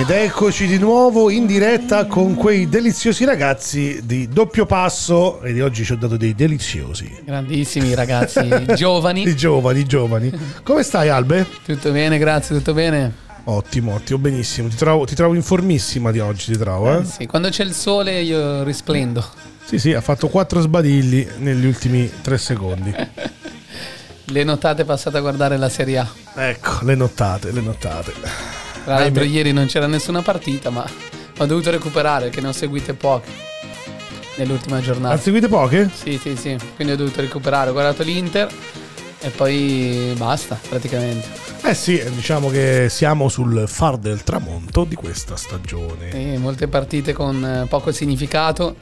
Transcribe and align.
Ed 0.00 0.08
eccoci 0.08 0.66
di 0.66 0.78
nuovo 0.78 1.28
in 1.28 1.44
diretta 1.44 2.06
con 2.06 2.34
quei 2.34 2.70
deliziosi 2.70 3.26
ragazzi 3.26 4.00
di 4.02 4.28
doppio 4.28 4.64
passo 4.64 5.42
e 5.42 5.52
di 5.52 5.60
oggi 5.60 5.84
ci 5.84 5.92
ho 5.92 5.96
dato 5.96 6.16
dei 6.16 6.34
deliziosi. 6.34 7.20
Grandissimi 7.22 7.94
ragazzi, 7.94 8.40
giovani. 8.74 9.28
I 9.28 9.36
giovani, 9.36 9.84
giovani. 9.84 10.32
Come 10.62 10.84
stai 10.84 11.10
Albe? 11.10 11.46
Tutto 11.66 11.92
bene, 11.92 12.16
grazie, 12.16 12.56
tutto 12.56 12.72
bene. 12.72 13.12
Ottimo, 13.44 13.92
ottimo, 13.92 14.18
benissimo. 14.18 14.68
Ti 14.68 14.76
trovo, 14.76 15.04
ti 15.04 15.14
trovo 15.14 15.34
in 15.34 15.42
formissima 15.42 16.10
di 16.10 16.18
oggi, 16.18 16.52
ti 16.52 16.56
trovo, 16.58 16.98
eh? 16.98 17.04
Sì, 17.04 17.26
quando 17.26 17.50
c'è 17.50 17.64
il 17.64 17.74
sole 17.74 18.22
io 18.22 18.62
risplendo. 18.62 19.22
Sì, 19.66 19.78
sì, 19.78 19.92
ha 19.92 20.00
fatto 20.00 20.28
quattro 20.28 20.62
sbadigli 20.62 21.28
negli 21.40 21.66
ultimi 21.66 22.10
tre 22.22 22.38
secondi. 22.38 22.94
Le 24.24 24.44
notate 24.44 24.86
passate 24.86 25.18
a 25.18 25.20
guardare 25.20 25.58
la 25.58 25.68
Serie 25.68 25.98
A. 25.98 26.08
Ecco, 26.36 26.84
le 26.84 26.94
nottate, 26.94 27.52
le 27.52 27.60
nottate. 27.60 28.69
Tra 28.94 29.04
l'altro 29.04 29.22
ieri 29.22 29.52
non 29.52 29.66
c'era 29.66 29.86
nessuna 29.86 30.20
partita, 30.22 30.70
ma 30.70 30.84
ho 31.38 31.46
dovuto 31.46 31.70
recuperare 31.70 32.28
che 32.30 32.40
ne 32.40 32.48
ho 32.48 32.52
seguite 32.52 32.92
poche 32.94 33.30
nell'ultima 34.36 34.78
Ha 34.78 34.80
giornata. 34.80 35.16
seguite 35.16 35.46
poche? 35.48 35.88
Sì, 35.92 36.18
sì, 36.20 36.34
sì, 36.36 36.56
quindi 36.74 36.94
ho 36.94 36.96
dovuto 36.96 37.20
recuperare, 37.20 37.70
ho 37.70 37.72
guardato 37.72 38.02
l'Inter 38.02 38.48
e 39.20 39.28
poi 39.28 40.12
basta 40.16 40.58
praticamente. 40.68 41.28
Eh 41.62 41.74
sì, 41.74 42.02
diciamo 42.14 42.48
che 42.48 42.88
siamo 42.90 43.28
sul 43.28 43.64
far 43.68 43.96
del 43.98 44.24
tramonto 44.24 44.84
di 44.84 44.94
questa 44.96 45.36
stagione. 45.36 46.10
Sì, 46.10 46.36
molte 46.38 46.66
partite 46.68 47.12
con 47.12 47.44
eh, 47.44 47.66
poco 47.68 47.92
significato, 47.92 48.74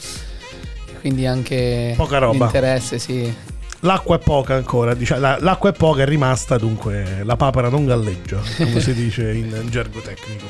quindi 1.01 1.27
anche 1.27 1.93
Poca 1.97 2.19
roba. 2.19 2.45
l'interesse, 2.45 2.99
sì. 2.99 3.35
L'acqua 3.81 4.17
è 4.17 4.19
poca 4.19 4.55
ancora, 4.55 4.95
diciamo, 4.95 5.21
la- 5.21 5.39
l'acqua 5.41 5.71
è 5.71 5.73
poca, 5.73 6.03
è 6.03 6.05
rimasta, 6.05 6.59
dunque 6.59 7.23
la 7.23 7.37
papera 7.37 7.69
non 7.69 7.87
galleggia, 7.87 8.41
come 8.57 8.81
si 8.81 8.93
dice 8.93 9.33
in, 9.33 9.57
in 9.63 9.71
gergo 9.71 10.01
tecnico. 10.01 10.47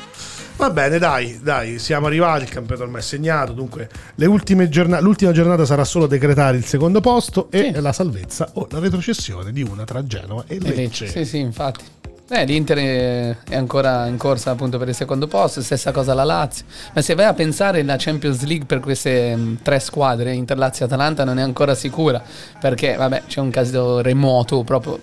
Va 0.57 0.71
bene, 0.71 0.97
dai, 0.97 1.39
dai, 1.41 1.77
siamo 1.79 2.07
arrivati, 2.07 2.43
il 2.43 2.49
campionato 2.49 2.83
ormai 2.85 3.01
è 3.01 3.03
segnato, 3.03 3.53
dunque 3.53 3.87
le 4.15 4.25
ultime 4.25 4.67
giorna- 4.67 4.99
l'ultima 4.99 5.31
giornata 5.31 5.63
sarà 5.63 5.83
solo 5.85 6.05
decretare 6.07 6.57
il 6.57 6.65
secondo 6.65 6.99
posto 7.01 7.49
e 7.51 7.71
Sì. 7.73 7.79
la 7.79 7.93
salvezza 7.93 8.49
o 8.53 8.67
la 8.71 8.79
retrocessione 8.79 9.51
di 9.53 9.61
una 9.61 9.83
tra 9.85 10.03
Genova 10.05 10.43
e 10.47 10.55
E 10.55 10.59
Lecce. 10.59 10.75
Lecce, 10.75 11.07
Sì, 11.07 11.23
sì, 11.25 11.37
infatti. 11.37 11.83
Eh, 12.31 12.45
L'Inter 12.45 12.77
è- 12.77 13.55
ancora 13.55 14.05
in 14.05 14.17
corsa 14.17 14.51
appunto 14.51 14.77
per 14.77 14.87
il 14.89 14.93
secondo 14.93 15.25
posto, 15.25 15.61
stessa 15.63 15.91
cosa 15.91 16.13
la 16.13 16.23
Lazio. 16.23 16.65
Ma 16.93 17.01
se 17.01 17.15
vai 17.15 17.25
a 17.25 17.33
pensare 17.33 17.81
la 17.81 17.95
Champions 17.97 18.43
League 18.43 18.65
per 18.65 18.79
queste 18.79 19.35
mh, 19.35 19.59
tre 19.63 19.79
squadre, 19.79 20.33
Inter, 20.33 20.57
Lazio 20.57 20.85
e 20.85 20.87
Atalanta, 20.87 21.23
non 21.23 21.39
è 21.39 21.41
ancora 21.41 21.73
sicura, 21.73 22.21
perché 22.59 22.95
vabbè 22.95 23.23
c'è 23.27 23.39
un 23.39 23.49
caso 23.49 24.01
remoto 24.01 24.63
proprio 24.63 24.99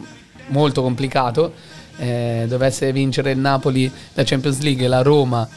molto 0.49 0.83
complicato. 0.83 1.53
Eh, 1.99 2.45
dovesse 2.47 2.93
vincere 2.93 3.33
il 3.33 3.39
Napoli 3.39 3.91
la 4.15 4.23
Champions 4.23 4.61
League 4.61 4.85
e 4.85 4.89
la 4.89 5.01
Roma 5.03 5.49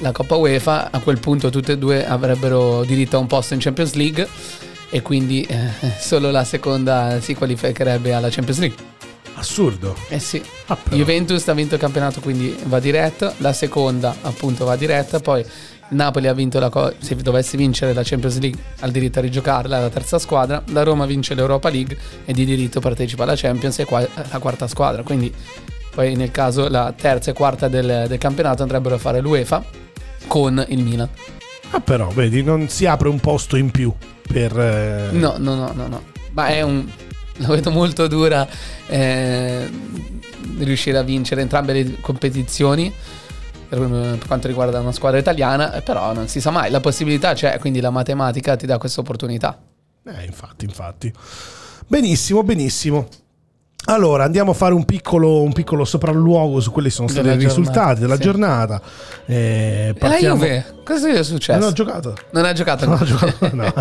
la 0.00 0.12
Coppa 0.12 0.34
UEFA, 0.34 0.90
a 0.90 0.98
quel 0.98 1.18
punto 1.20 1.48
tutte 1.48 1.72
e 1.72 1.78
due 1.78 2.06
avrebbero 2.06 2.84
diritto 2.84 3.16
a 3.16 3.20
un 3.20 3.26
posto 3.26 3.54
in 3.54 3.60
Champions 3.60 3.94
League 3.94 4.28
e 4.90 5.00
quindi 5.00 5.42
eh, 5.42 5.70
solo 5.98 6.30
la 6.30 6.44
seconda 6.44 7.18
si 7.20 7.34
qualificherebbe 7.34 8.12
alla 8.12 8.28
Champions 8.28 8.58
League. 8.58 8.95
Assurdo. 9.38 9.94
Eh 10.08 10.18
sì. 10.18 10.42
Ah. 10.66 10.78
Juventus 10.90 11.46
ha 11.48 11.52
vinto 11.54 11.74
il 11.74 11.80
campionato, 11.80 12.20
quindi 12.20 12.56
va 12.64 12.80
diretta. 12.80 13.34
La 13.38 13.52
seconda, 13.52 14.14
appunto, 14.22 14.64
va 14.64 14.76
diretta. 14.76 15.20
Poi 15.20 15.44
Napoli 15.88 16.26
ha 16.26 16.32
vinto 16.32 16.58
la 16.58 16.68
co- 16.70 16.94
se 16.98 17.14
dovesse 17.16 17.56
vincere 17.56 17.92
la 17.92 18.02
Champions 18.02 18.38
League, 18.38 18.60
ha 18.80 18.86
il 18.86 18.92
diritto 18.92 19.18
a 19.18 19.22
rigiocarla, 19.22 19.78
la 19.78 19.88
terza 19.90 20.18
squadra. 20.18 20.62
La 20.68 20.82
Roma 20.82 21.04
vince 21.06 21.34
l'Europa 21.34 21.68
League 21.68 21.96
e 22.24 22.32
di 22.32 22.44
diritto 22.44 22.80
partecipa 22.80 23.24
alla 23.24 23.36
Champions 23.36 23.78
e 23.78 23.84
qua 23.84 24.00
la 24.30 24.38
quarta 24.38 24.66
squadra. 24.66 25.02
Quindi 25.02 25.32
poi 25.94 26.14
nel 26.16 26.30
caso 26.30 26.68
la 26.68 26.92
terza 26.96 27.30
e 27.30 27.34
quarta 27.34 27.68
del, 27.68 28.06
del 28.08 28.18
campionato 28.18 28.62
andrebbero 28.62 28.94
a 28.94 28.98
fare 28.98 29.20
l'UEFA 29.20 29.64
con 30.26 30.64
il 30.68 30.78
Milan. 30.82 31.08
Ah 31.70 31.80
però, 31.80 32.08
vedi, 32.08 32.42
non 32.42 32.68
si 32.68 32.86
apre 32.86 33.08
un 33.08 33.20
posto 33.20 33.56
in 33.56 33.70
più 33.70 33.92
per... 34.26 34.58
eh, 34.58 35.08
No, 35.12 35.34
no, 35.38 35.54
no, 35.54 35.72
no, 35.74 35.86
no. 35.88 36.02
Ma 36.32 36.46
è 36.48 36.62
un. 36.62 36.88
La 37.38 37.48
vedo 37.48 37.70
molto 37.70 38.06
dura 38.06 38.46
eh, 38.86 39.70
riuscire 40.58 40.98
a 40.98 41.02
vincere 41.02 41.42
entrambe 41.42 41.72
le 41.72 42.00
competizioni. 42.00 42.92
Per, 43.68 43.78
per 43.78 44.26
quanto 44.26 44.46
riguarda 44.46 44.78
una 44.78 44.92
squadra 44.92 45.18
italiana, 45.18 45.72
eh, 45.72 45.82
però 45.82 46.12
non 46.12 46.28
si 46.28 46.40
sa 46.40 46.50
mai, 46.50 46.70
la 46.70 46.78
possibilità 46.78 47.34
c'è, 47.34 47.58
quindi 47.58 47.80
la 47.80 47.90
matematica 47.90 48.54
ti 48.54 48.64
dà 48.64 48.78
questa 48.78 49.00
opportunità. 49.00 49.60
Eh, 50.04 50.24
infatti, 50.24 50.64
infatti. 50.64 51.12
Benissimo, 51.88 52.44
benissimo. 52.44 53.08
Allora, 53.88 54.24
andiamo 54.24 54.50
a 54.50 54.54
fare 54.54 54.74
un 54.74 54.84
piccolo, 54.84 55.42
un 55.42 55.52
piccolo 55.52 55.84
sopralluogo 55.84 56.58
su 56.60 56.72
quelli 56.72 56.88
che 56.88 56.94
sono 56.94 57.06
stati 57.08 57.28
i 57.28 57.36
risultati 57.36 58.00
della 58.00 58.16
sì. 58.16 58.22
giornata. 58.22 58.80
Eh, 59.26 59.34
E 59.34 59.86
la 59.92 60.08
partiamo- 60.08 60.34
Juve, 60.42 60.64
cosa 60.84 61.08
è 61.08 61.22
successo? 61.22 61.58
Non 61.58 61.68
ho 61.68 61.72
giocato. 61.72 62.14
Non 62.30 62.44
ha 62.44 62.52
giocato? 62.52 62.84
Non 62.86 62.98
ho 63.00 63.04
giocato, 63.04 63.48
no. 63.54 63.72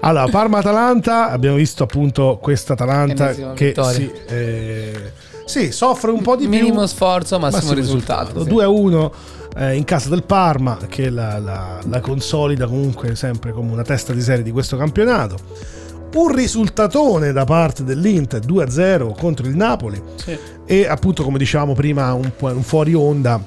Allora, 0.00 0.26
Parma-Atalanta, 0.28 1.30
abbiamo 1.30 1.56
visto 1.56 1.82
appunto 1.84 2.38
questa 2.40 2.72
Atalanta 2.72 3.32
che 3.52 3.74
sì, 3.92 4.10
eh, 4.28 5.12
sì, 5.44 5.70
soffre 5.70 6.10
un 6.10 6.22
po' 6.22 6.36
di 6.36 6.46
Minimo 6.48 6.78
più. 6.78 6.86
sforzo, 6.86 7.38
massimo, 7.38 7.72
risultato. 7.74 8.44
sì. 8.44 8.48
2-1 8.50 9.10
eh, 9.54 9.76
in 9.76 9.84
casa 9.84 10.08
del 10.08 10.22
Parma 10.22 10.78
che 10.88 11.10
la, 11.10 11.38
la- 11.38 11.78
la 11.86 12.00
consolida 12.00 12.66
comunque 12.66 13.14
sempre 13.16 13.52
come 13.52 13.70
una 13.70 13.82
testa 13.82 14.14
di 14.14 14.22
serie 14.22 14.42
di 14.42 14.50
questo 14.50 14.78
campionato. 14.78 15.36
Un 16.14 16.34
risultatone 16.34 17.32
da 17.32 17.44
parte 17.44 17.84
dell'Inter 17.84 18.40
2-0 18.44 19.14
contro 19.18 19.46
il 19.46 19.56
Napoli 19.56 20.00
Sì. 20.16 20.36
e 20.66 20.86
appunto 20.86 21.22
come 21.24 21.38
dicevamo 21.38 21.74
prima 21.74 22.12
un, 22.12 22.30
un 22.38 22.62
fuori 22.62 22.94
onda 22.94 23.42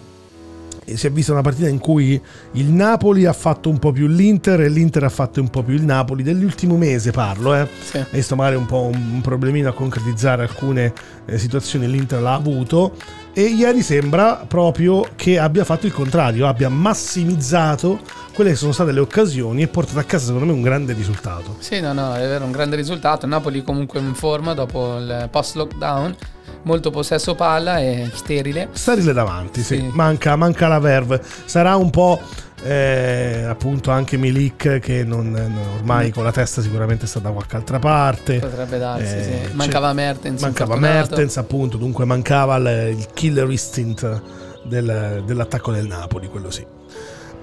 si 0.88 1.08
è 1.08 1.12
vista 1.12 1.32
una 1.32 1.42
partita 1.42 1.68
in 1.68 1.80
cui 1.80 2.20
il 2.54 2.66
Napoli 2.72 3.26
ha 3.26 3.34
fatto 3.34 3.70
un 3.70 3.80
po' 3.80 3.92
più 3.92 4.06
l'Inter 4.08 4.62
e 4.62 4.70
l'Inter 4.70 5.04
ha 5.06 5.10
fatto 5.10 5.42
un 5.42 5.50
po' 5.50 5.64
più 5.64 5.74
il 5.74 5.82
Napoli 5.84 6.22
dell'ultimo 6.22 6.78
mese 6.78 7.10
parlo 7.12 7.56
eh. 7.56 7.68
Sì. 7.84 8.04
Visto 8.12 8.36
magari 8.36 8.56
un 8.56 8.68
po' 8.68 8.82
un, 8.84 9.14
un 9.14 9.22
problemino 9.22 9.70
a 9.70 9.74
concretizzare 9.74 10.44
alcune 10.44 10.94
eh, 11.26 11.38
situazioni 11.40 11.88
l'Inter 11.88 12.22
l'ha 12.22 12.34
avuto 12.36 12.94
e 13.38 13.42
ieri 13.42 13.82
sembra 13.82 14.46
proprio 14.48 15.06
che 15.18 15.38
abbia 15.38 15.66
fatto 15.66 15.86
il 15.86 15.92
contrario, 15.92 16.48
abbia 16.48 16.70
massimizzato 16.70 18.00
quelle 18.34 18.52
che 18.52 18.56
sono 18.56 18.72
state 18.72 18.94
le 18.94 19.02
occasioni 19.02 19.62
e 19.62 19.68
portato 19.68 20.00
a 20.00 20.04
casa 20.04 20.28
secondo 20.28 20.46
me 20.46 20.54
un 20.54 20.62
grande 20.62 20.94
risultato. 20.94 21.58
Sì, 21.60 21.82
no, 21.82 21.92
no, 21.92 22.16
è 22.16 22.22
vero, 22.22 22.46
un 22.46 22.52
grande 22.52 22.78
risultato. 22.78 23.28
Napoli 23.28 23.62
comunque 23.62 24.00
in 24.00 24.16
forma 24.16 24.54
dopo 24.54 24.98
il 24.98 25.28
post 25.30 25.56
lockdown, 25.56 26.16
molto 26.62 26.92
possesso 26.92 27.36
palla 27.36 27.80
e 27.80 28.10
sterile. 28.14 28.70
Starile 28.72 29.12
davanti, 29.12 29.62
sì. 29.64 29.76
Sì. 29.80 29.90
Manca, 29.92 30.38
manca 30.38 30.70
la 30.70 30.80
verve. 30.80 31.22
Sarà 31.44 31.76
un 31.76 31.90
po' 31.90 32.22
eh, 32.64 33.46
appunto 33.48 33.92
anche 33.92 34.18
Milik 34.18 34.80
che 34.80 35.04
non, 35.04 35.34
ormai 35.78 36.12
con 36.12 36.24
la 36.24 36.32
testa 36.32 36.62
sicuramente 36.62 37.06
sta 37.08 37.20
da 37.20 37.30
qualche 37.32 37.56
altra 37.56 37.80
parte. 37.80 38.40
Potrebbe 38.40 38.78
darsi, 38.78 39.16
Eh, 39.16 39.24
sì. 39.50 39.54
Mancava 39.56 39.94
Mertens. 39.94 40.42
Mancava. 40.42 40.76
Mertens 40.76 41.38
appunto, 41.38 41.78
dunque 41.78 42.06
mancava 42.06 42.56
il, 42.56 42.98
il 42.98 43.08
killer 43.14 43.50
instinct 43.50 44.22
del- 44.64 45.24
dell'attacco 45.26 45.72
del 45.72 45.86
Napoli, 45.88 46.28
quello 46.28 46.50
sì. 46.50 46.66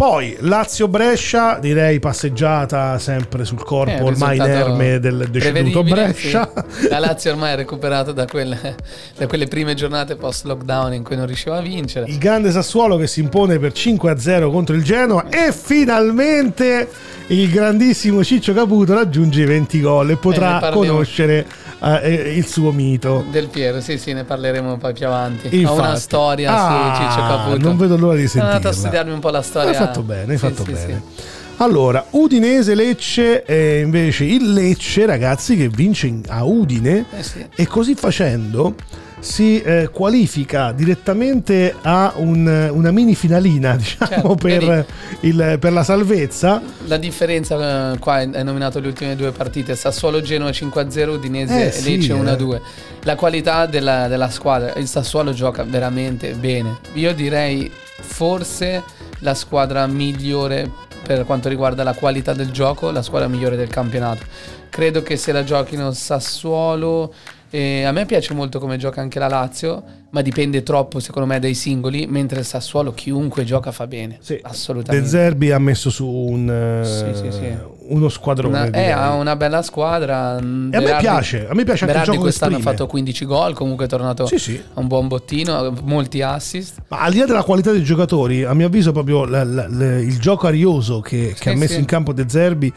Poi 0.02 0.36
Lazio-Brescia, 0.40 1.58
direi 1.60 2.00
passeggiata 2.00 2.98
sempre 2.98 3.44
sul 3.44 3.60
Eh, 3.60 3.64
corpo 3.64 3.92
un 4.00 4.02
ormai 4.02 4.36
inerme 4.36 4.98
del 4.98 5.28
deceduto 5.30 5.84
Brescia. 5.84 6.50
sì. 6.72 6.88
La 6.90 6.98
Lazio 6.98 7.30
ormai 7.30 7.52
è 7.52 7.54
recuperato 7.54 8.10
da 8.10 8.26
quelle, 8.26 8.74
da 9.16 9.28
quelle 9.28 9.46
prime 9.46 9.74
giornate 9.74 10.16
post 10.16 10.44
lockdown 10.46 10.94
in 10.94 11.04
cui 11.04 11.14
non 11.14 11.26
riusciva 11.26 11.58
a 11.58 11.60
vincere. 11.60 12.06
Il 12.08 12.18
grande 12.18 12.50
Sassuolo 12.50 12.96
che 12.96 13.06
si 13.06 13.20
impone 13.20 13.60
per 13.60 13.70
5-0 13.70 14.50
contro 14.50 14.74
il 14.74 14.82
Genoa 14.82 15.28
e 15.28 15.52
finalmente 15.52 16.88
il 17.28 17.48
grandissimo 17.48 18.24
Ciccio 18.24 18.52
Caputo 18.52 18.94
raggiunge 18.94 19.42
i 19.42 19.44
20 19.44 19.80
gol 19.80 20.10
e 20.10 20.16
potrà 20.16 20.58
parliamo. 20.58 20.74
conoscere 20.94 21.46
eh, 21.82 22.34
il 22.36 22.46
suo 22.46 22.70
mito. 22.72 23.24
Del 23.30 23.48
Piero, 23.48 23.80
sì, 23.80 23.98
sì, 23.98 24.12
ne 24.12 24.24
parleremo 24.24 24.76
poi 24.76 24.92
più 24.92 25.06
avanti. 25.06 25.48
Ho 25.48 25.50
Infatti. 25.58 25.78
una 25.78 25.96
storia 25.96 26.50
Ah, 26.54 26.94
su 26.94 27.02
Ciccio 27.02 27.26
Caputo. 27.26 27.58
Non 27.68 27.76
vedo 27.76 27.96
l'ora 27.96 28.14
di 28.16 28.28
Sono 28.28 28.44
sentirla. 28.44 28.54
andato 28.56 28.68
a 28.68 28.72
studiarmi 28.72 29.12
un 29.12 29.20
po' 29.20 29.30
la 29.30 29.42
storia. 29.42 29.70
Hai 29.70 29.74
fatto 29.76 30.02
bene, 30.02 30.32
hai 30.32 30.38
Sì, 30.38 30.46
fatto 30.46 30.64
sì, 30.64 30.72
bene. 30.72 31.02
sì. 31.16 31.22
Allora, 31.58 32.04
Udinese-Lecce 32.10 33.42
è 33.44 33.80
invece 33.82 34.24
il 34.24 34.52
Lecce, 34.52 35.06
ragazzi, 35.06 35.56
che 35.56 35.68
vince 35.68 36.06
in- 36.06 36.22
a 36.28 36.44
Udine 36.44 37.04
Eh 37.10 37.48
e 37.54 37.66
così 37.66 37.94
facendo 37.94 38.74
si 39.24 39.60
eh, 39.62 39.88
qualifica 39.92 40.72
direttamente 40.72 41.72
a 41.82 42.12
un- 42.16 42.70
una 42.72 42.90
mini 42.90 43.14
finalina, 43.14 43.76
diciamo, 43.78 44.08
Certo, 44.08 44.34
per, 44.34 44.64
vedi. 44.64 44.84
il- 45.28 45.56
per 45.60 45.72
la 45.72 45.84
salvezza. 45.84 46.60
La 46.86 46.96
differenza 46.96 47.92
eh, 47.92 47.98
qua 47.98 48.20
è 48.20 48.28
è 48.28 48.42
nominato 48.42 48.80
le 48.80 48.88
ultime 48.88 49.14
due 49.14 49.30
partite, 49.30 49.76
Sassuolo-Genoa 49.76 50.50
5-0, 50.50 51.08
Udinese 51.10 51.72
Eh, 51.72 51.78
e 51.78 51.82
Lecce 51.82 52.12
eh. 52.12 52.16
1-2. 52.20 52.60
La 53.04 53.14
qualità 53.14 53.66
della, 53.66 54.08
della 54.08 54.28
squadra, 54.28 54.72
il 54.74 54.88
Sassuolo 54.88 55.32
gioca 55.32 55.62
veramente 55.62 56.32
bene. 56.32 56.78
Io 56.94 57.14
direi 57.14 57.70
forse 58.00 58.82
la 59.20 59.34
squadra 59.34 59.86
migliore 59.86 60.68
per 61.04 61.24
quanto 61.24 61.48
riguarda 61.48 61.84
la 61.84 61.94
qualità 61.94 62.32
del 62.32 62.50
gioco, 62.50 62.90
la 62.90 63.02
squadra 63.02 63.28
migliore 63.28 63.54
del 63.54 63.68
campionato. 63.68 64.24
Credo 64.68 65.02
che 65.02 65.16
se 65.16 65.30
la 65.30 65.44
giochino 65.44 65.92
Sassuolo... 65.92 67.12
eh, 67.52 67.84
a 67.84 67.92
me 67.92 68.06
piace 68.06 68.34
molto 68.34 68.58
come 68.58 68.78
gioca 68.78 69.00
anche 69.00 69.18
la 69.18 69.28
Lazio, 69.28 69.84
ma 70.12 70.20
dipende 70.22 70.62
troppo 70.62 71.00
secondo 71.00 71.26
me 71.28 71.38
dai 71.38 71.54
singoli, 71.54 72.06
mentre 72.06 72.40
il 72.40 72.44
Sassuolo 72.44 72.92
chiunque 72.92 73.44
gioca 73.44 73.72
fa 73.72 73.86
bene. 73.86 74.18
Sì. 74.20 74.38
Assolutamente. 74.42 75.04
De 75.04 75.10
Zerbi 75.10 75.50
ha 75.50 75.58
messo 75.58 75.88
su 75.90 76.06
un, 76.06 76.48
eh, 76.50 76.84
Sì, 76.84 77.14
sì, 77.14 77.32
sì. 77.32 77.48
uno 77.88 78.08
squadrone. 78.10 78.68
Una- 78.68 78.70
eh, 78.78 78.90
ha 78.90 79.14
una 79.14 79.36
bella 79.36 79.62
squadra. 79.62 80.38
mm, 80.40 80.72
E 80.72 80.76
a 80.76 80.80
me 80.80 80.96
piace, 80.98 81.48
a 81.48 81.54
me 81.54 81.64
piace 81.64 81.84
anche 81.84 81.84
il 81.84 81.86
Berardi 81.86 82.04
gioco 82.04 82.16
che 82.18 82.22
quest'anno 82.22 82.56
ha 82.56 82.60
fatto 82.60 82.86
15 82.86 83.24
gol, 83.24 83.54
comunque 83.54 83.86
è 83.86 83.88
tornato 83.88 84.24
a 84.24 84.80
un 84.80 84.86
buon 84.86 85.08
bottino, 85.08 85.74
molti 85.82 86.20
assist. 86.20 86.82
Ma 86.88 87.00
al 87.00 87.12
di 87.12 87.18
là 87.18 87.24
della 87.26 87.42
qualità 87.42 87.72
dei 87.72 87.82
giocatori, 87.82 88.44
a 88.44 88.52
mio 88.54 88.66
avviso, 88.66 88.92
proprio 88.92 89.24
la- 89.24 89.44
la- 89.44 89.66
la- 89.68 89.98
il 89.98 90.18
gioco 90.18 90.46
arioso 90.46 91.00
che, 91.00 91.34
che 91.38 91.50
ha 91.50 91.56
messo 91.56 91.78
in 91.78 91.86
campo 91.86 92.12
De 92.12 92.24
Zerbi 92.28 92.72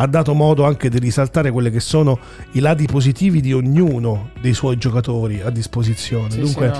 ha 0.00 0.06
dato 0.06 0.32
modo 0.32 0.64
anche 0.64 0.88
di 0.88 0.98
risaltare 1.00 1.50
quelli 1.50 1.70
che 1.70 1.80
sono 1.80 2.18
i 2.52 2.60
lati 2.60 2.86
positivi 2.86 3.40
di 3.40 3.52
ognuno 3.52 4.30
dei 4.40 4.54
suoi 4.54 4.76
giocatori 4.78 5.40
a 5.42 5.50
disposizione. 5.50 6.36
Dunque. 6.36 6.70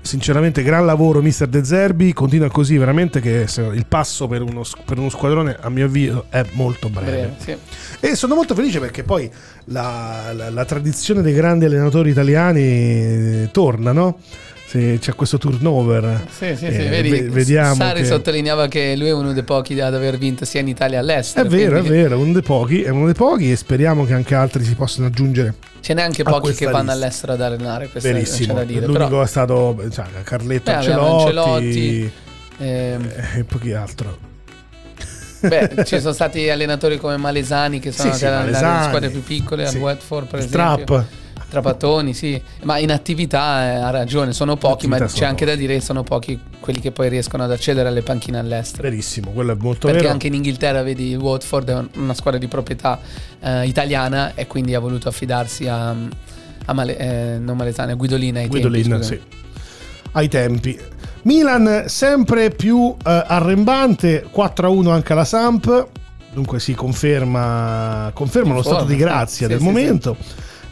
Sinceramente, 0.00 0.62
gran 0.62 0.84
lavoro, 0.86 1.20
mister 1.22 1.48
De 1.48 1.64
Zerbi. 1.64 2.12
Continua 2.12 2.48
così, 2.50 2.76
veramente. 2.78 3.20
Che 3.20 3.46
il 3.72 3.86
passo 3.86 4.26
per 4.28 4.42
uno, 4.42 4.62
per 4.84 4.98
uno 4.98 5.08
squadrone, 5.08 5.56
a 5.60 5.68
mio 5.70 5.86
avviso, 5.86 6.26
è 6.28 6.44
molto 6.52 6.88
breve. 6.88 7.10
Breve, 7.10 7.34
sì. 7.38 7.56
E 8.00 8.14
sono 8.14 8.34
molto 8.34 8.54
felice 8.54 8.80
perché 8.80 9.02
poi 9.02 9.30
la, 9.66 10.32
la- 10.34 10.50
la 10.50 10.64
tradizione 10.64 11.22
dei 11.22 11.32
grandi 11.34 11.64
allenatori 11.64 12.10
italiani 12.10 12.60
eh, 12.60 13.48
torna, 13.52 13.92
no? 13.92 14.18
Se 14.72 14.98
c'è 14.98 15.14
questo 15.14 15.36
turnover. 15.36 16.24
Sì, 16.30 16.56
sì, 16.56 16.64
Eh, 16.64 16.72
sì, 16.72 16.88
vedi, 16.88 17.10
ve- 17.10 17.22
vediamo 17.28 17.74
Sari 17.74 18.00
che- 18.00 18.06
sottolineava 18.06 18.68
che 18.68 18.96
lui 18.96 19.08
è 19.08 19.12
uno 19.12 19.34
dei 19.34 19.42
pochi 19.42 19.78
ad 19.78 19.92
aver 19.92 20.16
vinto 20.16 20.46
sia 20.46 20.60
in 20.60 20.68
Italia 20.68 20.96
che 20.96 21.02
all'estero. 21.02 21.46
È 21.46 21.50
vero, 21.50 21.76
è 21.76 21.80
quindi 21.80 21.98
vero, 21.98 22.14
è 22.14 22.16
uno 22.16 22.32
dei 22.32 22.40
pochi, 22.42 22.82
è 22.82 22.88
uno 22.88 23.04
dei 23.04 23.14
pochi 23.14 23.52
e 23.52 23.56
speriamo 23.56 24.06
che 24.06 24.14
anche 24.14 24.34
altri 24.34 24.64
si 24.64 24.74
possano 24.74 25.08
aggiungere. 25.08 25.52
Ce 25.80 25.92
n'è 25.92 26.00
anche 26.00 26.22
pochi 26.22 26.54
che 26.54 26.64
vanno 26.64 26.78
lista. 26.78 26.92
all'estero 26.92 27.32
ad 27.34 27.40
allenare, 27.42 27.88
questo 27.88 28.10
Verissimo. 28.10 28.46
c'è 28.54 28.58
da 28.60 28.64
dire. 28.64 28.86
L'unico 28.86 29.08
Però, 29.08 29.22
è 29.22 29.26
stato 29.26 29.76
cioè, 29.92 30.04
Carletto 30.24 30.70
Beh, 30.70 30.76
Ancelotti, 30.76 31.22
Ancelotti, 31.26 32.12
ehm, 32.56 33.08
eh, 33.34 33.38
e 33.40 33.44
pochi 33.44 33.72
altro. 33.74 34.16
beh, 35.40 35.84
ci 35.84 36.00
sono 36.00 36.14
stati 36.14 36.48
allenatori 36.48 36.96
come 36.96 37.18
Malesani 37.18 37.78
che 37.78 37.92
sono 37.92 38.12
Sì, 38.12 38.18
sì, 38.20 38.24
ad 38.24 38.32
allenare 38.32 38.52
le 38.52 38.58
Malesani. 38.62 38.86
squadre 38.86 39.10
più 39.10 39.22
piccole, 39.22 39.66
Sì. 39.66 39.76
al 39.76 39.82
Watford 39.82 40.26
per 40.28 40.38
Il 40.38 40.44
esempio. 40.46 40.84
Trap. 40.84 41.04
Trapattoni, 41.52 42.14
sì, 42.14 42.40
ma 42.62 42.78
in 42.78 42.90
attività 42.90 43.62
eh, 43.64 43.74
ha 43.76 43.90
ragione, 43.90 44.32
sono 44.32 44.56
pochi, 44.56 44.86
ma 44.86 44.96
c'è 44.96 45.06
sono 45.08 45.26
anche 45.26 45.44
da 45.44 45.50
pochi. 45.52 45.62
dire 45.66 45.78
che 45.78 45.84
sono 45.84 46.02
pochi 46.02 46.40
quelli 46.60 46.80
che 46.80 46.92
poi 46.92 47.10
riescono 47.10 47.42
ad 47.44 47.50
accedere 47.50 47.88
alle 47.88 48.00
panchine 48.00 48.38
all'estero. 48.38 48.82
Verissimo, 48.84 49.32
quello 49.32 49.52
è 49.52 49.56
molto 49.58 49.86
Perché 49.86 50.00
vero. 50.02 50.12
anche 50.14 50.28
in 50.28 50.34
Inghilterra, 50.34 50.82
vedi, 50.82 51.10
il 51.10 51.18
Watford 51.18 51.68
è 51.68 51.74
un- 51.74 51.88
una 51.96 52.14
squadra 52.14 52.40
di 52.40 52.48
proprietà 52.48 52.98
eh, 53.40 53.66
italiana 53.66 54.32
e 54.34 54.46
quindi 54.46 54.74
ha 54.74 54.78
voluto 54.80 55.08
affidarsi 55.08 55.68
a, 55.68 55.90
a 55.90 56.72
Male- 56.72 56.96
eh, 56.96 57.38
non 57.38 57.56
Malesani, 57.58 57.92
a 57.92 57.94
Guidolina 57.96 58.40
ai 58.40 58.48
Guidolin, 58.48 58.88
tempi, 58.88 59.04
sì. 59.04 59.20
Ai 60.12 60.28
tempi. 60.28 60.80
Milan 61.24 61.84
sempre 61.86 62.48
più 62.50 62.96
eh, 63.04 63.24
arrembante, 63.26 64.24
4-1 64.34 64.88
anche 64.90 65.12
alla 65.12 65.24
Samp. 65.26 65.88
Dunque 66.32 66.60
si 66.60 66.74
conferma, 66.74 68.10
conferma 68.14 68.54
lo 68.54 68.62
stato 68.62 68.84
di 68.84 68.96
grazia 68.96 69.46
sì, 69.46 69.52
del 69.52 69.58
sì, 69.58 69.64
momento. 69.64 70.16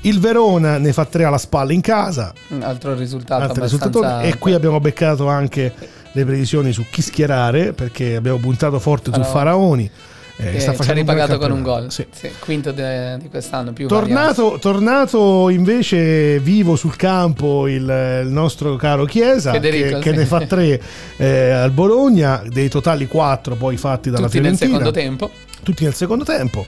Il 0.02 0.18
Verona 0.18 0.78
ne 0.78 0.92
fa 0.92 1.04
3 1.04 1.24
alla 1.24 1.38
spalla 1.38 1.72
in 1.72 1.80
casa. 1.80 2.32
Un 2.48 2.62
altro 2.62 2.94
risultato 2.94 3.42
altri 3.42 3.58
abbastanza... 3.58 3.86
risultati. 3.86 4.28
E 4.28 4.38
qui 4.38 4.54
abbiamo 4.54 4.80
beccato 4.80 5.28
anche 5.28 5.72
le 6.12 6.24
previsioni 6.24 6.72
su 6.72 6.84
chi 6.90 7.02
schierare 7.02 7.72
perché 7.72 8.16
abbiamo 8.16 8.38
puntato 8.38 8.78
forte 8.78 9.12
su 9.12 9.22
Faraoni. 9.22 9.90
Eh, 10.36 10.52
che 10.52 10.60
sta 10.60 10.60
ci 10.60 10.68
ha 10.68 10.72
facendo 10.72 11.00
un 11.02 11.06
ripagato 11.06 11.38
con 11.38 11.50
un 11.50 11.62
gol. 11.62 11.92
Sì. 11.92 12.06
Sì, 12.10 12.30
quinto 12.38 12.72
de- 12.72 13.18
di 13.18 13.28
quest'anno. 13.28 13.74
Tornato, 13.74 14.56
tornato 14.58 15.50
invece 15.50 16.38
vivo 16.38 16.76
sul 16.76 16.96
campo 16.96 17.68
il, 17.68 18.22
il 18.24 18.30
nostro 18.30 18.76
caro 18.76 19.04
Chiesa 19.04 19.52
Federico, 19.52 19.98
che, 19.98 20.04
che 20.04 20.10
sì. 20.12 20.16
ne 20.16 20.24
fa 20.24 20.40
tre 20.46 20.80
eh, 21.18 21.50
al 21.50 21.72
Bologna, 21.72 22.42
dei 22.46 22.70
totali 22.70 23.06
quattro 23.06 23.54
poi 23.54 23.76
fatti 23.76 24.08
dalla 24.08 24.28
tutti 24.28 24.40
nel 24.40 24.56
Fiorentina, 24.56 24.78
secondo 24.78 24.98
tempo. 24.98 25.30
tutti 25.62 25.84
nel 25.84 25.94
secondo 25.94 26.24
tempo. 26.24 26.66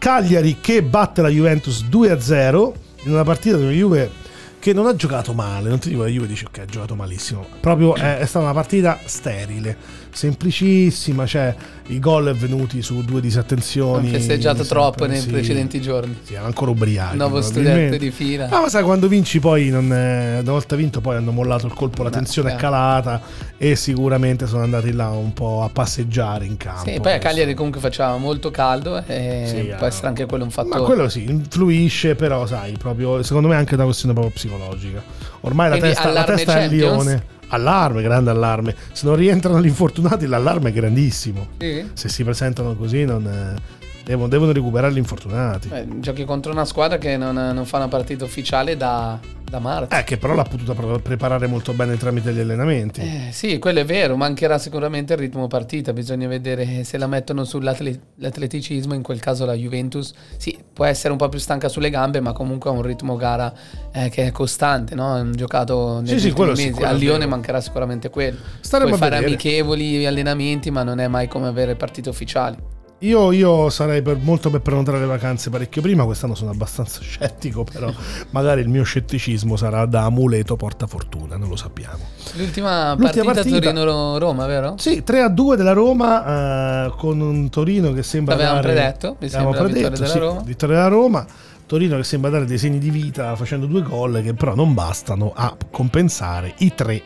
Cagliari 0.00 0.56
che 0.62 0.82
batte 0.82 1.20
la 1.20 1.28
Juventus 1.28 1.84
2-0 1.84 2.72
in 3.04 3.12
una 3.12 3.22
partita 3.22 3.58
della 3.58 3.70
Juve 3.70 4.10
che 4.58 4.72
non 4.72 4.86
ha 4.86 4.94
giocato 4.94 5.34
male, 5.34 5.68
non 5.68 5.78
ti 5.78 5.90
dico 5.90 6.04
la 6.04 6.08
Juve 6.08 6.26
dice 6.26 6.46
ok 6.46 6.58
ha 6.60 6.64
giocato 6.64 6.94
malissimo, 6.94 7.46
proprio 7.60 7.94
è, 7.94 8.16
è 8.16 8.24
stata 8.24 8.46
una 8.46 8.54
partita 8.54 8.98
sterile, 9.04 9.76
semplicissima, 10.12 11.26
cioè 11.26 11.54
i 11.88 11.98
gol 11.98 12.28
è 12.28 12.34
venuti 12.34 12.82
su 12.82 13.02
due 13.04 13.20
disattenzioni. 13.20 14.08
Hanno 14.08 14.18
festeggiato 14.18 14.64
troppo 14.64 15.06
nei 15.06 15.20
sì. 15.20 15.28
precedenti 15.28 15.80
giorni. 15.80 16.16
Sì, 16.22 16.32
erano 16.32 16.48
ancora 16.48 16.70
ubriachi. 16.70 17.16
Nuovo 17.16 17.40
studente 17.40 17.98
di 17.98 18.10
fila. 18.10 18.48
No, 18.48 18.62
ma 18.62 18.68
sai, 18.68 18.82
quando 18.82 19.08
vinci 19.08 19.40
poi, 19.40 19.68
non 19.70 19.92
è- 19.92 20.38
una 20.40 20.52
volta 20.52 20.76
vinto, 20.76 21.00
poi 21.00 21.16
hanno 21.16 21.32
mollato 21.32 21.66
il 21.66 21.74
colpo, 21.74 22.02
la 22.02 22.10
tensione 22.10 22.52
è 22.52 22.54
eh. 22.54 22.56
calata 22.56 23.20
e 23.56 23.76
sicuramente 23.76 24.46
sono 24.46 24.62
andati 24.62 24.92
là 24.92 25.08
un 25.10 25.32
po' 25.32 25.62
a 25.62 25.68
passeggiare 25.68 26.44
in 26.44 26.56
campo. 26.56 26.90
Sì, 26.90 27.00
poi 27.00 27.12
a 27.12 27.18
Cagliari 27.18 27.54
comunque 27.54 27.80
faceva 27.80 28.16
molto 28.16 28.50
caldo 28.50 29.02
e 29.06 29.44
Sì, 29.46 29.74
può 29.76 29.86
eh. 29.86 29.88
essere 29.88 30.06
anche 30.08 30.26
quello 30.26 30.44
un 30.44 30.50
fattore. 30.50 30.78
Ma 30.80 30.84
quello 30.84 31.08
sì, 31.08 31.24
influisce, 31.28 32.14
però 32.14 32.46
sai, 32.46 32.76
proprio, 32.78 33.22
secondo 33.22 33.48
me 33.48 33.54
è 33.54 33.58
anche 33.58 33.74
una 33.74 33.84
questione 33.84 34.14
proprio 34.14 34.32
psicologica. 34.34 35.02
Ormai 35.42 35.70
la 35.70 35.78
Quindi 35.78 35.94
testa, 35.94 36.12
la 36.12 36.24
testa 36.24 36.60
è 36.60 36.64
il 36.64 36.76
leone. 36.76 37.38
Allarme, 37.50 38.02
grande 38.02 38.30
allarme. 38.30 38.74
Se 38.92 39.06
non 39.06 39.16
rientrano 39.16 39.60
gli 39.60 39.66
infortunati, 39.66 40.26
l'allarme 40.26 40.70
è 40.70 40.72
grandissimo. 40.72 41.48
Sì? 41.58 41.88
Se 41.92 42.08
si 42.08 42.24
presentano 42.24 42.74
così, 42.74 43.04
non, 43.04 43.26
eh, 43.26 43.79
devono, 44.04 44.28
devono 44.28 44.52
recuperare 44.52 44.92
gli 44.92 44.98
infortunati. 44.98 45.68
Beh, 45.68 45.86
giochi 46.00 46.24
contro 46.24 46.52
una 46.52 46.64
squadra 46.64 46.98
che 46.98 47.16
non, 47.16 47.34
non 47.34 47.64
fa 47.66 47.76
una 47.78 47.88
partita 47.88 48.24
ufficiale 48.24 48.76
da, 48.76 49.18
da 49.48 49.58
marzo. 49.58 49.94
Eh, 49.96 50.04
che 50.04 50.16
però 50.16 50.34
l'ha 50.34 50.42
potuta 50.44 50.74
pre- 50.74 50.98
preparare 51.00 51.46
molto 51.46 51.72
bene 51.72 51.96
tramite 51.96 52.32
gli 52.32 52.40
allenamenti. 52.40 53.00
Eh, 53.00 53.28
sì, 53.32 53.58
quello 53.58 53.80
è 53.80 53.84
vero, 53.84 54.16
mancherà 54.16 54.58
sicuramente 54.58 55.12
il 55.14 55.18
ritmo 55.18 55.46
partita, 55.46 55.92
bisogna 55.92 56.28
vedere 56.28 56.84
se 56.84 56.98
la 56.98 57.06
mettono 57.06 57.44
sull'atleticismo, 57.44 58.94
in 58.94 59.02
quel 59.02 59.20
caso 59.20 59.44
la 59.44 59.54
Juventus 59.54 60.12
sì, 60.36 60.56
può 60.72 60.84
essere 60.84 61.12
un 61.12 61.18
po' 61.18 61.28
più 61.28 61.38
stanca 61.38 61.68
sulle 61.68 61.90
gambe, 61.90 62.20
ma 62.20 62.32
comunque 62.32 62.70
ha 62.70 62.72
un 62.72 62.82
ritmo 62.82 63.16
gara 63.16 63.52
eh, 63.92 64.08
che 64.08 64.26
è 64.26 64.30
costante, 64.32 64.94
no? 64.94 65.06
Hanno 65.06 65.32
giocato 65.32 66.00
negli 66.00 66.18
Sì, 66.18 66.30
sì, 66.30 66.42
mesi, 66.42 66.82
a 66.82 66.92
Lione 66.92 67.26
mancherà 67.26 67.60
sicuramente 67.60 68.10
quello. 68.10 68.38
Staremo 68.60 68.88
Puoi 68.88 69.00
fare 69.00 69.16
vedere. 69.16 69.34
amichevoli, 69.34 70.06
allenamenti, 70.06 70.70
ma 70.70 70.82
non 70.82 71.00
è 71.00 71.08
mai 71.08 71.28
come 71.28 71.46
avere 71.48 71.74
partite 71.74 72.08
ufficiali. 72.08 72.56
Io, 73.02 73.32
io 73.32 73.70
sarei 73.70 74.02
per, 74.02 74.18
molto 74.20 74.50
per 74.50 74.60
prenotare 74.60 74.98
le 74.98 75.06
vacanze 75.06 75.48
parecchio 75.48 75.80
prima, 75.80 76.04
quest'anno 76.04 76.34
sono 76.34 76.50
abbastanza 76.50 77.00
scettico, 77.02 77.64
però 77.64 77.90
magari 78.30 78.60
il 78.60 78.68
mio 78.68 78.82
scetticismo 78.82 79.56
sarà 79.56 79.86
da 79.86 80.04
amuleto 80.04 80.56
porta 80.56 80.86
fortuna, 80.86 81.36
non 81.36 81.48
lo 81.48 81.56
sappiamo. 81.56 82.04
L'ultima, 82.34 82.94
L'ultima 82.94 82.94
partita, 82.96 83.24
partita. 83.24 83.58
Torino-Roma, 83.72 84.46
vero? 84.46 84.74
Sì, 84.76 85.02
3 85.02 85.22
a 85.22 85.28
2 85.30 85.56
della 85.56 85.72
Roma 85.72 86.86
eh, 86.86 86.92
con 86.98 87.20
un 87.20 87.48
Torino 87.48 87.92
che 87.94 88.02
sembra 88.02 88.34
L'avevamo 88.34 88.60
dare... 88.60 88.72
predetto, 88.74 89.16
mi 89.18 89.28
sembra, 89.30 89.60
la 89.60 89.66
vittoria 89.66 89.88
predetto, 89.88 90.02
della 90.02 90.12
sì, 90.12 90.18
Roma. 90.18 90.40
vittoria 90.42 90.76
della 90.76 90.88
Roma. 90.88 91.26
Torino 91.64 91.96
che 91.96 92.04
sembra 92.04 92.30
dare 92.30 92.44
dei 92.44 92.58
segni 92.58 92.78
di 92.78 92.90
vita 92.90 93.34
facendo 93.36 93.64
due 93.64 93.82
gol 93.82 94.20
che 94.22 94.34
però 94.34 94.54
non 94.54 94.74
bastano 94.74 95.32
a 95.34 95.56
compensare 95.70 96.52
i 96.58 96.74
tre 96.74 97.02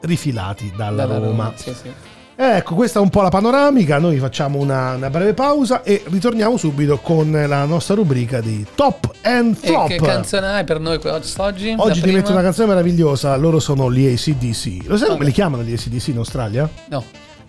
rifilati 0.00 0.72
dalla, 0.76 1.06
Dalla 1.06 1.24
Roma. 1.24 1.52
Sì, 1.54 1.74
sì. 1.74 1.92
Ecco, 2.40 2.76
questa 2.76 3.00
è 3.00 3.02
un 3.02 3.10
po' 3.10 3.20
la 3.22 3.30
panoramica. 3.30 3.98
Noi 3.98 4.16
facciamo 4.18 4.60
una, 4.60 4.94
una 4.94 5.10
breve 5.10 5.34
pausa 5.34 5.82
e 5.82 6.04
ritorniamo 6.06 6.56
subito 6.56 6.98
con 6.98 7.32
la 7.32 7.64
nostra 7.64 7.96
rubrica 7.96 8.40
di 8.40 8.64
Top 8.76 9.12
and 9.22 9.56
E 9.60 9.66
Flop. 9.66 9.88
che 9.88 9.96
canzone 9.96 10.46
hai 10.46 10.62
per 10.62 10.78
noi 10.78 11.00
oggi? 11.02 11.74
Oggi, 11.76 12.00
ti 12.00 12.12
metto 12.12 12.30
una 12.30 12.42
canzone 12.42 12.68
meravigliosa. 12.68 13.34
Loro 13.34 13.58
sono 13.58 13.90
gli 13.92 14.06
ACDC. 14.06 14.86
Lo 14.86 14.96
sai 14.96 15.08
come 15.08 15.24
li 15.24 15.32
chiamano 15.32 15.64
gli 15.64 15.72
ACDC 15.72 16.06
in 16.08 16.18
Australia? 16.18 16.70
No, 16.90 17.02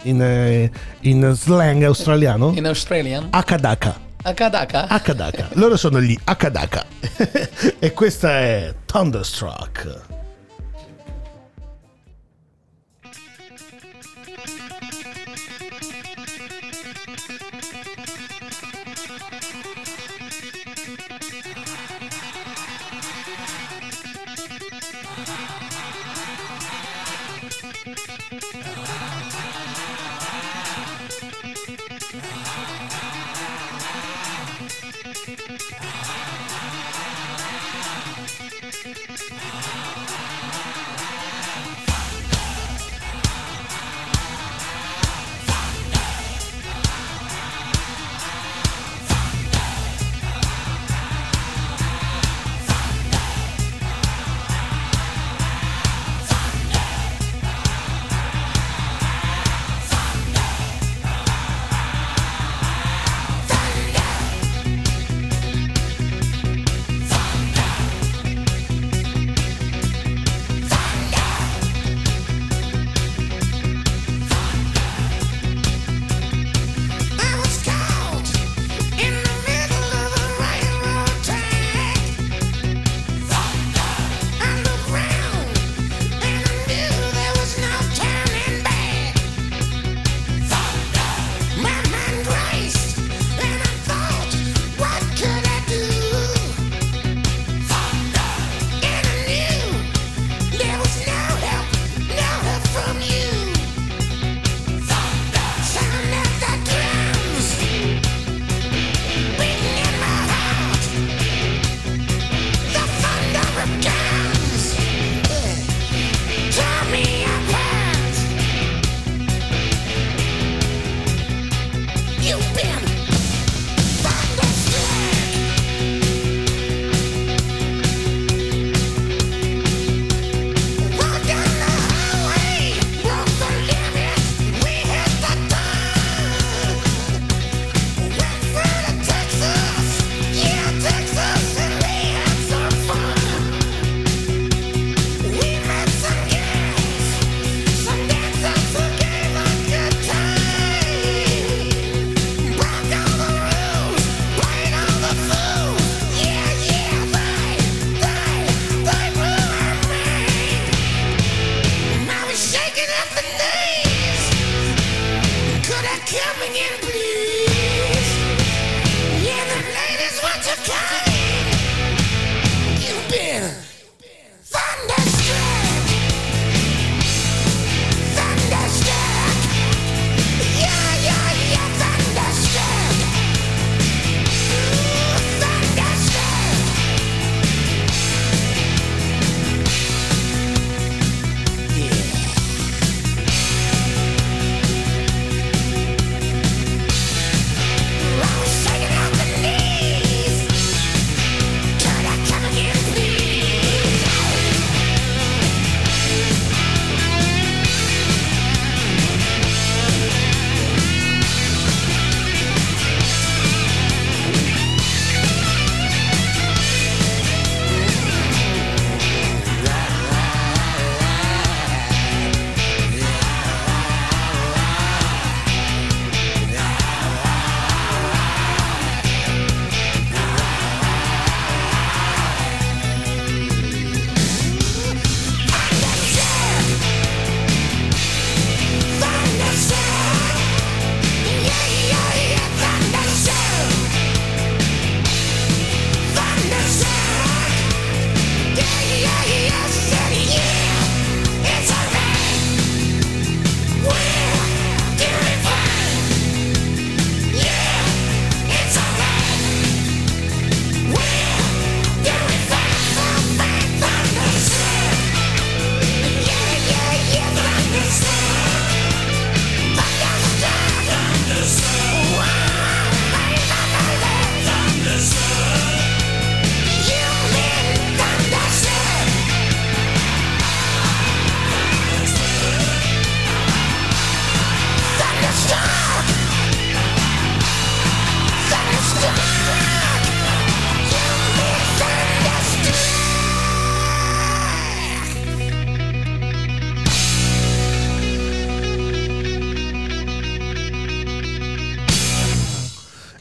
In, 0.04 0.24
eh, 0.24 0.72
in 1.02 1.34
slang 1.36 1.84
australiano? 1.84 2.54
in 2.56 2.66
Australian. 2.66 3.28
Akadaka. 3.30 3.96
Akadaka? 4.24 4.88
Akadaka. 4.88 5.50
Loro 5.54 5.78
sono 5.78 6.02
gli 6.02 6.18
Akadaka. 6.24 6.84
e 7.78 7.94
questa 7.94 8.32
è 8.40 8.74
Thunderstruck. 8.88 10.19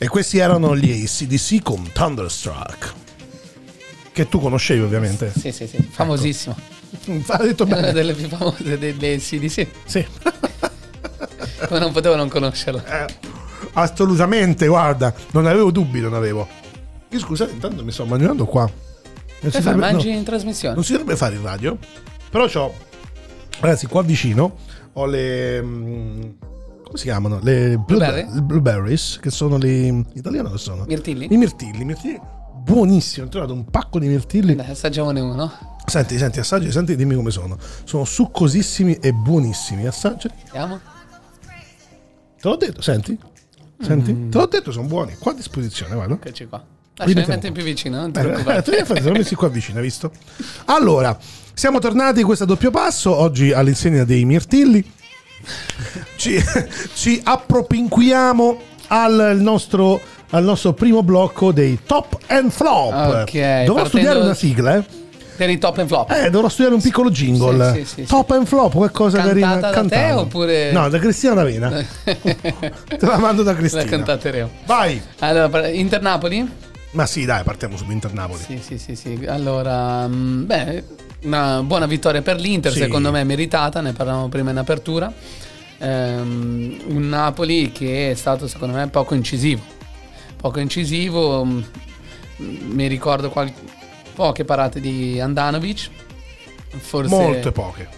E 0.09 0.11
questi 0.11 0.39
erano 0.39 0.75
gli 0.75 0.91
ACDC 1.05 1.63
con 1.63 1.87
Thunderstruck. 1.93 2.95
Che 4.11 4.27
tu 4.27 4.41
conoscevi 4.41 4.81
ovviamente. 4.81 5.31
Sì, 5.39 5.53
sì, 5.53 5.67
sì, 5.67 5.77
famosissimo. 5.83 6.57
Ha 7.29 7.43
detto 7.43 7.65
È 7.65 7.67
una 7.67 7.75
bene. 7.77 7.93
delle 7.93 8.15
più 8.15 8.27
famose 8.27 8.79
delle 8.79 9.19
CDC. 9.19 9.67
Sì. 9.85 10.07
Come 11.69 11.79
non 11.79 11.93
potevo 11.93 12.17
non 12.17 12.31
conoscerla. 12.31 13.05
Eh, 13.05 13.15
assolutamente, 13.75 14.67
guarda, 14.67 15.13
non 15.33 15.45
avevo 15.45 15.71
dubbi, 15.71 16.01
non 16.01 16.15
avevo. 16.15 16.49
Io 17.11 17.19
scusate, 17.19 17.53
intanto 17.53 17.85
mi 17.85 17.93
sto 17.93 18.07
mangiando 18.07 18.47
qua. 18.47 18.63
Non 18.63 19.51
fai, 19.51 19.61
dovrebbe- 19.61 19.93
mangi 19.93 20.11
no, 20.11 20.17
in 20.17 20.25
trasmissione? 20.25 20.75
non 20.75 20.85
si 20.85 20.93
dovrebbe 20.93 21.17
fare 21.17 21.35
in 21.35 21.43
radio, 21.43 21.77
però 22.31 22.47
c'ho, 22.47 22.75
ragazzi, 23.61 23.87
qua 23.87 24.01
vicino 24.03 24.57
ho 24.95 25.05
le... 25.05 25.61
mm, 25.63 26.23
come 26.89 26.99
si 26.99 27.05
chiamano? 27.05 27.39
Le 27.43 27.77
Blueberry? 27.79 28.27
blueberries, 28.43 29.19
che 29.21 29.31
sono 29.31 29.57
le... 29.57 30.05
italiano 30.15 30.51
che 30.51 30.59
sono? 30.59 30.85
Mirtilli? 30.87 31.29
I 31.31 31.37
mirtilli, 31.37 31.83
i 31.83 31.85
mirtilli 31.85 32.21
buonissimi, 32.61 33.25
ho 33.27 33.29
trovato 33.31 33.53
un 33.55 33.65
pacco 33.65 33.99
di 33.99 34.09
mirtilli. 34.09 34.55
Dai, 34.55 34.71
assaggiamone 34.71 35.21
uno. 35.21 35.51
Senti, 35.87 36.19
senti, 36.19 36.39
assaggi, 36.39 36.71
senti, 36.71 36.97
dimmi 36.97 37.15
come 37.15 37.31
sono. 37.31 37.57
Sono 37.85 38.05
succosissimi 38.05 38.95
e 39.01 39.13
buonissimi. 39.15 39.87
Assaggia. 39.87 40.29
Vediamo. 40.45 40.79
Te 42.41 42.49
l'ho 42.49 42.57
detto, 42.57 42.83
senti? 42.83 43.19
Senti? 43.81 44.13
Mm. 44.13 44.31
Te 44.31 44.37
l'ho 44.39 44.47
detto, 44.47 44.71
sono 44.71 44.87
buoni. 44.87 45.15
Qua 45.19 45.33
a 45.33 45.35
disposizione, 45.35 45.95
guarda. 45.95 46.15
Eccoci 46.15 46.47
qua. 46.47 46.59
Li 46.59 46.65
Lascia 46.95 47.07
mi 47.07 47.15
mettiamo 47.15 47.41
metti 47.41 47.47
qua. 47.47 47.57
più 47.57 47.63
vicino, 47.65 47.97
non 48.01 48.13
ti 48.13 48.19
Eh, 48.19 48.23
eh, 48.23 48.27
preoccupare. 48.27 48.63
tu 48.63 48.71
infatti 48.73 49.03
sono 49.03 49.15
messi 49.17 49.35
qua 49.35 49.49
vicino, 49.49 49.79
hai 49.79 49.85
visto? 49.85 50.11
Allora, 50.67 51.17
siamo 51.55 51.79
tornati 51.79 52.21
in 52.21 52.27
questo 52.27 52.45
doppio 52.45 52.71
passo, 52.71 53.15
oggi 53.15 53.53
all'insegna 53.53 54.05
dei 54.05 54.25
mirtilli. 54.27 54.85
Ci, 56.17 56.43
ci 56.95 57.21
appropinquiamo 57.23 58.61
al 58.89 59.37
nostro, 59.41 60.01
al 60.31 60.45
nostro 60.45 60.73
primo 60.73 61.03
blocco 61.03 61.53
dei 61.53 61.79
top 61.87 62.19
and 62.27 62.51
flop. 62.51 62.93
Ok, 62.93 63.33
Dovrò 63.65 63.75
partendo- 63.75 63.87
studiare 63.87 64.19
una 64.21 64.35
sigla, 64.35 64.77
eh? 64.77 64.85
Per 65.39 65.49
i 65.49 65.59
top 65.59 65.79
and 65.79 65.87
flop. 65.87 66.11
Eh, 66.11 66.31
dovrò 66.31 66.49
studiare 66.49 66.75
un 66.75 66.81
piccolo 66.83 67.11
jingle. 67.11 67.73
Sì, 67.73 67.85
sì, 67.85 67.95
sì, 68.03 68.05
top 68.07 68.31
and 68.33 68.47
flop, 68.47 68.73
qualcosa 68.75 69.19
Cantata 69.19 69.61
da 69.61 69.69
te 69.69 69.75
cantata. 69.75 70.19
oppure- 70.19 70.73
No, 70.73 70.89
da 70.89 70.99
Cristina 70.99 71.35
D'Avena. 71.35 71.71
Te 72.05 72.99
la 73.01 73.19
mando 73.19 73.45
da 73.45 73.53
La 73.53 73.57
Cristina. 73.59 73.85
cantateremo. 73.85 74.51
Vai. 74.67 75.01
Allora, 75.21 75.49
par- 75.49 75.73
Inter 75.73 76.03
Napoli? 76.03 76.51
Ma 76.91 77.07
sì, 77.07 77.25
dai, 77.25 77.45
partiamo 77.45 77.77
su 77.77 77.85
Inter 77.89 78.13
Napoli. 78.15 78.43
Sì, 78.45 78.61
sì, 78.61 78.79
sì, 78.79 78.97
sì. 78.97 79.25
Allora, 79.29 80.09
mh, 80.09 80.47
beh, 80.47 80.85
una 81.23 81.63
buona 81.63 81.87
vittoria 81.87 82.23
per 82.23 82.39
l'Inter, 82.39 82.73
Sì. 82.73 82.79
secondo 82.79 83.11
me 83.11 83.25
meritata, 83.25 83.81
ne 83.81 83.93
parlavamo 83.93 84.29
prima 84.29 84.51
in 84.51 84.59
apertura. 84.59 85.13
Ehm, 85.79 86.81
un 86.89 87.09
Napoli 87.09 87.71
che 87.73 88.11
è 88.11 88.15
stato, 88.15 88.47
secondo 88.49 88.77
me, 88.77 88.89
poco 88.89 89.15
incisivo. 89.15 89.63
Poco 90.37 90.61
incisivo, 90.61 91.45
mh, 91.45 91.65
mi 92.71 92.87
ricordo 92.87 93.31
qual- 93.31 93.53
poche 94.15 94.45
parate 94.45 94.81
di 94.81 95.21
Andanovic. 95.21 95.91
Forse 96.69 97.15
Molte 97.15 97.51
poche. 97.53 97.89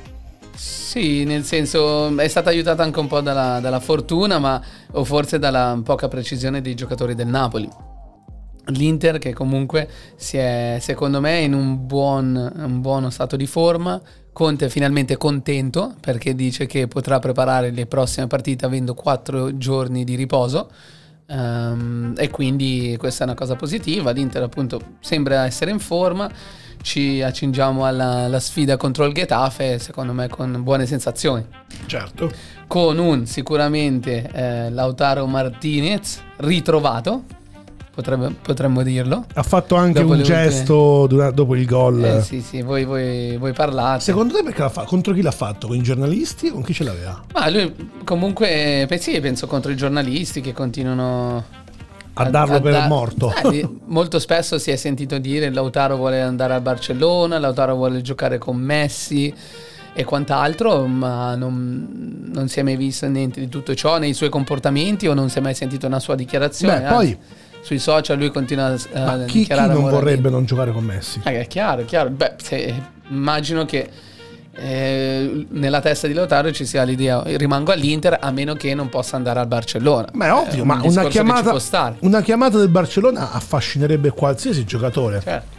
Sì, 0.55 1.25
nel 1.25 1.45
senso 1.45 2.15
è 2.19 2.29
stata 2.29 2.51
aiutata 2.51 2.83
anche 2.83 2.99
un 3.01 3.07
po' 3.07 3.21
dalla, 3.21 3.61
dalla 3.61 3.81
fortuna, 3.81 4.39
ma 4.39 4.61
o 4.93 5.05
forse 5.05 5.39
dalla 5.39 5.79
poca 5.83 6.09
precisione 6.09 6.61
dei 6.61 6.75
giocatori 6.75 7.15
del 7.15 7.27
Napoli. 7.29 7.69
L'Inter 8.67 9.19
che 9.19 9.33
comunque 9.33 9.89
si 10.17 10.37
è, 10.37 10.79
secondo 10.81 11.21
me, 11.21 11.41
in 11.41 11.55
un 11.55 11.87
buon, 11.87 12.53
un 12.57 12.81
buono 12.81 13.11
stato 13.11 13.37
di 13.37 13.47
forma. 13.47 14.01
Conte 14.33 14.67
è 14.67 14.69
finalmente 14.69 15.17
contento 15.17 15.95
perché 16.01 16.35
dice 16.35 16.67
che 16.67 16.87
potrà 16.87 17.19
preparare 17.19 17.71
le 17.71 17.87
prossime 17.87 18.27
partite 18.27 18.65
avendo 18.65 18.95
quattro 18.95 19.57
giorni 19.57 20.05
di 20.05 20.15
riposo. 20.15 20.71
Ehm, 21.27 22.15
e 22.17 22.29
quindi 22.29 22.97
questa 22.99 23.25
è 23.25 23.27
una 23.27 23.37
cosa 23.37 23.57
positiva. 23.57 24.11
L'Inter, 24.11 24.43
appunto, 24.43 24.81
sembra 25.01 25.45
essere 25.47 25.71
in 25.71 25.79
forma. 25.79 26.31
Ci 26.83 27.21
accingiamo 27.21 27.85
alla, 27.85 28.25
alla 28.25 28.41
sfida 28.41 28.77
contro 28.77 29.05
il 29.05 29.13
Getafe, 29.13 29.79
secondo 29.79 30.13
me, 30.15 30.29
con 30.29 30.63
buone 30.63 30.87
sensazioni 30.87 31.45
Certo. 31.85 32.33
con 32.67 32.99
un 32.99 33.27
sicuramente 33.27 34.31
eh, 34.33 34.71
Lautaro 34.71 35.27
Martinez 35.27 36.23
ritrovato, 36.39 37.25
potrebbe- 38.01 38.35
potremmo 38.43 38.83
dirlo. 38.83 39.25
Ha 39.35 39.43
fatto 39.43 39.75
anche 39.77 40.01
Dopo 40.01 40.13
un 40.13 40.19
ultime- 40.21 40.37
gesto 40.45 41.07
dura- 41.07 41.31
dopo 41.31 41.55
il 41.55 41.67
gol. 41.67 42.03
Eh, 42.05 42.23
sì, 42.23 42.41
sì, 42.41 42.63
voi, 42.63 42.85
voi, 42.85 43.37
voi 43.37 43.53
parlate. 43.53 44.03
Secondo 44.05 44.35
te 44.35 44.43
perché 44.43 44.61
l'ha 44.63 44.69
fatto? 44.69 44.87
Contro 44.89 45.13
chi 45.13 45.23
l'ha 45.23 45.31
fatto? 45.31 45.67
Con 45.69 45.77
i 45.77 45.83
giornalisti 45.83 46.49
o 46.49 46.53
con 46.53 46.63
chi 46.63 46.73
ce 46.75 46.85
l'aveva? 46.85 47.23
Ma 47.33 47.49
lui 47.51 47.75
comunque, 48.05 48.85
beh, 48.89 48.99
sì, 48.99 49.19
penso 49.21 49.47
contro 49.47 49.71
i 49.71 49.77
giornalisti 49.77 50.41
che 50.41 50.53
continuano 50.53 51.45
A 52.15 52.25
darlo 52.29 52.61
per 52.61 52.87
morto. 52.89 53.33
Eh, 53.51 53.67
molto 53.87 54.19
spesso 54.19 54.59
si 54.59 54.71
è 54.71 54.77
sentito 54.77 55.19
dire 55.19 55.51
Lautaro 55.51 55.97
vuole 55.97 56.21
andare 56.21 56.55
a 56.55 56.61
Barcellona, 56.61 57.39
Lautaro 57.39 57.75
vuole 57.77 58.01
giocare 58.03 58.39
con 58.39 58.57
Messi 58.57 59.33
e 59.93 60.05
quant'altro, 60.05 60.87
ma 60.87 61.35
non, 61.35 62.29
non 62.33 62.49
si 62.49 62.61
è 62.61 62.63
mai 62.63 62.77
visto 62.77 63.07
niente 63.07 63.41
di 63.41 63.49
tutto 63.49 63.75
ciò 63.75 63.99
nei 63.99 64.13
suoi 64.15 64.29
comportamenti 64.29 65.07
o 65.09 65.15
non 65.15 65.29
si 65.31 65.39
è 65.39 65.41
mai 65.41 65.55
sentito 65.55 65.87
una 65.87 65.99
sua 65.99 66.15
dichiarazione. 66.15 66.81
Beh, 66.81 66.89
poi- 66.89 67.19
sui 67.63 67.79
social 67.79 68.19
lui 68.19 68.31
continua 68.31 68.67
a, 68.67 68.77
a 68.93 69.17
Ma 69.17 69.25
chi, 69.25 69.45
chi 69.45 69.55
non 69.55 69.83
vorrebbe 69.89 70.23
Messi. 70.23 70.33
non 70.35 70.45
giocare 70.45 70.73
con 70.73 70.85
Messi? 70.85 71.21
Eh, 71.25 71.41
è 71.41 71.47
chiaro, 71.47 71.83
è 71.83 71.85
chiaro. 71.85 72.11
Beh, 72.11 72.35
se- 72.43 72.75
immagino 73.09 73.65
che 73.65 73.89
eh, 74.53 75.47
nella 75.51 75.81
testa 75.81 76.07
di 76.07 76.13
Lautaro 76.13 76.53
ci 76.53 76.67
sia 76.67 76.83
l'idea 76.83 77.23
rimango 77.25 77.73
all'Inter 77.73 78.19
a 78.21 78.31
meno 78.31 78.55
che 78.55 78.75
non 78.75 78.89
possa 78.89 79.17
andare 79.17 79.41
al 79.41 79.47
Barcellona. 79.47 80.09
Ma 80.13 80.27
è 80.27 80.33
ovvio, 80.33 80.63
un 80.63 80.69
ma 80.69 80.75
discorso 80.81 81.01
una 81.01 81.09
chiamata, 81.09 81.95
una 82.01 82.21
chiamata 82.21 82.59
del 82.59 82.69
Barcellona 82.69 83.33
affascinerebbe 83.33 84.11
qualsiasi 84.11 84.65
giocatore. 84.65 85.21
Certo. 85.23 85.59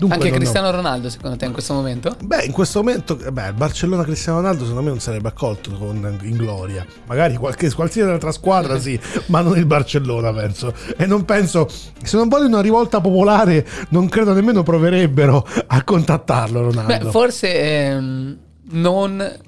Dunque 0.00 0.16
Anche 0.16 0.30
Cristiano 0.30 0.70
Ronaldo, 0.70 1.10
secondo 1.10 1.36
te, 1.36 1.44
in 1.44 1.52
questo 1.52 1.74
momento? 1.74 2.16
Beh, 2.24 2.44
in 2.44 2.52
questo 2.52 2.78
momento, 2.82 3.18
eh, 3.22 3.30
beh, 3.30 3.52
Barcellona 3.52 4.02
Cristiano 4.02 4.38
Ronaldo 4.38 4.60
secondo 4.60 4.80
me 4.82 4.88
non 4.88 4.98
sarebbe 4.98 5.28
accolto 5.28 5.70
con- 5.72 6.18
in 6.22 6.36
gloria. 6.38 6.86
Magari 7.06 7.36
qualche, 7.36 7.70
qualsiasi 7.70 8.08
altra 8.10 8.32
squadra 8.32 8.80
sì, 8.80 8.98
ma 9.26 9.42
non 9.42 9.58
il 9.58 9.66
Barcellona 9.66 10.32
penso. 10.32 10.72
E 10.96 11.04
non 11.04 11.26
penso, 11.26 11.68
se 12.02 12.16
non 12.16 12.28
vogliono 12.28 12.48
una 12.54 12.62
rivolta 12.62 13.02
popolare, 13.02 13.66
non 13.90 14.08
credo 14.08 14.32
nemmeno 14.32 14.62
proverebbero 14.62 15.46
a 15.66 15.84
contattarlo 15.84 16.62
Ronaldo. 16.62 17.04
Beh, 17.04 17.10
forse 17.10 17.60
ehm, 17.60 18.38
non 18.70 19.38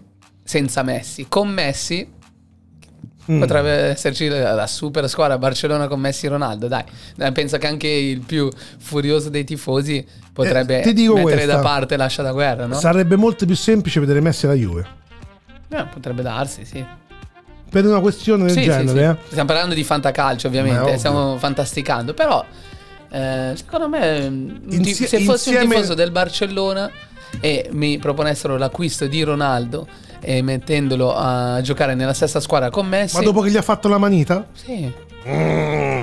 senza 0.45 0.83
Messi. 0.83 1.25
Con 1.31 1.49
Messi 1.49 2.21
Mm. 3.31 3.39
potrebbe 3.39 3.71
esserci 3.71 4.27
la, 4.27 4.53
la 4.53 4.67
super 4.67 5.09
squadra 5.09 5.39
Barcellona 5.39 5.87
con 5.87 6.01
Messi 6.01 6.27
e 6.27 6.29
Ronaldo. 6.29 6.67
Dai, 6.67 6.83
Dai, 7.15 7.31
penso 7.31 7.57
che 7.57 7.69
anche 7.69 7.87
il 7.87 8.19
più 8.21 8.49
furioso 8.79 9.29
dei 9.31 9.45
tifosi 9.45 10.05
potrebbe 10.33 10.83
Eh, 10.83 10.93
mettere 10.93 11.23
questa. 11.23 11.47
da 11.47 11.59
parte 11.61 11.97
l'ascia 11.97 12.23
da 12.23 12.33
guerra, 12.33 12.67
no? 12.67 12.75
Sarebbe 12.75 13.17
molto 13.17 13.45
più 13.47 13.57
semplice 13.57 14.01
vedere 14.01 14.21
Messi 14.21 14.47
alla 14.47 14.55
Juve. 14.55 14.87
Eh, 15.69 15.85
potrebbe 15.93 16.23
darsi, 16.23 16.65
sì. 16.65 16.85
Per 17.71 17.87
una 17.87 18.01
questione 18.01 18.45
del 18.45 18.53
Sì, 18.53 18.59
sì, 18.61 18.65
genere, 18.69 19.19
sì. 19.23 19.27
Stiamo 19.31 19.47
parlando 19.49 19.75
di 19.75 19.83
fantacalcio, 19.85 20.47
ovviamente, 20.47 20.99
stiamo 20.99 21.39
fantasticando, 21.39 22.13
però 22.13 22.45
eh, 23.11 23.53
secondo 23.57 23.89
me 23.89 24.19
un 24.27 24.61
Insie- 24.69 25.07
se 25.07 25.21
fossi 25.21 25.49
un 25.51 25.55
insieme- 25.55 25.75
tifoso 25.77 25.95
del 25.95 26.11
Barcellona 26.11 26.91
e 27.41 27.69
mi 27.73 27.99
proponessero 27.99 28.57
l'acquisto 28.59 29.07
di 29.07 29.23
Ronaldo 29.23 29.87
e 30.21 30.43
mettendolo 30.43 31.15
a 31.15 31.61
giocare 31.63 31.95
nella 31.95 32.13
stessa 32.13 32.41
squadra 32.41 32.69
con 32.71 32.85
eh. 32.87 32.89
Messi, 32.89 33.17
Ma 33.17 33.23
dopo 33.23 33.41
che 33.41 33.51
gli 33.51 33.57
ha 33.57 33.63
fatto 33.63 33.89
la 33.89 33.99
manita? 33.99 34.47
sì, 34.53 34.93
Mm. 35.27 36.03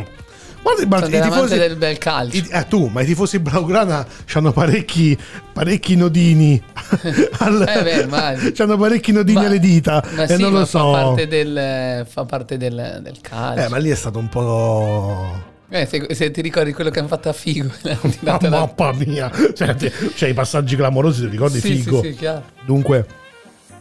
Guarda 0.61 0.81
i, 0.81 0.85
bar- 0.85 1.07
i 1.13 1.21
tifosi. 1.21 1.57
del 1.57 1.75
bel 1.77 1.97
calcio. 1.97 2.35
i- 2.37 2.47
eh, 2.51 2.65
tu, 2.67 2.87
ma 2.87 3.01
i 3.01 3.05
tifosi 3.05 3.39
Blaugrana 3.39 4.05
hanno 4.33 4.51
parecchi, 4.51 5.17
parecchi 5.53 5.95
nodini. 5.95 6.61
al- 7.39 7.65
Eh 7.67 7.83
beh, 7.83 8.05
ma- 8.07 8.33
C'hanno 8.53 8.77
parecchi 8.77 9.11
nodini 9.11 9.39
Ma- 9.39 9.45
alle 9.47 9.59
dita. 9.59 10.03
ma 10.15 10.23
e 10.23 10.35
sì, 10.35 10.41
non 10.41 10.51
ma 10.53 10.59
lo 10.59 10.65
fa 10.65 10.79
so. 10.79 10.91
parte 10.91 11.27
del, 11.27 12.05
fa 12.07 12.25
parte 12.25 12.57
del, 12.57 12.99
del 13.01 13.17
calcio. 13.21 13.65
Eh, 13.65 13.69
ma 13.69 13.77
lì 13.77 13.89
è 13.89 13.95
stato 13.95 14.19
un 14.19 14.27
po'. 14.29 15.47
Eh, 15.71 15.85
se, 15.85 16.07
se 16.15 16.31
ti 16.31 16.41
ricordi 16.41 16.73
quello 16.73 16.89
che 16.89 16.97
hanno 16.99 17.07
fatto 17.07 17.29
a 17.29 17.33
Figo, 17.33 17.69
Ma 18.21 18.37
là. 18.41 18.49
mamma 18.75 18.91
mia, 19.05 19.31
cioè, 19.53 19.75
cioè, 20.15 20.29
i 20.29 20.33
passaggi 20.33 20.75
clamorosi, 20.75 21.21
ti 21.21 21.27
ricordi? 21.29 21.59
Sì, 21.59 21.75
Figo. 21.75 22.01
sì, 22.01 22.09
sì, 22.09 22.15
chiaro. 22.15 22.43
Dunque, 22.65 23.05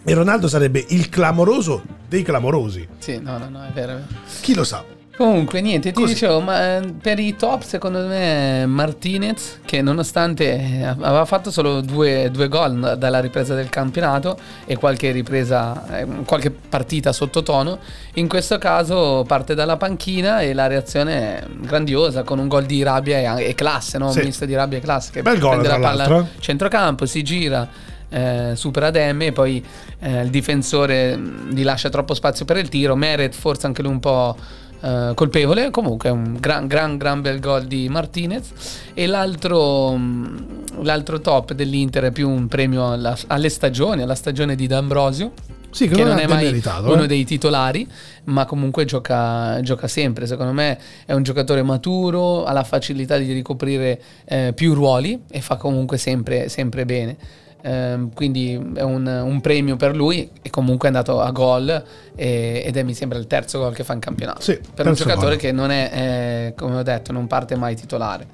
e 0.04 0.14
Ronaldo 0.14 0.48
sarebbe 0.48 0.84
il 0.88 1.08
clamoroso 1.08 1.82
dei 2.06 2.22
clamorosi. 2.22 2.86
Sì, 2.98 3.18
no, 3.20 3.38
no, 3.38 3.48
no. 3.48 3.64
È 3.64 3.70
vero. 3.72 4.00
Chi 4.42 4.54
lo 4.54 4.64
sa? 4.64 4.84
Comunque, 5.18 5.60
niente, 5.60 5.90
ti 5.90 6.00
Così. 6.00 6.12
dicevo, 6.12 6.38
ma 6.38 6.76
eh, 6.76 6.92
per 6.92 7.18
i 7.18 7.34
top, 7.34 7.62
secondo 7.62 8.06
me, 8.06 8.64
Martinez, 8.66 9.58
che 9.64 9.82
nonostante 9.82 10.44
eh, 10.54 10.84
aveva 10.84 11.24
fatto 11.24 11.50
solo 11.50 11.80
due, 11.80 12.30
due 12.30 12.46
gol 12.46 12.94
dalla 12.96 13.18
ripresa 13.18 13.56
del 13.56 13.68
campionato 13.68 14.38
e 14.64 14.76
qualche 14.76 15.10
ripresa, 15.10 15.98
eh, 16.02 16.06
qualche 16.24 16.52
partita 16.52 17.10
sottotono, 17.10 17.80
in 18.14 18.28
questo 18.28 18.58
caso 18.58 19.24
parte 19.26 19.56
dalla 19.56 19.76
panchina 19.76 20.38
e 20.40 20.54
la 20.54 20.68
reazione 20.68 21.40
è 21.40 21.44
grandiosa, 21.62 22.22
con 22.22 22.38
un 22.38 22.46
gol 22.46 22.64
di 22.64 22.84
rabbia 22.84 23.36
e, 23.38 23.54
classe, 23.56 23.98
no? 23.98 24.12
Sì. 24.12 24.20
un 24.20 24.26
misto 24.26 24.44
di 24.44 24.54
rabbia 24.54 24.78
e 24.78 24.80
classe, 24.80 25.10
che 25.10 25.22
Bel 25.22 25.40
gol, 25.40 25.58
prende 25.58 25.66
tra 25.66 25.78
la 25.78 25.84
palla 25.84 26.06
l'altro. 26.06 26.28
centrocampo, 26.38 27.06
si 27.06 27.24
gira, 27.24 27.68
eh, 28.08 28.52
supera 28.54 28.90
Demme 28.90 29.26
e 29.26 29.32
poi 29.32 29.64
eh, 29.98 30.22
il 30.22 30.30
difensore 30.30 31.20
gli 31.50 31.64
lascia 31.64 31.88
troppo 31.88 32.14
spazio 32.14 32.44
per 32.44 32.56
il 32.56 32.68
tiro. 32.68 32.94
Meret 32.94 33.34
forse 33.34 33.66
anche 33.66 33.82
lui 33.82 33.90
un 33.90 34.00
po', 34.00 34.36
eh, 34.80 35.12
colpevole. 35.14 35.70
Comunque, 35.70 36.10
un 36.10 36.36
gran, 36.40 36.66
gran, 36.66 36.96
gran 36.96 37.20
bel 37.20 37.40
gol 37.40 37.64
di 37.64 37.88
Martinez. 37.88 38.50
E 38.94 39.06
l'altro, 39.06 39.96
mh, 39.96 40.82
l'altro 40.82 41.20
top 41.20 41.52
dell'Inter 41.52 42.04
è 42.04 42.10
più 42.12 42.28
un 42.28 42.48
premio 42.48 42.92
alla- 42.92 43.16
alle 43.28 43.48
stagioni, 43.48 44.02
alla 44.02 44.14
stagione 44.14 44.54
di 44.54 44.66
D'Ambrosio 44.66 45.32
Sì, 45.70 45.86
che, 45.88 45.94
che 45.94 46.00
non 46.02 46.10
non 46.12 46.18
è 46.20 46.24
è 46.24 46.26
mai 46.28 46.44
meritato. 46.44 46.92
uno 46.92 47.02
eh. 47.02 47.06
dei 47.06 47.24
titolari, 47.24 47.86
ma 48.24 48.44
comunque 48.46 48.84
gioca, 48.84 49.60
gioca 49.62 49.86
sempre. 49.88 50.26
Secondo 50.26 50.52
me 50.52 50.78
è 51.04 51.12
un 51.12 51.22
giocatore 51.22 51.62
maturo, 51.62 52.44
ha 52.44 52.52
la 52.52 52.64
facilità 52.64 53.16
di 53.18 53.32
ricoprire 53.32 54.00
eh, 54.24 54.52
più 54.54 54.74
ruoli 54.74 55.22
e 55.30 55.40
fa 55.40 55.56
comunque 55.56 55.98
sempre, 55.98 56.48
sempre 56.48 56.84
bene. 56.84 57.16
Ehm, 57.62 58.12
quindi 58.14 58.52
è 58.74 58.82
un, 58.82 59.06
un 59.06 59.40
premio 59.40 59.76
per 59.76 59.96
lui 59.96 60.30
e 60.42 60.50
comunque 60.50 60.88
è 60.88 60.92
andato 60.92 61.20
a 61.20 61.30
gol 61.32 61.68
e- 62.14 62.62
ed 62.64 62.76
è 62.76 62.82
mi 62.82 62.94
sembra 62.94 63.18
il 63.18 63.26
terzo 63.26 63.58
gol 63.58 63.74
che 63.74 63.84
fa 63.84 63.94
in 63.94 64.00
campionato. 64.00 64.40
Sì, 64.40 64.58
per 64.74 64.86
un 64.86 64.94
giocatore 64.94 65.30
gol. 65.30 65.38
che 65.38 65.52
non 65.52 65.70
è, 65.70 65.90
eh, 65.92 66.54
come 66.56 66.76
ho 66.76 66.82
detto, 66.82 67.12
non 67.12 67.26
parte 67.26 67.56
mai 67.56 67.74
titolare. 67.74 68.26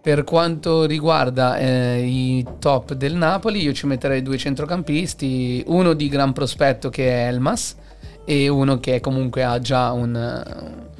Per 0.00 0.24
quanto 0.24 0.84
riguarda 0.84 1.58
eh, 1.58 2.02
i 2.02 2.44
top 2.58 2.94
del 2.94 3.14
Napoli, 3.14 3.62
io 3.62 3.72
ci 3.72 3.86
metterei 3.86 4.20
due 4.20 4.36
centrocampisti, 4.36 5.62
uno 5.68 5.92
di 5.92 6.08
gran 6.08 6.32
prospetto 6.32 6.88
che 6.90 7.08
è 7.08 7.28
Elmas 7.28 7.76
e 8.24 8.48
uno 8.48 8.78
che 8.80 9.00
comunque 9.00 9.44
ha 9.44 9.60
già 9.60 9.92
un, 9.92 10.16
eh, 10.16 10.90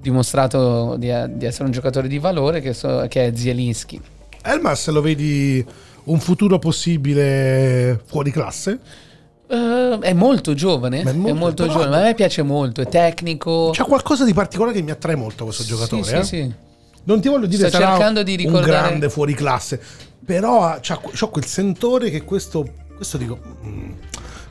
dimostrato 0.00 0.96
di, 0.96 1.12
di 1.34 1.46
essere 1.46 1.64
un 1.64 1.70
giocatore 1.70 2.08
di 2.08 2.18
valore 2.18 2.60
che, 2.60 2.72
so- 2.72 3.06
che 3.08 3.26
è 3.26 3.32
Zielinski. 3.34 4.00
Elmas 4.42 4.88
lo 4.88 5.02
vedi 5.02 5.64
un 6.10 6.20
futuro 6.20 6.58
possibile 6.58 8.00
fuori 8.06 8.30
classe? 8.30 8.78
Eh, 9.50 9.98
è 10.00 10.12
molto 10.12 10.52
giovane, 10.54 11.00
è 11.00 11.04
è 11.06 11.12
molto, 11.12 11.34
molto- 11.34 11.62
però- 11.62 11.72
giovane, 11.74 11.90
ma 11.90 11.98
a 11.98 12.02
me 12.02 12.14
piace 12.14 12.42
molto, 12.42 12.80
è 12.82 12.86
tecnico. 12.88 13.70
C'è 13.72 13.84
qualcosa 13.84 14.24
di 14.24 14.34
particolare 14.34 14.74
che 14.74 14.82
mi 14.82 14.90
attrae 14.90 15.14
molto 15.16 15.44
questo 15.44 15.64
giocatore. 15.64 16.02
Sì, 16.04 16.14
eh? 16.14 16.24
sì, 16.24 16.36
sì. 16.42 16.52
Non 17.04 17.20
ti 17.20 17.28
voglio 17.28 17.46
dire 17.46 17.68
Sto 17.68 17.78
sarà 17.78 17.90
cercando 17.92 18.22
di 18.22 18.32
un 18.32 18.36
ricordare- 18.38 18.70
grande 18.88 19.08
fuori 19.08 19.32
classe, 19.34 19.80
però 20.24 20.78
c'ho 20.80 21.28
quel 21.30 21.46
sentore 21.46 22.10
che 22.10 22.22
questo, 22.24 22.66
questo 22.94 23.16
dico, 23.16 23.38
mm, 23.64 23.90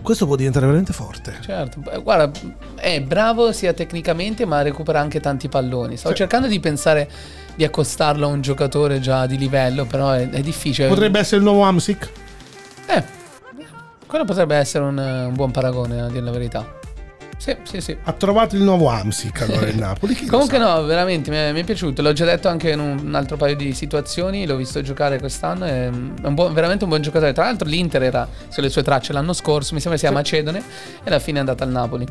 questo 0.08 0.26
può 0.26 0.38
diventare 0.38 0.66
veramente 0.66 0.94
forte. 0.94 1.36
Certo, 1.42 1.82
guarda, 2.02 2.32
è 2.76 3.02
bravo 3.02 3.52
sia 3.52 3.74
tecnicamente, 3.74 4.46
ma 4.46 4.62
recupera 4.62 5.02
anche 5.02 5.20
tanti 5.20 5.50
palloni. 5.50 5.98
Stavo 5.98 6.16
Sì. 6.16 6.22
cercando 6.22 6.48
di 6.48 6.62
pensare 6.62 7.10
di 7.56 7.66
accostarlo 7.66 8.26
a 8.26 8.30
un 8.30 8.40
giocatore 8.40 9.02
già 9.02 9.26
di 9.26 9.38
livello, 9.38 9.84
però 9.84 10.12
è, 10.12 10.30
è 10.30 10.40
difficile. 10.40 10.88
Potrebbe 10.88 11.20
essere 11.20 11.40
il 11.40 11.44
nuovo 11.44 11.64
Amsic? 11.64 12.10
Eh, 12.86 13.04
quello 14.06 14.24
potrebbe 14.24 14.56
essere 14.56 14.86
un, 14.86 14.98
un 14.98 15.34
buon 15.34 15.52
paragone, 15.52 16.00
a 16.00 16.08
dire 16.08 16.22
la 16.24 16.32
verità. 16.32 16.66
Sì, 17.38 17.56
sì, 17.64 17.82
sì. 17.82 17.96
Ha 18.04 18.14
trovato 18.14 18.56
il 18.56 18.64
nuovo 18.64 18.88
Amsic 18.88 19.42
allora 19.42 19.68
il 19.68 19.78
Napoli. 19.80 20.16
chi 20.16 20.26
Comunque 20.26 20.58
no, 20.58 20.84
veramente 20.84 21.30
mi 21.30 21.38
è, 21.38 21.52
mi 21.52 21.62
è 21.62 21.64
piaciuto, 21.64 22.02
l'ho 22.02 22.14
già 22.14 22.26
detto 22.26 22.48
anche 22.48 22.72
in 22.72 22.80
un, 22.80 23.00
un 23.06 23.16
altro 23.16 23.38
paio 23.38 23.56
di 23.56 23.74
situazioni, 23.74 24.46
l'ho 24.46 24.56
visto 24.56 24.82
giocare 24.82 25.20
quest'anno, 25.20 25.66
è, 25.66 25.88
un 25.88 26.34
buon- 26.34 26.54
veramente 26.54 26.84
un 26.84 26.90
buon 26.90 27.02
giocatore. 27.02 27.34
Tra 27.34 27.46
l'altro 27.46 27.68
l'Inter 27.68 28.02
era 28.04 28.28
sulle 28.50 28.70
sue 28.70 28.82
tracce 28.84 29.14
l'anno 29.14 29.34
scorso, 29.34 29.74
mi 29.76 29.80
sembra 29.80 30.00
sia 30.00 30.12
Macedone, 30.12 30.60
e 30.60 30.64
alla 31.06 31.20
fine 31.20 31.38
è 31.38 31.40
andata 31.42 31.64
al 31.64 31.70
Napoli. 31.70 32.06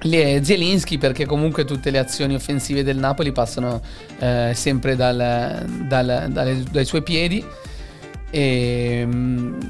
Zielinski 0.00 0.96
perché 0.98 1.26
comunque 1.26 1.64
tutte 1.64 1.90
le 1.90 1.98
azioni 1.98 2.34
offensive 2.34 2.84
del 2.84 2.98
Napoli 2.98 3.32
passano 3.32 3.80
eh, 4.18 4.52
sempre 4.54 4.94
dal- 4.96 5.64
dal- 5.88 6.26
dalle- 6.30 6.62
dai 6.70 6.84
suoi 6.84 7.02
piedi 7.02 7.44
e 8.30 9.02
mm, 9.04 9.60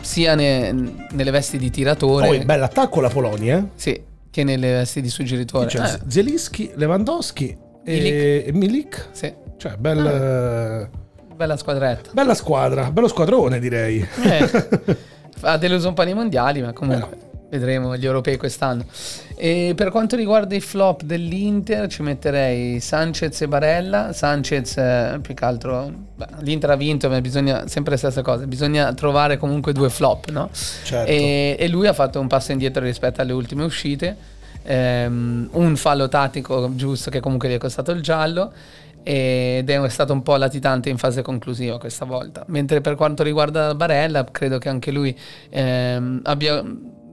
sia 0.00 0.34
ne- 0.34 0.72
nelle 1.10 1.30
vesti 1.30 1.58
di 1.58 1.70
tiratore 1.70 2.26
Poi 2.26 2.44
bell'attacco 2.44 3.00
la 3.00 3.08
Polonia. 3.08 3.58
Eh? 3.58 3.64
sì, 3.74 4.02
che 4.30 4.44
nelle 4.44 4.72
vesti 4.72 5.00
di 5.00 5.08
suggeritore. 5.08 5.66
C'è 5.66 5.80
Eh, 5.82 5.98
Zielinski, 6.06 6.70
Lewandowski 6.74 7.56
e, 7.84 8.44
e 8.46 8.52
Milik. 8.52 9.08
sì, 9.12 9.32
Cioè, 9.56 9.76
bel, 9.76 10.88
bella 11.34 11.56
squadretta. 11.56 12.10
bella 12.12 12.34
squadra, 12.34 12.90
bello 12.90 13.08
squadrone 13.08 13.58
direi. 13.58 14.06
Eh, 14.22 14.96
ha 15.42 15.56
deluso 15.56 15.88
un 15.88 15.94
po' 15.94 16.02
nei 16.02 16.14
mondiali, 16.14 16.60
ma 16.62 16.72
comunque 16.72 17.28
vedremo 17.50 17.96
gli 17.96 18.06
europei 18.06 18.36
quest'anno. 18.36 18.84
E 19.36 19.72
per 19.76 19.90
quanto 19.90 20.16
riguarda 20.16 20.54
i 20.54 20.60
flop 20.60 21.02
dell'Inter, 21.02 21.88
ci 21.88 22.02
metterei 22.02 22.80
Sanchez 22.80 23.40
e 23.42 23.48
Barella. 23.48 24.12
Sanchez, 24.12 24.76
eh, 24.78 25.18
più 25.20 25.34
che 25.34 25.44
altro, 25.44 25.92
beh, 26.14 26.26
l'Inter 26.40 26.70
ha 26.70 26.76
vinto, 26.76 27.08
ma 27.10 27.20
bisogna 27.20 27.66
sempre 27.66 27.92
la 27.92 27.98
stessa 27.98 28.22
cosa. 28.22 28.46
Bisogna 28.46 28.94
trovare 28.94 29.36
comunque 29.36 29.72
due 29.72 29.90
flop, 29.90 30.30
no? 30.30 30.48
Certo. 30.52 31.10
E, 31.10 31.56
e 31.58 31.68
lui 31.68 31.86
ha 31.86 31.92
fatto 31.92 32.20
un 32.20 32.28
passo 32.28 32.52
indietro 32.52 32.82
rispetto 32.82 33.20
alle 33.20 33.32
ultime 33.32 33.64
uscite. 33.64 34.16
Ehm, 34.62 35.48
un 35.52 35.76
fallo 35.76 36.08
tattico 36.08 36.70
giusto 36.74 37.10
che 37.10 37.20
comunque 37.20 37.48
gli 37.48 37.54
è 37.54 37.58
costato 37.58 37.92
il 37.92 38.02
giallo 38.02 38.52
ed 39.02 39.70
è 39.70 39.88
stato 39.88 40.12
un 40.12 40.22
po' 40.22 40.36
latitante 40.36 40.90
in 40.90 40.98
fase 40.98 41.22
conclusiva 41.22 41.78
questa 41.78 42.04
volta. 42.04 42.44
Mentre 42.48 42.80
per 42.80 42.94
quanto 42.94 43.22
riguarda 43.22 43.74
Barella, 43.74 44.24
credo 44.30 44.58
che 44.58 44.68
anche 44.68 44.90
lui 44.90 45.16
ehm, 45.48 46.20
abbia, 46.24 46.62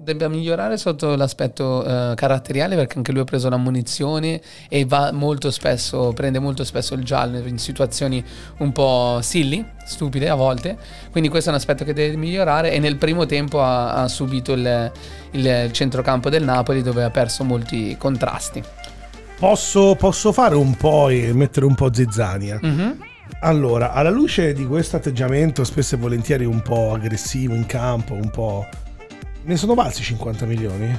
debba 0.07 0.29
migliorare 0.29 0.77
sotto 0.77 1.17
l'aspetto 1.17 1.83
eh, 1.83 2.13
caratteriale 2.15 2.77
perché 2.77 2.97
anche 2.97 3.11
lui 3.11 3.19
ha 3.19 3.25
preso 3.25 3.49
la 3.49 3.57
munizione 3.57 4.39
e 4.69 4.85
va 4.85 5.11
molto 5.11 5.51
spesso, 5.51 6.13
prende 6.13 6.39
molto 6.39 6.63
spesso 6.63 6.93
il 6.93 7.03
giallo 7.03 7.39
in 7.39 7.57
situazioni 7.57 8.23
un 8.59 8.71
po' 8.71 9.19
silly, 9.21 9.65
stupide 9.83 10.29
a 10.29 10.35
volte. 10.35 10.77
Quindi 11.11 11.27
questo 11.27 11.49
è 11.49 11.51
un 11.51 11.59
aspetto 11.59 11.83
che 11.83 11.91
deve 11.91 12.15
migliorare 12.15 12.71
e 12.71 12.79
nel 12.79 12.95
primo 12.95 13.25
tempo 13.25 13.61
ha, 13.61 13.95
ha 13.95 14.07
subito 14.07 14.53
il, 14.53 14.91
il 15.31 15.69
centrocampo 15.73 16.29
del 16.29 16.43
Napoli 16.43 16.81
dove 16.81 17.03
ha 17.03 17.09
perso 17.09 17.43
molti 17.43 17.97
contrasti. 17.97 18.63
Posso, 19.37 19.95
posso 19.95 20.31
fare 20.31 20.55
un 20.55 20.75
po' 20.77 21.09
e 21.09 21.33
mettere 21.33 21.65
un 21.65 21.75
po' 21.75 21.93
zizzania. 21.93 22.59
Mhm. 22.61 23.03
Allora, 23.41 23.91
alla 23.91 24.09
luce 24.09 24.53
di 24.53 24.65
questo 24.65 24.95
atteggiamento 24.95 25.65
spesso 25.65 25.95
e 25.95 25.97
volentieri 25.97 26.45
un 26.45 26.61
po' 26.61 26.93
aggressivo 26.93 27.53
in 27.53 27.65
campo, 27.65 28.13
un 28.13 28.29
po'... 28.29 28.65
Ne 29.47 29.55
sono 29.55 29.75
valsi 29.75 30.03
50 30.03 30.45
milioni? 30.45 30.93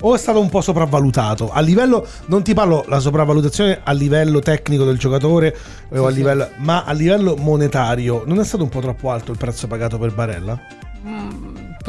O 0.00 0.14
è 0.16 0.18
stato 0.18 0.40
un 0.40 0.48
po' 0.48 0.60
sopravvalutato? 0.60 1.52
A 1.52 1.60
livello, 1.60 2.04
non 2.26 2.42
ti 2.42 2.54
parlo 2.54 2.84
la 2.88 2.98
sopravvalutazione 2.98 3.82
a 3.84 3.92
livello 3.92 4.40
tecnico 4.40 4.84
del 4.84 4.98
giocatore, 4.98 5.56
a 5.92 6.08
sì. 6.08 6.14
livello, 6.14 6.48
ma 6.56 6.82
a 6.82 6.92
livello 6.92 7.36
monetario, 7.36 8.24
non 8.26 8.40
è 8.40 8.44
stato 8.44 8.64
un 8.64 8.68
po' 8.68 8.80
troppo 8.80 9.12
alto 9.12 9.30
il 9.30 9.38
prezzo 9.38 9.68
pagato 9.68 9.96
per 9.96 10.12
Barella? 10.12 10.58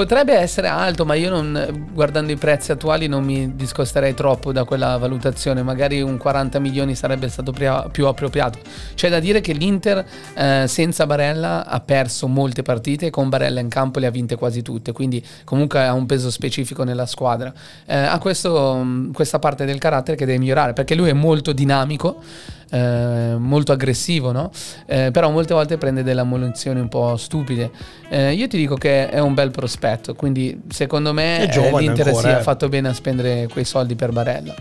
Potrebbe 0.01 0.33
essere 0.33 0.67
alto, 0.67 1.05
ma 1.05 1.13
io 1.13 1.29
non, 1.29 1.87
guardando 1.93 2.31
i 2.31 2.35
prezzi 2.35 2.71
attuali 2.71 3.05
non 3.05 3.23
mi 3.23 3.55
discosterei 3.55 4.15
troppo 4.15 4.51
da 4.51 4.63
quella 4.63 4.97
valutazione. 4.97 5.61
Magari 5.61 6.01
un 6.01 6.17
40 6.17 6.57
milioni 6.57 6.95
sarebbe 6.95 7.29
stato 7.29 7.51
pria- 7.51 7.83
più 7.83 8.07
appropriato. 8.07 8.57
C'è 8.95 9.11
da 9.11 9.19
dire 9.19 9.41
che 9.41 9.53
l'Inter 9.53 10.03
eh, 10.33 10.63
senza 10.67 11.05
Barella 11.05 11.67
ha 11.67 11.79
perso 11.81 12.27
molte 12.27 12.63
partite 12.63 13.11
con 13.11 13.29
Barella 13.29 13.59
in 13.59 13.69
campo 13.69 13.99
le 13.99 14.07
ha 14.07 14.09
vinte 14.09 14.37
quasi 14.37 14.63
tutte. 14.63 14.91
Quindi 14.91 15.23
comunque 15.43 15.85
ha 15.85 15.93
un 15.93 16.07
peso 16.07 16.31
specifico 16.31 16.83
nella 16.83 17.05
squadra. 17.05 17.53
Eh, 17.85 17.95
ha 17.95 18.17
questo, 18.17 18.83
questa 19.13 19.37
parte 19.37 19.65
del 19.65 19.77
carattere 19.77 20.17
che 20.17 20.25
deve 20.25 20.39
migliorare 20.39 20.73
perché 20.73 20.95
lui 20.95 21.09
è 21.09 21.13
molto 21.13 21.51
dinamico. 21.51 22.23
Eh, 22.71 23.36
molto 23.38 23.71
aggressivo, 23.71 24.31
no? 24.31 24.49
Eh, 24.86 25.12
però 25.12 25.29
molte 25.29 25.53
volte 25.53 25.77
prende 25.77 26.03
delle 26.03 26.21
ammonizioni 26.21 26.79
un 26.79 26.89
po' 26.89 27.15
stupide. 27.17 27.69
Eh, 28.10 28.34
io 28.34 28.47
ti 28.47 28.57
dico 28.57 28.75
che 28.75 29.10
è 29.10 29.19
un 29.19 29.34
bel 29.34 29.51
prospetto, 29.51 30.15
quindi 30.15 30.62
secondo 30.69 31.13
me 31.13 31.47
È 31.47 31.57
eh, 31.57 31.77
l'Inter 31.77 32.07
ancora, 32.07 32.27
sì, 32.27 32.34
eh. 32.34 32.38
ha 32.39 32.41
fatto 32.41 32.69
bene 32.69 32.88
a 32.89 32.93
spendere 32.93 33.47
quei 33.51 33.65
soldi 33.65 33.95
per 33.95 34.12
Barella, 34.12 34.55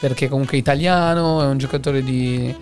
perché 0.00 0.28
comunque 0.28 0.56
è 0.56 0.60
italiano, 0.60 1.42
è 1.42 1.46
un 1.46 1.58
giocatore 1.58 2.02
di- 2.02 2.54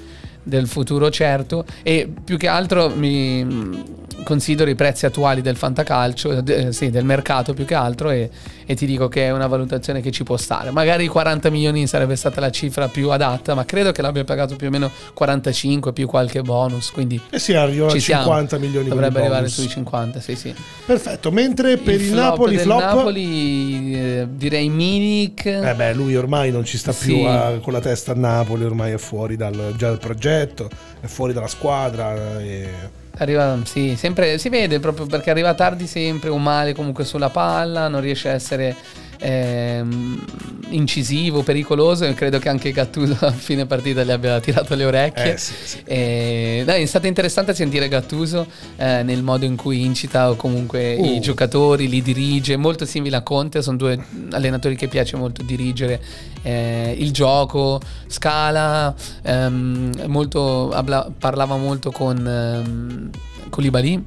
del 0.42 0.66
futuro 0.66 1.10
certo 1.10 1.64
e 1.82 2.10
più 2.24 2.38
che 2.38 2.48
altro 2.48 2.88
mi 2.88 4.06
considero 4.24 4.68
i 4.70 4.74
prezzi 4.74 5.06
attuali 5.06 5.40
del 5.40 5.56
fantacalcio, 5.56 6.44
eh, 6.44 6.72
sì, 6.72 6.90
del 6.90 7.04
mercato 7.04 7.54
più 7.54 7.64
che 7.64 7.74
altro 7.74 8.10
e, 8.10 8.28
e 8.66 8.74
ti 8.74 8.84
dico 8.86 9.08
che 9.08 9.26
è 9.26 9.30
una 9.30 9.46
valutazione 9.46 10.00
che 10.00 10.10
ci 10.10 10.24
può 10.24 10.36
stare. 10.36 10.70
Magari 10.70 11.06
40 11.06 11.50
milioni 11.50 11.86
sarebbe 11.86 12.16
stata 12.16 12.40
la 12.40 12.50
cifra 12.50 12.88
più 12.88 13.10
adatta, 13.10 13.54
ma 13.54 13.64
credo 13.64 13.92
che 13.92 14.02
l'abbia 14.02 14.24
pagato 14.24 14.56
più 14.56 14.66
o 14.66 14.70
meno 14.70 14.90
45 15.14 15.92
più 15.92 16.06
qualche 16.06 16.42
bonus, 16.42 16.90
quindi 16.90 17.20
Eh 17.30 17.38
sì, 17.38 17.54
arriva 17.54 17.86
a 17.86 17.90
ci 17.90 18.00
siamo. 18.00 18.24
50 18.24 18.58
milioni 18.58 18.88
Dovrebbe 18.88 19.16
il 19.18 19.22
arrivare 19.24 19.40
bonus. 19.42 19.54
sui 19.54 19.68
50, 19.68 20.20
sì, 20.20 20.34
sì. 20.36 20.54
Perfetto, 20.84 21.30
mentre 21.30 21.76
per 21.76 21.94
il, 21.94 22.00
flop 22.08 22.16
Napoli 22.22 22.58
flop... 22.58 22.80
Napoli 22.80 23.94
eh, 23.94 24.26
direi 24.30 24.68
Milik. 24.68 25.46
Eh 25.46 25.74
beh, 25.74 25.94
lui 25.94 26.16
ormai 26.16 26.50
non 26.50 26.64
ci 26.64 26.76
sta 26.78 26.92
più 26.92 27.16
Sì. 27.16 27.24
a- 27.24 27.58
con 27.62 27.72
la 27.72 27.80
testa 27.80 28.12
a 28.12 28.14
Napoli, 28.14 28.64
ormai 28.64 28.92
è 28.92 28.98
fuori 28.98 29.36
dal, 29.36 29.74
già 29.76 29.88
dal 29.88 29.98
progetto, 29.98 30.68
è 31.00 31.06
fuori 31.06 31.32
dalla 31.32 31.46
squadra. 31.48 32.40
E... 32.40 32.97
Arriva, 33.18 33.58
sì, 33.64 33.96
sempre, 33.96 34.38
si 34.38 34.48
vede 34.48 34.78
proprio 34.78 35.06
perché 35.06 35.30
arriva 35.30 35.52
tardi 35.54 35.86
sempre, 35.88 36.28
o 36.28 36.38
male 36.38 36.72
comunque 36.72 37.04
sulla 37.04 37.30
palla, 37.30 37.88
non 37.88 38.00
riesce 38.00 38.28
a 38.28 38.32
essere 38.32 38.76
ehm, 39.18 40.24
incisivo, 40.70 41.42
pericoloso 41.42 42.04
e 42.04 42.14
credo 42.14 42.38
che 42.38 42.48
anche 42.48 42.72
Gattuso 42.72 43.16
a 43.26 43.30
fine 43.30 43.66
partita 43.66 44.02
gli 44.02 44.10
abbia 44.10 44.40
tirato 44.40 44.74
le 44.74 44.84
orecchie. 44.84 45.34
Eh, 45.34 45.38
sì, 45.38 45.54
sì. 45.64 45.82
E, 45.84 46.62
dai, 46.64 46.82
è 46.82 46.86
stato 46.86 47.06
interessante 47.06 47.54
sentire 47.54 47.88
Gattuso 47.88 48.46
eh, 48.76 49.02
nel 49.02 49.22
modo 49.22 49.44
in 49.44 49.56
cui 49.56 49.84
incita 49.84 50.30
o 50.30 50.36
comunque 50.36 50.96
Uh. 50.98 51.16
i 51.16 51.20
giocatori, 51.20 51.88
li 51.88 52.02
dirige, 52.02 52.56
molto 52.56 52.84
simile 52.84 53.16
a 53.16 53.22
Conte, 53.22 53.62
sono 53.62 53.76
due 53.76 53.98
allenatori 54.30 54.76
che 54.76 54.88
piace 54.88 55.16
molto 55.16 55.42
dirigere 55.42 56.00
eh, 56.42 56.94
il 56.98 57.12
gioco, 57.12 57.80
scala, 58.06 58.94
ehm, 59.22 60.04
molto, 60.06 60.70
habla- 60.70 61.10
parlava 61.16 61.56
molto 61.56 61.90
con 61.90 62.26
ehm, 62.26 63.10
Koulibaly 63.50 64.04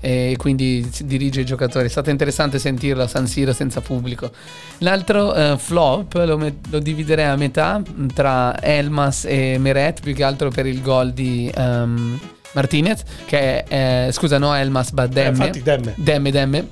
e 0.00 0.34
quindi 0.38 0.88
dirige 1.04 1.40
i 1.40 1.44
giocatori. 1.44 1.86
È 1.86 1.90
stato 1.90 2.10
interessante 2.10 2.58
sentirlo 2.58 3.02
a 3.02 3.06
San 3.06 3.26
Siro 3.26 3.52
senza 3.52 3.80
pubblico. 3.80 4.30
L'altro 4.78 5.34
eh, 5.34 5.56
flop 5.58 6.14
lo, 6.26 6.36
met- 6.36 6.66
lo 6.70 6.78
dividerei 6.78 7.26
a 7.26 7.36
metà 7.36 7.78
mh, 7.78 8.06
tra 8.14 8.60
Elmas 8.62 9.24
e 9.24 9.56
Meret, 9.58 10.00
più 10.00 10.14
che 10.14 10.22
altro 10.24 10.50
per 10.50 10.66
il 10.66 10.80
gol 10.82 11.12
di 11.12 11.50
ehm, 11.54 12.18
Martinez, 12.52 13.02
che 13.24 13.64
è, 13.64 14.06
eh, 14.06 14.12
scusa, 14.12 14.38
no 14.38 14.54
Elmas, 14.54 14.90
ma 14.92 15.04
Eh, 15.04 15.08
Demme. 15.08 15.28
infatti, 15.30 15.62
Demme. 15.62 15.92
Demme, 15.96 16.30
Demme. 16.30 16.68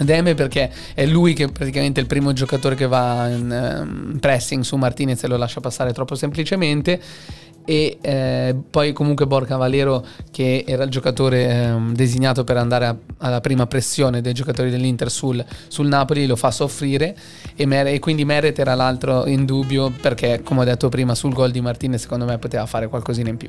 Demme 0.00 0.34
perché 0.34 0.70
è 0.94 1.04
lui 1.04 1.34
che 1.34 1.48
praticamente 1.48 2.00
è 2.00 2.02
il 2.02 2.08
primo 2.08 2.32
giocatore 2.32 2.74
che 2.74 2.86
va 2.86 3.28
in 3.28 3.52
ehm, 3.52 4.18
pressing 4.18 4.62
su 4.62 4.76
Martinez 4.76 5.22
e 5.22 5.26
lo 5.26 5.36
lascia 5.36 5.60
passare 5.60 5.92
troppo 5.92 6.14
semplicemente 6.14 6.98
e 7.64 7.98
eh, 8.00 8.56
poi 8.70 8.92
comunque 8.92 9.26
Borca 9.26 9.56
Valero 9.56 10.04
che 10.30 10.64
era 10.66 10.84
il 10.84 10.90
giocatore 10.90 11.48
ehm, 11.48 11.94
designato 11.94 12.42
per 12.44 12.56
andare 12.56 12.86
a- 12.86 12.96
alla 13.18 13.40
prima 13.40 13.66
pressione 13.66 14.20
dei 14.20 14.32
giocatori 14.32 14.70
dell'Inter 14.70 15.10
sul, 15.10 15.44
sul 15.68 15.86
Napoli 15.86 16.26
lo 16.26 16.36
fa 16.36 16.50
soffrire 16.50 17.14
e, 17.54 17.66
Mer- 17.66 17.88
e 17.88 17.98
quindi 17.98 18.24
Meret 18.24 18.58
era 18.58 18.74
l'altro 18.74 19.26
in 19.26 19.44
dubbio 19.44 19.90
perché 20.00 20.40
come 20.42 20.60
ho 20.60 20.64
detto 20.64 20.88
prima 20.88 21.14
sul 21.14 21.32
gol 21.32 21.50
di 21.50 21.60
Martinez 21.60 22.00
secondo 22.00 22.24
me 22.24 22.38
poteva 22.38 22.66
fare 22.66 22.88
qualcosina 22.88 23.28
in 23.28 23.36
più 23.36 23.48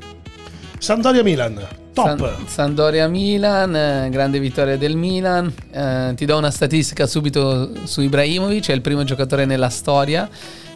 Sandoria 0.78 1.22
Milan. 1.22 1.64
Top. 1.92 2.18
San- 2.18 2.46
Sandoria 2.48 3.06
Milan, 3.06 3.76
eh, 3.76 4.08
grande 4.10 4.40
vittoria 4.40 4.76
del 4.76 4.96
Milan. 4.96 5.52
Eh, 5.70 6.12
ti 6.16 6.24
do 6.24 6.36
una 6.36 6.50
statistica 6.50 7.06
subito 7.06 7.70
su 7.84 8.00
Ibrahimovic, 8.00 8.68
è 8.70 8.72
il 8.72 8.80
primo 8.80 9.04
giocatore 9.04 9.44
nella 9.44 9.68
storia 9.68 10.28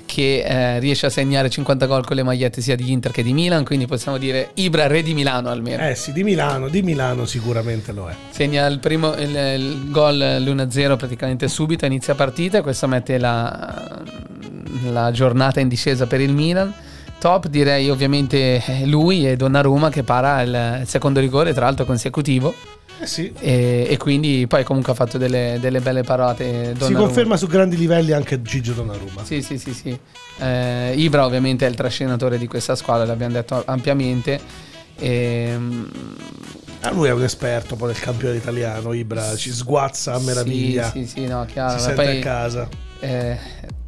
che 0.07 0.43
eh, 0.43 0.79
riesce 0.79 1.07
a 1.07 1.11
segnare 1.11 1.51
50 1.51 1.85
gol 1.87 2.07
con 2.07 2.17
le 2.17 2.23
magliette 2.23 2.63
sia 2.63 2.77
di 2.77 2.91
Inter 2.91 3.11
che 3.11 3.23
di 3.23 3.35
Milan, 3.35 3.65
quindi 3.65 3.87
possiamo 3.87 4.17
dire 4.17 4.51
Ibra 4.55 4.87
re 4.87 5.03
di 5.03 5.13
Milano 5.13 5.51
almeno. 5.51 5.87
Eh 5.87 5.95
sì, 5.95 6.13
di 6.13 6.25
Milano, 6.25 6.69
di 6.69 6.83
Milano 6.83 7.27
sicuramente 7.27 7.93
lo 7.93 8.09
è. 8.09 8.15
Segna 8.31 8.67
il 8.67 8.79
primo 8.79 9.15
il, 9.15 9.35
il 9.35 9.91
gol 9.91 10.17
l'1-0 10.17 10.97
praticamente 10.97 11.49
subito 11.49 11.85
a 11.85 11.89
inizio 11.89 12.15
partita, 12.15 12.63
questo 12.63 12.87
mette 12.87 13.19
la, 13.19 14.03
la 14.91 15.11
giornata 15.11 15.61
in 15.61 15.69
discesa 15.69 16.07
per 16.07 16.21
il 16.21 16.33
Milan. 16.33 16.73
Top 17.19 17.49
direi 17.49 17.91
ovviamente 17.91 18.63
lui 18.85 19.27
e 19.27 19.37
Donnarumma 19.37 19.91
che 19.91 20.03
para 20.03 20.43
il 20.43 20.83
secondo 20.87 21.19
rigore, 21.19 21.53
tra 21.53 21.65
l'altro 21.65 21.85
consecutivo. 21.85 22.55
Eh 22.99 23.07
sì. 23.07 23.33
E, 23.39 23.87
e 23.91 23.97
quindi 23.99 24.47
poi 24.49 24.65
comunque 24.65 24.93
ha 24.93 24.95
fatto 24.95 25.19
delle, 25.19 25.59
delle 25.61 25.81
belle 25.81 26.03
parate. 26.03 26.45
Si 26.45 26.73
Donnarumma. 26.79 26.99
conferma 27.07 27.37
su 27.37 27.47
grandi 27.47 27.77
livelli 27.77 28.13
anche 28.13 28.41
Gigio 28.43 28.73
Donnarumma. 28.73 29.25
Sì, 29.25 29.43
sì, 29.43 29.59
sì, 29.59 29.75
sì. 29.75 29.99
Eh, 30.39 30.95
Ibra 30.97 31.25
ovviamente 31.25 31.67
è 31.67 31.69
il 31.69 31.75
trascinatore 31.77 32.39
di 32.39 32.47
questa 32.47 32.75
squadra, 32.75 33.05
l'abbiamo 33.05 33.35
detto 33.35 33.63
ampiamente. 33.67 34.41
Ehm, 34.99 35.91
Ah, 36.81 36.91
lui 36.93 37.09
è 37.09 37.13
un 37.13 37.23
esperto 37.25 37.75
poi 37.75 37.89
del 37.93 38.01
campione 38.01 38.37
italiano, 38.37 38.93
Ibra, 38.93 39.35
ci 39.35 39.51
sguazza 39.51 40.15
a 40.15 40.19
meraviglia. 40.21 40.91
Sì, 40.91 41.01
sì, 41.05 41.21
sì, 41.23 41.27
no, 41.27 41.45
chiaro. 41.51 41.79
si 41.79 41.85
sente 41.85 42.03
poi, 42.05 42.19
a 42.19 42.23
casa. 42.23 42.69
eh, 43.01 43.37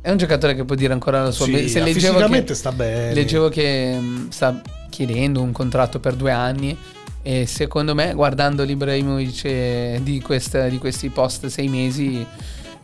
è 0.00 0.10
un 0.10 0.16
giocatore 0.16 0.54
che 0.56 0.64
può 0.64 0.74
dire 0.74 0.92
ancora 0.94 1.22
la 1.22 1.30
sua 1.30 1.44
Sì, 1.44 1.52
be- 1.52 1.68
Se 1.68 1.80
leggevo 1.80 2.14
fisicamente 2.16 2.46
che, 2.46 2.54
sta 2.54 2.72
bene. 2.72 3.14
leggevo 3.14 3.48
che 3.50 3.94
mh, 3.98 4.30
sta 4.30 4.60
chiedendo 4.90 5.40
un 5.42 5.52
contratto 5.52 6.00
per 6.00 6.14
due 6.14 6.32
anni. 6.32 6.76
E 7.22 7.46
secondo 7.46 7.94
me, 7.94 8.14
guardando 8.14 8.62
l'Ibrahimovic 8.64 10.00
di, 10.02 10.20
questa- 10.20 10.68
di 10.68 10.78
questi 10.78 11.08
post 11.10 11.46
sei 11.46 11.68
mesi, 11.68 12.24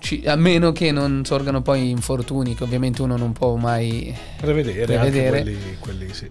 ci- 0.00 0.22
a 0.26 0.36
meno 0.36 0.72
che 0.72 0.90
non 0.92 1.24
sorgano 1.24 1.62
poi 1.62 1.88
infortuni, 1.90 2.54
che 2.54 2.64
ovviamente 2.64 3.00
uno 3.02 3.16
non 3.16 3.32
può 3.32 3.54
mai. 3.56 4.14
Prevedere, 4.36 4.84
Prevedere. 4.84 5.42
quelli, 5.42 5.76
quelli 5.78 6.12
sì. 6.12 6.28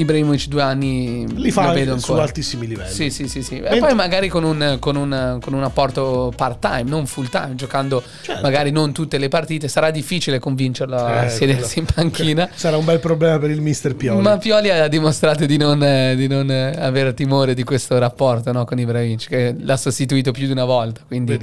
Ibrahimovic 0.00 0.46
due 0.46 0.62
anni 0.62 1.26
Li 1.34 1.50
fa 1.50 1.74
su 1.98 2.12
altissimi 2.12 2.66
livelli. 2.66 2.90
Sì, 2.90 3.10
sì, 3.10 3.26
sì, 3.28 3.42
sì. 3.42 3.56
E 3.56 3.60
Mentre- 3.62 3.80
poi 3.80 3.94
magari 3.94 4.28
con 4.28 4.44
un, 4.44 4.76
con, 4.78 4.96
un, 4.96 5.38
con 5.40 5.52
un 5.52 5.62
apporto 5.64 6.32
part-time, 6.34 6.84
non 6.84 7.06
full-time, 7.06 7.54
giocando 7.56 8.02
Certo. 8.22 8.42
magari 8.42 8.70
non 8.70 8.92
tutte 8.92 9.18
le 9.18 9.28
partite. 9.28 9.66
Sarà 9.68 9.90
difficile 9.90 10.38
convincerlo 10.38 10.96
a 10.96 11.24
Eh, 11.24 11.28
sedersi 11.30 11.80
in 11.80 11.86
panchina. 11.86 12.48
Sarà 12.54 12.76
un 12.76 12.84
bel 12.84 13.00
problema 13.00 13.38
per 13.38 13.50
il 13.50 13.60
mister 13.60 13.96
Pioli. 13.96 14.22
Ma 14.22 14.38
Pioli 14.38 14.70
ha 14.70 14.88
dimostrato 14.88 15.46
di 15.46 15.56
non, 15.56 15.78
di 16.14 16.28
non, 16.28 16.48
avere 16.50 17.14
timore 17.14 17.54
di 17.54 17.64
questo 17.64 17.98
rapporto 17.98 18.52
no, 18.52 18.64
con 18.64 18.78
Ibrahimovic, 18.78 19.28
che 19.28 19.56
l'ha 19.58 19.76
sostituito 19.76 20.30
più 20.30 20.46
di 20.46 20.52
una 20.52 20.64
volta. 20.64 21.00
Quindi 21.06 21.38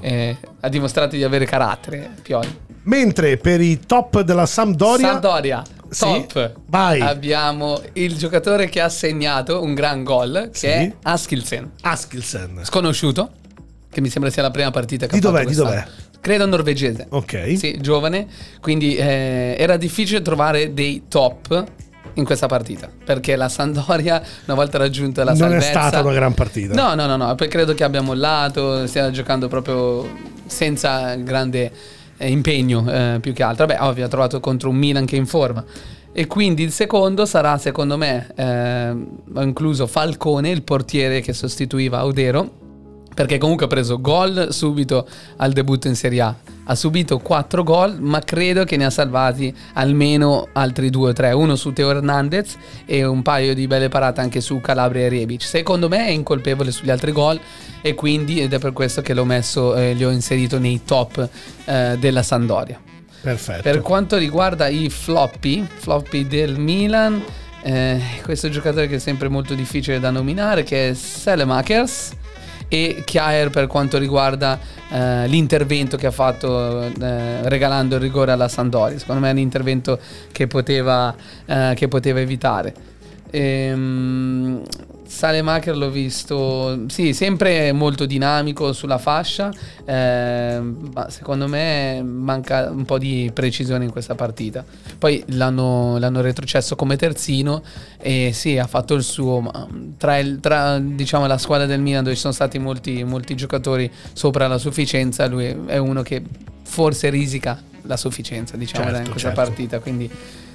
eh, 0.00 0.36
ha 0.60 0.68
dimostrato 0.68 1.14
di 1.14 1.22
avere 1.22 1.44
carattere. 1.44 2.10
Pioli. 2.22 2.68
Mentre 2.82 3.36
per 3.36 3.60
i 3.60 3.80
top 3.86 4.22
della 4.22 4.46
Sampdoria, 4.46 5.08
Sampdoria, 5.08 5.62
Sì, 5.90 6.24
top. 6.28 6.52
vai. 6.66 7.00
Abbiamo 7.00 7.80
il 7.94 8.16
giocatore 8.16 8.68
che 8.68 8.80
ha 8.80 8.88
segnato 8.88 9.62
un 9.62 9.74
gran 9.74 10.04
gol, 10.04 10.48
che 10.52 10.58
Sì. 10.58 10.66
è 10.66 10.92
Askilsen. 11.02 11.72
Askilsen. 11.82 12.60
sconosciuto, 12.62 13.30
che 13.90 14.00
mi 14.00 14.08
sembra 14.08 14.30
sia 14.30 14.42
la 14.42 14.50
prima 14.50 14.70
partita 14.70 15.06
che 15.06 15.18
Di 15.18 15.26
ha 15.26 15.30
fatto 15.30 15.32
dov'è, 15.32 15.46
di 15.50 15.54
quest'anno. 15.56 16.08
Credo 16.20 16.46
norvegese. 16.46 17.06
Ok. 17.10 17.54
Sì, 17.56 17.78
giovane, 17.80 18.26
quindi 18.60 18.94
eh, 18.94 19.56
era 19.58 19.76
difficile 19.76 20.20
trovare 20.22 20.74
dei 20.74 21.04
top 21.08 21.64
in 22.14 22.24
questa 22.24 22.46
partita, 22.46 22.88
perché 23.04 23.36
la 23.36 23.48
Sandoria 23.48 24.22
una 24.44 24.54
volta 24.54 24.78
raggiunta 24.78 25.24
la 25.24 25.32
non 25.32 25.54
è 25.54 25.60
salvezza 25.60 25.70
stata 25.88 26.00
una 26.02 26.12
gran 26.12 26.34
partita. 26.34 26.74
No, 26.74 26.94
no, 26.94 27.06
no, 27.06 27.16
no, 27.16 27.34
poi 27.36 27.48
credo 27.48 27.72
che 27.74 27.84
abbia 27.84 28.02
mollato, 28.02 28.86
stia 28.86 29.10
giocando 29.10 29.48
proprio 29.48 30.08
senza 30.46 31.14
grande 31.14 31.72
impegno 32.28 32.84
eh, 32.90 33.18
più 33.20 33.32
che 33.32 33.42
altro. 33.42 33.66
Vabbè, 33.66 33.82
ovvio, 33.82 34.04
ha 34.04 34.08
trovato 34.08 34.40
contro 34.40 34.70
un 34.70 34.76
Milan 34.76 35.06
che 35.06 35.16
è 35.16 35.18
in 35.18 35.26
forma. 35.26 35.64
E 36.12 36.26
quindi 36.26 36.62
il 36.62 36.72
secondo 36.72 37.24
sarà, 37.24 37.56
secondo 37.56 37.96
me, 37.96 38.32
eh, 38.34 38.94
incluso 39.42 39.86
Falcone, 39.86 40.50
il 40.50 40.62
portiere 40.62 41.20
che 41.20 41.32
sostituiva 41.32 41.98
Audero, 41.98 42.58
perché 43.14 43.38
comunque 43.38 43.66
ha 43.66 43.68
preso 43.68 44.00
gol 44.00 44.48
subito 44.50 45.06
al 45.36 45.52
debutto 45.52 45.88
in 45.88 45.96
Serie 45.96 46.20
A. 46.20 46.34
Ha 46.64 46.74
subito 46.76 47.18
4 47.18 47.64
gol, 47.64 48.00
ma 48.00 48.20
credo 48.20 48.64
che 48.64 48.76
ne 48.76 48.84
ha 48.84 48.90
salvati 48.90 49.52
almeno 49.74 50.48
altri 50.52 50.88
2 50.88 51.10
o 51.10 51.12
3. 51.12 51.32
Uno 51.32 51.56
su 51.56 51.72
Teo 51.72 51.90
Hernandez 51.90 52.56
e 52.86 53.04
un 53.04 53.22
paio 53.22 53.54
di 53.54 53.66
belle 53.66 53.88
parate 53.88 54.20
anche 54.20 54.40
su 54.40 54.60
Calabria 54.60 55.06
e 55.06 55.08
Rebic. 55.08 55.42
Secondo 55.42 55.88
me 55.88 56.06
è 56.06 56.10
incolpevole 56.10 56.70
sugli 56.70 56.90
altri 56.90 57.10
gol 57.10 57.40
e 57.82 57.94
quindi 57.94 58.40
ed 58.40 58.52
è 58.52 58.58
per 58.58 58.72
questo 58.72 59.02
che 59.02 59.14
l'ho 59.14 59.24
messo 59.24 59.74
e 59.74 59.94
li 59.94 60.04
ho 60.04 60.10
inserito 60.10 60.58
nei 60.58 60.82
top 60.84 61.28
eh, 61.64 61.96
della 61.98 62.22
Sandoria. 62.22 62.80
Perfetto. 63.20 63.62
Per 63.62 63.80
quanto 63.80 64.16
riguarda 64.16 64.68
i 64.68 64.88
floppy, 64.88 65.66
floppy 65.68 66.26
del 66.26 66.58
Milan, 66.58 67.22
eh, 67.62 68.00
questo 68.22 68.48
giocatore 68.48 68.86
che 68.86 68.96
è 68.96 68.98
sempre 68.98 69.28
molto 69.28 69.54
difficile 69.54 69.98
da 69.98 70.10
nominare, 70.10 70.62
che 70.62 70.90
è 70.90 70.94
Selemakers 70.94 72.18
e 72.72 73.02
Kjaer 73.04 73.50
per 73.50 73.66
quanto 73.66 73.98
riguarda 73.98 74.56
eh, 74.90 75.26
l'intervento 75.26 75.96
che 75.96 76.06
ha 76.06 76.12
fatto 76.12 76.82
eh, 76.82 77.48
regalando 77.48 77.96
il 77.96 78.00
rigore 78.00 78.30
alla 78.30 78.46
Sandoria. 78.46 78.96
Secondo 78.96 79.22
me 79.22 79.28
è 79.28 79.32
un 79.32 79.38
intervento 79.38 79.98
che 80.30 80.46
poteva, 80.46 81.12
eh, 81.46 81.72
che 81.74 81.88
poteva 81.88 82.20
evitare. 82.20 82.72
Ehm, 83.30 84.62
Salemaker 85.10 85.76
l'ho 85.76 85.90
visto, 85.90 86.84
sì, 86.88 87.12
sempre 87.14 87.72
molto 87.72 88.06
dinamico 88.06 88.72
sulla 88.72 88.96
fascia, 88.96 89.52
ehm, 89.84 90.90
ma 90.94 91.10
secondo 91.10 91.48
me 91.48 92.00
manca 92.00 92.70
un 92.70 92.84
po' 92.84 92.96
di 92.96 93.28
precisione 93.34 93.84
in 93.84 93.90
questa 93.90 94.14
partita. 94.14 94.64
Poi 94.96 95.24
l'hanno, 95.30 95.98
l'hanno 95.98 96.20
retrocesso 96.20 96.76
come 96.76 96.94
terzino 96.96 97.60
e 97.98 98.30
sì, 98.32 98.56
ha 98.56 98.68
fatto 98.68 98.94
il 98.94 99.02
suo, 99.02 99.40
ma 99.40 99.66
tra, 99.98 100.16
il- 100.18 100.38
tra, 100.38 100.78
diciamo, 100.78 101.26
la 101.26 101.38
squadra 101.38 101.66
del 101.66 101.80
Milan 101.80 102.04
dove 102.04 102.14
ci 102.14 102.20
sono 102.20 102.32
stati 102.32 102.60
molti, 102.60 103.02
molti 103.02 103.34
giocatori 103.34 103.90
sopra 104.12 104.46
la 104.46 104.58
sufficienza, 104.58 105.26
lui 105.26 105.44
è 105.66 105.76
uno 105.76 106.02
che 106.02 106.22
forse 106.62 107.10
risica 107.10 107.60
la 107.82 107.96
sufficienza, 107.96 108.56
diciamo, 108.56 108.84
Certo, 108.84 108.98
in 109.00 109.10
questa 109.10 109.34
certo. 109.34 109.42
partita, 109.44 109.80
quindi 109.80 110.08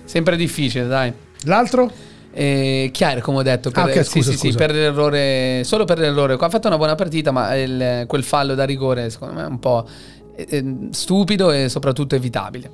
sempre 0.05 0.37
difficile, 0.37 0.87
dai. 0.87 1.11
L'altro? 1.43 2.13
Eh, 2.37 2.89
Chiaro, 2.91 3.21
come 3.21 3.37
ho 3.37 3.41
detto, 3.43 3.71
per, 3.71 3.83
Ah, 3.83 3.85
ok, 3.87 3.93
sì, 4.03 4.03
scusa, 4.03 4.31
sì, 4.31 4.37
sì, 4.37 4.45
scusa. 4.47 4.57
per 4.57 4.71
l'errore, 4.73 5.61
solo 5.63 5.85
per 5.85 5.99
l'errore. 5.99 6.35
Ha 6.37 6.49
fatto 6.49 6.67
una 6.67 6.75
buona 6.77 6.95
partita, 6.95 7.31
ma 7.31 7.55
il- 7.55 8.03
quel 8.07 8.23
fallo 8.23 8.55
da 8.55 8.65
rigore, 8.65 9.09
secondo 9.09 9.35
me, 9.35 9.43
è 9.43 9.47
un 9.47 9.59
po' 9.59 9.87
eh, 10.35 10.45
eh, 10.49 10.75
stupido 10.91 11.49
e 11.51 11.69
soprattutto 11.69 12.15
evitabile. 12.15 12.71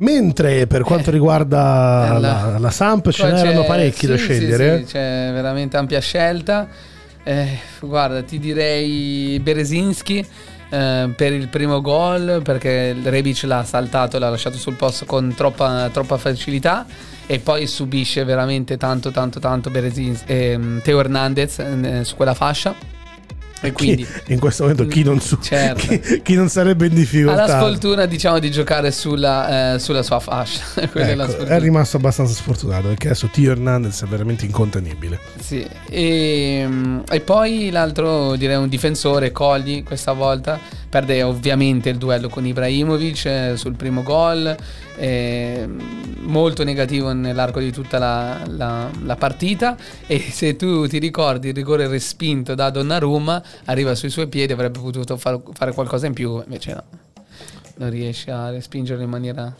Mentre 0.00 0.66
per 0.66 0.82
quanto 0.82 1.10
riguarda 1.10 2.16
Eh, 2.16 2.20
la, 2.20 2.50
la- 2.52 2.58
la 2.58 2.70
Samp 2.70 3.10
ce 3.10 3.32
n'erano 3.32 3.64
parecchi 3.64 4.06
da 4.06 4.16
sì, 4.18 4.24
sì, 4.24 4.32
scegliere. 4.34 4.78
sì, 4.80 4.92
c'è 4.92 5.30
veramente 5.32 5.78
ampia 5.78 6.00
scelta. 6.00 6.68
Eh, 7.24 7.58
guarda, 7.80 8.22
ti 8.22 8.38
direi 8.38 9.40
Berezinski 9.40 10.24
eh, 10.70 11.12
per 11.16 11.32
il 11.32 11.48
primo 11.48 11.80
gol 11.80 12.42
perché 12.44 12.94
il 12.94 13.06
Rebic 13.10 13.42
l'ha 13.44 13.64
saltato, 13.64 14.18
l'ha 14.18 14.28
lasciato 14.28 14.58
sul 14.58 14.74
posto 14.74 15.04
con 15.06 15.32
troppa, 15.34 15.88
troppa 15.90 16.16
facilità 16.18 16.84
e 17.30 17.38
poi 17.40 17.66
subisce 17.66 18.24
veramente 18.24 18.76
tanto 18.78 19.10
tanto 19.10 19.38
tanto 19.38 19.68
Berezins, 19.70 20.22
ehm, 20.26 20.80
Teo 20.82 20.98
Hernandez 20.98 21.58
eh, 21.58 22.00
su 22.02 22.16
quella 22.16 22.34
fascia. 22.34 22.74
E 23.60 23.72
quindi 23.72 24.06
Chi- 24.06 24.32
in 24.34 24.38
questo 24.38 24.62
momento 24.62 24.86
chi 24.86 25.02
non, 25.02 25.20
su- 25.20 25.36
Certo. 25.40 25.84
chi, 25.98 26.22
chi 26.22 26.34
non 26.34 26.48
sarebbe 26.48 26.86
in 26.86 26.92
ha 26.92 26.94
difficoltà 26.94 27.46
la 27.46 27.58
sfortuna 27.58 28.06
diciamo 28.06 28.38
di 28.38 28.52
giocare 28.52 28.92
sulla, 28.92 29.74
eh, 29.74 29.78
sulla 29.80 30.04
sua 30.04 30.20
fascia. 30.20 30.62
È 30.80 30.82
Ecco, 30.84 31.24
sfortuna. 31.24 31.48
è 31.56 31.58
rimasto 31.60 31.96
abbastanza 31.96 32.32
sfortunato 32.34 32.86
perché 32.86 33.08
adesso 33.08 33.26
Tio 33.32 33.50
Hernandez 33.50 34.00
è 34.04 34.06
veramente 34.06 34.44
incontenibile. 34.44 35.18
Sì, 35.40 35.66
e, 35.90 36.68
e 37.10 37.20
poi 37.20 37.70
l'altro 37.70 38.36
direi 38.36 38.56
un 38.56 38.68
difensore, 38.68 39.32
Cogli 39.32 39.82
questa 39.82 40.12
volta, 40.12 40.60
perde 40.88 41.22
ovviamente 41.22 41.88
il 41.90 41.98
duello 41.98 42.28
con 42.28 42.46
Ibrahimovic 42.46 43.24
eh, 43.26 43.52
sul 43.56 43.74
primo 43.74 44.02
gol, 44.02 44.56
eh, 44.96 45.68
molto 46.20 46.64
negativo 46.64 47.12
nell'arco 47.12 47.60
di 47.60 47.70
tutta 47.70 47.98
la, 47.98 48.40
la- 48.46 48.90
la 49.04 49.16
partita. 49.16 49.76
E 50.06 50.18
se 50.20 50.56
tu 50.56 50.86
ti 50.86 50.98
ricordi 50.98 51.48
il 51.48 51.54
rigore 51.54 51.86
respinto 51.88 52.54
da 52.54 52.70
Donnarumma 52.70 53.42
arriva 53.66 53.94
sui 53.94 54.10
suoi 54.10 54.28
piedi, 54.28 54.52
avrebbe 54.52 54.80
potuto 54.80 55.16
far- 55.16 55.42
fare 55.52 55.72
qualcosa 55.72 56.06
in 56.06 56.14
più, 56.14 56.40
invece 56.42 56.72
no, 56.74 56.84
non 57.76 57.90
riesce 57.90 58.30
a 58.30 58.50
respingerlo 58.50 59.02
in 59.02 59.10
maniera... 59.10 59.54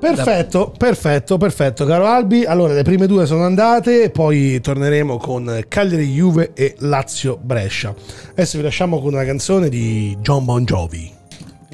Perfetto, 0.00 0.72
perfetto, 0.76 1.36
perfetto, 1.36 1.84
caro 1.84 2.06
Albi. 2.06 2.44
Allora, 2.44 2.72
le 2.72 2.82
prime 2.82 3.06
due 3.06 3.26
sono 3.26 3.44
andate, 3.44 4.10
poi 4.10 4.58
torneremo 4.60 5.18
con 5.18 5.64
Cagliari 5.68 6.06
Juve 6.06 6.52
e 6.54 6.74
Lazio 6.78 7.38
Brescia. 7.40 7.94
Adesso 8.30 8.56
vi 8.56 8.64
lasciamo 8.64 8.98
con 9.00 9.12
una 9.12 9.24
canzone 9.24 9.68
di 9.68 10.16
John 10.20 10.44
Bon 10.46 10.64
Jovi. 10.64 11.12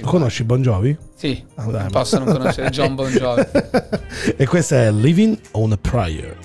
Conosci 0.02 0.44
Bon 0.44 0.60
Jovi? 0.60 0.94
Sì, 1.14 1.42
Ah, 1.54 1.64
dai, 1.66 1.82
non 1.82 1.90
possono 1.90 2.24
conoscere 2.26 2.68
John 2.70 2.94
Bon 2.96 3.10
Jovi. 3.10 3.42
e 4.36 4.46
questa 4.46 4.82
è 4.82 4.90
Living 4.90 5.38
on 5.52 5.72
a 5.72 5.78
Prayer. 5.80 6.36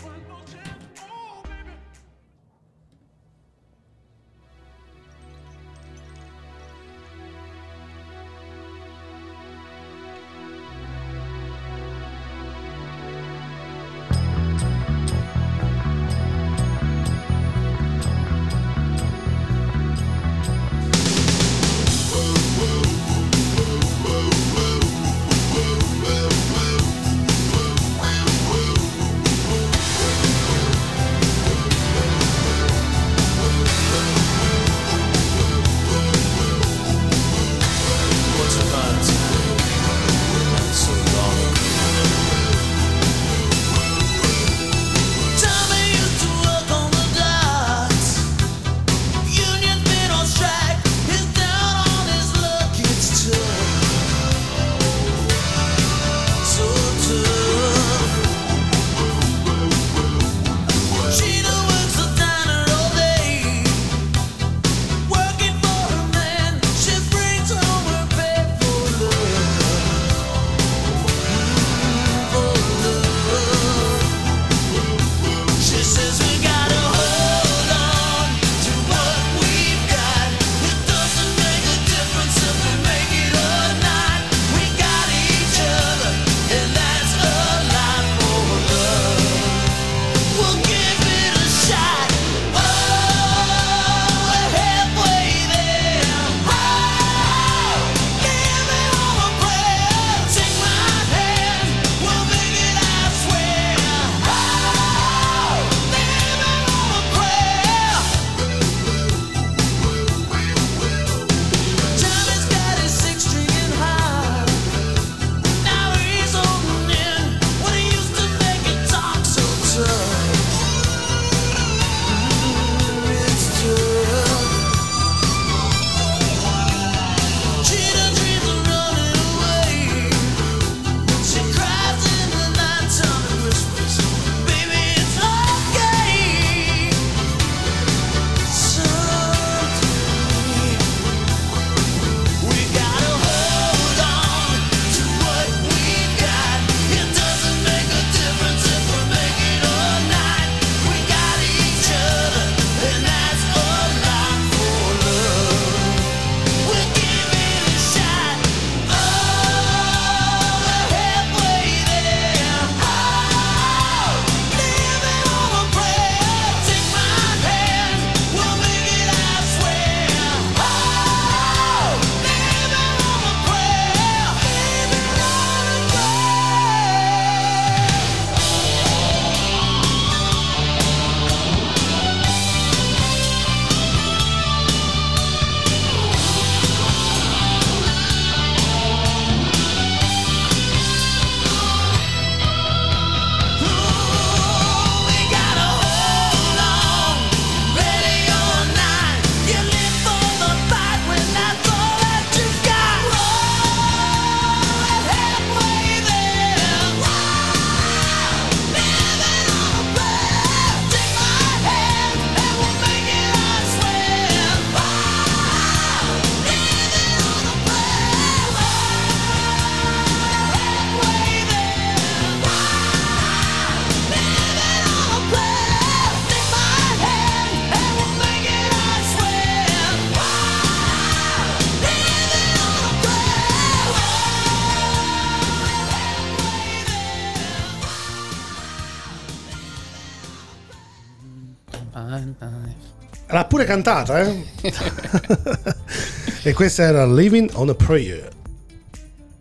Pure 243.62 243.66
cantata, 243.66 244.22
eh? 244.22 244.46
e 246.44 246.54
questa 246.54 246.84
era 246.84 247.06
Living 247.06 247.50
on 247.54 247.70
a 247.70 247.76
Prayer 247.76 248.30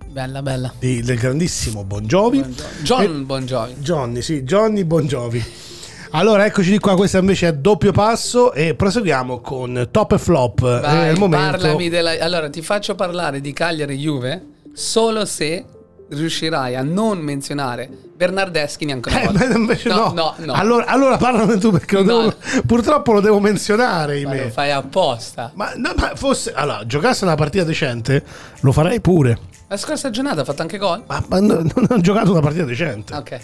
Bella, 0.08 0.42
bella. 0.42 0.72
di- 0.78 1.02
del 1.02 1.18
grandissimo 1.18 1.84
Bon 1.84 2.04
Jovi. 2.04 2.44
John 2.82 3.24
Bon 3.24 3.44
Jovi. 3.44 3.74
Johnny, 3.78 4.22
sì, 4.22 4.42
Johnny 4.42 4.84
Bon 4.84 5.06
Jovi. 5.06 5.42
Allora, 6.10 6.44
eccoci 6.44 6.70
di 6.70 6.78
qua, 6.78 6.96
questo 6.96 7.18
invece 7.18 7.48
è 7.48 7.54
doppio 7.54 7.92
passo 7.92 8.52
e 8.52 8.74
proseguiamo 8.74 9.40
con 9.40 9.88
top 9.90 10.12
e 10.12 10.18
flop. 10.18 10.60
Vai, 10.60 11.08
è 11.08 11.12
il 11.12 11.18
momento... 11.18 11.50
parlami 11.58 11.88
della... 11.88 12.16
Allora, 12.18 12.50
ti 12.50 12.62
faccio 12.62 12.96
parlare 12.96 13.40
di 13.40 13.52
Cagliari 13.52 13.96
Juve 13.96 14.44
solo 14.72 15.24
se 15.24 15.64
riuscirai 16.10 16.74
a 16.76 16.82
non 16.82 17.18
menzionare 17.18 17.88
Bernardeschi 18.16 18.84
neanche 18.84 19.08
una 19.10 19.20
Eh, 19.22 19.24
volta. 19.26 19.46
beh, 19.46 19.54
invece 19.56 19.88
no, 19.88 19.96
no, 19.96 20.12
no, 20.12 20.34
no. 20.46 20.52
Allora, 20.52 20.86
allora 20.86 21.16
parlane 21.16 21.58
tu 21.58 21.70
perché 21.70 21.96
lo 21.96 22.02
devo- 22.02 22.34
purtroppo 22.66 23.12
lo 23.12 23.20
devo 23.20 23.40
menzionare. 23.40 24.22
Ma 24.24 24.34
lo 24.34 24.50
fai 24.50 24.70
apposta. 24.72 25.52
Ma, 25.54 25.72
no, 25.76 25.92
ma 25.96 26.12
fosse 26.16 26.52
allora, 26.52 26.84
giocasse 26.86 27.24
una 27.24 27.34
partita 27.36 27.64
decente, 27.64 28.24
lo 28.60 28.72
farei 28.72 29.00
pure. 29.00 29.38
La 29.68 29.76
scorsa 29.76 30.10
giornata 30.10 30.40
ha 30.40 30.44
fatto 30.44 30.62
anche 30.62 30.78
gol? 30.78 31.04
Ma, 31.06 31.22
ma 31.28 31.40
no- 31.40 31.62
non 31.74 31.86
ho 31.88 32.00
giocato 32.00 32.32
una 32.32 32.40
partita 32.40 32.64
decente. 32.64 33.14
Ok. 33.14 33.38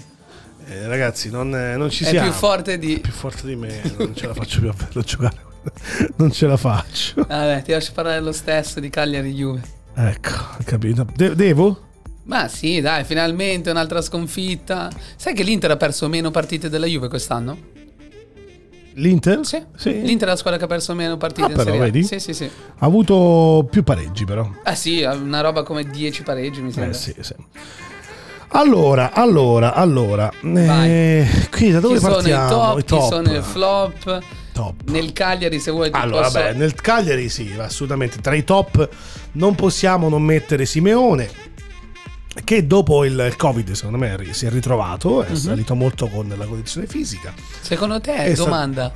Eh, 0.68 0.88
ragazzi, 0.88 1.30
non, 1.30 1.54
eh, 1.54 1.76
non 1.76 1.88
ci 1.90 2.02
È 2.02 2.08
siamo. 2.08 2.28
più 2.28 2.36
forte 2.36 2.76
di... 2.78 2.98
più 2.98 3.12
forte 3.12 3.46
di 3.46 3.54
me, 3.54 3.80
non 3.96 4.16
ce 4.16 4.26
la 4.26 4.34
faccio 4.34 4.58
più 4.58 4.68
a 4.68 4.72
vederlo 4.76 5.02
giocare. 5.02 5.44
Non 6.16 6.30
ce 6.32 6.46
la 6.46 6.56
faccio. 6.56 7.24
Vabbè, 7.26 7.62
ti 7.62 7.70
lascio 7.72 7.90
parlare 7.92 8.20
lo 8.20 8.32
stesso 8.32 8.78
di 8.80 8.88
Cagliari 8.90 9.32
Juve. 9.34 9.60
Ecco, 9.94 10.30
capito. 10.64 11.06
De- 11.14 11.34
devo? 11.34 11.86
Ma 12.27 12.49
sì, 12.49 12.81
dai, 12.81 13.05
finalmente 13.05 13.70
un'altra 13.70 14.01
sconfitta. 14.03 14.91
Sai 15.16 15.33
che 15.35 15.43
l'Inter 15.43 15.70
ha 15.72 15.77
perso 15.77 16.09
meno 16.09 16.31
partite 16.31 16.68
della 16.68 16.87
Juve 16.87 17.09
quest'anno? 17.09 17.74
L'Inter? 18.95 19.41
Sì. 19.43 19.62
Sì. 19.77 20.01
L'Inter 20.03 20.29
è 20.29 20.31
la 20.31 20.37
squadra 20.37 20.59
che 20.59 20.64
ha 20.64 20.68
perso 20.68 20.95
meno 20.95 21.16
partite 21.18 21.53
Ah, 21.53 21.55
però, 21.55 21.64
Serie 21.64 21.81
vedi? 21.81 22.03
Sì, 22.03 22.18
sì, 22.18 22.33
sì. 22.33 22.45
Ha 22.45 22.87
avuto 22.87 23.66
più 23.70 23.83
pareggi 23.85 24.24
però. 24.24 24.49
Ah 24.62 24.74
sì, 24.74 25.03
una 25.03 25.41
roba 25.41 25.62
come 25.62 25.85
10 25.85 26.22
pareggi, 26.22 26.62
mi 26.62 26.72
sembra. 26.72 26.93
Eh 26.93 26.99
sì, 26.99 27.14
sì. 27.20 27.35
Allora, 28.49 29.12
allora, 29.12 29.74
allora. 29.74 30.33
Eh, 30.43 31.27
qui 31.51 31.70
da 31.72 31.81
dove 31.81 31.95
chi 31.95 32.01
sono 32.01 32.12
i 32.12 32.16
partiamo? 32.16 32.49
top, 32.49 32.85
chi 32.85 33.07
sono 33.07 33.37
i 33.37 33.43
flop? 33.43 34.22
Top. 34.53 34.74
Nel 34.87 35.12
Cagliari, 35.12 35.61
se 35.61 35.70
vuoi, 35.70 35.91
Allora, 35.93 36.22
posso... 36.22 36.39
vabbè, 36.39 36.55
nel 36.55 36.74
Cagliari 36.74 37.29
sì, 37.29 37.53
assolutamente. 37.59 38.20
Tra 38.22 38.35
i 38.35 38.45
top 38.45 38.89
non 39.33 39.55
possiamo 39.55 40.09
non 40.09 40.22
mettere 40.22 40.64
Simeone, 40.64 41.29
che 42.45 42.66
dopo 42.66 43.05
il 43.05 43.34
Covid, 43.37 43.72
secondo 43.72 43.99
me, 43.99 44.16
si 44.32 44.47
è 44.47 44.51
ritrovato, 44.51 45.22
è 45.22 45.34
salito 45.34 45.74
molto 45.74 46.07
con 46.09 46.32
la 46.37 46.47
condizione 46.47 46.87
fisica. 46.87 47.32
Secondo 47.61 48.01
te, 48.01 48.14
È 48.14 48.34
domanda, 48.34 48.93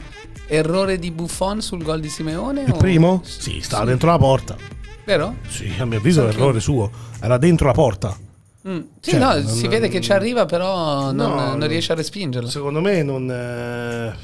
errore 0.46 0.98
di 0.98 1.10
Buffon 1.10 1.60
sul 1.62 1.82
gol 1.82 2.00
di 2.00 2.08
Simeone? 2.08 2.62
Il 2.62 2.72
o- 2.72 2.76
primo? 2.76 3.22
Sì, 3.24 3.60
stava 3.60 3.84
dentro 3.84 4.10
la 4.10 4.18
porta. 4.18 4.56
Vero? 5.04 5.36
Sì, 5.48 5.72
a 5.78 5.84
mio 5.84 5.98
avviso 5.98 6.24
è 6.24 6.28
errore 6.28 6.60
suo. 6.60 6.90
Era 7.20 7.38
dentro 7.38 7.66
la 7.66 7.72
porta. 7.72 8.16
Mm. 8.68 8.78
Sì, 9.00 9.10
Cioè, 9.12 9.18
no, 9.20 9.32
non- 9.32 9.46
si 9.46 9.66
vede 9.68 9.88
che 9.88 10.00
ci 10.00 10.12
arriva, 10.12 10.44
però 10.44 11.10
non, 11.12 11.34
No, 11.34 11.54
non 11.56 11.66
riesce 11.66 11.92
a 11.92 11.94
respingerlo. 11.94 12.48
Secondo 12.48 12.80
me 12.80 13.02
non... 13.02 13.30
eh, 13.30 14.14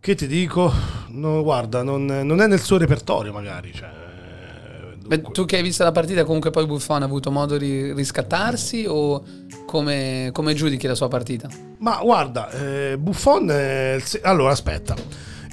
Che 0.00 0.14
ti 0.16 0.26
dico? 0.26 0.72
No, 1.08 1.42
guarda, 1.42 1.82
non, 1.82 2.04
non 2.06 2.40
è 2.40 2.46
nel 2.48 2.60
suo 2.60 2.76
repertorio 2.76 3.32
magari. 3.32 3.72
Cioè, 3.72 3.88
Beh, 5.10 5.22
tu 5.32 5.44
che 5.44 5.56
hai 5.56 5.62
visto 5.64 5.82
la 5.82 5.90
partita, 5.90 6.22
comunque 6.22 6.50
poi 6.52 6.66
Buffon 6.66 7.02
ha 7.02 7.04
avuto 7.04 7.32
modo 7.32 7.58
di 7.58 7.92
riscattarsi 7.92 8.84
o 8.86 9.20
come, 9.66 10.30
come 10.32 10.54
giudichi 10.54 10.86
la 10.86 10.94
sua 10.94 11.08
partita? 11.08 11.48
Ma 11.78 11.98
guarda, 12.00 12.48
eh, 12.52 12.96
Buffon... 12.96 13.50
è 13.50 14.00
Allora, 14.22 14.52
aspetta. 14.52 14.94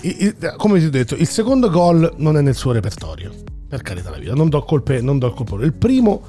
Il- 0.01 0.15
il- 0.39 0.53
come 0.57 0.77
ti 0.77 0.85
ho 0.85 0.89
detto, 0.91 1.15
il 1.15 1.27
secondo 1.27 1.71
gol 1.71 2.13
non 2.17 2.37
è 2.37 2.41
nel 2.41 2.53
suo 2.53 2.71
repertorio. 2.71 3.33
Per 3.67 3.81
carità 3.81 4.11
la 4.11 4.17
vita, 4.17 4.35
non 4.35 4.47
do 4.49 4.61
colpe, 4.61 5.01
non 5.01 5.17
do 5.17 5.25
il 5.25 5.33
colpo. 5.33 5.59
Il 5.63 5.73
primo, 5.73 6.21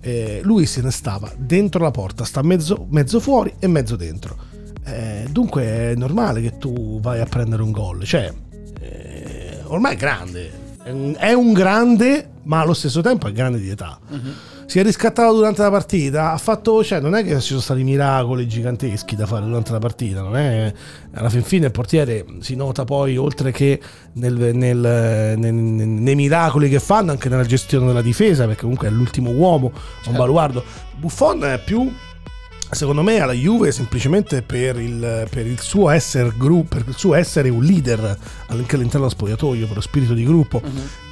eh, 0.00 0.38
lui 0.44 0.64
se 0.66 0.80
ne 0.80 0.92
stava 0.92 1.32
dentro 1.36 1.82
la 1.82 1.90
porta, 1.90 2.22
sta 2.22 2.40
mezzo, 2.42 2.86
mezzo 2.90 3.18
fuori 3.18 3.52
e 3.58 3.66
mezzo 3.66 3.96
dentro. 3.96 4.36
Eh, 4.84 5.26
dunque 5.28 5.64
è 5.64 5.94
normale 5.96 6.40
che 6.40 6.56
tu 6.58 7.00
vai 7.00 7.18
a 7.18 7.24
prendere 7.26 7.62
un 7.62 7.72
gol. 7.72 8.04
Cioè, 8.04 8.32
eh, 8.80 9.58
ormai 9.64 9.94
è 9.94 9.96
grande. 9.96 10.64
È 10.86 10.90
un, 10.92 11.16
è 11.18 11.32
un 11.32 11.52
grande, 11.52 12.28
ma 12.44 12.60
allo 12.60 12.72
stesso 12.72 13.00
tempo 13.00 13.26
è 13.26 13.32
grande 13.32 13.58
di 13.58 13.68
età. 13.68 13.98
Si 14.66 14.78
è 14.78 14.84
riscattato 14.84 15.34
durante 15.34 15.60
la 15.62 15.70
partita. 15.70 16.30
Ha 16.30 16.38
fatto, 16.38 16.84
cioè, 16.84 17.00
non 17.00 17.16
è 17.16 17.24
che 17.24 17.34
ci 17.40 17.48
sono 17.48 17.60
stati 17.60 17.82
miracoli 17.82 18.46
giganteschi 18.46 19.16
da 19.16 19.26
fare 19.26 19.44
durante 19.46 19.72
la 19.72 19.78
partita. 19.80 20.22
Non 20.22 20.36
è, 20.36 20.72
alla 21.14 21.28
fin 21.28 21.42
fine 21.42 21.66
il 21.66 21.72
portiere 21.72 22.24
si 22.38 22.54
nota 22.54 22.84
poi, 22.84 23.16
oltre 23.16 23.50
che 23.50 23.80
nel- 24.12 24.54
nel- 24.54 25.34
nel- 25.36 25.52
nei 25.54 26.14
miracoli 26.14 26.68
che 26.68 26.78
fanno, 26.78 27.10
anche 27.10 27.28
nella 27.28 27.44
gestione 27.44 27.86
della 27.86 28.00
difesa, 28.02 28.46
perché 28.46 28.60
comunque 28.62 28.86
è 28.86 28.90
l'ultimo 28.92 29.30
uomo, 29.30 29.72
un 30.06 30.14
baluardo. 30.16 30.62
Buffon 30.96 31.44
è 31.44 31.60
più 31.64 31.92
secondo 32.70 33.02
me 33.02 33.20
alla 33.20 33.32
Juve 33.32 33.70
semplicemente 33.72 34.42
per 34.42 34.78
il, 34.80 35.26
per 35.30 35.46
il 35.46 35.60
suo 35.60 35.90
essere 35.90 36.32
gruppo, 36.36 36.76
per 36.76 36.84
il 36.88 36.96
suo 36.96 37.14
essere 37.14 37.48
un 37.48 37.62
leader 37.62 38.00
anche 38.46 38.74
all'interno 38.74 39.06
dello 39.06 39.08
spogliatoio, 39.08 39.66
per 39.66 39.76
lo 39.76 39.80
spirito 39.80 40.14
di 40.14 40.24
gruppo, 40.24 40.60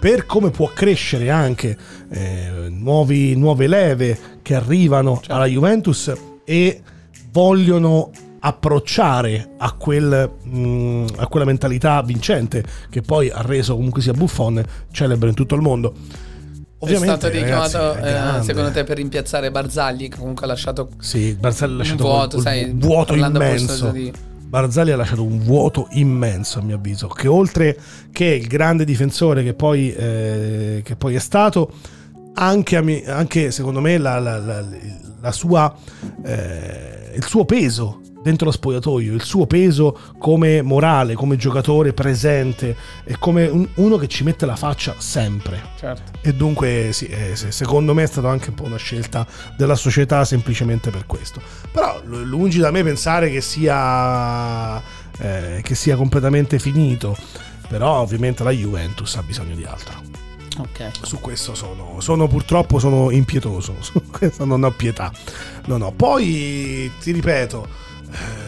per 0.01 0.27
come 0.27 0.51
può 0.51 0.71
crescere 0.75 1.31
anche 1.31 1.77
eh, 2.11 2.69
nuovi- 2.69 3.37
nuove 3.37 3.67
leve 3.67 4.19
che 4.43 4.55
arrivano 4.55 5.21
alla 5.29 5.47
Juventus 5.47 6.13
e 6.45 6.83
vogliono 7.31 8.11
approcciare 8.41 9.53
a, 9.57 9.73
quel, 9.73 10.31
mh, 10.43 11.07
a 11.17 11.27
quella 11.27 11.47
mentalità 11.47 12.03
vincente 12.03 12.63
che 12.91 13.01
poi 13.01 13.31
ha 13.31 13.41
reso 13.41 13.75
comunque 13.75 14.03
sia 14.03 14.13
Buffon 14.13 14.63
celebre 14.91 15.31
in 15.31 15.35
tutto 15.35 15.55
il 15.55 15.63
mondo. 15.63 15.95
Ovviamente, 16.79 17.15
è 17.15 17.17
stato 17.19 17.33
ragazzi, 17.33 17.77
richiamato, 17.79 17.93
è 18.05 18.39
eh, 18.39 18.43
secondo 18.43 18.71
te, 18.71 18.85
per 18.85 18.97
rimpiazzare 18.97 19.51
Barzagli, 19.51 20.09
che 20.09 20.19
comunque 20.19 20.45
ha 20.45 20.49
lasciato 20.49 20.91
Sì, 20.99 21.35
Barzagli 21.39 21.73
ha 21.73 21.77
lasciato 21.77 22.05
un 22.05 22.11
vuoto, 22.11 22.37
un 22.37 22.43
sai, 22.43 22.73
vuoto 22.75 23.15
immenso. 23.15 23.67
proposito 23.67 23.91
di- 23.91 24.13
Barzagli 24.47 24.91
ha 24.91 24.97
lasciato 24.97 25.25
un 25.25 25.39
vuoto 25.41 25.89
immenso, 25.93 26.59
a 26.59 26.63
mio 26.63 26.77
avviso. 26.77 27.09
Che 27.09 27.27
oltre 27.27 27.77
che 28.13 28.25
il 28.27 28.47
grande 28.47 28.85
difensore 28.85 29.43
che 29.43 29.55
poi, 29.55 29.93
eh, 29.95 30.81
che 30.85 30.95
poi 30.97 31.15
è 31.15 31.19
stato, 31.19 31.73
anche, 32.35 32.77
anche 33.07 33.51
secondo 33.51 33.81
me 33.81 33.97
la, 33.99 34.19
la- 34.21 34.39
la- 34.39 34.65
la 35.21 35.33
sua, 35.33 35.75
eh, 36.25 37.13
il 37.17 37.25
suo 37.25 37.45
peso 37.45 38.01
dentro 38.25 38.47
lo 38.47 38.53
spogliatoio, 38.53 39.13
il 39.15 39.23
suo 39.23 39.47
peso 39.47 39.97
come 40.19 40.63
morale, 40.63 41.15
come 41.15 41.37
giocatore 41.37 41.93
presente 41.93 42.75
e 43.05 43.17
come 43.19 43.47
un- 43.47 43.69
uno 43.75 43.97
che 43.99 44.09
ci 44.09 44.25
mette 44.25 44.47
la 44.47 44.57
faccia 44.57 44.95
sempre. 44.99 45.61
Certo. 45.79 46.13
E 46.23 46.33
dunque 46.35 46.89
sì, 46.93 47.07
eh, 47.07 47.37
se- 47.37 47.53
secondo 47.53 47.93
me 47.95 48.03
è 48.03 48.07
stata 48.07 48.31
anche 48.31 48.49
un 48.49 48.55
po' 48.55 48.65
una 48.65 48.77
scelta 48.79 49.27
della 49.57 49.75
società 49.77 50.25
semplicemente 50.25 50.91
per 50.91 51.05
questo. 51.07 51.41
Però 51.71 52.01
lungi 52.05 52.59
da 52.59 52.71
me 52.71 52.83
pensare 52.83 53.31
che 53.31 53.43
sia, 53.43 54.79
eh, 55.19 55.61
che 55.63 55.75
sia 55.75 55.95
completamente 55.97 56.59
finito. 56.59 57.17
Però 57.69 58.01
ovviamente 58.01 58.43
la 58.43 58.51
Juventus 58.51 59.17
ha 59.17 59.23
bisogno 59.23 59.55
di 59.55 59.65
altro. 59.65 60.01
Ok. 60.59 60.91
Su 61.03 61.19
questo 61.19 61.55
sono, 61.55 61.97
sono 61.99 62.29
purtroppo 62.29 62.79
sono 62.79 63.11
impietoso. 63.11 63.75
Su 63.83 64.01
questo 64.11 64.45
non 64.45 64.63
ho 64.63 64.71
pietà. 64.71 65.11
Non 65.67 65.83
ho. 65.83 65.91
Poi 65.93 66.91
ti 67.01 67.11
ripeto. 67.11 67.83
Eh, 68.15 68.45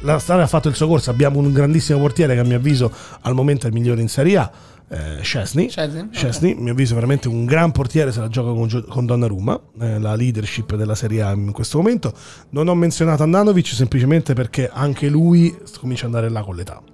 La 0.00 0.18
Stabia 0.18 0.44
ha 0.44 0.48
fatto 0.48 0.68
il 0.68 0.74
suo 0.74 0.86
corso. 0.86 1.10
Abbiamo 1.10 1.38
un 1.38 1.52
grandissimo 1.52 1.98
portiere 1.98 2.34
che 2.34 2.40
a 2.40 2.44
mio 2.44 2.56
avviso 2.56 2.92
al 3.22 3.34
momento 3.34 3.66
è 3.66 3.68
il 3.68 3.74
migliore 3.74 4.00
in 4.00 4.08
Serie 4.08 4.36
A. 4.36 4.50
Eh. 4.86 5.22
Szczesny? 5.22 5.70
Szczesny, 5.70 6.56
a 6.56 6.60
mio 6.60 6.72
avviso 6.72 6.92
è 6.92 6.94
veramente 6.94 7.28
un 7.28 7.46
gran 7.46 7.72
portiere 7.72 8.12
se 8.12 8.20
la 8.20 8.28
gioca 8.28 8.52
con, 8.52 8.84
con 8.88 9.06
Donnarumma, 9.06 9.60
eh, 9.80 9.98
la 9.98 10.14
leadership 10.14 10.74
della 10.76 10.94
Serie 10.94 11.22
A 11.22 11.32
in 11.32 11.52
questo 11.52 11.78
momento. 11.78 12.12
Non 12.50 12.68
ho 12.68 12.74
menzionato 12.74 13.22
Andanovic 13.22 13.68
semplicemente 13.68 14.34
perché 14.34 14.70
anche 14.72 15.08
lui 15.08 15.56
comincia 15.80 16.06
ad 16.06 16.14
andare 16.14 16.30
là 16.30 16.42
con 16.42 16.54
l'età. 16.54 16.93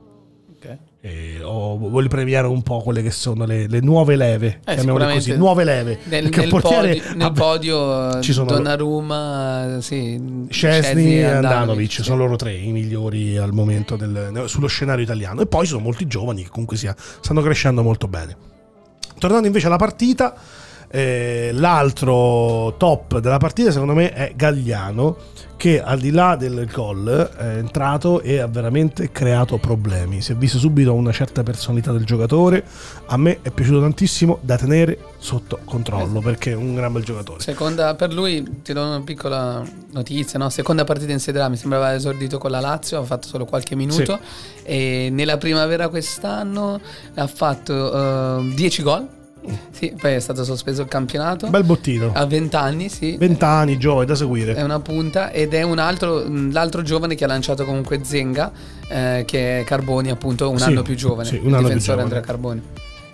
Ok. 1.03 1.09
E 1.13 1.41
ho- 1.43 1.79
voglio 1.79 2.09
premiare 2.09 2.47
un 2.47 2.61
po' 2.63 2.83
quelle 2.83 3.01
che 3.03 3.11
sono 3.11 3.47
le, 3.47 3.67
le 3.69 3.81
nuove 3.81 4.17
leve, 4.17 4.61
chiamiamole 4.63 4.75
Eh, 4.75 4.79
sicuramente 4.81 5.15
così, 5.31 5.37
nuove 5.37 5.65
leve. 5.65 5.99
Nel, 6.05 6.29
nel 6.29 6.49
portiere 6.49 6.95
podio, 6.97 7.15
nel 7.17 7.33
podio 7.33 8.21
ci 8.21 8.33
sono 8.35 8.51
Donnarumma, 8.51 9.79
sì, 9.81 10.45
Szczesny 10.51 11.15
e 11.15 11.25
Andanovic 11.25 11.53
Andanovic, 11.53 11.93
sì. 11.93 12.03
sono 12.03 12.17
loro 12.19 12.37
tre 12.37 12.53
i 12.55 12.71
migliori 12.71 13.39
al 13.39 13.53
momento 13.55 13.97
del- 13.97 14.43
sullo 14.47 14.67
scenario 14.67 15.03
italiano. 15.03 15.41
E 15.41 15.47
poi 15.47 15.63
ci 15.65 15.71
sono 15.71 15.83
molti 15.83 16.07
giovani 16.07 16.43
che 16.43 16.51
comunque 16.51 16.77
sia, 16.77 16.95
stanno 16.97 17.41
crescendo 17.41 17.83
molto 17.83 18.07
bene. 18.07 18.37
Tornando 19.19 19.47
invece 19.47 19.67
alla 19.69 19.77
partita, 19.77 20.35
Eh, 20.93 21.51
l'altro 21.55 22.74
top 22.76 23.20
della 23.20 23.38
partita 23.38 23.70
secondo 23.70 23.95
me 23.95 24.12
è 24.12 24.32
Gagliano 24.34 25.16
che 25.61 25.82
al 25.82 26.01
di 26.01 26.11
là 26.11 26.36
del 26.36 26.66
gol 26.72 27.07
è 27.36 27.57
entrato 27.59 28.22
e 28.22 28.38
ha 28.38 28.47
veramente 28.47 29.12
creato 29.12 29.59
problemi. 29.59 30.22
Si 30.22 30.32
è 30.32 30.34
visto 30.34 30.57
subito 30.57 30.95
una 30.95 31.12
certa 31.12 31.43
personalità 31.43 31.93
del 31.93 32.05
giocatore. 32.07 32.64
A 33.09 33.18
me 33.18 33.41
è 33.43 33.51
piaciuto 33.51 33.78
tantissimo 33.78 34.38
da 34.41 34.57
tenere 34.57 34.99
sotto 35.18 35.59
controllo 35.66 36.20
perché 36.20 36.53
è 36.53 36.55
un 36.55 36.74
gran 36.74 36.91
bel 36.95 37.05
giocatore. 37.05 37.41
Seconda, 37.43 37.95
per 37.95 38.11
lui, 38.11 38.62
ti 38.62 38.72
do 38.72 38.86
una 38.86 39.03
piccola 39.03 39.62
notizia, 39.91 40.38
no? 40.38 40.49
seconda 40.49 40.84
partita 40.84 41.12
in 41.12 41.20
Serie 41.20 41.43
A, 41.43 41.51
mi 41.51 41.57
sembrava 41.57 41.95
esordito 41.95 42.38
con 42.38 42.51
la 42.51 42.61
Lazio, 42.61 42.99
ha 42.99 43.05
fatto 43.05 43.28
solo 43.28 43.45
qualche 43.45 43.74
minuto 43.74 44.18
e 44.62 45.11
nella 45.12 45.36
primavera 45.36 45.88
quest'anno 45.88 46.80
ha 47.16 47.26
fatto 47.26 48.41
10 48.55 48.82
gol, 48.82 49.07
sì, 49.70 49.95
poi 49.99 50.14
è 50.14 50.18
stato 50.20 50.45
sospeso 50.45 50.82
il 50.82 50.88
campionato, 50.88 51.49
Bel 51.49 51.64
bottino. 51.64 52.12
a 52.14 52.24
20 52.26 52.57
anni, 52.57 52.88
sì. 52.88 53.16
20 53.16 53.45
anni, 53.45 53.78
giovane 53.78 54.07
da 54.07 54.12
È 54.12 54.16
seguire. 54.16 54.61
una 54.62 54.80
punta 54.80 55.30
ed 55.30 55.55
è 55.55 55.62
un 55.62 55.78
altro, 55.78 56.22
l'altro 56.51 56.82
giovane 56.82 57.14
che 57.14 57.24
ha 57.24 57.28
lanciato 57.28 57.64
comunque 57.64 58.01
Zenga, 58.03 58.53
eh, 58.88 59.24
che 59.26 59.61
è 59.61 59.64
Carboni, 59.64 60.11
appunto, 60.11 60.51
un 60.51 60.59
Sì, 60.59 60.64
anno 60.64 60.82
più 60.82 60.95
giovane. 60.95 61.28
sì, 61.28 61.36
un 61.43 61.49
il 61.49 61.55
anno 61.55 61.68
più 61.68 61.78
giovane. 61.78 62.03
Andrea 62.03 62.20
Carboni. 62.20 62.62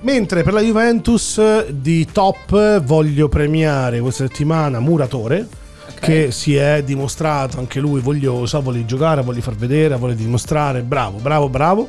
Mentre 0.00 0.42
per 0.42 0.52
la 0.52 0.60
Juventus 0.60 1.68
di 1.68 2.06
top 2.12 2.80
voglio 2.82 3.28
premiare 3.28 4.00
questa 4.00 4.26
settimana 4.26 4.78
Muratore. 4.80 5.46
Ok. 5.88 6.00
Che 6.00 6.30
si 6.30 6.54
è 6.56 6.82
dimostrato 6.84 7.58
anche 7.58 7.80
lui 7.80 8.00
voglioso, 8.00 8.60
vuole 8.60 8.84
giocare, 8.84 9.22
vuole 9.22 9.40
far 9.40 9.54
vedere, 9.54 9.96
vuole 9.96 10.14
dimostrare, 10.14 10.82
bravo, 10.82 11.18
bravo, 11.18 11.48
bravo. 11.48 11.88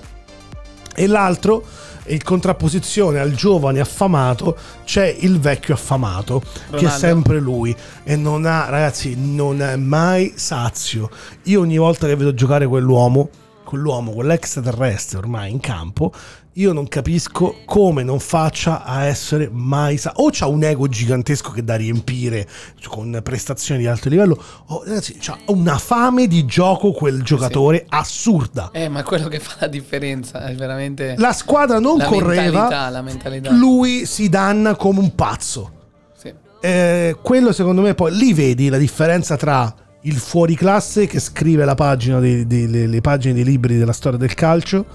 E 0.95 1.07
l'altro, 1.07 1.63
in 2.07 2.23
contrapposizione 2.23 3.19
al 3.19 3.33
giovane 3.33 3.79
affamato, 3.79 4.57
c'è 4.83 5.15
il 5.19 5.39
vecchio 5.39 5.73
affamato, 5.73 6.39
che 6.39 6.47
è 6.47 6.71
Ronaldo. 6.71 6.97
sempre 6.97 7.39
lui. 7.39 7.75
E 8.03 8.15
non 8.15 8.45
ha, 8.45 8.69
ragazzi, 8.69 9.15
non 9.17 9.61
è 9.61 9.75
mai 9.75 10.33
sazio. 10.35 11.09
Io 11.43 11.61
ogni 11.61 11.77
volta 11.77 12.07
che 12.07 12.15
vedo 12.15 12.33
giocare 12.33 12.67
quell'uomo, 12.67 13.29
quell'uomo, 13.63 14.11
quell'extraterrestre 14.11 15.17
ormai 15.17 15.51
in 15.51 15.59
campo, 15.59 16.13
io 16.57 16.73
non 16.73 16.87
capisco 16.87 17.57
come 17.65 18.01
non 18.03 18.19
faccia 18.19 18.83
a 18.83 19.03
essere 19.03 19.47
mai 19.51 19.97
sa- 19.97 20.13
o 20.15 20.29
c'ha 20.31 20.47
un 20.47 20.63
ego 20.63 20.87
gigantesco 20.87 21.51
che 21.51 21.63
da 21.63 21.75
riempire 21.75 22.47
con 22.87 23.19
prestazioni 23.23 23.81
di 23.81 23.87
alto 23.87 24.09
livello 24.09 24.41
o 24.67 24.83
ragazzi 24.83 25.17
c'ha 25.19 25.37
una 25.47 25.77
fame 25.77 26.25
di 26.25 26.45
gioco 26.45 26.91
quel 26.93 27.21
giocatore 27.21 27.85
assurda 27.89 28.71
Eh, 28.73 28.89
ma 28.89 29.01
è 29.01 29.03
quello 29.03 29.27
che 29.27 29.39
fa 29.39 29.55
la 29.59 29.67
differenza, 29.67 30.45
è 30.47 30.55
veramente... 30.55 31.13
la 31.17 31.31
squadra 31.33 31.77
non 31.79 31.97
la 31.99 32.05
correva 32.05 32.41
mentalità, 32.41 32.89
la 32.89 33.01
mentalità. 33.03 33.51
lui 33.51 34.05
si 34.07 34.27
danna 34.27 34.75
come 34.75 34.99
un 34.99 35.13
pazzo 35.13 35.71
Sì. 36.17 36.33
Eh, 36.61 37.15
quello 37.21 37.51
secondo 37.51 37.81
me 37.81 37.93
poi 37.93 38.15
lì 38.15 38.33
vedi 38.33 38.69
la 38.69 38.77
differenza 38.77 39.35
tra 39.37 39.71
il 40.01 40.15
fuoriclasse 40.15 41.05
che 41.05 41.19
scrive 41.19 41.65
la 41.65 41.75
pagina 41.75 42.19
dei- 42.19 42.47
dei- 42.47 42.67
le, 42.67 42.87
le 42.87 43.01
pagine 43.01 43.35
dei 43.35 43.43
libri 43.43 43.77
della 43.77 43.93
storia 43.93 44.17
del 44.17 44.33
calcio 44.33 44.85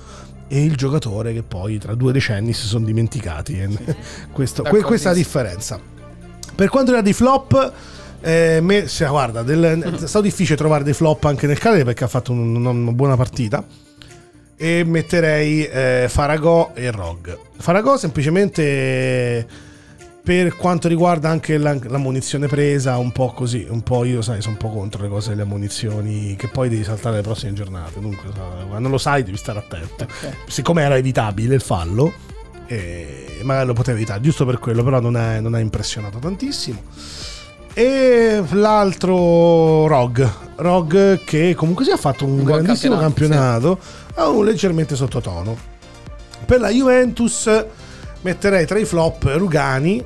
e 0.49 0.63
il 0.65 0.77
giocatore 0.77 1.33
che 1.33 1.43
poi 1.43 1.79
tra 1.79 1.95
due 1.95 2.13
decenni 2.13 2.53
si 2.53 2.67
sono 2.67 2.85
dimenticati 2.85 3.59
E 3.59 3.69
questo- 4.33 4.63
que- 4.63 4.83
questa 4.83 5.09
è 5.11 5.13
la 5.13 5.19
differenza. 5.19 5.81
Per 6.55 6.69
quanto 6.69 6.93
riguarda 6.93 7.09
i 7.09 7.13
flop 7.15 7.73
eh, 8.21 8.59
me, 8.63 8.87
se- 8.87 9.07
guarda, 9.07 9.43
del- 9.43 9.83
è 10.03 10.07
stato 10.07 10.21
difficile 10.25 10.57
trovare 10.57 10.85
dei 10.85 10.93
flop 10.93 11.25
anche 11.25 11.47
nel 11.47 11.59
Cagliari 11.59 11.85
perché 11.85 12.05
ha 12.05 12.09
fatto 12.09 12.33
un- 12.33 12.55
una, 12.57 12.71
una 12.71 12.93
buona 12.93 13.17
partita. 13.17 13.65
E 14.55 14.85
metterei 14.85 15.65
eh, 15.65 16.07
Faragò 16.09 16.71
e 16.75 16.91
Rog. 16.93 17.37
Faragò 17.59 17.97
semplicemente 17.97 19.47
per 20.23 20.57
quanto 20.57 20.87
riguarda 20.87 21.29
anche 21.29 21.59
la, 21.59 21.77
la 21.83 21.99
munizione 21.99 22.47
presa, 22.47 22.97
un 22.97 23.11
po' 23.11 23.33
così, 23.33 23.67
un 23.69 23.83
po' 23.83 24.05
io 24.05 24.23
sai, 24.23 24.41
sono 24.41 24.55
un 24.55 24.59
po' 24.59 24.71
contro 24.71 25.03
le 25.03 25.09
cose 25.09 25.31
delle 25.31 25.45
munizioni 25.45 26.37
che 26.37 26.47
poi 26.47 26.69
devi 26.69 26.85
saltare 26.85 27.17
le 27.17 27.23
prossime 27.23 27.53
giornate. 27.55 27.99
Dunque, 27.99 28.31
quando 28.69 28.89
lo 28.89 28.99
sai 28.99 29.25
devi 29.25 29.37
stare 29.37 29.59
attento. 29.59 30.05
Ok. 30.05 30.37
Siccome 30.47 30.83
era 30.83 30.97
evitabile 30.97 31.57
il 31.57 31.61
fallo, 31.61 32.13
eh, 32.67 33.41
magari 33.43 33.67
lo 33.67 33.73
potevi 33.73 33.99
evitare, 33.99 34.21
giusto 34.21 34.45
per 34.45 34.61
quello, 34.61 34.85
però 34.85 35.01
non 35.01 35.17
ha, 35.17 35.41
non 35.41 35.55
ha 35.55 35.59
impressionato 35.59 36.19
tantissimo. 36.19 36.81
E 37.75 38.45
l'altro 38.51 39.89
Rog, 39.89 40.31
Rog 40.57 41.25
che 41.25 41.55
comunque 41.57 41.85
si 41.85 41.91
ha 41.91 41.97
fatto 41.97 42.27
un, 42.27 42.39
Un 42.39 42.45
grandissimo 42.45 42.97
campionato, 42.97 43.77
campionato, 43.77 44.21
ha 44.21 44.29
un 44.29 44.45
leggermente 44.45 44.95
sottotono. 44.95 45.57
Per 46.45 46.61
la 46.61 46.71
Juventus 46.71 47.49
metterei 48.23 48.67
tra 48.67 48.79
i 48.79 48.85
flop 48.85 49.25
Rugani, 49.37 50.05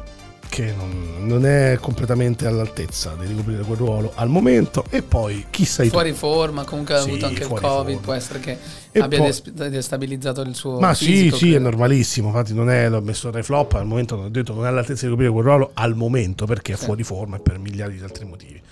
che 0.48 0.72
non, 0.76 1.14
non 1.26 1.44
è 1.44 1.76
completamente 1.80 2.46
all'altezza 2.46 3.14
di 3.18 3.26
ricoprire 3.26 3.62
quel 3.62 3.76
ruolo 3.76 4.12
al 4.14 4.28
momento, 4.28 4.84
e 4.90 5.02
poi 5.02 5.46
chi 5.50 5.64
sei 5.64 5.86
tu? 5.88 5.92
Fuori 5.94 6.12
forma, 6.12 6.64
comunque 6.64 6.94
ha 6.94 7.00
Sì, 7.00 7.08
avuto 7.10 7.26
anche 7.26 7.42
il 7.42 7.48
Covid, 7.48 7.60
forma. 7.60 7.98
può 7.98 8.12
essere 8.12 8.40
che 8.40 8.58
E 8.92 9.00
abbia 9.00 9.18
poi- 9.18 9.26
des- 9.26 9.50
destabilizzato 9.68 10.40
il 10.42 10.54
suo 10.54 10.78
Ma 10.80 10.94
sì, 10.94 11.06
fisico, 11.06 11.36
sì, 11.36 11.48
è 11.48 11.50
credo. 11.54 11.68
normalissimo. 11.68 12.28
Infatti, 12.28 12.54
non 12.54 12.70
è 12.70 12.88
l'ho 12.88 13.00
messo 13.02 13.28
tra 13.30 13.40
i 13.40 13.42
flop. 13.42 13.74
Al 13.74 13.86
momento 13.86 14.16
non 14.16 14.26
ho 14.26 14.28
detto 14.30 14.54
non 14.54 14.64
è 14.64 14.68
all'altezza 14.68 15.00
di 15.02 15.06
ricoprire 15.06 15.32
quel 15.32 15.44
ruolo 15.44 15.70
al 15.74 15.94
momento 15.94 16.46
perché 16.46 16.72
è 16.72 16.76
Sì. 16.76 16.84
fuori 16.84 17.02
forma 17.02 17.36
e 17.36 17.40
per 17.40 17.58
miliardi 17.58 17.96
di 17.96 18.02
altri 18.02 18.24
motivi. 18.24 18.62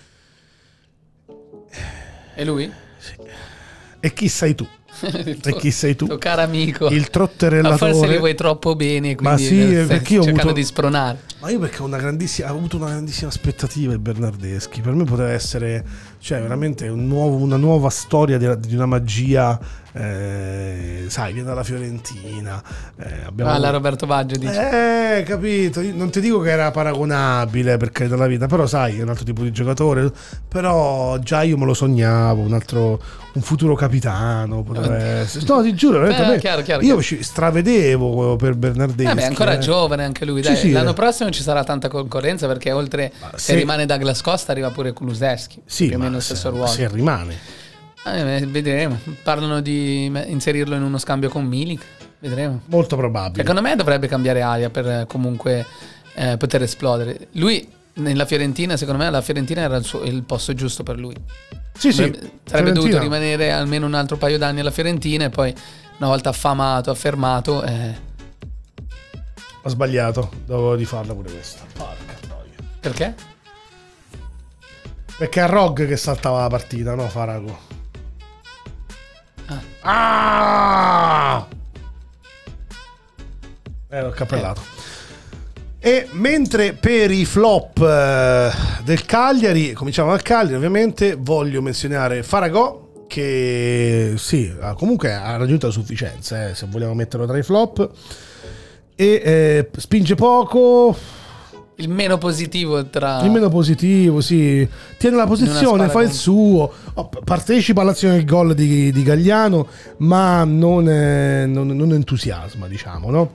E 2.37 2.45
lui? 2.45 2.71
E 4.01 4.13
chi 4.13 4.29
sei 4.29 4.55
tu? 4.55 4.67
E 5.45 5.57
chi 5.57 5.71
sei 5.71 5.95
tu? 5.97 6.07
tuo 6.07 6.19
caro 6.19 6.43
amico. 6.43 6.89
Il 6.89 7.01
Ma 7.01 7.07
trotterellatore. 7.07 7.93
forse 7.93 8.07
li 8.11 8.19
vuoi 8.19 8.35
troppo 8.35 8.75
bene, 8.77 9.17
Ma 9.21 9.37
sì, 9.37 9.77
eh, 9.77 9.85
perché 9.85 10.15
io 10.15 10.23
ho 10.23 10.29
avuto- 10.29 10.53
di 10.53 10.65
spronare. 10.65 11.19
Ma 11.41 11.51
io 11.51 11.59
perché 11.59 11.83
ho, 11.83 11.85
una 11.85 11.99
grandissima, 11.99 12.53
ho 12.53 12.57
avuto 12.57 12.77
una 12.77 12.89
grandissima 12.91 13.29
aspettativa 13.29 13.93
il 13.93 13.99
Bernardeschi. 13.99 14.81
Per 14.81 14.93
me 14.95 15.05
poteva 15.05 15.31
essere, 15.31 15.85
cioè, 16.19 16.41
veramente 16.41 16.89
un 16.89 17.07
nuovo- 17.07 17.37
una 17.37 17.57
nuova 17.57 17.91
storia 17.91 18.39
di 18.39 18.75
una 18.75 18.87
magia. 18.87 19.83
Eh, 19.97 21.05
sai, 21.09 21.33
viene 21.33 21.47
dalla 21.49 21.63
Fiorentina. 21.63 22.63
eh, 22.99 23.25
abbiamo 23.27 23.51
Ah, 23.51 23.59
la 23.59 23.71
Roberto 23.71 24.07
Baggio 24.07 24.37
dice. 24.37 25.19
Eh, 25.19 25.23
capito. 25.23 25.81
Io 25.81 25.95
non 25.95 26.11
ti 26.11 26.21
dico 26.21 26.41
che 26.41 26.51
era 26.51 26.71
paragonabile 26.73 27.77
per 27.77 27.91
carità 27.93 28.17
della 28.17 28.27
vita, 28.27 28.47
però 28.47 28.67
sai, 28.67 28.99
è 28.99 29.03
un 29.03 29.09
altro 29.11 29.25
tipo 29.25 29.43
di 29.43 29.53
giocatore. 29.53 30.11
Però 30.49 31.19
già 31.19 31.43
io 31.43 31.57
me 31.57 31.65
lo 31.65 31.75
sognavo, 31.75 32.43
un 32.43 32.53
altro, 32.53 33.01
un 33.35 33.43
futuro 33.43 33.75
capitano. 33.75 34.65
Essere. 34.95 35.45
No, 35.47 35.63
ti 35.63 35.75
giuro, 35.75 36.05
Eh, 36.07 36.27
me- 36.27 36.39
chiaro, 36.39 36.63
chiaro, 36.63 36.83
io 36.83 37.01
ci 37.01 37.23
stravedevo 37.23 38.37
per 38.37 38.55
Bernardeschi. 38.57 39.05
Vabbè, 39.05 39.23
è 39.23 39.27
ancora 39.27 39.53
eh. 39.55 39.59
giovane 39.59 40.05
anche 40.05 40.25
lui. 40.25 40.43
Sì, 40.43 40.49
Dai, 40.49 40.57
sì, 40.57 40.71
l'anno 40.73 40.91
eh. 40.91 40.95
prossimo 40.95 41.31
ci 41.31 41.43
sarà 41.43 41.63
tanta 41.63 41.89
concorrenza 41.89 42.47
perché 42.49 42.73
oltre 42.73 43.13
se, 43.35 43.39
se- 43.39 43.55
rimane 43.55 43.87
Douglas 43.87 44.21
Costa 44.23 44.53
arriva 44.53 44.71
pure 44.71 44.93
Kuluseschi. 44.93 45.63
Sì, 45.65 45.87
più 45.87 45.97
o 45.97 45.99
meno 46.01 46.15
lo 46.15 46.21
stesso 46.21 46.51
ruolo. 46.51 46.67
se 46.67 46.89
rimane. 46.89 47.63
Eh, 48.07 48.47
vedremo. 48.47 48.99
Parlano 49.23 49.61
di 49.61 50.05
inserirlo 50.27 50.75
in 50.75 50.83
uno 50.83 50.99
scambio 50.99 51.29
con 51.29 51.45
Milik. 51.45 51.83
Vedremo. 52.19 52.63
Molto 52.67 52.97
probabile. 52.97 53.43
Secondo 53.43 53.63
me 53.63 53.77
dovrebbe 53.77 54.07
cambiare 54.09 54.43
aria 54.43 54.71
per 54.71 54.87
eh, 54.87 55.05
comunque 55.07 55.65
eh, 56.15 56.37
poter 56.37 56.63
esplodere. 56.63 57.29
Lui 57.33 57.67
nella 57.95 58.25
Fiorentina, 58.27 58.77
secondo 58.77 59.03
me, 59.03 59.11
la 59.11 59.21
Fiorentina 59.21 59.63
era 59.63 59.77
il, 59.77 59.85
suo- 59.85 60.03
il 60.03 60.23
posto 60.23 60.53
giusto 60.55 60.83
per 60.83 60.99
lui. 60.99 61.15
Sì, 61.77 61.91
sì. 61.93 61.97
Sarebbe, 61.99 62.31
sarebbe 62.45 62.73
dovuto 62.73 62.93
Fiorentina. 62.97 63.01
rimanere 63.03 63.53
almeno 63.53 63.87
un 63.87 63.95
altro 63.95 64.17
paio 64.17 64.39
d'anni 64.39 64.61
alla 64.61 64.71
Fiorentina 64.71 65.25
e 65.25 65.31
poi 65.31 65.55
una 65.99 66.09
volta 66.09 66.29
affamato, 66.31 66.91
affermato, 66.91 67.63
eh, 67.63 67.95
Ho 69.63 69.69
sbagliato, 69.69 70.31
dovevo 70.45 70.75
rifarla 70.75 71.15
pure 71.15 71.31
questa. 71.31 71.63
Porca 71.73 72.15
troia. 72.21 72.53
perché? 72.81 73.15
Perché 75.17 75.43
è 75.43 75.47
Rog 75.49 75.87
che 75.87 75.97
saltava 75.97 76.41
la 76.41 76.49
partita, 76.49 76.95
no 76.95 77.09
Farago? 77.09 77.73
Ah! 79.81 81.47
Eh, 83.89 84.01
l'ho 84.01 84.11
cappellato. 84.11 84.61
E 85.79 86.09
mentre 86.13 86.73
per 86.73 87.11
i 87.11 87.25
flop 87.25 87.79
eh, 87.79 88.51
del 88.85 89.05
Cagliari, 89.05 89.73
cominciamo 89.73 90.11
dal 90.11 90.23
Cagliari 90.23 90.57
ovviamente, 90.57 91.15
voglio 91.15 91.61
menzionare 91.61 92.23
Faragò 92.23 93.05
che 93.07 94.15
sì, 94.17 94.53
comunque 94.77 95.13
ha 95.13 95.37
raggiunto 95.37 95.67
la 95.67 95.73
sufficienza, 95.73 96.49
eh, 96.49 96.55
se 96.55 96.67
vogliamo 96.69 96.95
metterlo 96.95 97.27
tra 97.27 97.37
i 97.39 97.43
flop. 97.43 97.91
E 98.97 99.23
eh, 99.25 99.71
spinge 99.77 100.15
poco, 100.15 100.97
Il 101.77 101.89
meno 101.89 102.19
positivo 102.19 102.87
tra... 102.87 103.21
il 103.25 103.31
meno 103.33 103.49
positivo, 103.49 104.21
sì. 104.21 104.67
Tiene 104.97 105.17
la 105.17 105.27
posizione, 105.27 105.89
fa 105.89 106.03
il 106.03 106.13
suo. 106.13 106.73
Oh, 106.95 107.11
partecipa 107.25 107.81
all'azione 107.81 108.15
del 108.15 108.25
gol 108.25 108.55
di, 108.55 108.93
di 108.93 109.03
Gagliano, 109.03 109.67
ma 109.99 110.45
non, 110.45 110.89
eh, 110.89 111.47
non- 111.47 111.69
non 111.69 111.93
entusiasma, 111.93 112.69
diciamo, 112.69 113.11
no? 113.11 113.33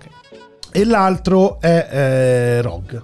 E 0.72 0.86
l'altro 0.86 1.60
è 1.60 1.88
eh, 1.92 2.62
Rog. 2.62 3.04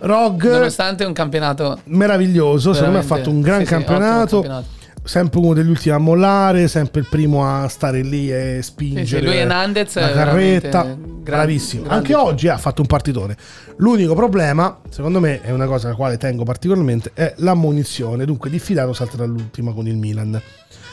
Rog, 0.00 0.50
Nonostante 0.50 1.04
un 1.04 1.12
campionato... 1.12 1.80
meraviglioso, 1.84 2.72
secondo 2.72 2.94
me 2.94 3.00
ha 3.00 3.06
fatto 3.06 3.30
un 3.30 3.40
gran 3.40 3.60
sì, 3.60 3.66
sì, 3.66 3.74
ottimo 3.74 3.86
campionato. 3.86 4.64
Sempre 5.02 5.40
uno 5.40 5.54
degli 5.54 5.68
ultimi 5.68 5.94
a 5.94 5.98
mollare, 5.98 6.68
sempre 6.68 7.00
il 7.00 7.06
primo 7.10 7.44
a 7.46 7.66
stare 7.68 8.02
lì 8.02 8.30
e 8.32 8.60
spingere 8.62 9.04
Sì, 9.06 9.16
sì, 9.16 9.22
lui 9.22 9.38
e 9.38 9.44
Nandez 9.44 9.94
la 9.96 10.10
è 10.10 10.12
carretta. 10.14 10.82
gran- 10.82 11.18
Bravissimo. 11.22 11.82
grandi. 11.84 12.12
Anche 12.12 12.14
oggi 12.14 12.48
ha 12.48 12.58
fatto 12.58 12.80
un 12.80 12.86
partitone. 12.86 13.36
L'unico 13.76 14.14
problema, 14.14 14.80
secondo 14.88 15.20
me, 15.20 15.40
è 15.40 15.50
una 15.52 15.66
cosa 15.66 15.86
alla 15.88 15.96
quale 15.96 16.16
tengo 16.16 16.42
particolarmente, 16.44 17.10
è 17.14 17.34
l'ammonizione. 17.38 18.24
Dunque, 18.24 18.50
diffidato 18.50 18.92
salterà 18.92 19.24
l'ultima 19.24 19.72
con 19.72 19.86
il 19.86 19.96
Milan. 19.96 20.40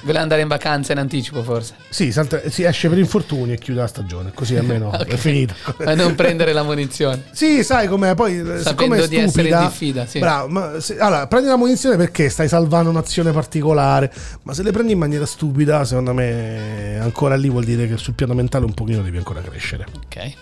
Vuole 0.01 0.19
andare 0.19 0.41
in 0.41 0.47
vacanza 0.47 0.91
in 0.93 0.99
anticipo 0.99 1.43
forse. 1.43 1.73
Sì, 1.89 2.11
salta- 2.11 2.49
si 2.49 2.63
esce 2.63 2.87
per 2.87 2.97
infortuni 2.97 3.53
e 3.53 3.57
chiude 3.57 3.81
la 3.81 3.87
stagione, 3.87 4.31
così 4.33 4.55
almeno 4.57 4.87
Ok. 4.87 5.05
è 5.05 5.15
finita. 5.17 5.55
Ma 5.83 5.95
non 5.95 6.15
prendere 6.15 6.53
la 6.53 6.63
munizione. 6.63 7.23
Sì, 7.31 7.63
sai 7.63 7.87
com'è, 7.87 8.13
poi 8.15 8.39
eh, 8.39 8.59
siccome 8.63 8.97
è 9.03 9.07
di 9.07 9.15
essere 9.17 9.29
stupida, 9.29 9.61
in 9.61 9.67
diffida, 9.67 10.05
sì. 10.05 10.19
bravo, 10.19 10.47
ma 10.47 10.79
se- 10.79 10.97
allora, 10.99 11.27
prendi 11.27 11.47
la 11.49 11.57
munizione 11.57 11.97
perché 11.97 12.29
stai 12.29 12.47
salvando 12.47 12.89
un'azione 12.89 13.31
particolare, 13.31 14.11
ma 14.43 14.53
se 14.53 14.63
le 14.63 14.71
prendi 14.71 14.93
in 14.93 14.99
maniera 14.99 15.25
stupida, 15.25 15.83
secondo 15.83 16.13
me 16.13 16.97
ancora 17.01 17.35
lì 17.35 17.49
vuol 17.49 17.63
dire 17.65 17.87
che 17.87 17.97
sul 17.97 18.13
piano 18.13 18.33
mentale 18.33 18.65
un 18.65 18.73
pochino 18.73 19.01
devi 19.01 19.17
ancora 19.17 19.41
crescere. 19.41 19.85
Ok. 20.05 20.33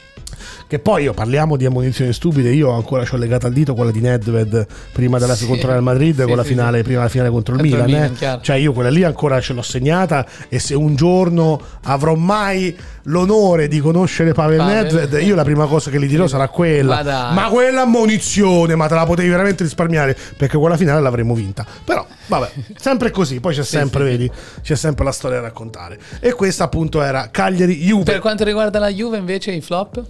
Che 0.68 0.80
poi 0.80 1.04
io 1.04 1.14
parliamo 1.14 1.58
di 1.58 1.66
ammunizioni 1.66 2.12
stupide, 2.12 2.50
io 2.52 2.72
ancora 2.72 3.06
ci 3.06 3.14
ho 3.14 3.18
legato 3.18 3.46
al 3.46 3.54
dito 3.54 3.76
quella 3.76 3.92
di 3.92 4.00
Nedved 4.00 4.66
prima 4.92 5.20
della 5.20 5.36
Sì. 5.36 5.46
contro 5.46 5.72
il 5.76 5.82
Madrid, 5.84 6.20
Sì, 6.22 6.26
con 6.26 6.36
la 6.36 6.44
finale, 6.44 6.82
prima 6.82 6.98
della 7.00 7.10
finale 7.10 7.30
contro 7.30 7.54
il 7.54 7.62
Milan, 7.62 7.86
Milan, 7.86 8.16
eh. 8.20 8.40
cioè 8.42 8.56
io 8.56 8.74
quella 8.74 8.90
lì 8.90 9.04
ancora 9.04 9.40
ce 9.40 9.54
l'ho 9.54 9.62
segnata 9.62 10.26
e 10.50 10.58
se 10.58 10.74
un 10.74 10.96
giorno 10.96 11.62
avrò 11.84 12.16
mai 12.16 12.76
l'onore 13.04 13.68
di 13.68 13.80
conoscere 13.80 14.34
Pavel 14.34 14.58
Pavel. 14.58 14.92
Nedved, 14.92 15.22
io 15.22 15.36
la 15.36 15.44
prima 15.44 15.68
cosa 15.68 15.92
che 15.92 16.00
gli 16.00 16.08
dirò 16.08 16.26
sarà 16.26 16.48
quella. 16.48 17.04
Ma. 17.04 17.32
Ma 17.32 17.50
quella 17.50 17.82
ammonizione, 17.82 18.74
ma 18.76 18.88
te 18.88 18.96
la 18.96 19.06
potevi 19.06 19.30
veramente 19.30 19.62
risparmiare 19.62 20.18
perché 20.36 20.58
quella 20.58 20.78
finale 20.78 21.00
l'avremmo 21.00 21.36
vinta. 21.36 21.64
Però, 21.84 22.04
vabbè, 22.26 22.52
sempre 22.76 23.12
così, 23.12 23.40
poi 23.40 23.54
c'è 23.54 23.64
sempre, 23.64 24.04
sì. 24.04 24.10
vedi, 24.10 24.32
c'è 24.64 24.76
sempre 24.76 25.06
la 25.06 25.12
storia 25.12 25.38
da 25.38 25.44
raccontare. 25.44 26.00
E 26.20 26.34
questa 26.34 26.64
appunto 26.64 27.04
era 27.04 27.30
Cagliari 27.30 27.76
Juve. 27.78 28.04
Per 28.06 28.20
quanto 28.20 28.44
riguarda 28.44 28.80
la 28.80 28.90
Juve 28.92 29.18
invece 29.18 29.52
i 29.52 29.62
flop? 29.62 30.04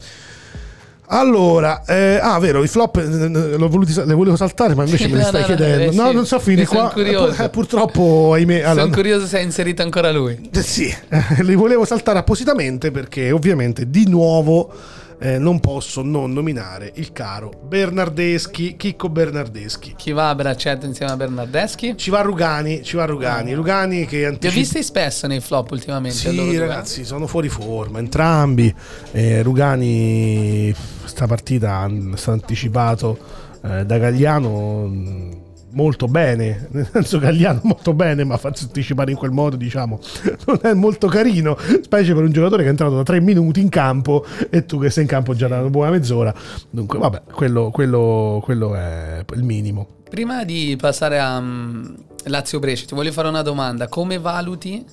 Allora, 1.07 1.83
eh, 1.85 2.19
ah, 2.21 2.39
vero, 2.39 2.63
i 2.63 2.67
flop 2.67 2.97
eh, 2.97 3.01
eh, 3.01 3.57
l'ho 3.57 3.67
voluti, 3.69 3.93
le 3.93 4.13
volevo 4.13 4.35
saltare, 4.35 4.73
ma 4.75 4.83
invece 4.83 5.07
me 5.09 5.17
li 5.17 5.23
stai 5.23 5.41
no, 5.41 5.47
no, 5.47 5.55
chiedendo. 5.55 5.91
eh, 5.91 5.95
no, 5.95 6.07
sì. 6.09 6.13
non 6.15 6.25
so 6.25 6.39
finire 6.39 6.65
qua. 6.65 6.89
curioso. 6.91 7.43
Eh, 7.43 7.49
purtroppo, 7.49 8.31
ahimè. 8.33 8.61
allora, 8.61 8.81
Sono 8.83 8.93
curioso 8.95 9.27
se 9.27 9.39
è 9.39 9.41
inserito 9.41 9.81
ancora 9.81 10.11
lui. 10.11 10.49
eh, 10.51 10.61
Sì, 10.61 10.85
eh, 11.09 11.43
li 11.43 11.55
volevo 11.55 11.85
saltare 11.85 12.19
appositamente 12.19 12.91
perché 12.91 13.31
ovviamente 13.31 13.89
di 13.89 14.07
nuovo 14.07 14.71
eh, 15.19 15.37
non 15.37 15.59
posso 15.59 16.01
non 16.01 16.33
nominare 16.33 16.91
il 16.95 17.11
caro 17.11 17.51
Bernardeschi, 17.63 18.75
Chicco 18.75 19.09
Bernardeschi. 19.09 19.93
Chi 19.95 20.11
va 20.11 20.29
a 20.29 20.35
braccetto 20.35 20.85
insieme 20.85 21.11
a 21.11 21.15
Bernardeschi? 21.15 21.95
Ci 21.97 22.09
va 22.09 22.21
Rugani, 22.21 22.83
ci 22.83 22.95
va 22.95 23.05
Rugani, 23.05 23.53
Rugani 23.53 24.05
che 24.05 24.17
Li 24.17 24.25
ho 24.25 24.29
anticipa... 24.29 24.59
visti 24.59 24.83
spesso 24.83 25.27
nei 25.27 25.39
flop 25.39 25.71
ultimamente. 25.71 26.17
Sì, 26.17 26.35
due. 26.35 26.57
ragazzi, 26.59 27.05
sono 27.05 27.27
fuori 27.27 27.49
forma 27.49 27.99
entrambi. 27.99 28.73
Eh, 29.11 29.41
Rugani, 29.41 30.73
sta 31.05 31.27
partita 31.27 31.85
è 31.85 32.17
stato 32.17 32.31
anticipato 32.31 33.17
eh, 33.63 33.85
da 33.85 33.97
Gagliano 33.97 34.87
mh, 34.87 35.43
molto 35.75 36.07
bene. 36.07 36.67
Nel 36.71 36.89
senso, 36.91 37.19
Gagliano 37.19 37.61
molto 37.63 37.93
bene, 37.93 38.23
ma 38.23 38.37
farsi 38.37 38.65
anticipare 38.65 39.11
in 39.11 39.17
quel 39.17 39.31
modo, 39.31 39.55
diciamo, 39.55 39.99
non 40.47 40.59
è 40.61 40.73
molto 40.73 41.07
carino. 41.07 41.57
Specie 41.81 42.13
per 42.13 42.23
un 42.23 42.31
giocatore 42.31 42.63
che 42.63 42.67
è 42.67 42.71
entrato 42.71 42.95
da 42.95 43.03
tre 43.03 43.21
minuti 43.21 43.61
in 43.61 43.69
campo 43.69 44.25
e 44.49 44.65
tu 44.65 44.79
che 44.79 44.89
sei 44.89 45.03
in 45.03 45.09
campo 45.09 45.33
già 45.35 45.47
da 45.47 45.59
una 45.59 45.69
buona 45.69 45.91
mezz'ora. 45.91 46.33
Dunque, 46.69 46.97
vabbè, 46.99 47.21
quello, 47.31 47.69
quello- 47.71 48.41
quello 48.43 48.75
è 48.75 49.23
il 49.33 49.43
minimo. 49.43 49.87
Prima 50.09 50.43
di 50.43 50.77
passare 50.79 51.19
a 51.19 51.39
mm, 51.39 51.93
Lazio 52.25 52.59
Brescia, 52.59 52.85
ti 52.87 52.95
voglio 52.95 53.11
fare 53.11 53.27
una 53.27 53.41
domanda. 53.41 53.87
Come 53.87 54.17
valuti 54.17 54.83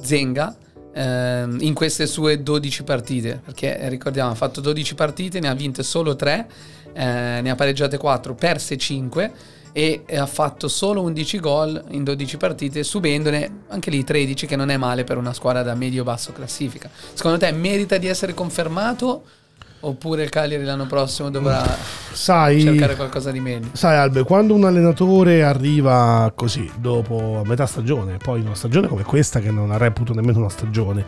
Zenga 0.00 0.56
ehm, 0.92 1.58
in 1.60 1.74
queste 1.74 2.06
sue 2.06 2.42
12 2.42 2.82
partite? 2.82 3.40
Perché 3.44 3.78
eh, 3.78 3.88
ricordiamo, 3.88 4.30
ha 4.30 4.34
fatto 4.34 4.60
12 4.60 4.94
partite, 4.94 5.40
ne 5.40 5.48
ha 5.48 5.54
vinte 5.54 5.82
solo 5.82 6.16
3, 6.16 6.46
ne 6.94 7.50
ha 7.50 7.54
pareggiate 7.56 7.98
4, 7.98 8.34
perse 8.34 8.76
5 8.76 9.32
e 9.76 10.04
ha 10.16 10.26
fatto 10.26 10.68
solo 10.68 11.02
11 11.02 11.40
gol 11.40 11.84
in 11.88 12.04
12 12.04 12.36
partite, 12.36 12.84
subendone 12.84 13.62
anche 13.70 13.90
lì 13.90 14.04
13, 14.04 14.46
che 14.46 14.54
non 14.54 14.70
è 14.70 14.76
male 14.76 15.02
per 15.02 15.16
una 15.16 15.32
squadra 15.32 15.64
da 15.64 15.74
medio-basso 15.74 16.30
classifica. 16.32 16.88
Secondo 17.12 17.38
te 17.38 17.50
merita 17.50 17.98
di 17.98 18.06
essere 18.06 18.34
confermato? 18.34 19.24
Oppure 19.80 20.22
il 20.22 20.30
Cagliari 20.30 20.62
l'anno 20.64 20.86
prossimo 20.86 21.28
dovrà 21.28 21.62
Sai, 22.12 22.62
cercare 22.62 22.94
qualcosa 22.94 23.32
di 23.32 23.40
meglio? 23.40 23.70
Sai 23.72 23.96
Albe, 23.96 24.22
quando 24.22 24.54
un 24.54 24.64
allenatore 24.64 25.42
arriva 25.42 26.32
così, 26.36 26.70
dopo 26.78 27.40
a 27.44 27.46
metà 27.46 27.66
stagione, 27.66 28.16
poi 28.16 28.40
in 28.40 28.46
una 28.46 28.54
stagione 28.54 28.86
come 28.86 29.02
questa 29.02 29.40
che 29.40 29.50
non 29.50 29.68
la 29.68 29.76
reputo 29.76 30.14
nemmeno 30.14 30.38
una 30.38 30.48
stagione, 30.48 31.04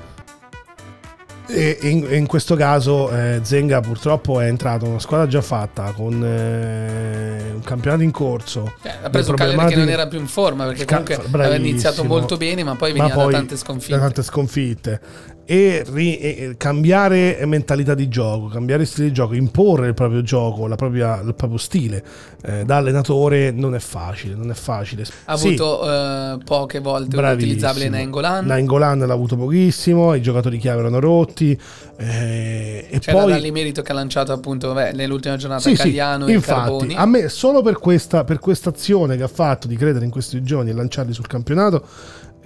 e 1.48 1.78
in, 1.82 2.06
in 2.10 2.26
questo 2.26 2.56
caso 2.56 3.10
eh, 3.10 3.40
Zenga 3.42 3.80
purtroppo 3.80 4.40
è 4.40 4.46
entrato 4.46 4.84
in 4.84 4.92
una 4.92 5.00
squadra 5.00 5.26
già 5.26 5.42
fatta, 5.42 5.92
con 5.92 6.22
eh, 6.24 7.52
un 7.54 7.62
campionato 7.62 8.02
in 8.02 8.10
corso. 8.10 8.74
Cioè, 8.82 8.98
ha 9.02 9.10
preso 9.10 9.30
un 9.30 9.36
Cagliari 9.36 9.68
che 9.70 9.76
non 9.76 9.88
era 9.88 10.06
più 10.06 10.18
in 10.18 10.26
forma 10.26 10.66
perché 10.66 10.84
Ca- 10.84 11.02
comunque 11.02 11.16
bravissimo. 11.16 11.42
aveva 11.44 11.56
iniziato 11.68 12.04
molto 12.04 12.36
bene 12.36 12.64
ma 12.64 12.74
poi 12.74 12.92
veniva 12.92 13.14
da 13.14 13.30
tante 13.30 13.56
sconfitte. 13.56 13.94
da 13.94 14.00
tante 14.00 14.22
sconfitte. 14.22 15.00
E, 15.48 15.84
ri- 15.92 16.18
e 16.18 16.54
cambiare 16.56 17.38
mentalità 17.46 17.94
di 17.94 18.08
gioco, 18.08 18.48
cambiare 18.48 18.84
stile 18.84 19.06
di 19.06 19.12
gioco, 19.12 19.34
imporre 19.34 19.86
il 19.86 19.94
proprio 19.94 20.20
gioco, 20.22 20.66
la 20.66 20.74
propria- 20.74 21.20
il 21.20 21.34
proprio 21.36 21.56
stile 21.56 22.04
eh, 22.42 22.64
da 22.64 22.78
allenatore 22.78 23.52
non 23.52 23.76
è 23.76 23.78
facile, 23.78 24.34
non 24.34 24.50
è 24.50 24.54
facile. 24.54 25.04
Ha 25.26 25.36
Sì, 25.36 25.46
avuto 25.46 25.88
eh, 25.88 26.38
poche 26.44 26.80
volte 26.80 27.16
utilizzabile 27.16 27.88
Nainggolan. 27.88 28.44
Nainggolan 28.44 28.98
l'ha 28.98 29.12
avuto 29.12 29.36
pochissimo, 29.36 30.14
i 30.14 30.20
giocatori 30.20 30.58
chiave 30.58 30.80
erano 30.80 30.98
rotti 30.98 31.56
eh, 31.96 32.86
e 32.90 32.98
C'era 32.98 33.20
poi 33.20 33.30
Dalli 33.32 33.50
Merito 33.52 33.82
che 33.82 33.92
ha 33.92 33.94
lanciato 33.94 34.32
appunto 34.32 34.72
vabbè, 34.72 34.92
nell'ultima 34.94 35.36
giornata 35.36 35.62
Sì, 35.62 35.76
sì, 35.76 35.82
Cagliano 35.82 36.26
e 36.26 36.32
infatti, 36.32 36.60
Carboni. 36.60 36.94
a 36.96 37.06
me 37.06 37.28
solo 37.28 37.62
per 37.62 37.78
questa 37.78 38.24
per 38.24 38.38
questa 38.40 38.70
azione 38.70 39.16
che 39.16 39.22
ha 39.22 39.28
fatto 39.28 39.68
di 39.68 39.76
credere 39.76 40.04
in 40.04 40.10
questi 40.10 40.42
giorni 40.42 40.70
e 40.70 40.72
lanciarli 40.74 41.12
sul 41.12 41.26
campionato, 41.26 41.84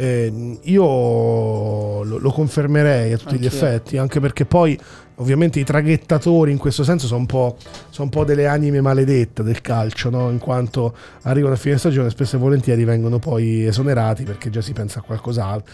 eh, 0.01 0.59
io 0.63 2.03
lo, 2.03 2.19
lo 2.19 2.31
confermerei 2.33 3.13
a 3.13 3.19
tutti 3.19 3.39
gli 3.39 3.45
Anch'io. 3.45 3.49
effetti, 3.49 3.97
anche 3.99 4.19
perché 4.21 4.45
poi 4.47 4.79
ovviamente 5.17 5.61
i 5.61 5.65
traghettatori 5.65 6.51
in 6.51 6.57
questo 6.57 6.83
senso 6.85 7.07
sono 7.07 7.21
un 7.21 7.27
po', 7.27 7.57
sono 7.91 8.05
un 8.05 8.09
po' 8.11 8.25
delle 8.25 8.47
anime 8.47 8.81
maledette 8.81 9.43
del 9.43 9.61
calcio, 9.61 10.09
no? 10.09 10.31
in 10.31 10.39
quanto 10.39 10.95
arrivano 11.23 11.55
a 11.55 11.57
fine 11.59 11.77
stagione 11.77 12.09
spesso 12.09 12.37
e 12.37 12.39
volentieri 12.39 12.85
vengono 12.85 13.19
poi 13.19 13.67
esonerati 13.67 14.23
perché 14.25 14.49
già 14.49 14.63
si 14.63 14.73
pensa 14.73 15.01
a 15.01 15.03
qualcos'altro. 15.03 15.73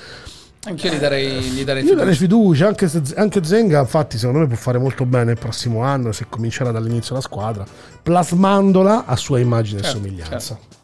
Anch'io 0.64 0.91
gli 0.93 0.99
darei, 0.99 1.41
gli 1.43 1.62
darei 1.64 1.85
Io 1.85 1.95
darei 1.95 2.14
fiducia. 2.16 2.64
fiducia, 2.64 2.66
anche, 2.66 2.89
se, 2.89 3.14
anche 3.14 3.45
Zenga, 3.45 3.79
infatti, 3.79 4.18
secondo 4.18 4.41
me 4.41 4.47
può 4.49 4.57
fare 4.57 4.79
molto 4.79 5.05
bene 5.07 5.31
il 5.31 5.39
prossimo 5.39 5.83
anno 5.83 6.11
se 6.11 6.27
comincerà 6.29 6.72
dall'inizio 6.72 7.14
la 7.14 7.20
squadra, 7.20 7.64
plasmandola 8.03 9.05
a 9.07 9.14
sua 9.14 9.39
immagine 9.39 9.83
Certo, 9.83 9.97
e 9.99 10.01
somiglianza. 10.01 10.39
certo. 10.41 10.76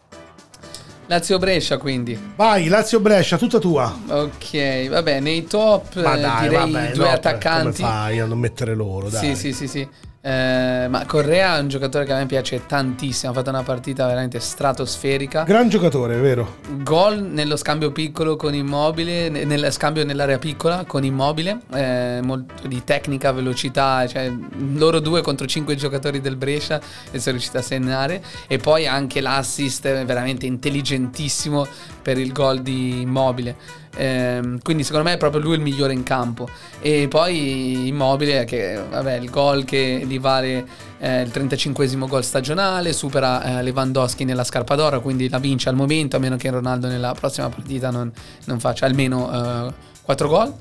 Lazio 1.06 1.38
Brescia 1.38 1.78
quindi. 1.78 2.18
Vai, 2.36 2.68
Lazio 2.68 3.00
Brescia, 3.00 3.36
tutta 3.36 3.58
tua. 3.58 3.94
Ok, 4.08 4.88
vabbè, 4.88 5.20
nei 5.20 5.44
top 5.44 6.00
Ma 6.02 6.16
eh, 6.16 6.20
dai, 6.20 6.48
direi 6.48 6.72
vabbè, 6.72 6.92
due 6.92 7.04
no, 7.04 7.10
attaccanti. 7.10 7.82
Come 7.82 7.92
fai 7.92 8.18
a 8.20 8.24
non 8.26 8.38
mettere 8.38 8.74
loro? 8.74 9.10
Dai. 9.10 9.34
Sì, 9.34 9.34
sì, 9.34 9.52
sì, 9.52 9.68
sì. 9.68 9.88
Eh, 10.24 10.86
ma 10.88 11.04
Correa 11.04 11.56
è 11.56 11.60
un 11.60 11.66
giocatore 11.66 12.04
che 12.04 12.12
a 12.12 12.16
me 12.16 12.26
piace 12.26 12.64
tantissimo. 12.64 13.32
Ha 13.32 13.34
fatto 13.34 13.50
una 13.50 13.64
partita 13.64 14.06
veramente 14.06 14.38
stratosferica. 14.38 15.42
Gran 15.42 15.68
giocatore, 15.68 16.16
vero? 16.18 16.58
Gol 16.82 17.22
nello 17.22 17.56
scambio 17.56 17.90
piccolo 17.90 18.36
con 18.36 18.54
Immobile, 18.54 19.28
ne- 19.28 19.44
nel 19.44 19.72
scambio 19.72 20.04
nell'area 20.04 20.38
piccola 20.38 20.84
con 20.86 21.04
Immobile, 21.04 21.62
eh, 21.74 22.20
molto 22.22 22.68
di 22.68 22.84
tecnica, 22.84 23.32
velocità, 23.32 24.06
cioè 24.06 24.32
loro 24.74 25.00
due 25.00 25.22
contro 25.22 25.46
cinque 25.46 25.74
giocatori 25.74 26.20
del 26.20 26.36
Brescia 26.36 26.80
e 27.10 27.18
sono 27.18 27.34
riusciti 27.34 27.56
a 27.56 27.62
segnare 27.62 28.22
e 28.46 28.58
poi 28.58 28.86
anche 28.86 29.20
l'assist 29.20 30.04
veramente 30.04 30.46
intelligentissimo 30.46 31.66
per 32.00 32.18
il 32.18 32.30
gol 32.30 32.62
di 32.62 33.00
Immobile. 33.00 33.80
Ehm, 33.96 34.60
quindi 34.62 34.84
secondo 34.84 35.08
me 35.08 35.14
è 35.14 35.18
proprio 35.18 35.40
lui 35.40 35.56
il 35.56 35.60
migliore 35.60 35.92
in 35.92 36.02
campo 36.02 36.48
e 36.80 37.08
poi 37.08 37.88
Immobile 37.88 38.44
che 38.44 38.80
vabbè 38.88 39.16
il 39.16 39.28
gol 39.28 39.64
che 39.64 40.02
gli 40.06 40.18
vale 40.18 40.66
eh, 40.98 41.22
il 41.22 41.30
35esimo 41.32 42.06
gol 42.06 42.24
stagionale, 42.24 42.92
supera 42.92 43.58
eh, 43.58 43.62
Lewandowski 43.62 44.24
nella 44.24 44.44
scarpa 44.44 44.74
d'oro, 44.76 45.00
quindi 45.00 45.28
la 45.28 45.38
vince 45.38 45.68
al 45.68 45.74
momento, 45.74 46.16
a 46.16 46.18
meno 46.18 46.36
che 46.36 46.48
Ronaldo 46.50 46.88
nella 46.88 47.12
prossima 47.12 47.48
partita 47.48 47.90
non, 47.90 48.10
non 48.46 48.60
faccia 48.60 48.86
almeno 48.86 49.72
4 50.02 50.28
gol. 50.28 50.54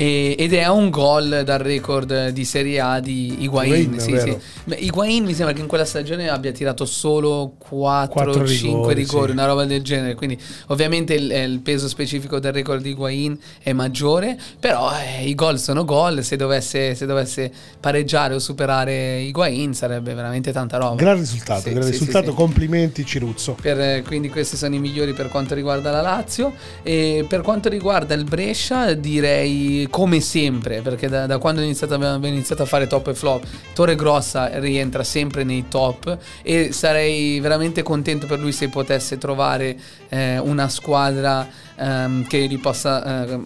E- 0.00 0.36
ed 0.38 0.52
è 0.52 0.68
un 0.68 0.90
gol 0.90 1.42
dal 1.44 1.58
record 1.58 2.28
di 2.28 2.44
Serie 2.44 2.78
A 2.78 3.00
di 3.00 3.42
Higuain. 3.42 3.94
Higuain, 3.94 4.00
sì, 4.00 4.16
sì. 4.16 4.36
Beh, 4.62 4.76
Higuain 4.76 5.24
mi 5.24 5.34
sembra 5.34 5.52
che 5.52 5.60
in 5.60 5.66
quella 5.66 5.84
stagione 5.84 6.28
abbia 6.28 6.52
tirato 6.52 6.84
solo 6.84 7.54
4 7.58 8.12
Quattro 8.12 8.46
5 8.46 8.94
rigori, 8.94 9.26
sì. 9.26 9.32
una 9.32 9.46
roba 9.46 9.64
del 9.64 9.82
genere. 9.82 10.14
Quindi, 10.14 10.38
ovviamente, 10.66 11.14
il, 11.14 11.32
eh, 11.32 11.42
il 11.42 11.58
peso 11.58 11.88
specifico 11.88 12.38
del 12.38 12.52
record 12.52 12.80
di 12.80 12.90
Higuain 12.90 13.36
è 13.60 13.72
maggiore. 13.72 14.38
Però 14.60 14.88
eh, 14.92 15.26
i 15.26 15.34
gol 15.34 15.58
sono 15.58 15.84
gol. 15.84 16.22
Se 16.22 16.36
dovesse, 16.36 16.94
se 16.94 17.04
dovesse 17.04 17.50
pareggiare 17.80 18.34
o 18.34 18.38
superare 18.38 19.18
Higuain, 19.22 19.74
sarebbe 19.74 20.14
veramente 20.14 20.52
tanta 20.52 20.76
roba. 20.76 20.94
Gran 20.94 21.18
risultato, 21.18 21.62
Sì, 21.62 21.72
gran 21.72 21.90
risultato. 21.90 22.34
Complimenti 22.34 23.04
Ciruzzo. 23.04 23.56
Per, 23.60 23.80
eh, 23.80 24.04
quindi 24.06 24.28
questi 24.28 24.56
sono 24.56 24.76
i 24.76 24.78
migliori 24.78 25.12
per 25.12 25.28
quanto 25.28 25.56
riguarda 25.56 25.90
la 25.90 26.02
Lazio 26.02 26.54
e 26.84 27.26
per 27.28 27.40
quanto 27.40 27.68
riguarda 27.68 28.14
il 28.14 28.22
Brescia 28.22 28.94
direi 28.94 29.86
come 29.88 30.20
sempre 30.20 30.80
perché 30.80 31.08
da, 31.08 31.26
da 31.26 31.38
quando 31.38 31.60
iniziato, 31.60 31.94
abbiamo 31.94 32.26
iniziato 32.26 32.62
a 32.62 32.66
fare 32.66 32.86
top 32.86 33.08
e 33.08 33.14
flop 33.14 33.44
Torre 33.72 33.94
Grossa 33.96 34.58
rientra 34.58 35.04
sempre 35.04 35.44
nei 35.44 35.66
top 35.68 36.16
e 36.42 36.72
sarei 36.72 37.40
veramente 37.40 37.82
contento 37.82 38.26
per 38.26 38.38
lui 38.38 38.52
se 38.52 38.68
potesse 38.68 39.18
trovare 39.18 39.76
eh, 40.08 40.38
una 40.38 40.68
squadra 40.68 41.46
ehm, 41.78 42.26
che 42.26 42.46
gli 42.46 42.58
possa, 42.58 43.26
eh, 43.26 43.40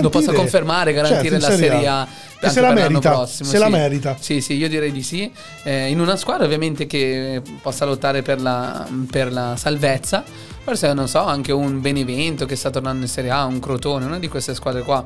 lo 0.00 0.08
possa 0.08 0.32
confermare, 0.32 0.92
garantire 0.92 1.38
certo, 1.38 1.48
la 1.48 1.56
Serie 1.56 1.86
A. 1.86 2.08
Che 2.38 2.50
se 2.50 2.60
la 2.60 2.72
merita, 2.72 3.10
prossimo, 3.10 3.48
se 3.48 3.58
la 3.58 3.66
sì. 3.66 3.70
merita. 3.70 4.16
Sì, 4.18 4.40
sì, 4.40 4.54
io 4.54 4.68
direi 4.68 4.92
di 4.92 5.02
sì. 5.02 5.30
Eh, 5.64 5.88
in 5.88 6.00
una 6.00 6.16
squadra 6.16 6.44
ovviamente 6.44 6.86
che 6.86 7.42
possa 7.62 7.84
lottare 7.84 8.22
per 8.22 8.40
la, 8.40 8.86
per 9.10 9.32
la 9.32 9.54
salvezza. 9.56 10.22
Forse, 10.62 10.92
non 10.92 11.08
so, 11.08 11.20
anche 11.20 11.52
un 11.52 11.80
Benevento 11.80 12.44
che 12.44 12.56
sta 12.56 12.70
tornando 12.70 13.02
in 13.02 13.08
Serie 13.08 13.30
A, 13.30 13.44
un 13.44 13.60
Crotone, 13.60 14.04
una 14.04 14.18
di 14.18 14.28
queste 14.28 14.54
squadre 14.54 14.82
qua. 14.82 15.04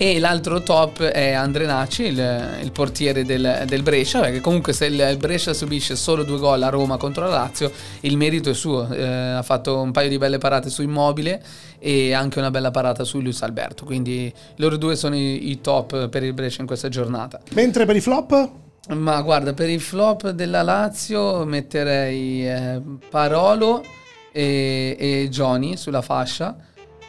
E 0.00 0.20
l'altro 0.20 0.62
top 0.62 1.02
è 1.02 1.32
Andrenacci, 1.32 2.04
il, 2.04 2.58
il 2.62 2.70
portiere 2.70 3.24
del, 3.24 3.64
del 3.66 3.82
Brescia, 3.82 4.20
perché 4.20 4.40
comunque 4.40 4.72
se 4.72 4.86
il, 4.86 5.16
Brescia 5.18 5.52
subisce 5.52 5.96
solo 5.96 6.22
due 6.22 6.38
gol 6.38 6.62
a 6.62 6.68
Roma 6.68 6.96
contro 6.96 7.24
la 7.24 7.30
Lazio, 7.30 7.72
il 8.02 8.16
merito 8.16 8.48
è 8.50 8.54
suo. 8.54 8.88
Eh, 8.92 9.04
ha 9.04 9.42
fatto 9.42 9.80
un 9.80 9.90
paio 9.90 10.08
di 10.08 10.16
belle 10.16 10.38
parate 10.38 10.70
su 10.70 10.82
Immobile 10.82 11.42
e 11.80 12.12
anche 12.12 12.38
una 12.38 12.52
bella 12.52 12.70
parata 12.70 13.02
su 13.02 13.18
Luis 13.20 13.42
Alberto. 13.42 13.84
Quindi 13.84 14.32
loro 14.58 14.76
due 14.76 14.94
sono 14.94 15.16
i, 15.16 15.50
i 15.50 15.60
top 15.60 16.08
per 16.08 16.22
il 16.22 16.32
Brescia 16.32 16.60
in 16.60 16.68
questa 16.68 16.88
giornata. 16.88 17.40
Mentre 17.54 17.84
per 17.84 17.96
i 17.96 18.00
flop? 18.00 18.50
Ma 18.90 19.20
guarda, 19.22 19.52
per 19.52 19.68
il 19.68 19.80
flop 19.80 20.30
della 20.30 20.62
Lazio 20.62 21.44
metterei 21.44 22.48
eh, 22.48 22.80
Parolo 23.10 23.84
e, 24.30 24.96
e 24.96 25.28
Johnny 25.28 25.76
sulla 25.76 26.02
fascia. 26.02 26.56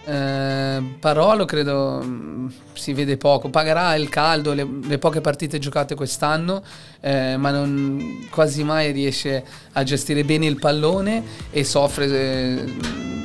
Eh, 0.10 0.82
Parolo 1.00 1.46
credo 1.46 2.02
mm, 2.04 2.48
si 2.74 2.94
vede 2.94 3.16
poco, 3.18 3.50
pagherà 3.50 3.94
il 3.94 4.10
caldo, 4.10 4.54
le, 4.54 4.68
le 4.82 4.98
poche 4.98 5.22
partite 5.22 5.60
giocate 5.60 5.94
quest'anno, 5.94 6.64
eh, 7.00 7.38
ma 7.38 7.52
non, 7.52 8.28
quasi 8.32 8.64
mai 8.64 8.92
riesce 8.92 9.44
a 9.74 9.84
gestire 9.84 10.24
bene 10.24 10.48
il 10.48 10.58
pallone 10.58 11.24
e 11.52 11.64
soffre 11.64 12.06
eh, 12.08 12.74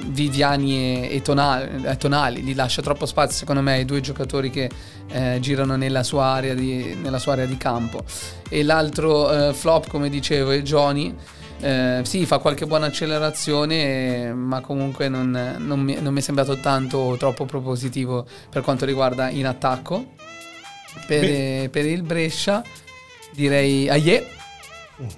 di 0.08 0.28
diani 0.28 1.08
e, 1.08 1.16
e 1.16 1.22
tonali, 1.22 1.86
eh, 1.86 1.96
tonali, 1.96 2.42
gli 2.42 2.54
lascia 2.54 2.82
troppo 2.82 3.06
spazio 3.06 3.38
secondo 3.38 3.62
me 3.62 3.72
ai 3.72 3.86
due 3.86 4.02
giocatori 4.02 4.50
che 4.50 4.68
eh, 5.08 5.38
girano 5.40 5.76
nella 5.76 6.02
sua, 6.02 6.24
area 6.26 6.52
di, 6.52 6.94
nella 7.00 7.18
sua 7.18 7.32
area 7.32 7.46
di 7.46 7.56
campo. 7.56 8.04
E 8.50 8.62
l'altro 8.62 9.52
flop, 9.54 9.88
come 9.88 10.10
dicevo, 10.10 10.50
è 10.50 10.60
Johnny. 10.60 11.14
Eh, 11.60 12.00
sì, 12.04 12.26
fa 12.26 12.38
qualche 12.38 12.66
buona 12.66 12.86
accelerazione, 12.86 14.26
eh, 14.26 14.32
ma 14.34 14.60
comunque 14.60 15.08
non, 15.08 15.56
non 15.58 15.80
mi, 15.80 15.96
non 16.00 16.12
mi 16.12 16.20
è 16.20 16.22
sembrato 16.22 16.58
tanto 16.60 17.16
troppo 17.18 17.44
propositivo 17.44 18.26
per 18.50 18.62
quanto 18.62 18.84
riguarda 18.84 19.30
in 19.30 19.46
attacco. 19.46 20.12
Per, 21.06 21.20
Beh. 21.20 21.68
per 21.72 21.86
il 21.86 22.02
Brescia 22.02 22.62
direi 23.32 23.88
Aie. 23.88 24.26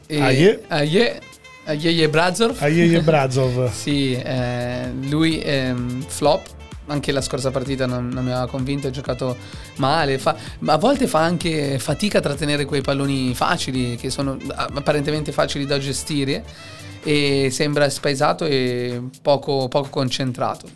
E- 0.07 0.21
Aie. 0.21 0.65
Aie. 0.69 1.21
Aie 1.67 2.09
Brazov. 2.09 2.57
Aieje 2.61 3.01
Brazov. 3.01 3.71
Sì, 3.73 4.13
eh, 4.15 4.89
lui 5.09 5.41
ehm, 5.43 6.03
flop. 6.07 6.56
Anche 6.87 7.13
la 7.13 7.21
scorsa 7.21 7.51
partita 7.51 7.87
non, 7.87 8.09
non 8.09 8.25
mi 8.25 8.31
aveva 8.31 8.47
convinto, 8.47 8.87
ha 8.87 8.91
giocato 8.91 9.37
male. 9.77 10.19
Fa, 10.19 10.37
ma 10.61 10.75
a 10.75 10.79
volte 10.79 11.07
fa 11.07 11.21
anche 11.21 11.79
fatica 11.79 12.19
a 12.19 12.21
trattenere 12.21 12.65
quei 12.65 12.81
palloni 12.81 13.35
facili, 13.35 13.97
che 13.97 14.11
sono 14.11 14.39
apparentemente 14.55 15.33
facili 15.33 15.67
da 15.67 15.79
gestire. 15.79 16.45
E 17.03 17.51
sembra 17.53 17.89
spaesato 17.89 18.45
e 18.45 19.01
poco, 19.23 19.69
poco 19.69 19.89
concentrato. 19.91 20.69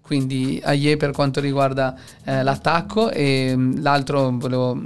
Quindi 0.00 0.60
Aie 0.64 0.96
per 0.96 1.12
quanto 1.12 1.38
riguarda 1.38 1.94
eh, 2.24 2.42
l'attacco 2.42 3.10
e 3.10 3.54
mh, 3.54 3.82
l'altro 3.82 4.30
volevo 4.32 4.82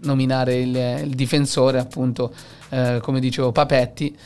nominare 0.00 0.56
il, 0.56 0.76
il 1.04 1.14
difensore, 1.14 1.78
appunto, 1.78 2.32
eh, 2.68 2.98
come 3.02 3.18
dicevo, 3.18 3.52
Papetti. 3.52 4.16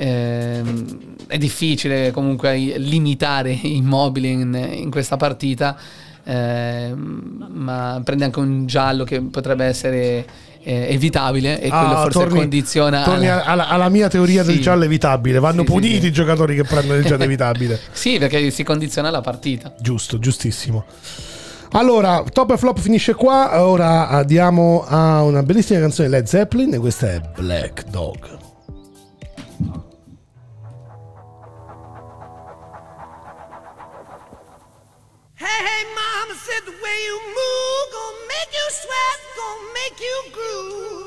Ehm, 0.00 0.96
è 1.26 1.36
difficile 1.38 2.10
comunque 2.12 2.56
limitare 2.56 3.50
Immobile 3.62 4.28
in, 4.28 4.68
in 4.74 4.90
questa 4.90 5.16
partita, 5.16 5.76
ehm, 6.24 7.48
ma 7.52 8.00
prende 8.04 8.24
anche 8.24 8.38
un 8.38 8.66
giallo 8.66 9.04
che 9.04 9.20
potrebbe 9.20 9.64
essere 9.64 10.24
eh, 10.62 10.86
evitabile 10.90 11.60
e 11.60 11.68
quello 11.68 11.84
Ah, 11.96 12.02
forse 12.02 12.18
torni- 12.18 12.38
condiziona... 12.40 13.02
Torni 13.02 13.28
alla- 13.28 13.44
alla, 13.44 13.68
alla 13.68 13.88
mia 13.88 14.08
teoria 14.08 14.42
del 14.42 14.56
Sì. 14.56 14.60
giallo 14.60 14.84
evitabile. 14.84 15.38
Vanno 15.38 15.62
Sì, 15.62 15.66
puniti 15.66 16.00
sì. 16.00 16.06
i 16.06 16.12
giocatori 16.12 16.54
che 16.54 16.64
prendono 16.64 16.98
il 16.98 17.04
giallo 17.04 17.24
evitabile. 17.24 17.78
Sì, 17.90 18.18
perché 18.18 18.50
si 18.50 18.62
condiziona 18.62 19.10
la 19.10 19.20
partita. 19.20 19.72
Giusto, 19.80 20.18
giustissimo. 20.18 20.84
Allora, 21.72 22.22
top 22.32 22.52
e 22.52 22.56
flop 22.56 22.78
finisce 22.80 23.14
qua. 23.14 23.62
Ora 23.66 24.08
andiamo 24.08 24.84
a 24.86 25.22
una 25.22 25.42
bellissima 25.42 25.80
canzone 25.80 26.08
di 26.08 26.14
Led 26.14 26.26
Zeppelin 26.26 26.74
e 26.74 26.78
questa 26.78 27.08
è 27.12 27.20
Black 27.36 27.84
Dog. 27.88 28.36
Mama 36.28 36.40
said 36.40 36.60
the 36.66 36.72
way 36.72 36.98
you 37.06 37.20
move 37.26 37.92
gonna 37.92 38.26
make 38.28 38.52
you 38.52 38.66
sweat, 38.70 39.18
gonna 39.36 39.72
make 39.72 40.00
you 40.00 40.22
groove. 40.32 40.97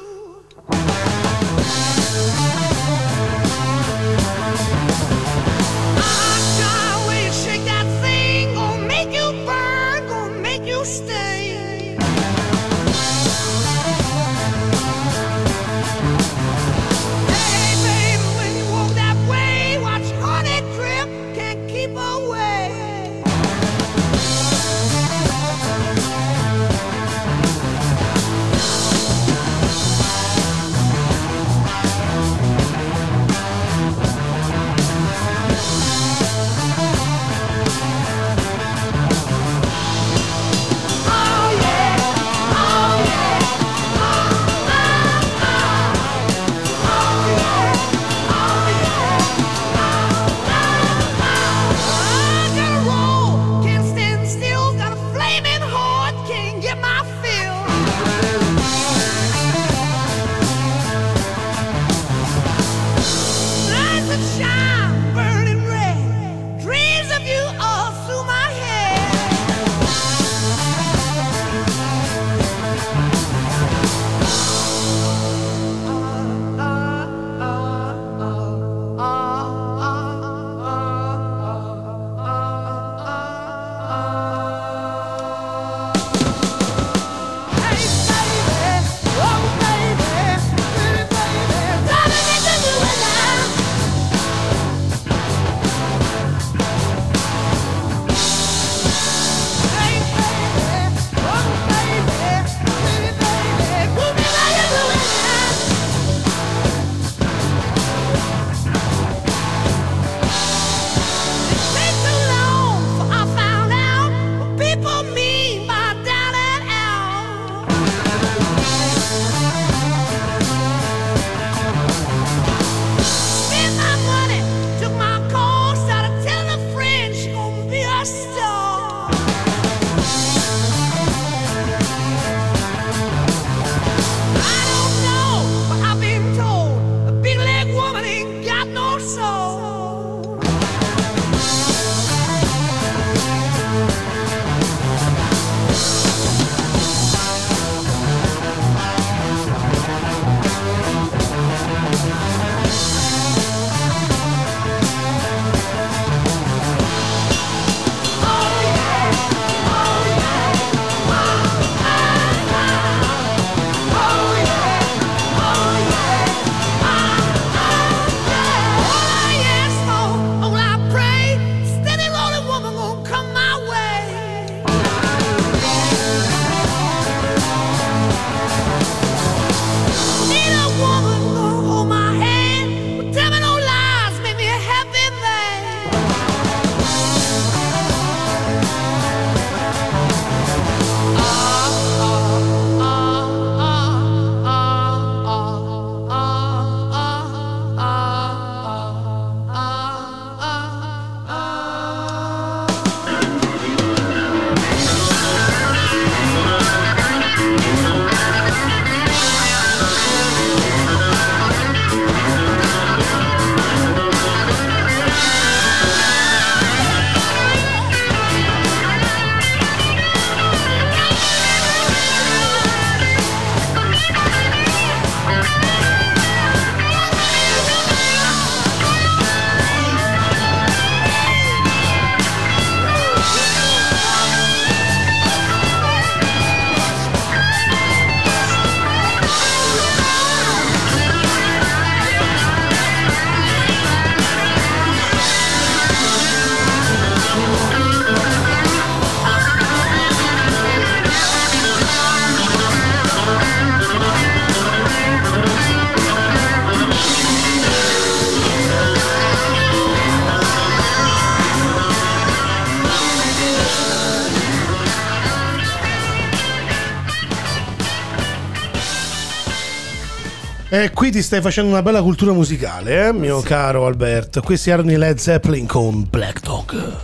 Ti 271.21 271.27
stai 271.27 271.41
facendo 271.41 271.69
una 271.69 271.83
bella 271.83 272.01
cultura 272.01 272.31
musicale, 272.31 273.09
eh, 273.09 273.13
mio 273.13 273.41
caro 273.41 273.85
Alberto. 273.85 274.41
Questi 274.41 274.71
erano 274.71 274.91
i 274.91 274.97
Led 274.97 275.19
Zeppelin 275.19 275.67
con 275.67 276.07
Black 276.09 276.41
Dog. 276.41 276.97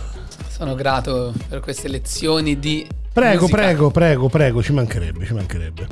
Sono 0.48 0.74
grato 0.74 1.32
per 1.48 1.60
queste 1.60 1.86
lezioni 1.86 2.58
di. 2.58 2.84
Prego, 3.12 3.42
musica. 3.42 3.56
prego, 3.56 3.90
prego, 3.92 4.28
prego, 4.28 4.60
ci 4.60 4.72
mancherebbe, 4.72 5.24
ci 5.24 5.34
mancherebbe. 5.34 5.86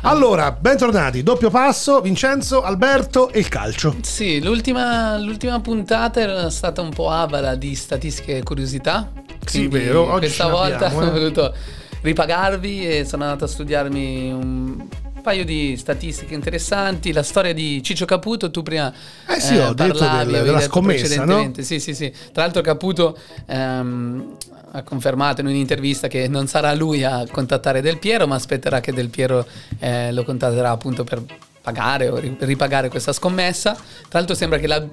Allora, 0.00 0.50
bentornati, 0.50 1.22
doppio 1.22 1.48
passo, 1.48 2.00
Vincenzo, 2.00 2.60
Alberto 2.62 3.30
e 3.30 3.38
il 3.38 3.48
calcio. 3.48 3.94
Sì, 4.02 4.42
l'ultima, 4.42 5.16
l'ultima 5.18 5.60
puntata 5.60 6.18
era 6.18 6.50
stata 6.50 6.80
un 6.80 6.90
po' 6.90 7.08
avara 7.08 7.54
di 7.54 7.76
statistiche 7.76 8.38
e 8.38 8.42
curiosità. 8.42 9.12
Sì, 9.44 9.68
vero, 9.68 10.10
oggi 10.10 10.26
Questa 10.26 10.48
volta 10.48 10.86
abbiamo, 10.90 11.04
eh. 11.04 11.06
ho 11.06 11.12
voluto 11.12 11.54
ripagarvi 12.00 12.88
e 12.88 13.04
sono 13.04 13.22
andato 13.22 13.44
a 13.44 13.48
studiarmi 13.48 14.32
un 14.32 14.88
paio 15.20 15.44
di 15.44 15.76
statistiche 15.76 16.34
interessanti. 16.34 17.12
La 17.12 17.22
storia 17.22 17.52
di 17.52 17.82
Ciccio 17.82 18.04
Caputo, 18.04 18.50
tu 18.50 18.62
prima 18.62 18.92
Eh 19.26 19.40
sì, 19.40 19.56
ho 19.56 19.72
detto 19.72 19.98
parlavi, 19.98 20.32
del- 20.32 20.44
della 20.44 20.60
scommessa, 20.60 21.00
precedentemente. 21.06 21.62
Sì, 21.62 21.80
sì, 21.80 21.94
sì. 21.94 22.10
Tra 22.32 22.42
l'altro 22.42 22.62
Caputo 22.62 23.16
ehm, 23.46 24.36
ha 24.72 24.82
confermato 24.82 25.40
in 25.40 25.48
un'intervista 25.48 26.06
che 26.08 26.28
non 26.28 26.46
sarà 26.46 26.72
lui 26.74 27.02
a 27.04 27.26
contattare 27.30 27.80
Del 27.80 27.98
Piero, 27.98 28.26
ma 28.26 28.36
aspetterà 28.36 28.80
che 28.80 28.92
Del 28.92 29.08
Piero 29.08 29.46
eh, 29.78 30.12
lo 30.12 30.24
contatterà 30.24 30.70
appunto 30.70 31.04
per 31.04 31.22
pagare 31.70 32.08
o 32.08 32.16
ri- 32.18 32.36
ripagare 32.40 32.88
questa 32.88 33.12
scommessa. 33.12 33.72
Tra 33.74 34.18
l'altro 34.18 34.34
sembra 34.34 34.58
che 34.58 34.66
la, 34.66 34.84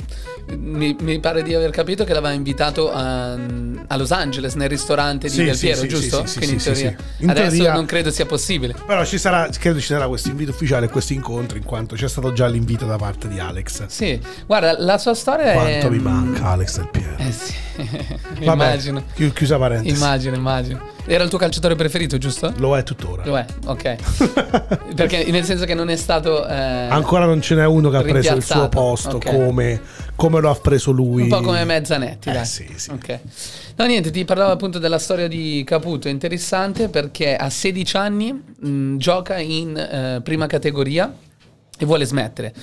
mi, 0.55 0.95
mi 0.99 1.19
pare 1.19 1.41
di 1.43 1.53
aver 1.53 1.71
capito 1.71 2.03
che 2.03 2.13
l'aveva 2.13 2.33
invitato 2.33 2.91
a, 2.91 3.33
a 3.87 3.95
Los 3.97 4.11
Angeles 4.11 4.53
nel 4.55 4.69
ristorante 4.69 5.27
di 5.27 5.33
Sì, 5.33 5.43
Del 5.43 5.57
Piero, 5.57 5.81
sì, 5.81 5.87
giusto? 5.87 6.25
sì, 6.25 6.37
Quindi 6.37 6.55
in 6.55 6.61
teoria. 6.61 6.95
In 7.17 7.29
Adesso 7.29 7.49
teoria- 7.49 7.73
non 7.73 7.85
credo 7.85 8.11
sia 8.11 8.25
possibile. 8.25 8.75
Però 8.85 9.03
ci 9.05 9.17
sarà, 9.17 9.49
credo 9.57 9.79
ci 9.79 9.87
sarà 9.87 10.07
questo 10.07 10.29
invito 10.29 10.51
ufficiale, 10.51 10.87
questo 10.89 11.13
incontro, 11.13 11.57
in 11.57 11.63
quanto 11.63 11.95
c'è 11.95 12.07
stato 12.07 12.31
già 12.33 12.47
l'invito 12.47 12.85
da 12.85 12.97
parte 12.97 13.27
di 13.27 13.39
Alex. 13.39 13.85
Sì, 13.87 14.19
guarda, 14.45 14.75
la 14.79 14.97
sua 14.97 15.13
storia 15.15 15.51
è... 15.51 15.53
Quanto 15.53 15.89
mi 15.89 15.99
manca 15.99 16.45
Alex 16.49 16.77
Del 16.77 16.89
Piero. 16.91 17.15
Eh 17.17 17.31
sì, 17.31 17.53
Vabbè, 18.43 18.43
immagino. 18.43 19.03
chi- 19.15 19.31
chiusa 19.33 19.57
parentesi. 19.57 19.95
Immagino, 19.95 20.35
immagino. 20.35 20.95
Era 21.09 21.23
il 21.23 21.29
tuo 21.29 21.37
calciatore 21.37 21.75
preferito, 21.75 22.17
giusto? 22.17 22.53
Lo 22.57 22.75
è 22.77 22.83
tuttora. 22.83 23.23
Lo 23.25 23.37
è, 23.37 23.45
ok. 23.65 23.95
Perché 24.93 25.23
nel 25.31 25.45
senso 25.45 25.63
che 25.63 25.73
non 25.73 25.89
è 25.89 25.95
stato... 25.95 26.45
eh, 26.45 26.53
Ancora 26.53 27.25
non 27.25 27.41
ce 27.41 27.55
n'è 27.55 27.65
uno 27.65 27.89
che 27.89 27.95
ha 27.97 28.01
preso 28.01 28.35
il 28.35 28.43
suo 28.43 28.67
posto 28.67 29.15
ok. 29.15 29.23
come, 29.33 29.81
come 30.17 30.41
lo 30.41 30.49
ha 30.49 30.55
preso 30.55 30.91
lui. 30.91 31.21
Un 31.23 31.29
po' 31.29 31.39
come 31.41 31.63
Mezzanetti, 31.63 32.27
Eh, 32.29 32.33
dai. 32.33 32.45
sì, 32.45 32.67
sì. 32.75 32.89
Ok. 32.91 33.19
No, 33.77 33.85
niente, 33.85 34.11
ti 34.11 34.25
parlavo 34.25 34.51
appunto 34.51 34.79
della 34.79 34.99
storia 34.99 35.29
di 35.29 35.63
Caputo, 35.65 36.09
è 36.09 36.11
interessante 36.11 36.89
perché 36.89 37.37
a 37.37 37.49
16 37.49 37.95
anni 37.97 38.33
mh, 38.59 38.97
gioca 38.97 39.37
in 39.37 39.77
eh, 39.77 40.19
prima 40.21 40.45
categoria 40.47 41.13
e 41.79 41.85
vuole 41.85 42.03
smettere. 42.05 42.53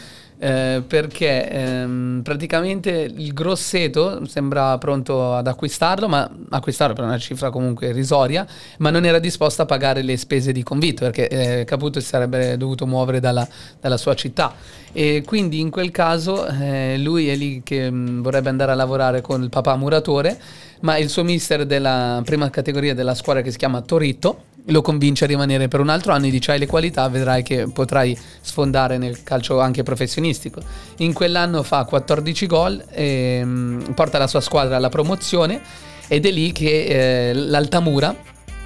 Eh, 0.44 0.82
perché 0.86 1.48
ehm, 1.48 2.20
praticamente 2.22 3.10
il 3.16 3.32
Grosseto 3.32 4.26
sembra 4.26 4.76
pronto 4.76 5.34
ad 5.34 5.46
acquistarlo, 5.46 6.06
ma 6.06 6.28
acquistarlo 6.50 6.94
per 6.94 7.04
una 7.04 7.16
cifra 7.16 7.48
comunque 7.48 7.86
irrisoria, 7.88 8.46
ma 8.80 8.90
non 8.90 9.06
era 9.06 9.18
disposto 9.18 9.62
a 9.62 9.64
pagare 9.64 10.02
le 10.02 10.18
spese 10.18 10.52
di 10.52 10.62
convitto 10.62 11.06
perché 11.06 11.28
eh, 11.28 11.64
Caputo 11.64 11.98
si 11.98 12.06
sarebbe 12.08 12.58
dovuto 12.58 12.86
muovere 12.86 13.20
dalla, 13.20 13.48
dalla 13.80 13.96
sua 13.96 14.12
città. 14.12 14.52
E 14.92 15.22
quindi 15.24 15.60
in 15.60 15.70
quel 15.70 15.90
caso 15.90 16.46
eh, 16.46 16.98
lui 16.98 17.30
è 17.30 17.36
lì 17.36 17.62
che 17.64 17.90
mh, 17.90 18.20
vorrebbe 18.20 18.50
andare 18.50 18.72
a 18.72 18.74
lavorare 18.74 19.22
con 19.22 19.42
il 19.42 19.48
papà 19.48 19.76
muratore, 19.76 20.38
ma 20.80 20.98
il 20.98 21.08
suo 21.08 21.24
mister 21.24 21.64
della 21.64 22.20
prima 22.22 22.50
categoria 22.50 22.92
della 22.92 23.14
squadra 23.14 23.40
che 23.40 23.50
si 23.50 23.56
chiama 23.56 23.80
Torito 23.80 24.52
lo 24.66 24.80
convince 24.80 25.24
a 25.24 25.26
rimanere 25.26 25.68
per 25.68 25.80
un 25.80 25.88
altro 25.88 26.12
anno 26.12 26.26
e 26.26 26.30
dice 26.30 26.52
hai 26.52 26.58
le 26.58 26.66
qualità, 26.66 27.08
vedrai 27.08 27.42
che 27.42 27.66
potrai 27.72 28.16
sfondare 28.40 28.98
nel 28.98 29.22
calcio 29.22 29.60
anche 29.60 29.82
professionistico. 29.82 30.60
In 30.98 31.12
quell'anno 31.12 31.62
fa 31.62 31.84
14 31.84 32.46
gol 32.46 32.84
e 32.90 33.44
mh, 33.44 33.92
porta 33.94 34.18
la 34.18 34.26
sua 34.26 34.40
squadra 34.40 34.76
alla 34.76 34.88
promozione 34.88 35.60
ed 36.08 36.26
è 36.26 36.30
lì 36.30 36.52
che 36.52 37.30
eh, 37.30 37.34
l'Altamura, 37.34 38.14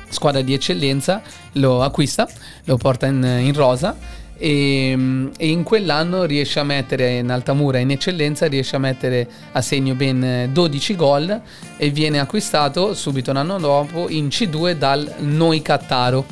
squadra 0.08 0.40
di 0.40 0.54
eccellenza, 0.54 1.20
lo 1.52 1.82
acquista, 1.82 2.28
lo 2.64 2.76
porta 2.76 3.06
in, 3.06 3.22
in 3.22 3.52
rosa 3.54 3.96
e, 4.38 4.94
mh, 4.96 5.32
e 5.36 5.48
in 5.48 5.62
quell'anno 5.64 6.24
riesce 6.24 6.60
a 6.60 6.64
mettere 6.64 7.16
in 7.18 7.30
Altamura 7.30 7.78
in 7.78 7.90
eccellenza 7.90 8.46
riesce 8.46 8.76
a 8.76 8.78
mettere 8.78 9.28
a 9.52 9.60
segno 9.60 9.94
ben 9.94 10.22
eh, 10.24 10.48
12 10.52 10.96
gol 10.96 11.40
e 11.76 11.90
viene 11.90 12.18
acquistato 12.20 12.94
subito 12.94 13.30
un 13.30 13.36
anno 13.38 13.58
dopo 13.58 14.08
in 14.08 14.28
C2 14.28 14.72
dal 14.72 15.14
Noi 15.18 15.60
Cattaro 15.62 16.24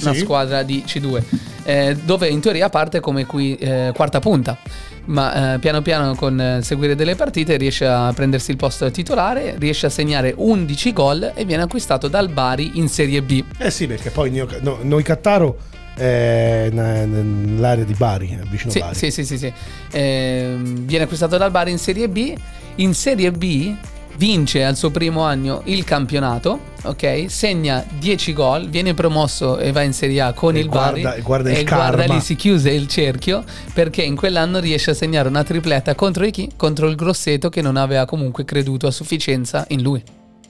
una 0.00 0.12
Sì. 0.12 0.20
squadra 0.20 0.62
di 0.62 0.84
C2 0.86 1.22
eh, 1.64 1.96
dove 2.04 2.28
in 2.28 2.40
teoria 2.40 2.68
parte 2.70 3.00
come 3.00 3.26
qui, 3.26 3.56
eh, 3.56 3.90
quarta 3.94 4.20
punta 4.20 4.56
ma 5.06 5.54
eh, 5.54 5.58
piano 5.58 5.80
piano 5.82 6.14
con 6.14 6.38
eh, 6.40 6.60
seguire 6.62 6.94
delle 6.94 7.16
partite 7.16 7.56
riesce 7.56 7.86
a 7.86 8.12
prendersi 8.14 8.50
il 8.52 8.56
posto 8.58 8.90
titolare 8.90 9.54
riesce 9.58 9.86
a 9.86 9.88
segnare 9.90 10.32
11 10.36 10.92
gol 10.92 11.32
e 11.34 11.44
viene 11.44 11.62
acquistato 11.64 12.06
dal 12.08 12.28
Bari 12.28 12.72
in 12.74 12.88
Serie 12.88 13.22
B 13.22 13.42
Eh 13.58 13.70
sì, 13.70 13.86
perché 13.88 14.10
poi 14.10 14.30
noi 14.82 15.02
Cattaro 15.02 15.56
nell'area 16.04 17.84
di 17.84 17.94
Bari, 17.94 18.38
vicino 18.50 18.70
Sì, 18.70 18.78
Bari. 18.80 18.94
sì, 18.94 19.10
sì, 19.10 19.24
sì, 19.24 19.38
sì. 19.38 19.52
Ehm, 19.92 20.84
viene 20.86 21.04
acquistato 21.04 21.36
dal 21.36 21.50
Bari 21.50 21.70
in 21.70 21.78
Serie 21.78 22.08
B. 22.08 22.34
In 22.76 22.94
Serie 22.94 23.30
B 23.32 23.74
vince 24.16 24.64
al 24.64 24.76
suo 24.76 24.90
primo 24.90 25.22
anno 25.22 25.62
il 25.66 25.84
campionato, 25.84 26.60
ok? 26.82 27.26
Segna 27.28 27.84
10 27.98 28.32
gol, 28.32 28.68
viene 28.68 28.92
promosso 28.94 29.58
e 29.58 29.70
va 29.70 29.82
in 29.82 29.92
Serie 29.92 30.20
A 30.22 30.32
con 30.32 30.56
E 30.56 30.60
il 30.60 30.68
guarda- 30.68 31.00
Bari. 31.10 31.22
guarda 31.22 31.50
il 31.50 31.56
e 31.58 31.64
guarda 31.64 31.96
karma. 31.98 32.14
lì 32.14 32.20
si 32.20 32.34
chiuse 32.34 32.70
il 32.70 32.88
cerchio 32.88 33.44
perché 33.72 34.02
in 34.02 34.16
quell'anno 34.16 34.58
riesce 34.58 34.90
a 34.90 34.94
segnare 34.94 35.28
una 35.28 35.44
tripletta 35.44 35.94
contro 35.94 36.24
i 36.26 36.30
chi? 36.32 36.50
Contro 36.56 36.88
il 36.88 36.96
Grosseto 36.96 37.48
che 37.48 37.60
non 37.62 37.76
aveva 37.76 38.06
comunque 38.06 38.44
creduto 38.44 38.86
a 38.88 38.90
sufficienza 38.90 39.64
in 39.68 39.82
lui. 39.82 40.02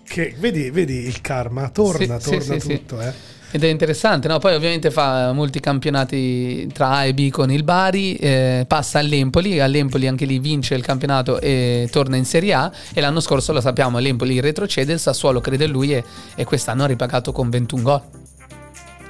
Che, 0.03 0.35
vedi, 0.39 0.71
vedi 0.71 1.07
il 1.07 1.21
karma, 1.21 1.69
torna, 1.69 2.19
Sì, 2.19 2.31
torna 2.31 2.55
sì, 2.55 2.61
sì, 2.61 2.69
tutto, 2.79 3.01
eh. 3.03 3.13
Ed 3.51 3.65
è 3.65 3.69
interessante, 3.69 4.29
no? 4.29 4.39
Poi 4.39 4.55
ovviamente 4.55 4.91
fa 4.91 5.33
molti 5.33 5.59
campionati 5.59 6.69
tra 6.73 6.91
A 6.91 7.05
e 7.07 7.15
B 7.15 7.31
con 7.31 7.51
il 7.51 7.65
Bari, 7.65 8.15
eh, 8.17 8.65
passa 8.69 8.99
all'Empoli, 8.99 9.59
all'Empoli 9.59 10.07
anche 10.07 10.27
lì 10.27 10.39
vince 10.39 10.75
il 10.75 10.83
campionato 10.83 11.41
e 11.41 11.89
torna 11.91 12.17
in 12.17 12.27
Serie 12.27 12.53
A 12.53 12.71
e 12.93 13.01
l'anno 13.01 13.21
scorso 13.21 13.55
lo 13.55 13.63
sappiamo, 13.63 13.99
l'Empoli 13.99 14.39
retrocede, 14.41 14.93
il 14.93 14.99
Sassuolo 14.99 15.41
crede 15.41 15.65
in 15.65 15.71
lui 15.71 15.95
e, 15.95 16.05
e 16.35 16.45
quest'anno 16.45 16.85
ha 16.85 16.87
ripagato 16.87 17.33
con 17.33 17.49
21 17.49 17.83
gol. 17.83 18.03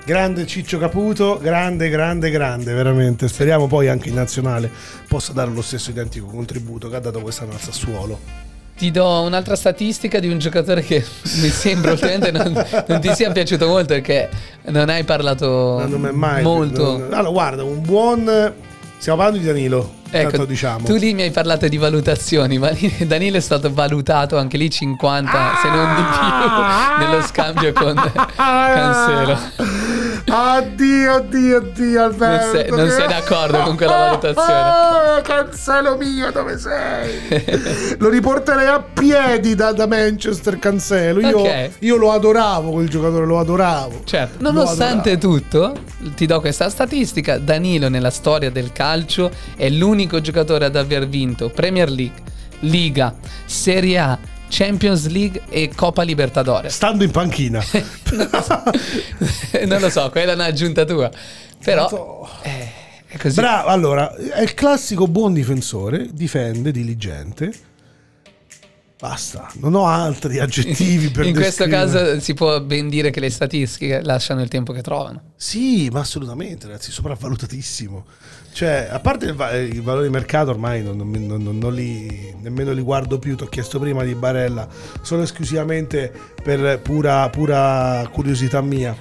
Grande 0.05 0.47
Ciccio 0.47 0.78
Caputo, 0.78 1.39
grande, 1.39 1.89
grande, 1.91 2.30
grande, 2.30 2.72
veramente. 2.72 3.28
Speriamo 3.28 3.66
poi 3.66 3.89
anche 3.89 4.09
in 4.09 4.14
nazionale 4.14 4.70
possa 5.07 5.32
dare 5.32 5.51
lo 5.51 5.62
stesso 5.62 5.91
identico 5.91 6.26
contributo 6.26 6.89
che 6.89 6.97
ha 6.97 7.01
dato 7.01 7.20
quest'anno 7.20 7.53
al 7.53 7.61
Sassuolo. 7.61 8.47
Ti 8.79 8.93
do 8.93 9.22
un'altra 9.22 9.57
statistica 9.57 10.20
di 10.20 10.29
un 10.29 10.39
giocatore 10.39 10.83
che 10.83 11.05
mi 11.43 11.49
sembra 11.49 11.91
ultimamente 11.91 12.31
non, 12.31 12.64
non 12.87 13.01
ti 13.01 13.12
sia 13.12 13.31
piaciuto 13.33 13.66
molto 13.66 13.95
perché 13.95 14.29
non 14.66 14.89
hai 14.89 15.03
parlato 15.03 15.76
Ma 15.81 15.87
non 15.87 16.01
mai 16.14 16.43
molto. 16.43 16.99
non- 16.99 17.12
allora, 17.12 17.31
guarda, 17.31 17.64
un 17.64 17.83
buon. 17.83 18.53
Stiamo 18.99 19.18
parlando 19.18 19.41
di 19.41 19.47
Danilo. 19.47 19.97
Ecco, 20.11 20.45
diciamo. 20.45 20.87
tu 20.87 20.95
lì 20.95 21.12
mi 21.12 21.22
hai 21.22 21.31
parlato 21.31 21.68
di 21.68 21.76
valutazioni, 21.76 22.57
ma 22.59 22.70
Danilo 23.05 23.37
è 23.37 23.41
stato 23.41 23.72
valutato 23.72 24.39
anche 24.39 24.57
lì 24.57 24.70
50, 24.70 25.31
se 25.61 25.68
non 25.68 25.95
di 25.95 26.03
più, 26.03 27.05
nello 27.07 27.22
scambio 27.26 27.72
con 27.72 27.95
Cancelo. 28.37 29.39
Addio, 30.31 31.12
addio, 31.14 31.57
addio, 31.59 32.03
Alberto. 32.05 32.45
Non 32.47 32.55
sei- 32.55 32.70
non 32.70 32.91
sei 32.91 33.07
d'accordo 33.09 33.59
con 33.62 33.76
quella 33.76 33.97
valutazione? 33.97 34.53
Ah, 34.53 35.20
Cancelo 35.22 35.97
mio, 35.97 36.31
dove 36.31 36.59
sei? 36.59 37.97
lo 37.99 38.09
riporterei 38.09 38.66
a 38.66 38.81
piedi 38.81 39.55
da, 39.55 39.72
da 39.72 39.87
Manchester, 39.87 40.59
Cancelo. 40.59 41.20
Io, 41.20 41.39
Ok. 41.41 41.70
io 41.81 41.97
lo 41.97 42.12
adoravo, 42.12 42.70
quel 42.70 42.89
giocatore, 42.89 43.26
lo 43.26 43.39
adoravo. 43.39 44.03
Certo, 44.05 44.37
nonostante 44.41 45.12
adoravo. 45.12 45.39
tutto, 45.41 45.72
ti 46.14 46.26
do 46.26 46.41
questa 46.41 46.68
statistica, 46.68 47.39
Danilo 47.39 47.89
nella 47.89 48.11
storia 48.11 48.51
del 48.51 48.72
calcio 48.72 49.31
è 49.57 49.68
l'unico 49.68 50.20
giocatore 50.20 50.64
ad 50.66 50.76
aver 50.76 51.09
vinto 51.09 51.49
Premier 51.49 51.91
League, 51.91 52.20
Liga, 52.61 53.14
Serie 53.45 53.99
A, 53.99 54.18
Champions 54.49 55.09
League 55.09 55.42
e 55.49 55.70
Coppa 55.74 56.03
Libertadores. 56.03 56.74
Stando 56.74 57.05
in 57.05 57.11
panchina. 57.11 57.62
non 59.66 59.80
lo 59.80 59.90
so, 59.90 60.11
quella 60.11 60.32
è 60.32 60.34
un'aggiunta 60.34 60.84
tua. 60.84 61.11
Però 61.62 62.28
eh, 62.42 62.70
è 63.07 63.16
così. 63.16 63.40
Bravo, 63.40 63.68
allora, 63.68 64.14
è 64.14 64.42
il 64.42 64.55
classico 64.55 65.07
buon 65.07 65.32
difensore, 65.32 66.09
difende, 66.12 66.70
diligente. 66.70 67.53
Basta, 69.01 69.49
non 69.61 69.74
ho 69.76 69.86
altri 69.86 70.40
aggettivi 70.40 71.09
per 71.11 71.24
In 71.24 71.32
questo 71.32 71.68
caso 71.68 72.18
si 72.18 72.34
può 72.34 72.61
ben 72.61 72.88
dire 72.88 73.11
che 73.11 73.20
le 73.20 73.30
statistiche 73.30 74.03
lasciano 74.03 74.42
il 74.42 74.49
tempo 74.49 74.72
che 74.72 74.82
trovano. 74.82 75.22
Sì, 75.36 75.88
ma 75.92 76.01
assolutamente, 76.01 76.66
ragazzi, 76.66 76.90
sopravvalutatissimo. 76.90 78.05
Cioè, 78.53 78.88
a 78.90 78.99
parte 78.99 79.26
il, 79.26 79.34
va- 79.34 79.55
il 79.57 79.82
valore 79.82 80.07
di 80.07 80.12
mercato, 80.12 80.51
ormai 80.51 80.82
non, 80.82 80.96
non- 80.96 81.59
non- 81.59 81.74
li, 81.74 82.34
nemmeno 82.40 82.72
li 82.72 82.82
guardo 82.82 83.20
più. 83.20 83.36
Ti 83.36 83.44
ho 83.44 83.46
chiesto 83.46 83.78
prima 83.78 84.03
di 84.03 84.16
Barella, 84.16 84.66
solo 85.01 85.22
esclusivamente 85.22 86.12
per 86.42 86.80
pura, 86.80 87.28
pura 87.30 88.09
curiosità 88.11 88.61
mia. 88.62 88.96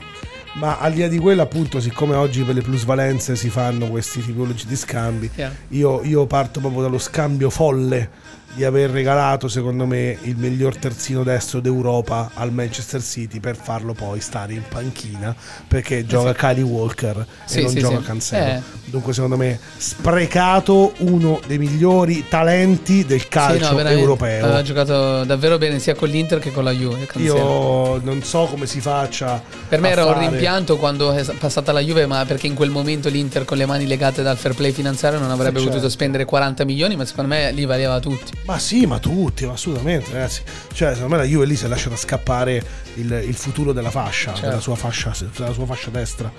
Ma 0.53 0.77
al 0.77 0.93
di 0.93 1.01
là 1.01 1.07
di 1.07 1.17
quello, 1.17 1.41
appunto, 1.41 1.79
siccome 1.79 2.13
oggi 2.13 2.43
per 2.43 2.53
le 2.53 2.61
plusvalenze 2.61 3.35
si 3.35 3.49
fanno 3.49 3.87
questi 3.87 4.23
tipologi 4.23 4.67
di 4.67 4.75
scambi, 4.75 5.31
Chiaro. 5.31 5.53
io, 5.69 6.03
io 6.03 6.25
parto 6.27 6.59
proprio 6.59 6.83
dallo 6.83 6.99
scambio 6.99 7.49
folle 7.49 8.09
di 8.57 8.63
aver 8.65 8.89
regalato, 8.89 9.47
secondo 9.47 9.85
me, 9.85 10.17
il 10.23 10.35
miglior 10.35 10.77
terzino 10.77 11.21
destro 11.21 11.59
d'Europa 11.59 12.31
al 12.33 12.51
Manchester 12.51 13.03
City 13.03 13.39
per 13.39 13.55
farlo 13.55 13.93
poi 13.93 14.19
stare 14.19 14.53
in 14.53 14.63
panchina 14.67 15.35
perché 15.67 16.07
gioca 16.07 16.33
Kylie 16.33 16.63
Walker 16.63 17.23
Sì, 17.45 17.59
e 17.59 17.61
non 17.61 17.71
sì, 17.71 17.79
gioca 17.79 17.99
sì. 17.99 18.03
Cancelo. 18.03 18.45
Eh. 18.45 18.61
Dunque, 18.85 19.13
secondo 19.13 19.37
me, 19.37 19.59
sprecato 19.77 20.93
uno 20.99 21.39
dei 21.45 21.59
migliori 21.59 22.25
talenti 22.27 23.05
del 23.05 23.27
calcio 23.27 23.73
no, 23.73 23.87
europeo. 23.87 24.45
Aveva 24.45 24.63
giocato 24.63 25.23
davvero 25.23 25.59
bene 25.59 25.77
sia 25.77 25.93
con 25.93 26.09
l'Inter 26.09 26.39
che 26.39 26.51
con 26.51 26.63
la 26.63 26.71
Juve. 26.71 27.05
Cancelo. 27.05 27.35
Io 27.35 28.01
non 28.03 28.23
so 28.23 28.45
come 28.49 28.65
si 28.65 28.81
faccia. 28.81 29.39
Per 29.69 29.79
me 29.79 29.89
era 29.89 30.03
un 30.05 30.13
fare- 30.13 30.29
rimpianto 30.29 30.77
quando 30.77 31.11
è 31.11 31.23
passata 31.37 31.71
la 31.71 31.79
Juve, 31.81 32.07
ma 32.07 32.25
perché 32.25 32.47
in 32.47 32.55
quel 32.55 32.71
momento 32.71 33.07
l'Inter 33.07 33.45
con 33.45 33.57
le 33.57 33.67
mani 33.67 33.85
legate 33.85 34.23
dal 34.23 34.35
fair 34.37 34.55
play 34.55 34.71
finanziario 34.71 35.19
non 35.19 35.29
avrebbe 35.29 35.57
Eh, 35.57 35.61
certo. 35.61 35.69
potuto 35.75 35.89
spendere 35.91 36.25
40 36.25 36.65
milioni, 36.65 36.95
ma 36.95 37.05
secondo 37.05 37.29
me 37.35 37.51
lì 37.51 37.65
valeva 37.65 37.99
tutti. 37.99 38.31
Ma 38.47 38.57
sì, 38.59 38.85
ma 38.85 38.97
tutti, 38.97 39.45
ma 39.45 39.51
assolutamente, 39.51 40.09
ragazzi. 40.13 40.41
Cioè, 40.73 40.93
secondo 40.93 41.15
me 41.17 41.21
la 41.21 41.27
Juve 41.27 41.45
lì 41.45 41.57
si 41.57 41.65
è 41.65 41.67
lasciata 41.67 41.97
scappare 41.97 42.63
il, 42.95 43.23
il 43.27 43.35
futuro 43.35 43.73
della 43.73 43.91
fascia, 43.91 44.31
Certo. 44.31 44.47
della, 44.47 44.61
sua 44.61 44.75
fascia 44.77 45.13
della 45.35 45.51
sua 45.51 45.65
fascia 45.65 45.89
destra. 45.89 46.31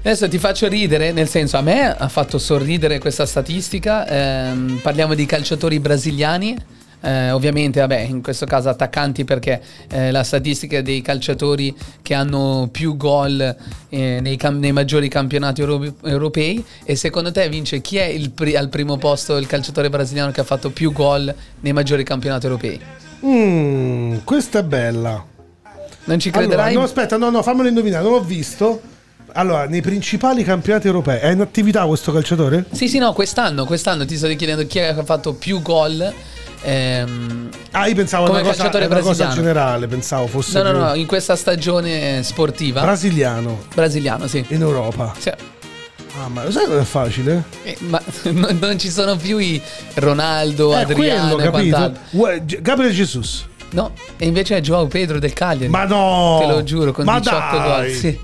Adesso 0.00 0.28
ti 0.28 0.38
faccio 0.38 0.68
ridere, 0.68 1.10
nel 1.10 1.26
senso 1.26 1.56
a 1.56 1.62
me 1.62 1.88
ha 1.96 2.08
fatto 2.08 2.36
sorridere 2.38 2.98
questa 2.98 3.24
statistica. 3.24 4.06
ehm, 4.06 4.80
parliamo 4.82 5.14
di 5.14 5.24
calciatori 5.24 5.80
brasiliani. 5.80 6.54
Eh, 7.00 7.30
ovviamente, 7.30 7.80
vabbè, 7.80 7.98
in 7.98 8.22
questo 8.22 8.46
caso 8.46 8.68
attaccanti 8.68 9.24
perché 9.24 9.60
eh, 9.88 10.10
la 10.10 10.22
statistica 10.22 10.82
dei 10.82 11.00
calciatori 11.00 11.74
che 12.02 12.14
hanno 12.14 12.68
più 12.72 12.96
gol 12.96 13.56
eh, 13.88 14.18
nei, 14.20 14.36
cam- 14.36 14.58
nei 14.58 14.72
maggiori 14.72 15.08
campionati 15.08 15.60
euro- 15.60 15.94
europei. 16.04 16.64
E 16.84 16.96
secondo 16.96 17.30
te, 17.30 17.48
Vince, 17.48 17.80
chi 17.80 17.96
è 17.98 18.18
pri- 18.30 18.56
al 18.56 18.68
primo 18.68 18.96
posto 18.96 19.36
il 19.36 19.46
calciatore 19.46 19.88
brasiliano 19.90 20.32
che 20.32 20.40
ha 20.40 20.44
fatto 20.44 20.70
più 20.70 20.92
gol 20.92 21.32
nei 21.60 21.72
maggiori 21.72 22.04
campionati 22.04 22.46
europei? 22.46 22.80
Mmm, 23.24 24.18
questa 24.24 24.60
è 24.60 24.62
bella. 24.62 25.24
Non 26.04 26.18
ci 26.18 26.28
Allora, 26.28 26.46
crederai? 26.46 26.74
no, 26.74 26.82
aspetta, 26.82 27.16
no, 27.16 27.30
no, 27.30 27.42
fammelo 27.42 27.68
indovinare, 27.68 28.02
non 28.02 28.12
l'ho 28.12 28.22
visto. 28.22 28.80
Allora, 29.32 29.66
nei 29.66 29.82
principali 29.82 30.42
campionati 30.42 30.86
europei 30.86 31.18
è 31.18 31.30
in 31.30 31.40
attività 31.40 31.84
questo 31.84 32.12
calciatore? 32.12 32.64
Sì, 32.72 32.88
sì, 32.88 32.98
no, 32.98 33.12
quest'anno, 33.12 33.66
quest'anno 33.66 34.06
ti 34.06 34.16
sto 34.16 34.26
chiedendo 34.28 34.66
chi 34.66 34.80
ha 34.80 35.04
fatto 35.04 35.34
più 35.34 35.60
gol. 35.60 36.12
Ehm, 36.62 37.48
Ah, 37.72 37.86
io 37.86 37.94
pensavo 37.94 38.26
Come 38.26 38.40
una 38.40 38.48
cosa, 38.48 38.70
una 38.72 39.00
cosa 39.00 39.28
generale, 39.28 39.86
pensavo 39.86 40.26
fosse 40.26 40.60
No, 40.62 40.70
no, 40.70 40.78
no, 40.78 40.94
in 40.94 41.06
questa 41.06 41.36
stagione 41.36 42.22
sportiva 42.22 42.80
brasiliano 42.80 43.64
brasiliano, 43.74 44.26
sì. 44.26 44.44
in 44.48 44.60
Europa. 44.62 45.14
Sì. 45.18 45.30
Ah, 46.20 46.28
ma 46.28 46.42
lo 46.44 46.50
sai 46.50 46.66
cosa 46.66 46.80
è 46.80 46.84
facile? 46.84 47.44
Eh, 47.62 47.76
ma 47.80 48.02
non, 48.30 48.58
non 48.60 48.78
ci 48.78 48.90
sono 48.90 49.16
più 49.16 49.38
i 49.38 49.60
Ronaldo, 49.94 50.72
È 50.72 50.80
Adriano 50.80 51.34
quello, 51.36 51.50
capito? 51.50 51.92
Gabriel 52.60 52.92
Jesus. 52.92 53.46
No, 53.70 53.92
e 54.16 54.26
invece 54.26 54.56
è 54.56 54.60
Joao 54.60 54.86
Pedro 54.86 55.18
del 55.18 55.34
Cagliari. 55.34 55.68
Ma 55.68 55.84
no! 55.84 56.38
Te 56.40 56.46
lo 56.46 56.62
giuro, 56.62 56.90
con 56.92 57.04
Ma 57.04 57.18
18 57.18 57.50
gol. 57.50 57.60
dai! 57.66 57.94
Sì. 57.94 58.18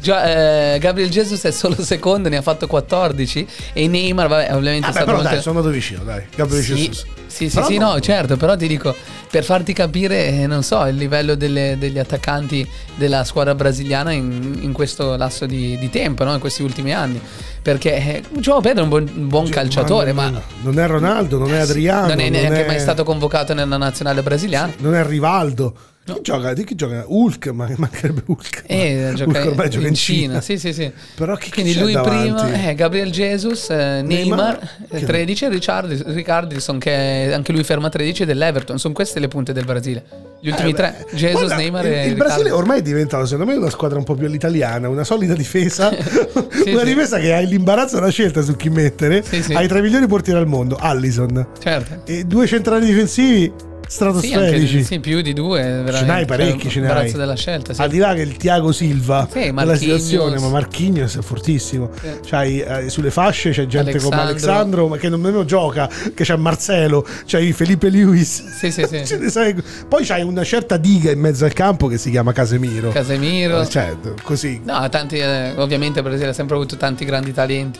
Già, 0.00 0.74
eh, 0.74 0.78
Gabriel 0.78 1.10
Jesus 1.10 1.42
è 1.44 1.50
solo 1.50 1.76
secondo, 1.82 2.28
ne 2.28 2.36
ha 2.36 2.42
fatto 2.42 2.66
14. 2.66 3.46
E 3.72 3.88
Neymar, 3.88 4.28
vabbè, 4.28 4.54
ovviamente 4.54 4.86
Ah, 4.86 4.90
è 4.90 4.92
beh, 4.92 4.98
stato 5.00 5.16
però 5.18 5.22
dai, 5.22 5.40
sono 5.42 5.56
andato 5.58 5.74
vicino, 5.74 6.02
dai. 6.04 6.22
Gabriel 6.34 6.62
Sì, 6.62 6.74
Jesus. 6.74 7.04
sì, 7.26 7.48
sì, 7.50 7.62
sì, 7.62 7.76
no. 7.78 7.92
no, 7.92 8.00
certo, 8.00 8.36
però 8.36 8.56
ti 8.56 8.66
dico, 8.66 8.94
per 9.30 9.44
farti 9.44 9.72
capire, 9.72 10.28
eh, 10.28 10.46
non 10.46 10.62
so, 10.62 10.84
il 10.86 10.96
livello 10.96 11.34
delle- 11.34 11.76
degli 11.78 11.98
attaccanti 11.98 12.66
della 12.94 13.22
squadra 13.24 13.54
brasiliana 13.54 14.12
in, 14.12 14.58
in 14.60 14.72
questo 14.72 15.16
lasso 15.16 15.44
di, 15.46 15.76
di 15.78 15.90
tempo, 15.90 16.24
no? 16.24 16.32
in 16.32 16.40
questi 16.40 16.62
ultimi 16.62 16.94
anni. 16.94 17.20
Perché 17.60 17.94
eh, 17.94 18.22
Joao 18.38 18.60
Pedro 18.60 18.80
è 18.80 18.82
un 18.84 18.88
buon, 18.88 19.10
un 19.14 19.28
buon 19.28 19.48
calciatore, 19.50 20.12
ma, 20.12 20.30
non, 20.30 20.42
non 20.62 20.78
è 20.78 20.86
Ronaldo, 20.86 21.38
non 21.38 21.52
è 21.52 21.58
Adriano. 21.58 22.06
non 22.08 22.20
è 22.20 22.28
neanche 22.30 22.64
è- 22.64 22.66
mai 22.66 22.78
stato 22.80 23.04
convocato 23.04 23.52
nella 23.52 23.76
nazionale 23.76 24.22
brasiliana. 24.22 24.72
Non 24.78 24.94
è 24.94 25.04
Rivaldo. 25.04 25.74
Chi 26.14 26.20
gioca? 26.22 26.52
Di 26.54 26.64
chi 26.64 26.74
gioca? 26.74 27.04
Hulk, 27.06 27.46
ma 27.48 27.68
mancherebbe 27.76 28.22
Hulk. 28.26 28.62
E 28.66 29.06
Hulk 29.08 29.14
gioca 29.16 29.46
ormai 29.46 29.70
gioca 29.70 29.86
in 29.88 29.94
Cina, 29.94 30.40
sì, 30.40 30.58
sì, 30.58 30.72
sì. 30.72 30.90
Però 31.14 31.34
chi, 31.36 31.46
chi 31.46 31.50
Quindi 31.52 31.72
c'è 31.74 31.80
lui 31.80 31.92
davanti? 31.92 32.42
prima, 32.42 32.68
eh, 32.68 32.74
Gabriel 32.74 33.10
Jesus, 33.10 33.70
eh, 33.70 34.02
Neymar, 34.02 34.06
Neymar, 34.06 34.70
eh, 34.90 34.98
che- 35.00 35.06
13 35.06 35.44
e 35.44 35.48
Richard, 35.48 36.02
Ricardison 36.12 36.78
che 36.78 37.30
anche 37.32 37.52
lui 37.52 37.62
ferma 37.64 37.88
13 37.88 38.24
dell'Everton. 38.24 38.78
Sono 38.78 38.94
queste 38.94 39.20
le 39.20 39.28
punte 39.28 39.52
del 39.52 39.64
Brasile. 39.64 40.04
Gli 40.40 40.48
ultimi 40.50 40.70
Eh, 40.70 40.74
tre, 40.74 41.06
Jesus, 41.14 41.40
guarda, 41.40 41.56
Neymar 41.56 41.84
il, 41.86 41.92
e 41.92 42.06
il 42.06 42.14
Brasile 42.14 42.36
Riccardo. 42.44 42.56
ormai 42.58 42.78
è 42.78 42.82
diventato 42.82 43.26
secondo 43.26 43.50
me 43.50 43.58
una 43.58 43.70
squadra 43.70 43.98
un 43.98 44.04
po' 44.04 44.14
più 44.14 44.26
all'italiana, 44.26 44.88
una 44.88 45.04
solida 45.04 45.34
difesa, 45.34 45.90
Sì, 45.98 46.70
una 46.70 46.80
sì. 46.80 46.84
difesa 46.86 47.18
che 47.18 47.32
hai 47.34 47.46
l'imbarazzo 47.48 47.96
della 47.96 48.10
scelta 48.10 48.40
su 48.42 48.54
chi 48.56 48.68
mettere, 48.70 49.22
Sì, 49.24 49.42
sì. 49.42 49.52
hai 49.54 49.66
tra 49.66 49.78
i 49.78 49.82
migliori 49.82 50.06
portieri 50.06 50.38
al 50.38 50.46
mondo, 50.46 50.76
Allison, 50.76 51.46
Certo. 51.60 52.02
e 52.10 52.24
due 52.24 52.46
centrali 52.46 52.86
difensivi 52.86 53.52
Sì, 53.88 54.02
anche, 54.04 54.20
stratosferici. 54.20 54.84
sì, 54.84 55.00
più 55.00 55.20
di 55.22 55.32
due. 55.32 55.60
veramente. 55.62 55.92
Ce 55.98 56.04
n'hai 56.04 56.24
parecchi, 56.26 56.62
Cioè, 56.68 56.70
ce 56.70 56.80
n'hai. 56.80 57.12
della 57.12 57.34
scelta. 57.34 57.72
Sì. 57.72 57.80
Al 57.80 57.88
di 57.88 57.98
là 57.98 58.12
che 58.14 58.20
il 58.20 58.36
Tiago 58.36 58.70
Silva 58.70 59.26
Sì, 59.30 59.50
Marquinhos. 59.50 59.78
situazione, 59.78 60.38
ma 60.38 60.48
Marquinhos 60.48 61.16
è 61.16 61.22
fortissimo. 61.22 61.90
Sì. 62.00 62.08
C'hai, 62.28 62.60
eh, 62.60 62.88
sulle 62.90 63.10
fasce 63.10 63.50
c'è 63.50 63.66
gente 63.66 63.98
come 63.98 64.16
Alexandro. 64.16 64.52
Alexandro, 64.52 64.88
ma 64.88 64.96
che 64.98 65.08
non 65.08 65.20
nemmeno 65.22 65.44
gioca, 65.44 65.88
che 66.14 66.24
c'è 66.24 66.36
Marcelo, 66.36 67.06
c'hai 67.26 67.52
Felipe 67.52 67.88
Lewis. 67.88 68.46
Sì, 68.58 68.70
sì, 68.70 68.84
sì. 68.90 69.54
Poi 69.88 70.04
c'hai 70.04 70.22
una 70.22 70.44
certa 70.44 70.76
diga 70.76 71.10
in 71.10 71.18
mezzo 71.20 71.44
al 71.46 71.52
campo 71.54 71.86
che 71.86 71.96
si 71.98 72.10
chiama 72.10 72.32
Casemiro. 72.32 72.90
Casemiro. 72.90 73.66
Cioè, 73.66 73.96
così. 74.22 74.60
No, 74.64 74.86
tanti, 74.90 75.16
eh, 75.18 75.52
ovviamente 75.56 76.00
il 76.00 76.04
Brasile 76.04 76.28
ha 76.28 76.32
sempre 76.34 76.56
avuto 76.56 76.76
tanti 76.76 77.04
grandi 77.04 77.32
talenti. 77.32 77.78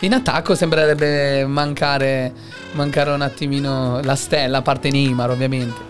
In 0.00 0.14
attacco 0.14 0.54
sembrerebbe 0.54 1.44
mancare, 1.46 2.32
mancare 2.72 3.10
un 3.10 3.20
attimino 3.20 4.00
la 4.02 4.14
stella, 4.16 4.58
a 4.58 4.62
parte 4.62 4.90
Neymar 4.90 5.30
ovviamente. 5.30 5.88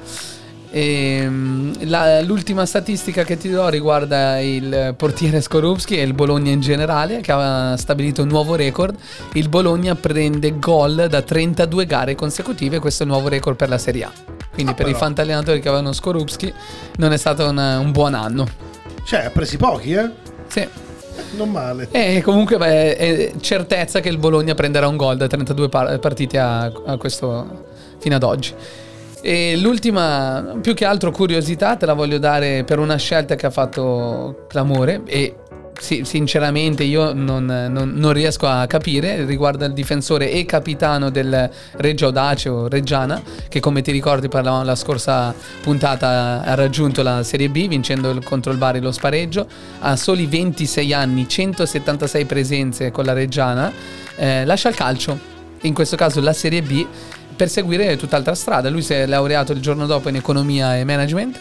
Ehm, 0.72 1.88
la- 1.88 2.20
l'ultima 2.20 2.64
statistica 2.64 3.24
che 3.24 3.36
ti 3.36 3.50
do 3.50 3.68
riguarda 3.68 4.38
il 4.40 4.94
portiere 4.96 5.40
Skorupski 5.40 5.96
e 5.98 6.02
il 6.02 6.14
Bologna 6.14 6.50
in 6.52 6.60
generale 6.60 7.20
che 7.20 7.32
ha 7.32 7.76
stabilito 7.76 8.22
un 8.22 8.28
nuovo 8.28 8.54
record. 8.54 8.96
Il 9.34 9.48
Bologna 9.48 9.94
prende 9.96 10.58
gol 10.58 11.06
da 11.08 11.22
32 11.22 11.86
gare 11.86 12.14
consecutive, 12.14 12.78
questo 12.78 13.02
è 13.02 13.06
il 13.06 13.12
nuovo 13.12 13.28
record 13.28 13.56
per 13.56 13.68
la 13.68 13.78
Serie 13.78 14.04
A. 14.04 14.12
Quindi 14.52 14.72
Ah, 14.72 14.74
per 14.74 14.86
i 14.86 14.92
però. 14.92 15.04
fantallenatori 15.04 15.60
che 15.60 15.68
avevano 15.68 15.92
Skorupski 15.92 16.52
non 16.96 17.12
è 17.12 17.16
stato 17.16 17.48
un, 17.48 17.58
un 17.58 17.90
buon 17.92 18.14
anno. 18.14 18.46
Cioè, 19.04 19.24
ha 19.26 19.30
presi 19.30 19.56
pochi, 19.56 19.92
eh? 19.92 20.08
Sì. 20.48 20.68
Non 21.36 21.50
male. 21.50 21.88
E 21.90 22.22
comunque 22.22 22.56
beh, 22.56 22.96
è 22.96 23.32
certezza 23.40 24.00
che 24.00 24.08
il 24.08 24.18
Bologna 24.18 24.54
prenderà 24.54 24.88
un 24.88 24.96
gol 24.96 25.16
da 25.16 25.26
32 25.26 25.68
par- 25.68 25.98
partite 25.98 26.38
a, 26.38 26.72
a 26.86 26.96
questo 26.96 27.64
fino 27.98 28.16
ad 28.16 28.22
oggi. 28.22 28.54
E 29.22 29.56
l'ultima, 29.56 30.56
più 30.60 30.74
che 30.74 30.84
altro 30.84 31.10
curiosità, 31.10 31.76
te 31.76 31.84
la 31.84 31.92
voglio 31.92 32.18
dare 32.18 32.64
per 32.64 32.78
una 32.78 32.96
scelta 32.96 33.34
che 33.34 33.46
ha 33.46 33.50
fatto 33.50 34.46
clamore 34.48 35.02
e 35.04 35.34
sì, 35.80 36.02
sinceramente 36.04 36.84
io 36.84 37.14
non, 37.14 37.46
non- 37.46 37.92
non 37.94 38.12
riesco 38.12 38.46
a 38.46 38.66
capire, 38.66 39.24
riguarda 39.24 39.64
il 39.64 39.72
difensore 39.72 40.30
e 40.30 40.44
capitano 40.44 41.10
del 41.10 41.50
Reggio 41.76 42.06
Audace 42.06 42.48
o 42.50 42.68
Reggiana, 42.68 43.20
che 43.48 43.60
come 43.60 43.80
ti 43.80 43.90
ricordi 43.90 44.28
parlavamo 44.28 44.62
la 44.62 44.76
scorsa 44.76 45.34
puntata 45.62 46.42
ha 46.44 46.54
raggiunto 46.54 47.02
la 47.02 47.22
Serie 47.22 47.48
B 47.48 47.66
vincendo 47.66 48.20
contro 48.22 48.52
il 48.52 48.58
Bari 48.58 48.80
lo 48.80 48.92
spareggio, 48.92 49.48
ha 49.80 49.96
soli 49.96 50.26
26 50.26 50.92
anni, 50.92 51.26
176 51.26 52.24
presenze 52.26 52.90
con 52.90 53.06
la 53.06 53.14
Reggiana, 53.14 53.72
eh, 54.16 54.44
lascia 54.44 54.68
il 54.68 54.74
calcio, 54.74 55.18
in 55.62 55.72
questo 55.72 55.96
caso 55.96 56.20
la 56.20 56.34
Serie 56.34 56.60
B, 56.60 56.86
per 57.34 57.48
seguire 57.48 57.96
tutt'altra 57.96 58.34
strada. 58.34 58.68
Lui 58.68 58.82
si 58.82 58.92
è 58.92 59.06
laureato 59.06 59.52
il 59.52 59.60
giorno 59.60 59.86
dopo 59.86 60.10
in 60.10 60.16
economia 60.16 60.76
e 60.76 60.84
management 60.84 61.40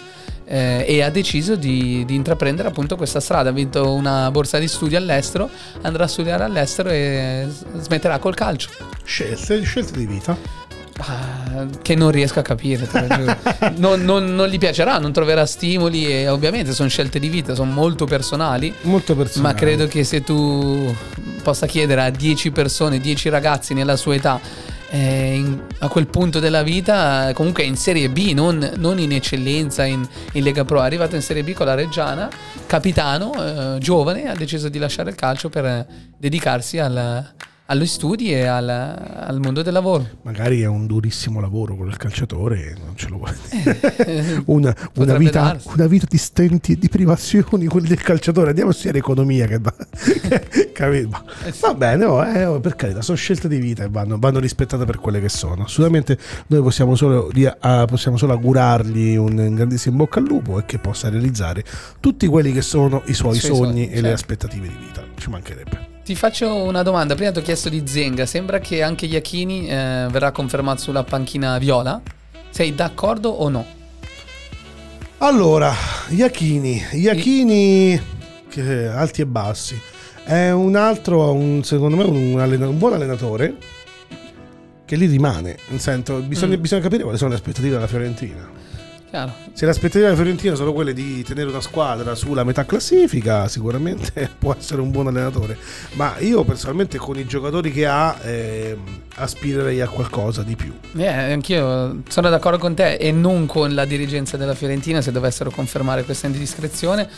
eh, 0.51 0.83
e 0.87 1.03
ha 1.03 1.11
deciso 1.11 1.55
di, 1.55 2.03
di 2.05 2.15
intraprendere 2.15 2.67
appunto 2.67 2.95
questa 2.95 3.19
strada. 3.19 3.49
Ha 3.49 3.53
vinto 3.53 3.93
una 3.93 4.31
borsa 4.31 4.57
di 4.57 4.67
studio 4.67 4.97
all'estero, 4.97 5.47
andrà 5.81 6.05
a 6.05 6.07
studiare 6.07 6.43
all'estero 6.43 6.89
e 6.89 7.47
smetterà 7.77 8.17
col 8.17 8.33
calcio. 8.33 8.69
Scelte, 9.03 9.61
scelte 9.61 9.97
di 9.99 10.07
vita. 10.07 10.35
Ah, 11.01 11.65
che 11.81 11.95
non 11.95 12.11
riesco 12.11 12.39
a 12.39 12.41
capire, 12.41 12.87
te 12.87 12.99
lo 12.99 13.15
giuro. 13.15 13.37
Non, 13.77 14.01
non- 14.03 14.35
non 14.35 14.47
gli 14.49 14.57
piacerà, 14.57 14.97
non 14.97 15.13
troverà 15.13 15.45
stimoli 15.45 16.07
e 16.11 16.27
ovviamente 16.27 16.73
sono 16.73 16.89
scelte 16.89 17.19
di 17.19 17.29
vita, 17.29 17.53
sono 17.53 17.71
molto 17.71 18.05
personali. 18.05 18.73
Molto 18.81 19.15
personale. 19.15 19.53
Ma 19.53 19.57
credo 19.59 19.87
che 19.87 20.03
se 20.03 20.23
tu 20.23 20.93
possa 21.43 21.67
chiedere 21.67 22.01
a 22.01 22.09
10 22.09 22.51
persone, 22.51 22.99
10 22.99 23.29
ragazzi 23.29 23.73
nella 23.73 23.95
sua 23.95 24.15
età, 24.15 24.39
eh, 24.89 25.35
in- 25.35 25.61
a 25.79 25.87
quel 25.87 26.07
punto 26.07 26.39
della 26.39 26.63
vita, 26.63 27.31
comunque 27.33 27.63
in 27.63 27.75
Serie 27.75 28.09
B, 28.09 28.31
non, 28.33 28.73
non 28.77 28.99
in 28.99 29.11
eccellenza 29.11 29.85
in, 29.85 30.07
in 30.33 30.43
Lega 30.43 30.65
Pro, 30.65 30.81
è 30.81 30.85
arrivato 30.85 31.15
in 31.15 31.21
Serie 31.21 31.43
B 31.43 31.53
con 31.53 31.65
la 31.65 31.75
Reggiana, 31.75 32.29
capitano, 32.65 33.75
eh, 33.75 33.79
giovane, 33.79 34.29
ha 34.29 34.35
deciso 34.35 34.69
di 34.69 34.79
lasciare 34.79 35.09
il 35.09 35.15
calcio 35.15 35.49
per 35.49 35.65
eh, 35.65 35.87
dedicarsi 36.17 36.79
al, 36.79 37.33
agli 37.69 37.85
studi 37.85 38.33
e 38.33 38.45
al, 38.45 38.67
al 38.67 39.39
mondo 39.39 39.61
del 39.61 39.73
lavoro. 39.73 40.07
Magari 40.23 40.61
è 40.61 40.65
un 40.65 40.87
durissimo 40.87 41.39
lavoro 41.39 41.75
quello 41.75 41.91
del 41.91 41.99
calciatore 41.99 42.75
non 42.83 42.95
ce 42.95 43.09
lo 43.09 43.17
vuole 43.17 43.37
dire. 43.49 44.41
una, 44.47 44.75
una 44.95 45.17
vita, 45.17 45.59
una 45.75 45.85
vita 45.85 46.05
di 46.09 46.17
stenti 46.17 46.73
e 46.73 46.77
di 46.77 46.89
privazioni, 46.89 47.67
quelli 47.67 47.87
del 47.87 48.01
calciatore. 48.01 48.49
Andiamo 48.49 48.71
a 48.71 48.73
studiare 48.73 48.97
economia. 48.97 49.45
Che 49.45 49.59
va, 49.59 49.73
capito? 50.73 51.23
Eh 51.45 51.51
sì. 51.51 51.61
Va 51.61 51.73
bene, 51.75 52.05
oh, 52.05 52.25
eh, 52.25 52.45
oh, 52.45 52.59
per 52.59 52.75
carità, 52.75 53.01
sono 53.01 53.17
scelte 53.17 53.47
di 53.47 53.59
vita 53.59 53.83
e 53.83 53.89
vanno, 53.89 54.17
vanno 54.17 54.39
rispettate 54.39 54.85
per 54.85 54.99
quelle 54.99 55.21
che 55.21 55.29
sono. 55.29 55.63
Assolutamente 55.63 56.17
noi 56.47 56.61
possiamo 56.61 56.95
solo, 56.95 57.31
possiamo 57.87 58.17
solo 58.17 58.33
augurargli 58.33 59.15
un 59.15 59.53
grandissimo 59.53 59.93
in 59.93 59.97
bocca 60.01 60.19
al 60.19 60.25
lupo 60.25 60.59
e 60.59 60.65
che 60.65 60.79
possa 60.79 61.09
realizzare 61.09 61.63
tutti 61.99 62.25
quelli 62.27 62.51
che 62.51 62.61
sono 62.61 63.03
i 63.05 63.13
suoi 63.13 63.35
I 63.35 63.39
suoi 63.39 63.55
sogni, 63.55 63.67
sogni, 63.67 63.83
e 63.89 63.95
le 63.95 64.01
certo. 64.01 64.13
aspettative 64.13 64.67
di 64.67 64.75
vita. 64.79 65.03
Ci 65.15 65.29
mancherebbe. 65.29 65.88
Ti 66.03 66.15
faccio 66.15 66.53
una 66.63 66.81
domanda. 66.81 67.13
Prima 67.15 67.31
ti 67.31 67.39
ho 67.39 67.41
chiesto 67.41 67.69
di 67.69 67.83
Zenga. 67.85 68.25
Sembra 68.25 68.59
che 68.59 68.81
anche 68.81 69.05
Iachini 69.05 69.67
eh, 69.69 70.07
verrà 70.09 70.31
confermato 70.31 70.81
sulla 70.81 71.03
panchina 71.03 71.57
viola. 71.59 72.01
Sei 72.49 72.73
d'accordo 72.73 73.29
o 73.29 73.47
no? 73.49 73.65
Allora, 75.19 75.73
Iachini, 76.09 76.81
Iachini 76.93 78.01
che 78.49 78.87
alti 78.87 79.21
e 79.21 79.25
bassi. 79.27 79.79
È 80.23 80.49
un 80.51 80.75
altro, 80.75 81.31
un- 81.33 81.63
secondo 81.63 81.95
me, 81.97 82.03
un, 82.03 82.39
allena- 82.39 82.67
un 82.67 82.77
buon 82.77 82.93
allenatore 82.93 83.55
che 84.85 84.95
lì 84.95 85.05
rimane. 85.05 85.57
Nel 85.67 85.79
senso, 85.79 86.19
bisogna, 86.21 86.55
Mm. 86.57 86.61
bisogna 86.61 86.81
capire 86.81 87.03
quali 87.03 87.17
sono 87.17 87.29
le 87.31 87.35
aspettative 87.35 87.73
della 87.75 87.87
Fiorentina. 87.87 88.57
Chiaro. 89.09 89.33
Se 89.53 89.65
le 89.65 89.71
aspettative 89.71 90.03
della 90.03 90.15
Fiorentina 90.15 90.53
sono 90.53 90.71
quelle 90.71 90.93
di 90.93 91.23
tenere 91.23 91.49
una 91.49 91.61
squadra 91.61 92.13
sulla 92.13 92.43
metà 92.43 92.65
classifica, 92.65 93.47
sicuramente 93.47 94.29
può 94.37 94.53
essere 94.55 94.81
un 94.81 94.91
buon 94.91 95.07
allenatore. 95.07 95.57
Ma 95.93 96.13
io 96.19 96.43
personalmente 96.43 96.99
con 96.99 97.17
i 97.17 97.25
giocatori 97.25 97.71
che 97.71 97.87
ha 97.87 98.15
ehm, 98.21 98.77
aspirerei 99.15 99.81
a 99.81 99.87
qualcosa 99.87 100.43
di 100.43 100.55
più. 100.55 100.73
Eh, 100.95 101.07
anch'io 101.07 102.03
sono 102.07 102.29
d'accordo 102.29 102.59
con 102.59 102.75
te 102.75 102.95
e 102.95 103.11
non 103.11 103.47
con 103.47 103.73
la 103.73 103.85
dirigenza 103.85 104.37
della 104.37 104.53
Fiorentina 104.53 105.01
se 105.01 105.11
dovessero 105.11 105.49
confermare 105.49 106.03
questa 106.03 106.27
indiscrezione 106.27 107.09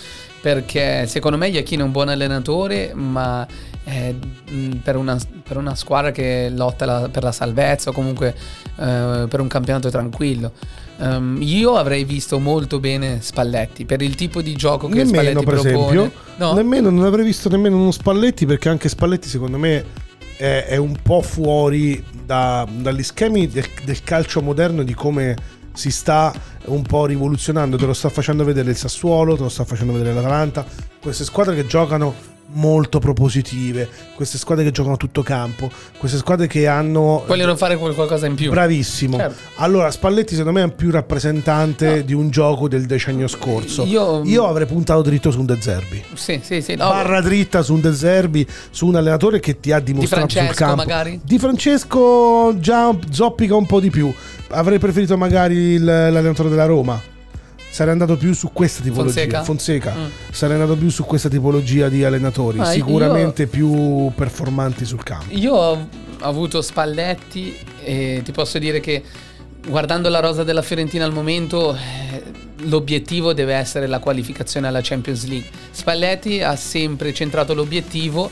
perché 0.41 1.05
secondo 1.07 1.37
me 1.37 1.49
Iachino 1.49 1.83
è 1.83 1.85
un 1.85 1.91
buon 1.91 2.09
allenatore 2.09 2.93
ma 2.95 3.45
eh, 3.83 4.15
per, 4.81 4.95
una, 4.95 5.15
per 5.43 5.57
una 5.57 5.75
squadra 5.75 6.11
che 6.11 6.49
lotta 6.49 6.85
la- 6.85 7.09
per 7.11 7.21
la 7.21 7.31
salvezza 7.31 7.91
o 7.91 7.93
comunque 7.93 8.33
eh, 8.77 9.25
per 9.29 9.39
un 9.39 9.47
campionato 9.47 9.89
tranquillo 9.89 10.53
Ehm, 11.01 11.37
io 11.41 11.75
avrei 11.75 12.03
visto 12.03 12.39
molto 12.39 12.79
bene 12.79 13.19
Spalletti 13.21 13.85
per 13.85 14.01
il 14.01 14.13
tipo 14.15 14.41
di 14.41 14.53
gioco 14.53 14.87
che 14.87 15.03
Nemmeno, 15.03 15.41
Spalletti 15.41 15.45
per 15.45 15.53
propone. 15.59 15.97
esempio, 15.97 16.11
no? 16.37 16.53
nemmeno, 16.53 16.89
non 16.91 17.05
avrei 17.05 17.25
visto 17.25 17.49
nemmeno 17.49 17.77
uno 17.77 17.91
Spalletti 17.91 18.45
perché 18.45 18.69
anche 18.69 18.87
Spalletti 18.87 19.27
secondo 19.27 19.57
me 19.57 19.83
è, 20.37 20.65
è 20.67 20.77
un 20.77 20.95
po' 21.01 21.21
fuori 21.21 22.03
da- 22.23 22.67
dagli 22.71 23.03
schemi 23.03 23.47
del, 23.47 23.65
del 23.83 24.03
calcio 24.03 24.41
moderno 24.41 24.83
di 24.83 24.93
come 24.93 25.35
si 25.73 25.89
sta 25.89 26.33
un 26.65 26.83
po' 26.83 27.05
rivoluzionando, 27.05 27.77
te 27.77 27.85
lo 27.85 27.93
sta 27.93 28.09
facendo 28.09 28.43
vedere 28.43 28.69
il 28.71 28.75
Sassuolo, 28.75 29.35
te 29.35 29.43
lo 29.43 29.49
sta 29.49 29.63
facendo 29.63 29.93
vedere 29.93 30.13
l'Atalanta, 30.13 30.65
queste 31.01 31.23
squadre 31.23 31.55
che 31.55 31.65
giocano 31.65 32.13
molto 32.53 32.99
propositive, 32.99 33.87
queste 34.15 34.37
squadre 34.37 34.63
che 34.63 34.71
giocano 34.71 34.97
tutto 34.97 35.21
campo, 35.23 35.69
queste 35.97 36.17
squadre 36.17 36.47
che 36.47 36.67
hanno... 36.67 37.23
vogliono 37.25 37.55
fare 37.55 37.77
qualcosa 37.77 38.25
in 38.27 38.35
più 38.35 38.49
Bravissimo. 38.49 39.17
Certo. 39.17 39.35
Allora, 39.55 39.89
Spalletti 39.91 40.35
secondo 40.35 40.59
me 40.59 40.65
è 40.65 40.71
più 40.71 40.91
rappresentante 40.91 42.03
di 42.03 42.13
un 42.13 42.29
gioco 42.29 42.67
del 42.67 42.85
decennio 42.85 43.27
scorso. 43.27 43.83
Io- 43.85 44.23
Io 44.25 44.45
avrei 44.47 44.67
puntato 44.67 45.01
dritto 45.01 45.31
su 45.31 45.39
un 45.39 45.45
De 45.45 45.57
Zerbi. 45.61 46.03
sì 46.13 46.39
sì 46.43 46.61
sì 46.61 46.75
no, 46.75 46.89
Barra 46.89 47.21
dritta 47.21 47.61
su 47.61 47.73
un 47.73 47.81
De 47.81 47.93
Zerbi, 47.93 48.45
su 48.69 48.87
un 48.87 48.95
allenatore 48.95 49.39
che 49.39 49.59
ti 49.59 49.71
ha 49.71 49.79
dimostrato 49.79 50.27
sul 50.27 50.37
Francesco, 50.39 50.63
campo. 50.65 50.75
magari? 50.77 51.19
Di 51.23 51.39
Francesco 51.39 52.55
già 52.59 52.95
zoppica 53.09 53.55
un 53.55 53.65
po' 53.65 53.79
di 53.79 53.89
più. 53.89 54.13
Avrei 54.49 54.79
preferito 54.79 55.17
magari 55.17 55.77
l'allenatore 55.77 56.49
della 56.49 56.65
Roma. 56.65 57.01
Sarei 57.71 57.93
andato 57.93 58.17
più 58.17 58.33
su 58.33 58.51
questa 58.51 58.83
tipologia. 58.83 59.43
Fonseca? 59.43 59.95
Mm. 59.95 60.05
Sarei 60.29 60.55
andato 60.59 60.75
più 60.77 60.89
su 60.89 61.05
questa 61.05 61.29
tipologia 61.29 61.87
di 61.87 62.03
allenatori. 62.03 62.57
Ma 62.57 62.65
io- 62.67 62.71
sicuramente 62.73 63.47
più 63.47 64.11
performanti 64.13 64.83
sul 64.83 65.01
campo. 65.03 65.33
Io 65.33 65.53
ho 65.53 65.87
avuto 66.19 66.61
Spalletti 66.61 67.55
e 67.81 68.21
ti 68.25 68.31
posso 68.33 68.59
dire 68.59 68.81
che 68.81 69.01
guardando 69.65 70.09
la 70.09 70.19
rosa 70.19 70.43
della 70.43 70.61
Fiorentina 70.61 71.05
al 71.05 71.13
momento 71.13 71.73
eh, 71.73 72.23
l'obiettivo 72.63 73.31
deve 73.33 73.53
essere 73.53 73.87
la 73.87 73.99
qualificazione 73.99 74.67
alla 74.67 74.81
Champions 74.83 75.25
League. 75.27 75.47
Spalletti 75.71 76.41
ha 76.41 76.55
sempre 76.57 77.13
centrato 77.13 77.53
l'obiettivo, 77.53 78.29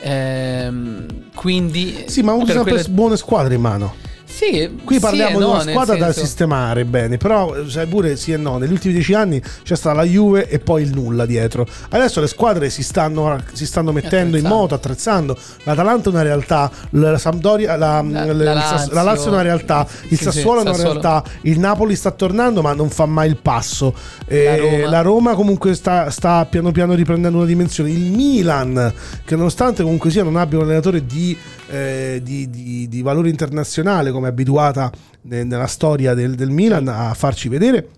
ehm, 0.00 1.06
quindi... 1.34 2.04
Sì, 2.06 2.20
ma 2.22 2.32
ha 2.32 2.34
avuto 2.34 2.46
per 2.46 2.54
sempre 2.56 2.72
quelle- 2.74 2.88
buone 2.90 3.16
squadre 3.16 3.54
in 3.54 3.60
mano. 3.60 3.94
Sì, 4.34 4.78
Qui 4.82 4.96
sì 4.96 5.00
parliamo 5.00 5.30
e 5.30 5.34
di 5.34 5.38
no, 5.40 5.50
una 5.52 5.62
nel 5.62 5.72
squadra 5.74 5.96
da 5.96 6.12
sistemare 6.12 6.84
bene, 6.84 7.18
però 7.18 7.54
sai 7.68 7.86
pure 7.86 8.16
sì 8.16 8.32
e 8.32 8.36
no, 8.36 8.58
negli 8.58 8.72
ultimi 8.72 8.92
dieci 8.92 9.14
anni 9.14 9.40
c'è 9.62 9.76
stata 9.76 9.94
la 9.94 10.02
Juve 10.02 10.48
e 10.48 10.58
poi 10.58 10.82
il 10.82 10.92
nulla 10.92 11.24
dietro. 11.24 11.64
Adesso 11.90 12.20
le 12.20 12.26
squadre 12.26 12.68
si 12.68 12.82
stanno, 12.82 13.40
si 13.52 13.64
stanno 13.64 13.92
mettendo 13.92 14.36
in 14.36 14.44
moto, 14.46 14.74
attrezzando. 14.74 15.38
L'Atalanta 15.62 16.08
è 16.10 16.12
una 16.12 16.22
realtà, 16.22 16.68
la 16.90 17.16
Sampdoria, 17.16 17.76
la, 17.76 18.02
La- 18.02 18.32
la 18.32 18.52
Lazio. 18.54 18.92
la 18.92 19.02
Lazio 19.02 19.26
è 19.26 19.32
una 19.34 19.42
realtà, 19.42 19.86
il 20.08 20.08
Sì, 20.08 20.16
sì, 20.16 20.24
Sassuolo 20.24 20.58
è 20.58 20.62
una 20.62 20.72
Sassuolo. 20.74 21.00
realtà, 21.00 21.30
il 21.42 21.58
Napoli 21.60 21.94
sta 21.94 22.10
tornando 22.10 22.60
ma 22.60 22.74
non 22.74 22.90
fa 22.90 23.06
mai 23.06 23.28
il 23.28 23.36
passo. 23.36 23.94
Eh, 24.26 24.56
Roma. 24.58 24.88
la 24.90 25.00
Roma 25.02 25.34
comunque 25.34 25.74
sta, 25.74 26.10
sta 26.10 26.44
piano 26.46 26.72
piano 26.72 26.94
riprendendo 26.94 27.38
una 27.38 27.46
dimensione. 27.46 27.90
Il 27.90 28.10
Milan, 28.10 28.92
che 29.24 29.36
nonostante 29.36 29.82
comunque 29.84 30.10
sia 30.10 30.24
non 30.24 30.34
abbia 30.36 30.58
un 30.58 30.64
allenatore 30.64 31.06
di, 31.06 31.36
eh, 31.70 32.20
di, 32.22 32.50
di- 32.50 32.88
di 32.88 33.02
valore 33.02 33.28
internazionale 33.28 34.10
come 34.10 34.23
è 34.26 34.30
abituata 34.30 34.90
ne- 35.22 35.44
nella 35.44 35.66
storia 35.66 36.14
del, 36.14 36.34
del 36.34 36.50
Milan 36.50 36.88
a 36.88 37.12
farci 37.14 37.48
vedere. 37.48 37.88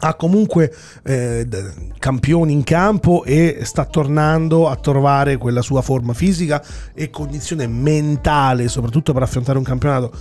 Ha 0.00 0.14
comunque 0.14 0.72
eh, 1.04 1.46
campioni 1.98 2.52
in 2.52 2.62
campo 2.62 3.24
e 3.24 3.60
sta 3.62 3.84
tornando 3.84 4.68
a 4.68 4.76
trovare 4.76 5.38
quella 5.38 5.60
sua 5.60 5.82
forma 5.82 6.12
fisica 6.12 6.64
e 6.94 7.10
condizione 7.10 7.66
mentale, 7.66 8.68
soprattutto 8.68 9.12
per 9.12 9.22
affrontare 9.22 9.58
un 9.58 9.64
campionato. 9.64 10.12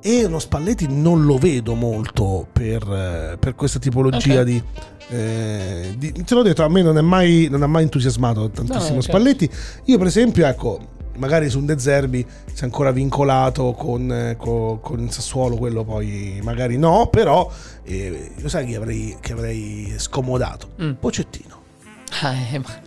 E 0.00 0.24
uno 0.24 0.38
Spalletti 0.38 0.86
non 0.88 1.24
lo 1.24 1.36
vedo 1.38 1.74
molto 1.74 2.46
per, 2.52 2.82
eh, 2.82 3.36
per 3.38 3.54
questa 3.54 3.78
tipologia 3.78 4.40
Ok. 4.40 4.44
di, 4.46 4.62
eh, 5.08 5.94
di- 5.98 6.12
Te 6.12 6.34
l'ho 6.34 6.42
detto, 6.42 6.62
a 6.62 6.68
me 6.68 6.80
non, 6.82 6.96
è 6.96 7.02
mai, 7.02 7.48
non 7.50 7.62
ha 7.62 7.66
mai 7.66 7.82
entusiasmato 7.84 8.48
tantissimo 8.50 8.96
No, 8.96 9.00
certo. 9.02 9.18
Spalletti. 9.18 9.50
Io, 9.84 9.98
per 9.98 10.06
esempio, 10.06 10.46
ecco, 10.46 10.78
magari 11.16 11.48
su 11.48 11.58
un 11.58 11.66
De 11.66 11.78
Zerbi 11.78 12.26
si 12.52 12.62
è 12.62 12.64
ancora 12.64 12.90
vincolato 12.90 13.72
con, 13.72 14.10
eh, 14.10 14.36
co- 14.36 14.78
con 14.82 15.00
il 15.00 15.10
Sassuolo, 15.10 15.56
quello 15.56 15.84
poi 15.84 16.40
magari 16.42 16.76
no, 16.76 17.08
però 17.08 17.50
eh, 17.84 18.32
lo 18.36 18.48
sai 18.48 18.66
chi 18.66 18.74
avrei, 18.74 19.16
che 19.20 19.32
avrei 19.32 19.94
scomodato? 19.96 20.70
Mm. 20.82 20.92
Pocettino. 21.00 21.62
Ah, 22.22 22.34
eh, 22.52 22.58
ma 22.58 22.80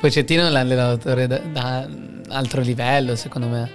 Pochettino 0.00 0.46
è 0.46 0.50
l'allenatore 0.50 1.26
da, 1.26 1.38
da 1.38 1.88
altro 2.28 2.62
livello 2.62 3.16
secondo 3.16 3.48
me. 3.48 3.70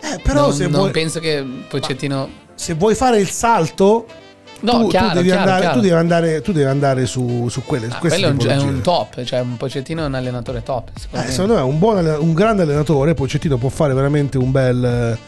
Eh, 0.00 0.20
però 0.22 0.42
non, 0.42 0.52
se, 0.52 0.62
non 0.64 0.80
vuoi, 0.80 0.90
penso 0.90 1.20
che 1.20 1.44
Pochettino... 1.68 2.28
se 2.54 2.74
vuoi 2.74 2.94
fare 2.94 3.18
il 3.18 3.28
salto, 3.28 4.06
No, 4.60 4.80
tu, 4.80 4.86
chiaro, 4.88 5.08
tu 5.08 5.14
devi 5.16 5.26
chiaro, 5.28 5.40
andare, 5.42 5.60
chiaro. 5.60 5.74
tu 5.76 5.80
devi 5.82 5.94
andare, 5.94 6.40
tu 6.40 6.52
devi 6.52 6.66
andare 6.68 7.06
su, 7.06 7.48
su 7.48 7.62
quelle. 7.64 7.86
Ah, 7.90 7.98
quello 7.98 8.14
è 8.26 8.30
un, 8.30 8.36
è 8.36 8.38
tipologie. 8.38 8.66
un 8.68 8.80
top, 8.80 9.22
cioè 9.24 9.40
un 9.40 9.56
Pochettino 9.56 10.02
è 10.02 10.06
un 10.06 10.14
allenatore 10.14 10.62
top. 10.62 10.88
Secondo 10.98 11.24
Eh, 11.24 11.26
me. 11.28 11.32
secondo 11.32 11.54
me 11.54 11.60
è 11.60 11.62
un, 11.62 11.78
buon 11.78 12.16
un 12.20 12.32
grande 12.32 12.62
allenatore. 12.62 13.14
Pocettino 13.14 13.58
può 13.58 13.68
fare 13.68 13.92
veramente 13.94 14.38
un 14.38 14.50
bel, 14.50 15.18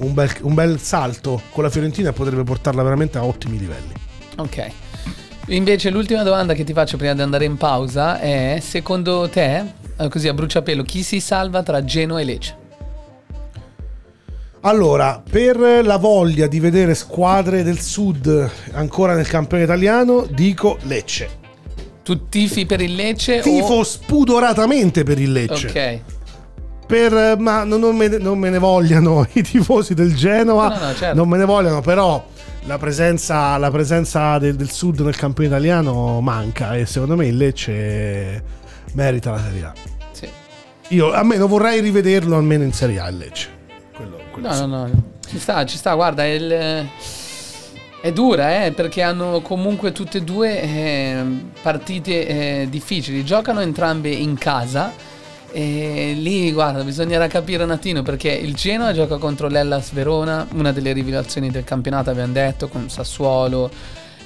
un, 0.00 0.14
bel, 0.14 0.30
un 0.42 0.54
bel 0.54 0.80
salto 0.80 1.42
con 1.50 1.64
la 1.64 1.70
Fiorentina 1.70 2.10
e 2.10 2.12
potrebbe 2.12 2.44
portarla 2.44 2.82
veramente 2.82 3.18
a 3.18 3.24
ottimi 3.24 3.58
livelli. 3.58 3.92
Ok. 4.36 4.66
Invece 5.48 5.90
l'ultima 5.90 6.22
domanda 6.22 6.54
che 6.54 6.62
ti 6.62 6.72
faccio 6.72 6.96
prima 6.96 7.12
di 7.14 7.22
andare 7.22 7.44
in 7.44 7.56
pausa 7.56 8.20
è, 8.20 8.60
secondo 8.62 9.28
te, 9.28 9.64
eh, 9.96 10.08
così 10.08 10.28
a 10.28 10.32
bruciapelo, 10.32 10.84
chi 10.84 11.02
si 11.02 11.18
salva 11.18 11.62
tra 11.64 11.84
Genoa 11.84 12.20
e 12.20 12.24
Lecce? 12.24 12.56
Allora, 14.62 15.22
per 15.28 15.58
la 15.58 15.96
voglia 15.96 16.46
di 16.46 16.60
vedere 16.60 16.94
squadre 16.94 17.62
del 17.62 17.80
sud 17.80 18.50
ancora 18.72 19.14
nel 19.14 19.26
campione 19.26 19.62
italiano, 19.62 20.26
dico 20.30 20.76
Lecce. 20.82 21.38
Tu 22.02 22.28
tifi 22.28 22.66
per 22.66 22.82
il 22.82 22.94
Lecce 22.94 23.40
Tifo 23.40 23.74
o... 23.74 23.84
spudoratamente 23.84 25.02
per 25.02 25.18
il 25.18 25.32
Lecce. 25.32 25.68
Ok. 25.68 26.00
Per- 26.86 27.36
ma 27.38 27.64
non, 27.64 27.96
me, 27.96 28.08
non 28.18 28.38
me 28.38 28.50
ne 28.50 28.58
vogliano 28.58 29.26
i 29.32 29.42
tifosi 29.42 29.94
del 29.94 30.14
Genoa, 30.14 30.68
No, 30.68 30.74
no, 30.78 30.86
no, 30.88 30.94
certo. 30.94 31.16
non 31.16 31.28
me 31.28 31.38
ne 31.38 31.44
vogliano, 31.46 31.80
però 31.80 32.22
la 32.64 32.76
presenza, 32.76 33.56
la 33.56 33.70
presenza 33.70 34.36
del, 34.38 34.56
del 34.56 34.70
sud 34.70 35.00
nel 35.00 35.16
campione 35.16 35.48
italiano 35.48 36.20
manca 36.20 36.76
e 36.76 36.84
secondo 36.84 37.16
me 37.16 37.26
il 37.26 37.36
Lecce 37.36 38.42
merita 38.92 39.30
la 39.30 39.40
Serie 39.40 39.64
A. 39.64 39.72
Sì. 40.12 40.28
Io 40.88 41.12
almeno 41.12 41.46
vorrei 41.46 41.80
rivederlo 41.80 42.36
almeno 42.36 42.64
in 42.64 42.72
Serie 42.74 42.98
A 42.98 43.08
il 43.08 43.16
Lecce. 43.16 43.58
No, 44.40 44.66
no, 44.66 44.66
no. 44.66 45.02
Ci 45.28 45.38
sta, 45.38 45.64
ci 45.66 45.76
sta. 45.76 45.94
Guarda, 45.94 46.24
è, 46.24 46.28
il- 46.28 46.88
è 48.00 48.12
dura, 48.12 48.64
eh, 48.64 48.72
perché 48.72 49.02
hanno 49.02 49.40
comunque 49.42 49.92
tutte 49.92 50.18
e 50.18 50.22
due 50.22 50.60
eh, 50.62 51.22
partite 51.62 52.26
eh, 52.62 52.66
difficili. 52.70 53.24
Giocano 53.24 53.60
entrambe 53.60 54.08
in 54.10 54.36
casa 54.38 54.92
E 55.52 56.12
lì, 56.16 56.52
guarda, 56.52 56.84
bisognerà 56.84 57.26
capire 57.26 57.64
un 57.64 57.72
attimo 57.72 58.02
perché 58.02 58.30
il 58.30 58.54
Genoa 58.54 58.92
gioca 58.92 59.16
contro 59.18 59.48
l'Ellas 59.48 59.90
Verona, 59.92 60.46
una 60.54 60.70
delle 60.72 60.92
rivelazioni 60.92 61.50
del 61.50 61.64
campionato, 61.64 62.10
abbiamo 62.10 62.32
detto, 62.32 62.68
con 62.68 62.88
Sassuolo. 62.88 63.68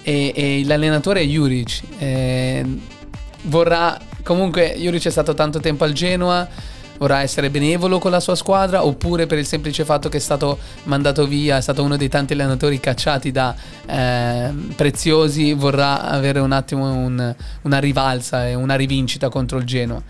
E, 0.02 0.32
e 0.34 0.62
l'allenatore 0.66 1.20
è 1.20 1.24
Juric. 1.24 1.80
E 1.98 2.62
vorrà, 3.44 3.98
comunque, 4.22 4.74
Juric 4.76 5.06
è 5.06 5.10
stato 5.10 5.32
tanto 5.34 5.60
tempo 5.60 5.84
al 5.84 5.92
Genoa. 5.92 6.46
Vorrà 6.98 7.20
essere 7.22 7.50
benevolo 7.50 7.98
con 7.98 8.10
la 8.10 8.20
sua 8.20 8.34
squadra 8.34 8.84
oppure 8.84 9.26
per 9.26 9.38
il 9.38 9.46
semplice 9.46 9.84
fatto 9.84 10.08
che 10.08 10.18
è 10.18 10.20
stato 10.20 10.58
mandato 10.84 11.26
via, 11.26 11.56
è 11.56 11.60
stato 11.60 11.82
uno 11.82 11.96
dei 11.96 12.08
tanti 12.08 12.34
allenatori 12.34 12.78
cacciati 12.78 13.32
da 13.32 13.54
eh, 13.86 14.52
preziosi, 14.76 15.52
vorrà 15.54 16.02
avere 16.02 16.38
un 16.40 16.52
attimo 16.52 16.92
un- 16.92 17.34
una 17.62 17.78
rivalsa 17.78 18.46
e 18.48 18.54
una 18.54 18.76
rivincita 18.76 19.28
contro 19.28 19.58
il 19.58 19.64
Genoa. 19.64 20.02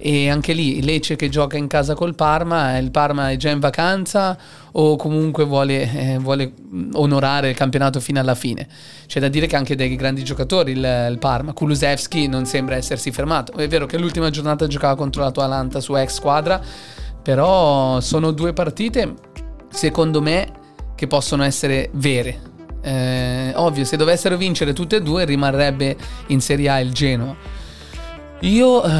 E 0.00 0.30
anche 0.30 0.52
lì 0.52 0.80
Lecce 0.82 1.16
che 1.16 1.28
gioca 1.28 1.56
in 1.56 1.66
casa 1.66 1.94
col 1.94 2.14
Parma, 2.14 2.78
il 2.78 2.92
Parma 2.92 3.30
è 3.32 3.36
già 3.36 3.50
in 3.50 3.58
vacanza 3.58 4.38
o 4.72 4.94
comunque 4.94 5.44
vuole, 5.44 5.92
eh, 5.92 6.18
vuole 6.18 6.52
onorare 6.92 7.50
il 7.50 7.56
campionato 7.56 7.98
fino 7.98 8.20
alla 8.20 8.36
fine. 8.36 8.68
C'è 9.06 9.18
da 9.18 9.26
dire 9.26 9.48
che 9.48 9.56
anche 9.56 9.74
dei 9.74 9.96
grandi 9.96 10.22
giocatori 10.22 10.70
il, 10.70 11.08
il 11.10 11.18
Parma, 11.18 11.52
Kulusevski 11.52 12.28
non 12.28 12.46
sembra 12.46 12.76
essersi 12.76 13.10
fermato. 13.10 13.52
È 13.54 13.66
vero 13.66 13.86
che 13.86 13.98
l'ultima 13.98 14.30
giornata 14.30 14.68
giocava 14.68 14.94
contro 14.94 15.22
l'Atalanta 15.22 15.80
su 15.80 15.96
ex 15.96 16.14
squadra, 16.14 16.60
però 17.20 18.00
sono 18.00 18.30
due 18.30 18.52
partite, 18.52 19.14
secondo 19.68 20.22
me, 20.22 20.48
che 20.94 21.08
possono 21.08 21.42
essere 21.42 21.90
vere. 21.94 22.40
Eh, 22.82 23.52
ovvio, 23.56 23.84
se 23.84 23.96
dovessero 23.96 24.36
vincere 24.36 24.72
tutte 24.72 24.96
e 24.96 25.02
due 25.02 25.24
rimarrebbe 25.24 25.96
in 26.28 26.40
Serie 26.40 26.68
A 26.68 26.78
il 26.78 26.92
Genoa. 26.92 27.34
Io 28.42 28.84
eh, 28.84 28.90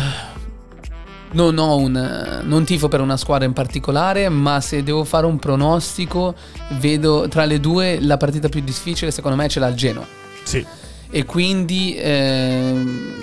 non 1.32 1.58
ho 1.58 1.76
un 1.76 2.40
non 2.44 2.64
tifo 2.64 2.88
per 2.88 3.00
una 3.00 3.16
squadra 3.16 3.46
in 3.46 3.52
particolare, 3.52 4.28
ma 4.28 4.60
se 4.60 4.82
devo 4.82 5.04
fare 5.04 5.26
un 5.26 5.38
pronostico, 5.38 6.34
vedo 6.78 7.28
tra 7.28 7.44
le 7.44 7.60
due 7.60 7.98
la 8.00 8.16
partita 8.16 8.48
più 8.48 8.60
difficile, 8.60 9.10
secondo 9.10 9.36
me 9.36 9.48
ce 9.48 9.60
l'ha 9.60 9.68
il 9.68 9.74
Genoa. 9.74 10.06
Sì. 10.42 10.64
E 11.10 11.24
quindi 11.24 11.96
ehm, 11.98 13.14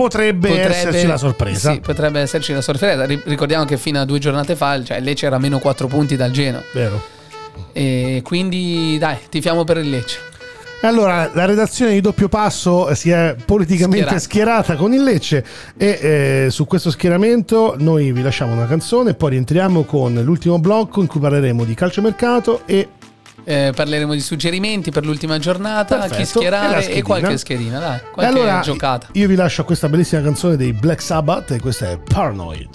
Potrebbe, 0.00 0.48
esserci 0.58 1.06
la 1.06 1.18
sorpresa. 1.18 1.72
Sì, 1.72 1.80
potrebbe 1.80 2.20
esserci 2.20 2.54
la 2.54 2.62
sorpresa. 2.62 3.04
Ri- 3.04 3.20
Ricordiamo 3.24 3.66
che 3.66 3.76
fino 3.76 4.00
a 4.00 4.06
due 4.06 4.18
giornate 4.18 4.56
fa, 4.56 4.82
cioè 4.82 4.98
Lecce 5.00 5.26
era 5.26 5.36
a 5.36 5.38
meno 5.38 5.58
4 5.58 5.86
punti 5.88 6.16
dal 6.16 6.30
Genoa. 6.30 6.62
Vero. 6.72 7.02
E 7.72 8.22
quindi 8.24 8.96
dai, 8.98 9.18
tifiamo 9.28 9.64
per 9.64 9.76
il 9.76 9.90
Lecce. 9.90 10.18
E 10.82 10.86
Allora, 10.86 11.30
la 11.34 11.44
redazione 11.44 11.92
di 11.92 12.00
doppio 12.00 12.28
passo 12.28 12.94
si 12.94 13.10
è 13.10 13.36
politicamente 13.44 14.18
Schierata. 14.18 14.64
schierata 14.70 14.76
con 14.76 14.94
il 14.94 15.02
Lecce 15.02 15.44
e 15.76 15.98
eh, 16.46 16.50
su 16.50 16.64
questo 16.66 16.90
schieramento 16.90 17.74
noi 17.78 18.12
vi 18.12 18.22
lasciamo 18.22 18.52
una 18.54 18.66
canzone 18.66 19.10
e 19.10 19.14
poi 19.14 19.30
rientriamo 19.30 19.84
con 19.84 20.14
l'ultimo 20.24 20.58
blocco 20.58 21.00
in 21.02 21.06
cui 21.06 21.20
parleremo 21.20 21.64
di 21.64 21.74
calciomercato 21.74 22.62
e 22.66 22.88
Eh, 23.44 23.72
parleremo 23.74 24.12
di 24.14 24.20
suggerimenti 24.20 24.90
per 24.90 25.04
l'ultima 25.04 25.38
giornata, 25.38 25.96
Perfetto, 25.96 26.14
chi 26.16 26.22
e 26.22 26.24
schierare 26.24 26.78
e, 26.78 26.82
schedina. 26.82 27.04
qualche 27.04 27.36
schedina, 27.38 27.78
dai, 27.78 27.96
E 27.96 28.00
qualche 28.12 28.32
allora 28.32 28.60
giocata. 28.60 29.08
io 29.12 29.28
vi 29.28 29.34
lascio 29.34 29.64
questa 29.64 29.88
bellissima 29.88 30.22
canzone 30.22 30.56
dei 30.56 30.72
Black 30.72 31.02
Sabbath 31.02 31.50
e 31.50 31.60
questa 31.60 31.90
è 31.90 31.98
Paranoid. 31.98 32.68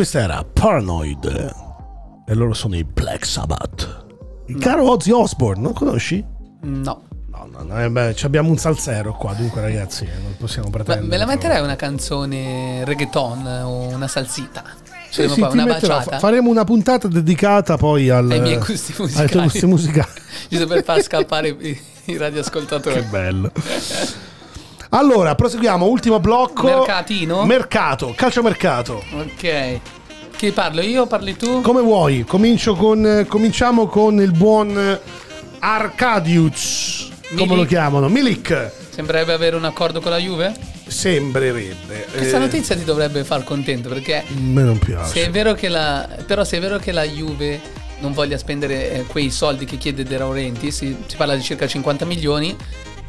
Questa 0.00 0.20
era 0.20 0.42
Paranoid. 0.50 1.54
E 2.26 2.34
loro 2.34 2.54
sono 2.54 2.74
i 2.74 2.84
Black 2.84 3.26
Sabbath. 3.26 4.06
Il 4.46 4.56
caro 4.56 4.90
Ozzy 4.90 5.10
Osbourne, 5.10 5.60
non 5.60 5.74
conosci? 5.74 6.24
No. 6.62 7.02
No, 7.28 7.46
no, 7.52 7.62
no, 7.64 7.82
eh, 7.84 7.90
beh, 7.90 8.16
abbiamo 8.22 8.48
un 8.48 8.56
salsero 8.56 9.12
qua, 9.14 9.34
dunque 9.34 9.60
ragazzi, 9.60 10.04
eh, 10.04 10.22
non 10.22 10.34
possiamo 10.38 10.70
pretendere. 10.70 11.06
me 11.06 11.18
la 11.18 11.26
metterei 11.26 11.62
una 11.62 11.76
canzone 11.76 12.82
reggaeton 12.86 13.46
o 13.46 13.88
una 13.88 14.08
salsita? 14.08 14.62
Sì, 15.10 15.26
Faremo 15.28 15.34
sì, 15.34 15.40
poi 15.40 15.52
una 15.52 15.64
metterò- 15.66 16.00
faremo 16.18 16.48
una 16.48 16.64
puntata 16.64 17.06
dedicata 17.06 17.76
poi 17.76 18.08
al, 18.08 18.30
Ai 18.30 18.40
miei 18.40 18.56
gusti 18.56 18.92
ai 18.92 18.96
tuoi 18.96 19.08
musicali. 19.10 19.42
gusti 19.42 19.66
musicali. 19.66 20.12
Giusto 20.48 20.66
per 20.66 20.82
far 20.82 21.02
scappare 21.02 21.48
i 22.04 22.16
radioascoltatori. 22.16 22.94
Che 22.94 23.02
bello. 23.02 23.52
Allora, 24.90 25.34
proseguiamo, 25.36 25.86
ultimo 25.86 26.18
blocco. 26.18 26.64
Mercatino? 26.66 27.44
Mercato, 27.44 28.12
calciomercato. 28.16 29.02
Ok. 29.12 29.78
Chi 30.36 30.50
parlo 30.50 30.80
io 30.80 31.02
o 31.02 31.06
parli 31.06 31.36
tu? 31.36 31.60
Come 31.60 31.80
vuoi? 31.80 32.24
Comincio 32.24 32.74
con, 32.74 33.24
cominciamo 33.28 33.86
con 33.86 34.20
il 34.20 34.32
buon 34.32 34.98
Arcadius. 35.60 37.08
Come 37.28 37.42
Milik. 37.42 37.56
lo 37.56 37.64
chiamano? 37.66 38.08
Milik. 38.08 38.70
Sembrerebbe 38.90 39.32
avere 39.32 39.54
un 39.54 39.64
accordo 39.64 40.00
con 40.00 40.10
la 40.10 40.16
Juve? 40.18 40.52
Sembrerebbe. 40.86 42.06
Questa 42.10 42.36
Eh, 42.38 42.40
notizia 42.40 42.74
ti 42.74 42.82
dovrebbe 42.82 43.22
far 43.22 43.44
contento 43.44 43.88
perché 43.88 44.16
A 44.16 44.22
me 44.40 44.62
non 44.62 44.78
piace. 44.78 45.12
se 45.20 45.26
è 45.26 45.30
vero 45.30 45.54
che 45.54 45.68
la, 45.68 46.08
però 46.26 46.42
se 46.42 46.56
è 46.56 46.60
vero 46.60 46.78
che 46.78 46.90
la 46.90 47.04
Juve 47.04 47.60
non 48.00 48.12
voglia 48.12 48.36
spendere 48.38 48.90
eh, 48.92 49.04
quei 49.04 49.30
soldi 49.30 49.64
che 49.66 49.76
chiede 49.76 50.02
De 50.02 50.18
Laurentiis, 50.18 50.74
si, 50.76 50.96
si 51.06 51.16
parla 51.16 51.36
di 51.36 51.42
circa 51.42 51.68
50 51.68 52.04
milioni, 52.06 52.56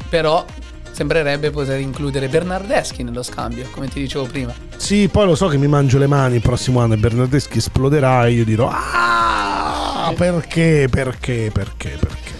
però 0.08 0.44
sembrerebbe 0.92 1.50
poter 1.50 1.80
includere 1.80 2.28
Bernardeschi 2.28 3.02
nello 3.02 3.22
scambio, 3.22 3.66
come 3.70 3.88
ti 3.88 4.00
dicevo 4.00 4.26
prima. 4.26 4.54
Sì, 4.76 5.08
poi 5.08 5.26
lo 5.26 5.34
so 5.34 5.48
che 5.48 5.56
mi 5.56 5.66
mangio 5.66 5.98
le 5.98 6.06
mani 6.06 6.36
il 6.36 6.42
prossimo 6.42 6.80
anno 6.80 6.94
e 6.94 6.98
Bernardeschi 6.98 7.58
esploderà 7.58 8.26
e 8.26 8.32
io 8.32 8.44
dirò 8.44 8.68
Ah, 8.72 10.12
perché, 10.16 10.88
perché, 10.90 11.50
perché, 11.52 11.96
perché? 11.98 12.30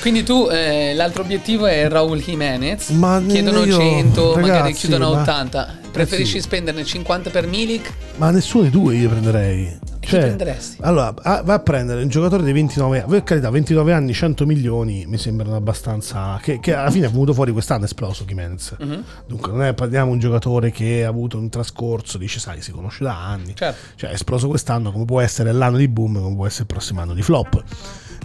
Quindi 0.00 0.22
tu, 0.22 0.48
eh, 0.50 0.94
l'altro 0.94 1.22
obiettivo 1.22 1.66
è 1.66 1.86
Raul 1.88 2.18
Jimenez, 2.22 2.88
Ma 2.90 3.22
chiedono 3.26 3.64
io- 3.64 3.76
100, 3.78 4.30
magari 4.36 4.50
ragazzi, 4.50 4.72
chiudono 4.86 5.12
ma- 5.12 5.20
80. 5.20 5.78
Preferisci 5.92 6.32
ragazzi- 6.34 6.40
spenderne 6.40 6.84
50 6.84 7.28
per 7.30 7.46
Milik? 7.46 7.92
Ma 8.16 8.30
nessuno 8.30 8.62
dei 8.62 8.70
due 8.70 8.96
io 8.96 9.10
prenderei. 9.10 9.78
Cioè, 10.08 10.20
prenderesti? 10.20 10.76
Allora, 10.80 11.14
vai 11.22 11.42
a 11.46 11.58
prendere 11.58 12.02
un 12.02 12.08
giocatore 12.08 12.42
di 12.42 12.52
29 12.52 13.00
anni. 13.00 13.10
Per 13.10 13.22
carità, 13.22 13.50
29 13.50 13.92
anni, 13.92 14.12
100 14.12 14.46
milioni 14.46 15.04
mi 15.06 15.18
sembrano 15.18 15.56
abbastanza. 15.56 16.38
Che, 16.42 16.58
che 16.60 16.74
alla 16.74 16.90
fine 16.90 17.06
è 17.06 17.10
venuto 17.10 17.32
fuori 17.34 17.52
quest'anno, 17.52 17.82
è 17.82 17.84
esploso 17.84 18.24
Jimenez. 18.24 18.76
Mhm. 18.78 19.04
Dunque, 19.26 19.52
non 19.52 19.62
è 19.62 19.74
parliamo 19.74 20.06
di 20.06 20.12
un 20.12 20.18
giocatore 20.18 20.70
che 20.70 21.04
ha 21.04 21.08
avuto 21.08 21.38
un 21.38 21.48
trascorso, 21.48 22.18
dice, 22.18 22.40
sai, 22.40 22.62
si 22.62 22.72
conosce 22.72 23.04
da 23.04 23.26
anni. 23.26 23.54
Certo. 23.54 23.78
Cioè, 23.96 24.10
è 24.10 24.14
esploso 24.14 24.48
quest'anno, 24.48 24.90
come 24.90 25.04
può 25.04 25.20
essere 25.20 25.52
l'anno 25.52 25.76
di 25.76 25.88
boom, 25.88 26.20
come 26.20 26.34
può 26.34 26.46
essere 26.46 26.62
il 26.62 26.68
prossimo 26.68 27.00
anno 27.00 27.14
di 27.14 27.22
flop. 27.22 27.62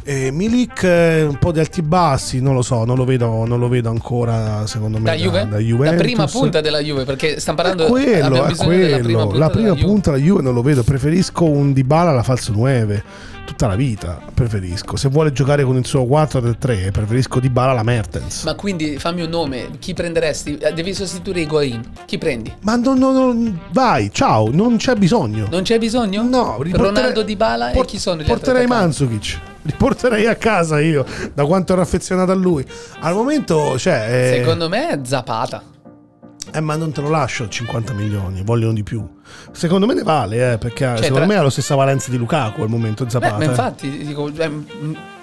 E 0.08 0.30
Milik, 0.30 0.84
eh, 0.84 1.24
un 1.24 1.40
po' 1.40 1.52
di 1.52 1.58
alti 1.60 1.80
e 1.80 1.84
bassi, 1.84 2.40
non 2.40 2.54
lo 2.54 2.62
so, 2.62 2.86
non 2.86 2.96
lo 2.96 3.06
vedo, 3.06 3.44
non 3.48 3.58
lo 3.60 3.68
vedo 3.68 3.90
ancora, 3.90 4.68
secondo 4.68 5.00
me, 5.00 5.06
Da 5.06 5.14
Juve? 5.16 5.48
da 5.50 5.58
Juventus. 5.58 5.98
La 5.98 6.04
prima 6.04 6.28
punta 6.28 6.62
della 6.62 6.80
Juve, 6.80 7.06
perché 7.06 7.40
stiamo 7.40 7.58
parlando 7.60 7.86
quello, 7.88 8.46
è 8.46 8.54
quello. 8.56 9.00
prima 9.04 9.24
punta 9.24 9.38
la 9.40 9.50
prima 9.50 9.64
della 9.70 9.76
Juve. 9.80 9.88
punta 9.92 10.16
Juve 10.18 10.42
non 10.44 10.54
lo 10.54 10.62
vedo. 10.62 10.84
Preferisco 10.84 11.46
un 11.46 11.74
Dybala 11.74 12.12
alla 12.12 12.22
falso 12.22 12.52
9. 12.52 13.04
Tutta 13.48 13.66
la 13.68 13.76
vita 13.76 14.20
preferisco. 14.34 14.96
Se 14.96 15.08
vuole 15.10 15.32
giocare 15.32 15.64
con 15.64 15.76
il 15.76 15.86
suo 15.86 16.04
4-3, 16.04 16.92
preferisco 16.92 17.40
Dybala 17.40 17.72
alla 17.72 17.84
Mertens. 17.84 18.44
Ma, 18.44 18.52
Ma 18.52 18.58
quindi 18.58 18.98
fammi 19.00 19.24
un 19.24 19.30
nome, 19.30 19.70
chi 19.80 19.96
prenderesti? 19.96 20.58
Eh, 20.58 20.72
Devi 20.74 20.94
sostituire 20.94 21.42
Higuain. 21.42 21.82
Chi 22.06 22.20
prendi? 22.20 22.54
non, 22.62 22.82
non- 22.82 22.98
non- 23.16 23.60
vai, 23.72 24.12
ciao, 24.14 24.50
non 24.52 24.78
c'è 24.78 24.94
bisogno. 24.96 25.48
Non 25.50 25.64
c'è 25.64 25.80
bisogno? 25.80 26.22
No, 26.22 26.62
riporterei- 26.62 26.94
Ronaldo 26.96 27.24
Dybala 27.24 27.72
e 27.72 27.74
por- 27.74 27.86
chi 27.86 27.98
sono 27.98 28.22
gli 28.22 28.26
Porterei 28.26 28.66
attaccanti? 28.66 28.94
Mandzukic. 29.66 29.72
Riporterei 29.72 30.26
a 30.28 30.36
casa 30.36 30.80
io, 30.80 31.06
da 31.34 31.46
quanto 31.46 31.74
ero 31.74 31.82
affezionato 31.82 32.32
a 32.32 32.36
lui. 32.36 32.66
Al 33.00 33.14
momento, 33.14 33.78
cioè, 33.78 34.32
eh, 34.34 34.38
Secondo 34.40 34.70
me 34.70 34.90
è 34.90 35.00
Zapata. 35.04 35.62
eh, 36.54 36.60
ma 36.62 36.76
non 36.76 36.92
te 36.92 37.02
lo 37.02 37.10
lascio 37.10 37.48
50 37.50 37.94
milioni, 37.94 38.42
vogliono 38.44 38.74
di 38.74 38.84
più. 38.84 39.06
Secondo 39.52 39.86
me 39.88 39.94
ne 39.96 40.04
vale, 40.04 40.54
eh, 40.54 40.58
perché 40.58 40.86
secondo 40.86 41.02
Cioè, 41.02 41.12
tra- 41.14 41.26
me 41.26 41.36
ha 41.36 41.42
la 41.42 41.50
stessa 41.50 41.76
valenza 41.76 42.12
di 42.12 42.18
Lukaku 42.18 42.62
al 42.62 42.70
momento 42.70 43.04
Beh, 43.04 43.10
Zapata. 43.10 43.38
ma 43.38 43.44
eh. 43.44 43.48
infatti, 43.48 43.90
dico, 44.06 44.32
eh, 44.36 44.52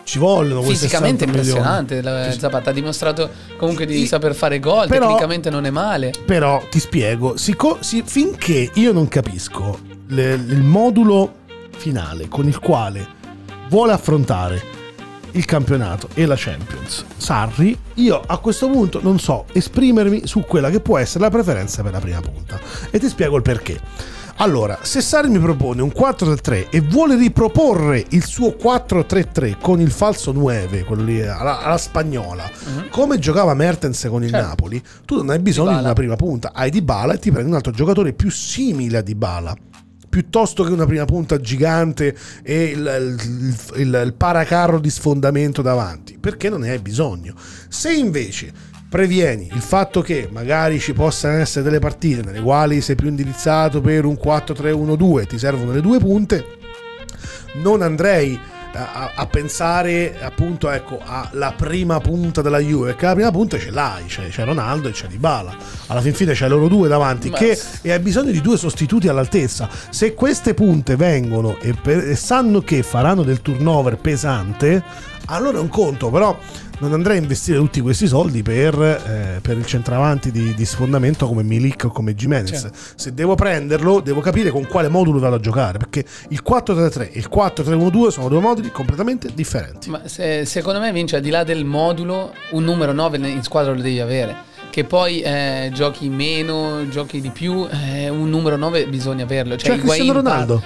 Ci 0.05 0.19
vogliono 0.19 0.63
fisicamente 0.63 1.25
60 1.27 1.27
milioni. 1.27 1.49
impressionante 1.49 2.03
la- 2.03 2.33
Zapata. 2.33 2.71
Ha 2.71 2.73
dimostrato 2.73 3.31
comunque 3.57 3.87
di 3.87 3.99
Sì. 3.99 4.07
saper 4.09 4.35
fare 4.35 4.59
gol, 4.59 4.89
Però- 4.89 5.07
tecnicamente 5.07 5.49
non 5.49 5.65
è 5.65 5.71
male. 5.71 6.13
Però 6.27 6.61
ti 6.69 6.81
spiego, 6.81 7.37
sico- 7.37 7.79
si- 7.81 8.03
finché 8.05 8.69
io 8.75 8.93
non 8.93 9.07
capisco 9.07 9.79
le- 10.09 10.33
il 10.35 10.63
modulo 10.65 11.35
finale 11.77 12.27
con 12.27 12.49
il 12.49 12.59
quale 12.59 13.07
vuole 13.73 13.93
affrontare 13.93 14.63
il 15.31 15.47
campionato 15.47 16.09
e 16.13 16.27
la 16.27 16.35
Champions, 16.37 17.07
Sarri, 17.17 17.75
io 17.95 18.21
a 18.21 18.37
questo 18.37 18.69
punto 18.69 19.01
non 19.03 19.19
so 19.19 19.47
esprimermi 19.51 20.27
su 20.27 20.41
quella 20.43 20.69
che 20.69 20.81
può 20.81 20.99
essere 20.99 21.25
la 21.25 21.31
preferenza 21.31 21.83
per 21.83 21.93
la 21.93 21.99
prima 21.99 22.21
punta. 22.21 22.61
E 22.91 22.99
ti 22.99 23.09
spiego 23.09 23.37
il 23.37 23.43
perché. 23.43 23.81
Allora, 24.37 24.81
se 24.83 25.01
Sarri 25.01 25.31
mi 25.31 25.39
propone 25.39 25.81
un 25.81 25.91
4-3 25.97 26.67
e 26.69 26.81
vuole 26.83 27.17
riproporre 27.17 28.05
il 28.11 28.27
suo 28.27 28.57
4-3-3 28.63 29.57
con 29.59 29.81
il 29.81 29.91
falso 29.91 30.33
9, 30.33 30.85
quello 30.85 31.05
lì 31.05 31.23
alla, 31.23 31.63
alla 31.63 31.79
spagnola, 31.79 32.51
come 32.91 33.19
giocava 33.19 33.55
Mertens 33.55 34.07
con 34.11 34.23
il 34.23 34.29
Certo. 34.29 34.47
Napoli, 34.47 34.83
tu 35.07 35.17
non 35.17 35.31
hai 35.31 35.39
bisogno 35.39 35.69
Dybala. 35.69 35.81
di 35.81 35.85
una 35.87 35.95
prima 35.95 36.17
punta, 36.17 36.51
hai 36.53 36.69
Dybala 36.69 37.15
e 37.15 37.19
ti 37.19 37.31
prendi 37.31 37.49
un 37.49 37.57
altro 37.57 37.73
giocatore 37.73 38.13
più 38.13 38.31
simile 38.31 38.99
a 38.99 39.01
Dybala. 39.01 39.57
Piuttosto 40.13 40.63
che 40.63 40.71
una 40.73 40.85
prima 40.85 41.07
punta 41.07 41.41
gigante 41.41 42.15
e 42.43 42.65
il, 42.65 42.79
il- 42.79 43.81
il- 43.81 44.03
il 44.05 44.13
paracarro 44.15 44.79
di 44.79 44.91
sfondamento 44.91 45.63
davanti, 45.63 46.19
perché 46.21 46.51
non 46.51 46.61
ne 46.61 46.71
hai 46.73 46.81
bisogno. 46.81 47.33
Se 47.69 47.91
invece 47.95 48.53
previeni 48.91 49.49
il 49.55 49.63
fatto 49.63 50.03
che 50.03 50.29
magari 50.31 50.79
ci 50.81 50.93
possano 50.93 51.39
essere 51.39 51.65
delle 51.65 51.79
partite 51.79 52.21
nelle 52.21 52.43
quali 52.43 52.83
sei 52.83 52.95
più 52.95 53.09
indirizzato 53.09 53.81
per 53.81 54.05
un 54.05 54.19
4-3-1-2, 54.23 55.27
ti 55.29 55.39
servono 55.39 55.73
le 55.73 55.81
due 55.81 55.99
punte, 55.99 56.45
non 57.63 57.81
andrei 57.81 58.39
a, 58.73 59.13
a- 59.15 59.27
pensare 59.27 60.19
appunto 60.21 60.69
ecco 60.71 61.01
alla 61.05 61.53
prima 61.57 62.01
punta 62.01 62.43
della 62.43 62.59
Juve 62.59 62.89
perché 62.89 63.07
la 63.07 63.15
prima 63.15 63.31
punta 63.31 63.59
ce 63.59 63.71
l'hai 63.71 64.05
c'è, 64.07 64.29
c'è 64.29 64.45
Ronaldo 64.45 64.89
e 64.89 64.93
c'è 64.93 65.07
Dybala. 65.07 65.55
Alla 65.89 66.01
fin 66.01 66.15
fine 66.15 66.33
c'è 66.33 66.49
loro 66.49 66.69
due 66.69 66.89
davanti 66.89 67.31
che 67.31 67.59
e 67.83 67.93
hai 67.93 67.99
bisogno 68.01 68.31
di 68.31 68.41
due 68.41 68.57
sostituti 68.57 69.09
all'altezza. 69.09 69.69
Se 69.91 70.15
queste 70.15 70.55
punte 70.55 70.97
vengono 70.97 71.59
e, 71.61 71.75
per- 71.75 72.09
e 72.09 72.17
sanno 72.17 72.61
che 72.61 72.83
faranno 72.83 73.23
del 73.23 73.43
turnover 73.43 73.97
pesante 73.97 75.11
allora 75.27 75.59
è 75.59 75.61
un 75.61 75.69
conto 75.69 76.11
però 76.11 76.37
non 76.83 76.95
andrei 76.95 77.19
a 77.19 77.21
investire 77.21 77.59
tutti 77.59 77.81
questi 77.81 78.09
soldi 78.09 78.43
per, 78.43 78.75
eh, 78.75 79.39
per 79.41 79.57
il 79.57 79.65
centravanti 79.65 80.33
di, 80.33 80.53
di 80.53 80.65
sfondamento 80.65 81.29
come 81.29 81.45
Milik 81.45 81.85
o 81.85 81.91
come 81.91 82.13
Jimenez. 82.13 82.51
Certo. 82.61 82.77
Se 82.97 83.15
devo 83.15 83.37
prenderlo, 83.37 84.01
devo 84.01 84.21
capire 84.21 84.51
con 84.51 84.67
quale 84.67 84.89
modulo 84.89 85.21
vado 85.21 85.37
a 85.37 85.39
giocare. 85.39 85.79
Perché 85.79 86.05
il 86.31 86.43
4-3-3 86.45 87.13
e 87.13 87.19
il 87.19 87.29
4-3-1-2 87.33 88.09
sono 88.09 88.29
due 88.29 88.41
moduli 88.41 88.73
completamente 88.73 89.31
differenti. 89.33 89.91
Ma 89.91 90.09
se- 90.09 90.45
secondo 90.45 90.81
me 90.81 90.91
vince 90.91 91.17
al 91.17 91.23
di 91.23 91.31
là 91.31 91.45
del 91.45 91.65
modulo, 91.65 92.33
un 92.51 92.65
numero 92.65 92.91
9 92.91 93.17
in 93.29 93.43
squadra 93.45 93.73
lo 93.73 93.81
devi 93.81 94.01
avere. 94.01 94.51
Che 94.69 94.83
poi 94.83 95.21
eh, 95.21 95.71
giochi 95.73 96.09
meno, 96.09 96.89
giochi 96.89 97.21
di 97.21 97.31
più, 97.31 97.65
eh, 97.71 98.09
un 98.09 98.29
numero 98.29 98.57
9 98.57 98.89
bisogna 98.89 99.23
averlo. 99.23 99.57
Cioè, 99.57 99.77
Cioè, 99.77 99.79
Cristiano 99.79 100.15
Ronaldo. 100.15 100.63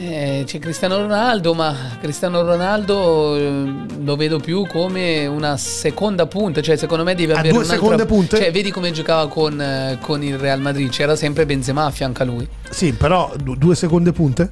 Eh, 0.00 0.44
c'è 0.46 0.60
Cristiano 0.60 0.96
Ronaldo, 0.98 1.54
ma 1.54 1.74
Cristiano 2.00 2.42
Ronaldo 2.42 3.34
eh, 3.34 3.72
lo 4.00 4.14
vedo 4.14 4.38
più 4.38 4.64
come 4.68 5.26
una 5.26 5.56
seconda 5.56 6.26
punta. 6.26 6.60
Cioè, 6.62 6.76
secondo 6.76 7.02
me 7.02 7.16
deve 7.16 7.32
avere 7.32 7.48
due 7.48 7.64
un'altra- 7.64 7.74
seconde 7.80 8.06
punte? 8.06 8.36
Cioè, 8.36 8.52
vedi 8.52 8.70
come 8.70 8.92
giocava 8.92 9.26
con, 9.28 9.60
eh, 9.60 9.98
con 10.00 10.22
il 10.22 10.38
Real 10.38 10.60
Madrid. 10.60 10.88
C'era 10.90 11.16
sempre 11.16 11.46
Benzema 11.46 11.86
a 11.86 11.90
fianco 11.90 12.22
a 12.22 12.26
lui. 12.26 12.46
Sì, 12.70 12.92
però 12.92 13.32
du- 13.42 13.56
due 13.56 13.74
seconde 13.74 14.12
punte? 14.12 14.48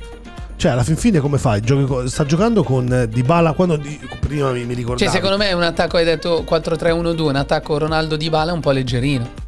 Cioè, 0.57 0.73
alla 0.73 0.83
fin 0.83 0.97
fine 0.97 1.21
come 1.21 1.39
fai? 1.39 1.61
Giochi 1.61 2.09
sta 2.09 2.25
giocando 2.25 2.65
con 2.65 3.07
Dybala 3.09 3.53
quando 3.53 3.77
di- 3.77 4.01
prima 4.19 4.51
mi, 4.51 4.65
mi 4.65 4.75
ricordavo. 4.75 4.99
Cioè, 4.99 5.11
secondo 5.15 5.37
me 5.37 5.49
è 5.49 5.53
un 5.53 5.63
attacco, 5.63 5.97
hai 5.97 6.05
detto 6.05 6.45
4-3-1-2, 6.45 7.21
un 7.29 7.37
attacco 7.37 7.79
Ronaldo 7.79 8.17
di 8.17 8.29
Bala 8.31 8.53
un 8.53 8.61
po' 8.61 8.73
leggerino. 8.73 9.45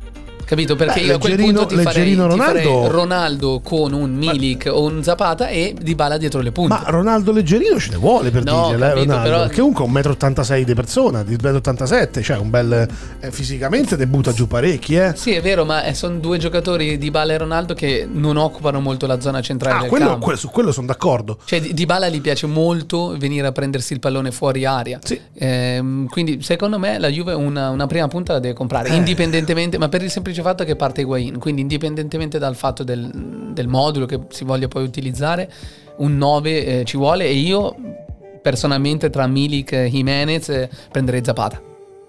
Capito? 0.49 0.77
Perché 0.77 1.01
Beh, 1.01 1.07
io 1.07 1.17
a 1.17 1.19
quel 1.19 1.37
punto 1.37 1.67
ti 1.67 1.75
farei, 1.77 1.85
leggerino 2.15 2.27
ti 2.29 2.39
farei 2.39 2.65
Ronaldo- 2.65 2.91
Ronaldo 2.91 3.61
con 3.63 3.93
un 3.93 4.15
Milik 4.15 4.71
o 4.73 4.85
un 4.85 5.03
Zapata 5.03 5.49
e 5.49 5.75
Di 5.79 5.95
Bala 5.95 6.17
dietro 6.17 6.41
le 6.41 6.53
punte. 6.53 6.73
Ma 6.73 6.85
Ronaldo 6.87 7.33
Leggerino 7.33 7.79
ce 7.79 7.91
ne 7.91 7.97
vuole 7.97 8.31
per 8.31 8.45
No, 8.45 8.69
dirgliela, 8.69 8.87
eh, 8.87 8.89
capito, 8.95 9.05
Ronaldo. 9.13 9.29
però- 9.31 9.43
Perché 9.43 9.57
comunque 9.61 9.85
è 9.85 9.87
un 9.87 9.93
1,86 9.93 10.61
m 10.63 10.65
di 10.65 10.75
persona, 10.75 11.23
di 11.23 11.35
1,87 11.37 12.21
m, 12.21 12.23
cioè 12.23 12.37
un 12.39 12.49
bel. 12.51 12.89
eh, 13.21 13.31
fisicamente 13.31 13.97
te 13.99 14.07
butta 14.07 14.33
giù 14.33 14.47
parecchi, 14.47 14.95
eh. 14.97 15.13
Sì, 15.17 15.33
è 15.33 15.43
vero, 15.43 15.67
ma 15.67 15.83
eh, 15.85 15.93
sono 15.93 16.17
due 16.19 16.39
giocatori 16.39 16.97
Di 16.97 17.11
Bala 17.11 17.35
e 17.35 17.39
Ronaldo 17.39 17.75
che 17.75 18.09
non 18.11 18.39
occupano 18.39 18.81
molto 18.81 19.07
la 19.07 19.21
zona 19.21 19.43
centrale 19.43 19.77
Ah, 19.77 19.81
del 19.81 19.91
quello- 19.91 20.07
campo. 20.07 20.25
que- 20.27 20.37
su 20.37 20.49
quello 20.49 20.73
sono 20.73 20.87
d'accordo. 20.87 21.39
Cioè, 21.45 21.61
Di 21.61 21.85
Bala 21.85 22.09
gli 22.09 22.23
piace 22.23 22.47
molto 22.47 23.15
venire 23.19 23.47
a 23.47 23.53
prendersi 23.53 23.93
il 23.93 24.01
pallone 24.01 24.31
fuori 24.31 24.65
aria. 24.65 24.99
Sì. 25.03 25.21
Ehm, 25.35 26.07
quindi, 26.09 26.41
secondo 26.43 26.79
me, 26.79 26.99
la 26.99 27.09
Juve 27.09 27.35
una, 27.35 27.69
una 27.69 27.87
prima 27.87 28.09
punta 28.09 28.33
la 28.33 28.39
deve 28.39 28.55
comprare, 28.55 28.89
Eh. 28.89 28.95
indipendentemente, 28.95 29.77
ma 29.77 29.89
per 29.91 30.03
il 30.03 30.11
semplice 30.11 30.37
fatto 30.43 30.65
che 30.65 30.77
parte 30.77 31.03
Higuain. 31.03 31.39
Quindi, 31.39 31.61
indipendentemente 31.63 32.39
dal 32.39 32.57
fatto 32.57 32.85
del, 32.85 33.51
del 33.53 33.69
modulo 33.69 34.07
che 34.07 34.21
si 34.29 34.45
voglia 34.45 34.69
poi 34.69 34.85
utilizzare, 34.85 35.51
un 35.99 36.17
9 36.17 36.65
eh, 36.65 36.85
ci 36.85 36.97
vuole. 36.97 37.25
E 37.25 37.33
io, 37.33 37.75
personalmente, 38.43 39.11
tra 39.11 39.27
Milik 39.27 39.73
e 39.73 39.89
Jimenez, 39.89 40.49
eh, 40.49 40.71
prenderei 40.91 41.25
Zapata. 41.25 41.61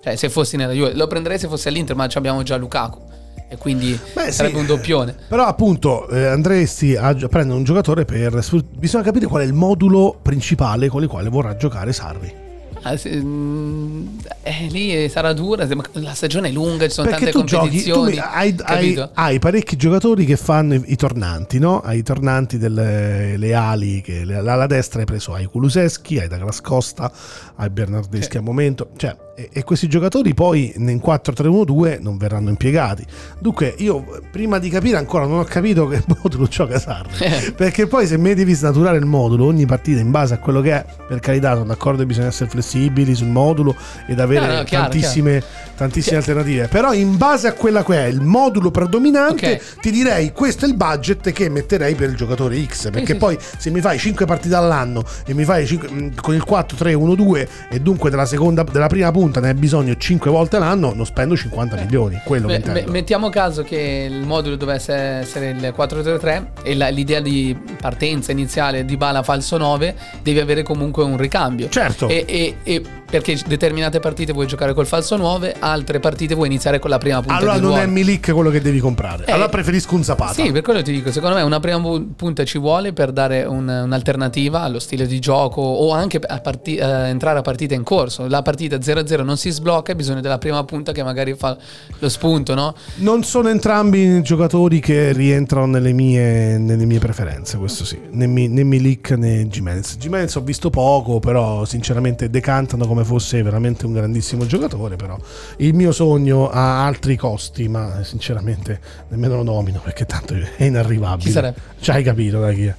Cioè, 0.02 0.16
se 0.16 0.30
fossi 0.30 0.58
nella 0.58 0.74
Juve, 0.74 0.94
lo 0.94 1.08
prenderei 1.08 1.38
se 1.38 1.48
fossi 1.48 1.68
all'Inter, 1.68 1.96
ma 1.96 2.08
ci 2.08 2.18
abbiamo 2.18 2.44
già 2.44 2.56
Lukaku. 2.56 3.08
E 3.52 3.58
quindi 3.58 4.00
Beh, 4.14 4.26
sì. 4.26 4.32
sarebbe 4.32 4.60
un 4.60 4.66
doppione. 4.68 5.16
Però 5.28 5.44
appunto 5.44 6.08
eh, 6.10 6.28
andresti 6.28 6.96
a 6.96 7.14
prendere 7.14 7.58
un 7.58 7.64
giocatore 7.64 8.06
per... 8.06 8.44
Bisogna 8.78 9.04
capire 9.04 9.26
qual 9.26 9.42
è 9.42 9.46
il 9.46 9.54
modulo 9.54 10.18
principale 10.22 10.88
con 10.88 11.02
il 11.02 11.10
quale 11.10 11.30
vorrà 11.30 11.56
giocare 11.58 11.92
Sarri. 11.92 12.48
Ah, 12.82 12.98
mm, 13.08 14.08
eh, 14.44 14.68
lì 14.70 15.10
sarà 15.10 15.34
dura, 15.34 15.68
la 15.94 16.14
stagione 16.14 16.48
è 16.48 16.52
lunga, 16.52 16.86
ci 16.88 16.94
sono 16.94 17.10
Perché 17.10 17.26
tante 17.26 17.40
tu 17.40 17.46
giochi, 17.46 17.84
tu 17.84 17.92
competizioni. 17.94 18.18
hai, 18.18 18.56
hai- 18.64 19.10
hai 19.14 19.40
parecchi 19.40 19.76
giocatori 19.76 20.26
che 20.26 20.38
fanno 20.38 20.76
i, 20.76 20.84
i 20.88 20.96
tornanti, 20.96 21.60
no? 21.60 21.82
Hai 21.82 22.00
i 22.00 22.04
tornanti 22.04 22.58
delle 22.58 23.36
le 23.38 23.54
ali, 23.54 24.02
che 24.02 24.22
alla 24.34 24.66
destra 24.68 25.00
hai 25.00 25.06
preso 25.06 25.34
hai 25.34 25.46
Kuluseschi, 25.46 26.20
hai 26.20 26.28
Douglas 26.28 26.62
Costa, 26.62 27.12
hai 27.56 27.70
Bernardeschi 27.70 28.32
Sì. 28.32 28.38
a 28.38 28.42
momento, 28.42 28.92
cioè, 28.98 29.16
e, 29.40 29.50
e 29.54 29.64
questi 29.64 29.88
giocatori 29.88 30.34
poi 30.34 30.74
in 30.76 31.02
4-3-1-2 31.04 32.02
non 32.02 32.18
verranno 32.18 32.50
impiegati. 32.50 33.06
Dunque 33.40 33.74
io 33.78 34.22
prima 34.32 34.60
di 34.60 34.70
capire 34.70 34.98
ancora 34.98 35.26
non 35.26 35.40
ho 35.40 35.44
capito 35.46 35.88
che 35.88 36.04
modulo 36.22 36.46
gioca 36.48 36.78
Sarri, 36.80 37.10
Eh. 37.20 37.54
perché 37.54 37.88
poi 37.88 38.06
se 38.06 38.18
mi 38.18 38.34
devi 38.34 38.54
snaturare 38.54 38.98
il 38.98 39.06
modulo 39.06 39.46
ogni 39.46 39.66
partita 39.66 40.00
in 40.02 40.12
base 40.12 40.34
a 40.34 40.38
quello 40.40 40.60
che 40.62 40.74
è, 40.74 40.86
per 41.08 41.20
carità 41.20 41.54
sono 41.54 41.66
d'accordo 41.66 42.00
che 42.02 42.06
bisogna 42.08 42.28
essere 42.28 42.50
flessibili 42.50 43.16
sul 43.16 43.28
modulo 43.28 43.76
ed 44.08 44.20
avere 44.20 44.48
No, 44.48 44.54
no, 44.58 44.64
chiaro, 44.64 44.90
tantissime, 44.90 45.44
tantissime 45.76 46.18
alternative, 46.18 46.68
però 46.68 46.94
in 46.94 47.16
base 47.18 47.48
a 47.48 47.54
quella 47.54 47.84
che 47.84 47.96
è 47.96 48.08
il 48.08 48.22
modulo 48.22 48.72
predominante 48.72 49.54
Ok. 49.54 49.80
ti 49.82 49.92
direi 49.92 50.32
questo 50.34 50.66
è 50.66 50.68
il 50.68 50.76
budget 50.76 51.32
che 51.32 51.50
metterei 51.50 51.96
per 51.96 52.10
il 52.10 52.16
giocatore 52.16 52.62
X, 52.66 52.90
perché 52.90 53.14
sì, 53.14 53.18
poi 53.20 53.38
se 53.58 53.70
mi 53.70 53.80
fai 53.80 53.98
5 53.98 54.26
partite 54.26 54.56
all'anno 54.56 55.04
e 55.26 55.34
mi 55.34 55.44
fai 55.46 55.66
cinque- 55.66 55.90
mh, 55.90 56.16
con 56.22 56.34
il 56.36 56.44
4-3-1-2 56.48 57.48
e 57.70 57.80
dunque 57.80 58.10
della, 58.10 58.26
seconda, 58.26 58.64
della 58.64 58.88
prima 58.88 59.12
punta 59.12 59.28
ne 59.40 59.50
hai 59.50 59.54
bisogno 59.54 59.96
5 59.96 60.32
volte 60.32 60.56
all'anno, 60.56 60.94
non 60.94 61.06
spendo 61.06 61.36
50 61.36 61.76
milioni, 61.76 62.20
quello 62.24 62.48
che 62.48 62.56
intendo. 62.56 62.80
me- 62.82 62.90
mettiamo 62.92 63.30
caso 63.30 63.64
che 63.64 64.08
il 64.10 64.26
modulo 64.26 64.56
dovesse 64.56 64.94
essere 64.94 65.50
il 65.50 65.74
4-3-3 65.76 66.52
e 66.64 66.76
la- 66.76 66.90
l'idea 66.90 67.20
di 67.20 67.56
partenza 67.80 68.32
iniziale 68.32 68.86
di 68.86 68.98
Bala 68.98 69.22
falso 69.24 69.58
9 69.58 69.96
devi 70.22 70.40
avere 70.40 70.64
comunque 70.64 71.04
un 71.04 71.18
ricambio. 71.18 71.70
Certo. 71.70 72.08
E, 72.08 72.24
e- 72.28 72.56
e 72.64 72.82
perché 73.10 73.38
determinate 73.48 74.00
partite 74.00 74.34
vuoi 74.34 74.46
giocare 74.48 74.74
col 74.74 74.86
falso 74.86 75.16
9, 75.16 75.56
altre 75.60 76.00
partite 76.00 76.36
vuoi 76.36 76.48
iniziare 76.48 76.80
con 76.80 76.90
la 76.90 76.98
prima 76.98 77.20
punta 77.22 77.36
allora 77.36 77.54
non 77.54 77.62
ruolo. 77.62 77.78
è 77.82 77.86
Milik 77.88 78.32
quello 78.32 78.50
che 78.50 78.62
devi 78.62 78.80
comprare. 78.80 79.26
Eh, 79.26 79.32
allora 79.32 79.50
preferisco 79.50 79.96
un 79.96 80.04
Zapata. 80.04 80.34
Sì, 80.34 80.52
per 80.52 80.62
quello 80.62 80.82
ti 80.82 80.92
dico, 80.92 81.12
secondo 81.12 81.36
me 81.36 81.42
una 81.42 81.60
prima 81.60 81.80
pu- 81.82 82.14
punta 82.16 82.44
ci 82.46 82.58
vuole 82.58 82.94
per 82.94 83.12
dare 83.12 83.44
un- 83.44 83.68
un'alternativa 83.68 84.62
allo 84.62 84.80
stile 84.80 85.08
di 85.08 85.20
gioco 85.20 85.62
o 85.62 85.92
anche 85.92 86.20
a 86.26 86.40
parti- 86.40 86.76
eh, 86.76 86.84
entrare 87.08 87.40
a 87.40 87.42
partita 87.42 87.74
in 87.74 87.84
corso. 87.84 88.28
La 88.28 88.42
partita 88.42 88.80
0-0 88.82 89.24
non 89.24 89.38
si 89.38 89.50
sblocca, 89.50 89.92
hai 89.92 89.98
bisogno 89.98 90.22
della 90.22 90.38
prima 90.38 90.64
punta 90.64 90.92
che 90.92 91.04
magari 91.04 91.34
fa 91.36 91.58
lo 92.00 92.10
spunto, 92.10 92.54
no? 92.54 92.76
Non 92.96 93.24
sono 93.24 93.50
entrambi 93.50 94.22
giocatori 94.22 94.80
che 94.80 95.14
rientrano 95.14 95.66
nelle 95.66 95.94
mie, 95.94 96.58
nelle 96.58 96.86
mie 96.86 97.00
preferenze, 97.00 97.58
questo 97.58 97.84
sì. 97.86 98.00
Né, 98.12 98.26
né 98.28 98.64
Milik 98.64 99.12
né 99.12 99.48
Jimenez. 99.48 99.98
Jimenez 99.98 100.36
ho 100.36 100.42
visto 100.42 100.70
poco, 100.70 101.20
però 101.20 101.66
sinceramente 101.66 102.30
decantano 102.30 102.86
come 102.86 102.99
fosse 103.04 103.42
veramente 103.42 103.86
un 103.86 103.94
grandissimo 103.94 104.46
giocatore. 104.46 104.96
Però 104.96 105.18
il 105.58 105.74
mio 105.74 105.92
sogno 105.92 106.50
ha 106.50 106.86
altri 106.86 107.16
costi, 107.16 107.68
ma 107.68 108.04
sinceramente 108.04 108.80
nemmeno 109.10 109.36
lo 109.38 109.44
nomino 109.44 109.80
perché 109.84 110.06
tanto 110.06 110.34
è 110.36 110.64
inarrivabile. 110.64 111.26
Chi 111.26 111.32
sarebbe? 111.32 111.60
Ci 111.80 111.92
hai 111.92 112.04
capito 112.04 112.40
da 112.40 112.52
chi 112.52 112.66
è? 112.66 112.76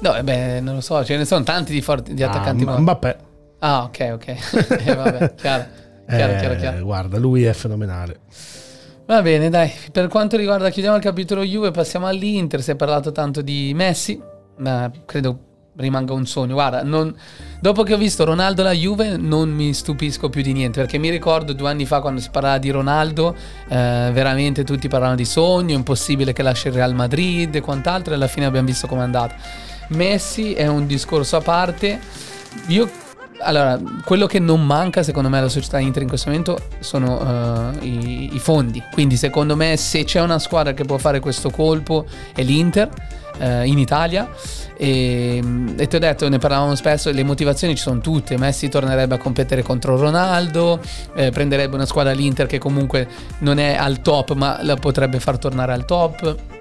No, 0.00 0.14
eh 0.16 0.22
beh, 0.22 0.60
non 0.60 0.74
lo 0.74 0.80
so, 0.80 1.02
ce 1.04 1.16
ne 1.16 1.24
sono 1.24 1.44
tanti 1.44 1.72
di, 1.72 1.80
forti, 1.80 2.14
di 2.14 2.22
attaccanti. 2.22 2.62
Ah, 2.64 2.66
ma- 2.66 2.78
Mbappé. 2.78 3.16
Ah, 3.60 3.82
ok, 3.84 4.10
ok. 4.12 4.26
Eh, 4.84 4.94
vabbè, 4.94 5.34
chiaro. 5.34 5.64
Chiaro, 6.06 6.32
Eh, 6.32 6.36
chiaro, 6.36 6.56
chiaro. 6.56 6.84
Guarda, 6.84 7.18
lui 7.18 7.44
è 7.44 7.52
fenomenale. 7.54 8.18
Va 9.06 9.22
bene, 9.22 9.48
dai. 9.48 9.70
Per 9.90 10.08
quanto 10.08 10.36
riguarda, 10.36 10.68
chiudiamo 10.70 10.96
il 10.96 11.02
capitolo 11.02 11.42
Juve, 11.42 11.70
passiamo 11.70 12.06
all'Inter. 12.06 12.62
Si 12.62 12.70
è 12.70 12.74
parlato 12.76 13.12
tanto 13.12 13.40
di 13.40 13.72
Messi, 13.74 14.20
ma 14.58 14.90
credo 15.06 15.38
rimanga 15.76 16.12
un 16.12 16.26
sogno. 16.26 16.54
Guarda, 16.54 16.82
non- 16.82 17.14
dopo 17.60 17.82
che 17.82 17.94
ho 17.94 17.98
visto 17.98 18.24
Ronaldo 18.24 18.62
alla 18.62 18.72
Juve, 18.72 19.16
non 19.16 19.50
mi 19.50 19.72
stupisco 19.72 20.28
più 20.28 20.42
di 20.42 20.52
niente. 20.52 20.80
Perché 20.80 20.98
mi 20.98 21.10
ricordo 21.10 21.52
due 21.52 21.70
anni 21.70 21.86
fa 21.86 22.00
quando 22.00 22.20
si 22.20 22.28
parlava 22.30 22.58
di 22.58 22.70
Ronaldo, 22.70 23.34
eh, 23.68 24.10
veramente 24.12 24.64
tutti 24.64 24.88
parlavano 24.88 25.16
di 25.16 25.24
sogno, 25.24 25.74
impossibile 25.74 26.32
che 26.32 26.42
lasci 26.42 26.68
il 26.68 26.74
Real 26.74 26.94
Madrid 26.94 27.54
e 27.54 27.60
quant'altro. 27.60 28.12
E 28.12 28.16
alla 28.16 28.28
fine 28.28 28.46
abbiamo 28.46 28.66
visto 28.66 28.86
com'è 28.86 29.02
andata. 29.02 29.34
Messi 29.88 30.54
è 30.54 30.66
un 30.66 30.86
discorso 30.86 31.36
a 31.36 31.40
parte. 31.40 32.00
Io 32.68 32.88
allora, 33.38 33.80
quello 34.04 34.26
che 34.26 34.38
non 34.38 34.64
manca 34.64 35.02
secondo 35.02 35.28
me 35.28 35.38
alla 35.38 35.48
società 35.48 35.78
Inter 35.78 36.02
in 36.02 36.08
questo 36.08 36.30
momento 36.30 36.58
sono 36.80 37.72
eh, 37.80 37.84
i, 37.86 38.30
i 38.34 38.38
fondi. 38.38 38.82
Quindi 38.92 39.16
secondo 39.16 39.56
me 39.56 39.76
se 39.76 40.04
c'è 40.04 40.20
una 40.20 40.38
squadra 40.38 40.72
che 40.72 40.84
può 40.84 40.98
fare 40.98 41.20
questo 41.20 41.50
colpo 41.50 42.06
è 42.34 42.42
l'Inter 42.42 42.88
eh, 43.38 43.66
in 43.66 43.78
Italia. 43.78 44.28
E, 44.76 45.42
e 45.76 45.86
ti 45.86 45.96
ho 45.96 45.98
detto, 45.98 46.28
ne 46.28 46.38
parlavamo 46.38 46.74
spesso, 46.74 47.10
le 47.10 47.24
motivazioni 47.24 47.74
ci 47.74 47.82
sono 47.82 48.00
tutte. 48.00 48.36
Messi 48.36 48.68
tornerebbe 48.68 49.14
a 49.14 49.18
competere 49.18 49.62
contro 49.62 49.96
Ronaldo, 49.96 50.80
eh, 51.14 51.30
prenderebbe 51.30 51.74
una 51.74 51.86
squadra 51.86 52.12
l'Inter 52.12 52.46
che 52.46 52.58
comunque 52.58 53.08
non 53.38 53.58
è 53.58 53.74
al 53.74 54.00
top 54.00 54.34
ma 54.34 54.58
la 54.62 54.76
potrebbe 54.76 55.20
far 55.20 55.38
tornare 55.38 55.72
al 55.72 55.84
top 55.84 56.52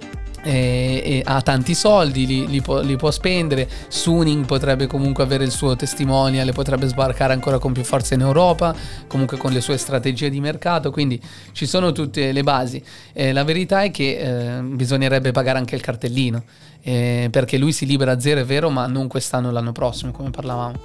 e, 0.43 1.01
e 1.03 1.21
ha 1.25 1.41
tanti 1.41 1.73
soldi, 1.73 2.25
li, 2.25 2.47
li 2.47 2.61
può, 2.61 2.81
li 2.81 2.95
può 2.95 3.09
spendere. 3.09 3.67
Suning 3.87 4.45
potrebbe 4.45 4.85
comunque 4.87 5.23
avere 5.23 5.43
il 5.43 5.51
suo 5.51 5.75
testimonial, 5.75 6.51
potrebbe 6.53 6.87
sbarcare 6.87 7.33
ancora 7.33 7.57
con 7.57 7.71
più 7.71 7.83
forza 7.83 8.13
in 8.13 8.21
Europa, 8.21 8.75
comunque 9.07 9.37
con 9.37 9.51
le 9.51 9.61
sue 9.61 9.77
strategie 9.77 10.29
di 10.29 10.39
mercato. 10.39 10.91
Quindi 10.91 11.19
ci 11.53 11.65
sono 11.65 11.91
tutte 11.91 12.31
le 12.31 12.43
basi. 12.43 12.83
Eh, 13.13 13.31
la 13.31 13.43
verità 13.43 13.81
è 13.83 13.91
che 13.91 14.57
eh, 14.57 14.61
bisognerebbe 14.61 15.31
pagare 15.31 15.57
anche 15.57 15.75
il 15.75 15.81
cartellino. 15.81 16.43
eh, 16.83 17.29
perché 17.31 17.57
lui 17.57 17.71
si 17.71 17.85
libera 17.85 18.11
a 18.11 18.19
zero, 18.19 18.41
è 18.41 18.45
vero, 18.45 18.69
ma 18.69 18.85
non 18.87 19.07
quest'anno 19.07 19.51
l'anno 19.51 19.71
prossimo, 19.71 20.11
come 20.11 20.29
parlavamo. 20.29 20.79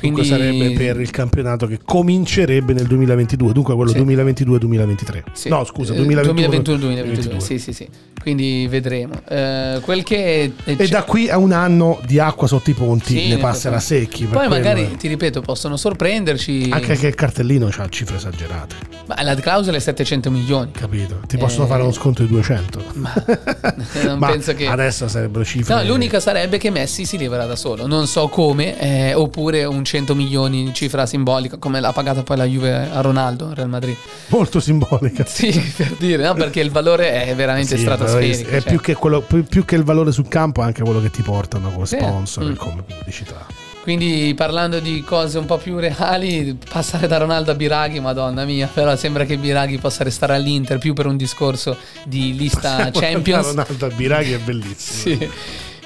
Dunque 0.00 0.24
sarebbe 0.24 0.70
per 0.72 1.00
il 1.00 1.10
campionato 1.10 1.66
che 1.66 1.78
comincerebbe 1.84 2.72
nel 2.72 2.86
2022, 2.86 3.52
dunque 3.52 3.74
quello 3.74 3.90
Sì. 3.90 3.98
2022-2023. 4.00 5.22
Sì. 5.32 5.48
No, 5.48 5.64
scusa, 5.64 5.92
Eh, 5.92 5.96
2021. 5.96 6.48
2021-2022. 6.76 7.36
Sì, 7.38 7.58
sì, 7.58 7.72
sì. 7.72 7.88
Quindi 8.20 8.66
vedremo. 8.68 9.14
Eh, 9.28 9.78
quel 9.82 10.02
che 10.02 10.52
E 10.64 10.88
da 10.88 11.04
qui 11.04 11.28
a 11.28 11.38
un 11.38 11.52
anno 11.52 12.00
di 12.06 12.18
acqua 12.18 12.48
sotto 12.48 12.70
i 12.70 12.72
ponti 12.72 13.16
Sì, 13.18 13.28
ne 13.28 13.36
passerà 13.36 13.78
secchi. 13.78 14.24
Poi 14.24 14.48
magari, 14.48 14.96
ti 14.96 15.06
ripeto, 15.08 15.40
possono 15.42 15.76
sorprenderci. 15.76 16.66
Anche 16.70 16.96
che 16.96 17.06
il 17.06 17.14
cartellino 17.14 17.68
ha 17.76 17.88
cifre 17.88 18.16
esagerate, 18.16 18.74
Ma 19.06 19.22
la 19.22 19.34
clausola 19.36 19.76
è 19.76 19.80
700 19.80 20.30
milioni. 20.30 20.72
capito? 20.72 21.20
Ti 21.26 21.36
possono 21.36 21.64
Eh. 21.66 21.68
fare 21.68 21.82
uno 21.82 21.92
sconto 21.92 22.22
di 22.22 22.28
200. 22.28 22.82
Ma 22.94 23.12
non 24.04 24.18
Ma 24.18 24.26
penso 24.28 24.54
che. 24.54 24.66
adesso 24.66 25.06
sarebbero 25.06 25.44
cifre. 25.44 25.74
No, 25.74 25.84
l'unica 25.84 26.18
sarebbe 26.18 26.58
che 26.58 26.70
Messi 26.70 27.04
si 27.04 27.16
libererà 27.16 27.46
da 27.46 27.56
solo. 27.56 27.86
Non 27.86 28.06
so 28.08 28.26
come, 28.28 28.76
eh, 28.80 29.14
oppure 29.14 29.64
un 29.64 29.84
100 29.86 30.14
milioni 30.14 30.74
cifra 30.74 31.06
simbolica, 31.06 31.56
come 31.56 31.80
l'ha 31.80 31.92
pagata 31.92 32.22
poi 32.22 32.36
la 32.36 32.44
Juve 32.44 32.74
a 32.90 33.00
Ronaldo, 33.00 33.54
Real 33.54 33.68
Madrid. 33.68 33.96
molto 34.28 34.60
simbolica. 34.60 35.24
Sì, 35.36 35.50
per 35.76 35.94
dire, 35.98 36.24
no? 36.24 36.34
Perché 36.34 36.60
il 36.60 36.70
valore 36.70 37.24
è 37.24 37.34
veramente 37.34 37.76
Sì, 37.76 37.82
stratosferico. 37.82 38.50
è 38.50 38.60
cioè. 38.60 38.70
più 38.70 38.80
che, 38.80 38.94
quello, 38.94 39.20
più, 39.22 39.44
più 39.44 39.64
che 39.64 39.76
il 39.76 39.84
valore 39.84 40.12
sul 40.12 40.28
campo, 40.28 40.60
è 40.62 40.64
anche 40.64 40.82
quello 40.82 41.00
che 41.00 41.10
ti 41.10 41.22
portano 41.22 41.70
come 41.70 41.86
Sì. 41.86 41.96
sponsor 41.96 42.44
Mm. 42.44 42.50
e 42.50 42.54
come 42.56 42.82
pubblicità. 42.82 43.46
Quindi 43.82 44.34
parlando 44.36 44.80
di 44.80 45.02
cose 45.06 45.38
un 45.38 45.44
po' 45.46 45.58
più 45.58 45.78
reali, 45.78 46.58
passare 46.68 47.06
da 47.06 47.18
Ronaldo 47.18 47.52
a 47.52 47.54
Biraghi, 47.54 48.00
madonna 48.00 48.44
mia, 48.44 48.66
però 48.72 48.96
sembra 48.96 49.24
che 49.24 49.36
Biraghi 49.38 49.78
possa 49.78 50.02
restare 50.02 50.34
all'Inter 50.34 50.78
più 50.78 50.92
per 50.92 51.06
un 51.06 51.16
discorso 51.16 51.76
di 52.04 52.34
lista 52.36 52.90
Champions. 52.92 53.46
Ronaldo 53.46 53.88
Biraghi 53.94 54.32
è 54.32 54.38
bellissimo. 54.38 55.16
Sì, 55.16 55.28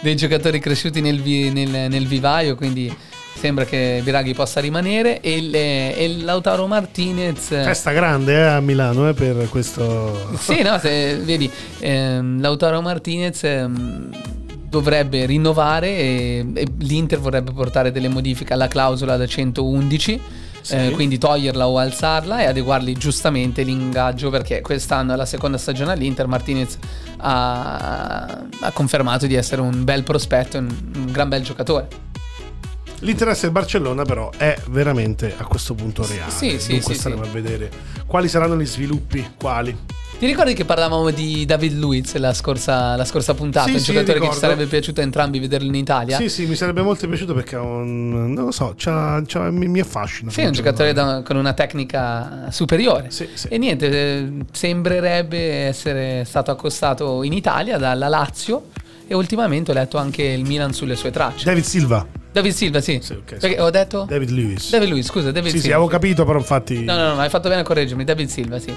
dei 0.01 0.17
giocatori 0.17 0.59
cresciuti 0.61 1.03
nel, 1.03 1.21
vi- 1.21 1.51
nel- 1.51 1.91
nel 1.91 2.07
vivaio, 2.07 2.55
quindi 2.55 2.91
sembra 3.41 3.65
che 3.65 4.03
Biraghi 4.05 4.35
possa 4.35 4.61
rimanere 4.61 5.21
e, 5.23 5.37
il- 5.37 5.55
e 5.55 6.17
Lautaro 6.23 6.67
Martinez... 6.67 7.47
Festa 7.47 7.91
grande 7.93 8.35
eh, 8.35 8.43
a 8.43 8.61
Milano 8.61 9.09
eh, 9.09 9.15
per 9.15 9.49
questo. 9.49 10.29
Sì, 10.37 10.61
no, 10.61 10.79
se, 10.79 11.17
vedi, 11.17 11.51
ehm, 11.79 12.39
Lautaro 12.41 12.83
Martinez 12.83 13.43
ehm, 13.45 14.11
dovrebbe 14.69 15.25
rinnovare 15.25 15.89
e, 15.89 16.47
e 16.55 16.67
l'Inter 16.81 17.19
vorrebbe 17.19 17.53
portare 17.53 17.91
delle 17.91 18.09
modifiche 18.09 18.53
alla 18.53 18.69
clausola 18.69 19.17
da 19.17 19.27
111. 19.27 20.21
Sì. 20.63 20.75
eh, 20.75 20.91
quindi 20.91 21.17
toglierla 21.17 21.67
o 21.67 21.79
alzarla 21.79 22.43
e 22.43 22.45
adeguarli 22.45 22.93
giustamente 22.93 23.63
l'ingaggio 23.63 24.29
perché 24.29 24.61
quest'anno 24.61 25.15
è 25.15 25.17
la 25.17 25.25
seconda 25.25 25.57
stagione 25.57 25.93
all'Inter 25.93 26.27
Martinez 26.27 26.77
ha, 27.17 28.25
ha 28.61 28.71
confermato 28.73 29.27
di 29.27 29.37
essere 29.37 29.63
un 29.63 29.85
bel 29.85 30.03
prospetto 30.03 30.59
un, 30.59 30.69
un 30.97 31.07
gran 31.13 31.31
bel 31.31 31.43
giocatore 31.43 31.89
L'interesse 33.01 33.43
del 33.43 33.51
Barcellona, 33.53 34.05
però, 34.05 34.31
è 34.37 34.57
veramente 34.69 35.35
a 35.37 35.45
questo 35.45 35.75
punto 35.75 36.07
reale. 36.07 36.31
Sì, 36.31 36.59
sì, 36.59 36.73
Dunque 36.73 36.95
sì, 36.95 37.01
staremo 37.01 37.23
sì. 37.25 37.29
a 37.29 37.33
vedere 37.33 37.71
quali 38.07 38.29
saranno 38.29 38.57
gli 38.59 38.67
sviluppi. 38.67 39.27
Quali? 39.39 39.99
ti 40.21 40.27
ricordi 40.27 40.53
che 40.53 40.67
parlavamo 40.67 41.09
di 41.09 41.47
David 41.47 41.79
Luiz 41.79 42.15
la 42.17 42.35
scorsa, 42.35 42.95
la 42.95 43.07
scorsa 43.07 43.33
puntata 43.33 43.69
Sì, 43.69 43.73
un 43.73 43.79
sì, 43.79 43.85
giocatore 43.87 44.13
che 44.19 44.19
ricordo. 44.19 44.35
ci 44.35 44.41
sarebbe 44.41 44.67
piaciuto 44.67 45.01
a 45.01 45.03
entrambi 45.03 45.39
vederlo 45.39 45.67
in 45.69 45.75
Italia 45.75 46.19
Sì, 46.19 46.29
sì, 46.29 46.45
mi 46.45 46.57
sarebbe 46.57 46.83
molto 46.83 47.09
piaciuto 47.09 47.33
perché 47.33 47.57
un, 47.57 48.35
non 48.35 48.45
lo 48.45 48.51
so, 48.51 48.75
c'ha- 48.77 49.23
c'ha- 49.25 49.51
mi, 49.51 49.67
mi 49.67 49.81
affascina. 49.81 50.31
Sì, 50.31 50.43
è 50.43 50.47
un 50.47 50.53
giocatore 50.53 50.93
da- 50.93 51.23
con 51.25 51.37
una 51.37 51.55
tecnica 51.55 52.49
superiore. 52.51 53.07
Sì, 53.11 53.31
sì. 53.33 53.49
E 53.49 53.57
niente, 53.57 54.31
sembrerebbe 54.53 55.65
essere 55.65 56.25
stato 56.27 56.51
accostato 56.51 57.23
in 57.23 57.33
Italia 57.33 57.79
dalla 57.79 58.09
Lazio 58.09 58.67
e 59.07 59.15
ultimamente 59.15 59.71
ho 59.71 59.75
letto 59.75 59.97
anche 59.97 60.23
il 60.23 60.45
Milan 60.45 60.75
sulle 60.75 60.97
sue 60.97 61.11
tracce. 61.11 61.47
David 61.47 61.65
Silva. 61.65 62.07
David 62.33 62.53
Silva, 62.53 62.81
sì. 62.81 62.99
Sì, 63.03 63.13
ok, 63.15 63.37
Perché 63.37 63.61
ho 63.61 63.71
detto 63.71 64.07
David 64.09 64.31
Lewis. 64.31 64.71
David 64.71 64.89
Luiz, 64.89 65.07
scusa, 65.07 65.31
David 65.33 65.51
sì, 65.51 65.57
sì, 65.57 65.63
Silva. 65.63 65.77
avevo 65.77 65.91
capito, 65.91 66.25
però 66.25 66.39
infatti... 66.39 66.85
No, 66.85 66.97
no, 66.97 67.15
no, 67.15 67.21
hai 67.21 67.29
fatto 67.29 67.49
bene 67.49 67.63
a 67.63 67.65
correggermi. 67.65 68.05
David 68.05 68.29
Silva, 68.29 68.59
sì. 68.59 68.75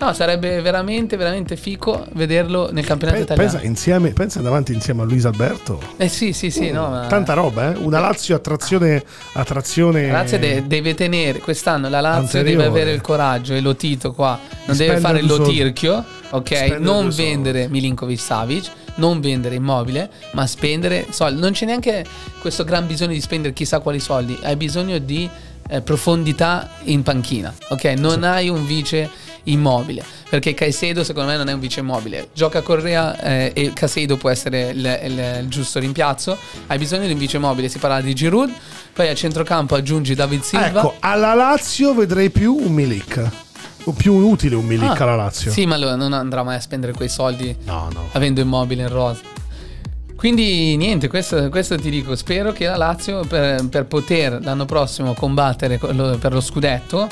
No, 0.00 0.14
sarebbe 0.14 0.62
veramente, 0.62 1.18
veramente 1.18 1.56
fico 1.56 2.06
vederlo 2.14 2.70
nel 2.72 2.86
campionato 2.86 3.18
Pe- 3.18 3.24
italiano. 3.24 3.50
pensa, 3.50 3.66
insieme, 3.66 4.12
pensa 4.14 4.40
davanti 4.40 4.72
insieme 4.72 5.02
a 5.02 5.04
Luis 5.04 5.26
Alberto. 5.26 5.78
Eh 5.98 6.08
sì, 6.08 6.32
sì, 6.32 6.50
sì, 6.50 6.70
no, 6.70 6.88
ma... 6.88 7.06
Tanta 7.06 7.34
roba, 7.34 7.74
eh? 7.74 7.78
Una 7.78 8.00
Lazio 8.00 8.34
attrazione. 8.34 9.04
attrazione 9.34 10.06
La 10.06 10.12
Lazio 10.12 10.38
de- 10.38 10.66
deve 10.66 10.94
tenere 10.94 11.38
quest'anno 11.40 11.90
la 11.90 12.00
Lazio 12.00 12.38
Anteriore. 12.38 12.56
deve 12.56 12.64
avere 12.80 12.92
il 12.92 13.02
coraggio 13.02 13.52
e 13.52 13.60
lo 13.60 13.76
Tito 13.76 14.12
qua 14.12 14.38
non 14.66 14.76
Di 14.76 14.84
deve 14.84 14.98
spendere 14.98 15.00
fare 15.00 15.20
soldi. 15.20 15.42
l'otirchio 15.58 16.04
ok 16.30 16.46
Spendere 16.56 16.78
non 16.78 17.08
vendere 17.10 17.68
Milinkovic 17.68 18.18
Savic 18.18 18.70
non 19.00 19.20
vendere 19.20 19.56
immobile 19.56 20.08
ma 20.32 20.46
spendere 20.46 21.06
soldi. 21.10 21.40
Non 21.40 21.52
c'è 21.52 21.66
neanche 21.66 22.04
questo 22.40 22.62
gran 22.64 22.86
bisogno 22.86 23.12
di 23.12 23.20
spendere 23.20 23.52
chissà 23.52 23.80
quali 23.80 23.98
soldi 24.00 24.38
hai 24.42 24.54
bisogno 24.56 24.98
di 24.98 25.28
eh, 25.68 25.80
profondità 25.80 26.68
in 26.84 27.02
panchina 27.02 27.52
ok? 27.68 27.84
Non 27.96 28.22
hai 28.24 28.48
un 28.48 28.64
vice 28.66 29.08
immobile 29.44 30.04
perché 30.28 30.52
Caicedo 30.54 31.02
secondo 31.02 31.30
me 31.30 31.36
non 31.36 31.48
è 31.48 31.52
un 31.52 31.60
vice 31.60 31.80
immobile. 31.80 32.28
Gioca 32.34 32.60
Correa 32.60 33.18
eh, 33.20 33.52
e 33.54 33.72
Caicedo 33.72 34.16
può 34.16 34.28
essere 34.30 34.70
il, 34.70 35.00
il- 35.04 35.38
il 35.42 35.48
giusto 35.48 35.78
rimpiazzo. 35.80 36.36
Hai 36.68 36.78
bisogno 36.78 37.06
di 37.06 37.12
un 37.12 37.18
vice 37.18 37.36
immobile 37.38 37.68
si 37.68 37.78
parla 37.78 38.00
di 38.00 38.14
Giroud 38.14 38.52
poi 38.92 39.08
a 39.08 39.14
centrocampo 39.14 39.74
aggiungi 39.74 40.14
David 40.14 40.42
Silva. 40.42 40.66
Ecco, 40.68 40.94
alla 41.00 41.34
Lazio 41.34 41.94
vedrei 41.94 42.30
più 42.30 42.54
un 42.54 42.72
Milik. 42.72 43.28
O 43.84 43.92
più 43.92 44.14
utile 44.14 44.54
un 44.56 44.64
Milik 44.66 45.00
Ah, 45.00 45.02
alla 45.04 45.16
Lazio. 45.16 45.50
Sì, 45.50 45.66
ma 45.66 45.74
allora 45.74 45.96
non 45.96 46.12
andrà 46.12 46.42
mai 46.42 46.56
a 46.56 46.60
spendere 46.60 46.92
quei 46.92 47.08
soldi 47.08 47.56
No, 47.64 47.88
no. 47.92 48.08
avendo 48.12 48.40
immobile 48.40 48.82
in 48.82 48.88
rosa. 48.88 49.20
Quindi 50.14 50.76
niente, 50.76 51.08
questo, 51.08 51.48
questo 51.48 51.76
ti 51.76 51.88
dico, 51.88 52.14
spero 52.14 52.52
che 52.52 52.66
la 52.66 52.76
Lazio 52.76 53.24
per, 53.24 53.66
per 53.68 53.86
poter 53.86 54.38
l'anno 54.42 54.66
prossimo 54.66 55.14
combattere 55.14 55.78
per 55.78 56.32
lo 56.32 56.40
scudetto, 56.42 57.08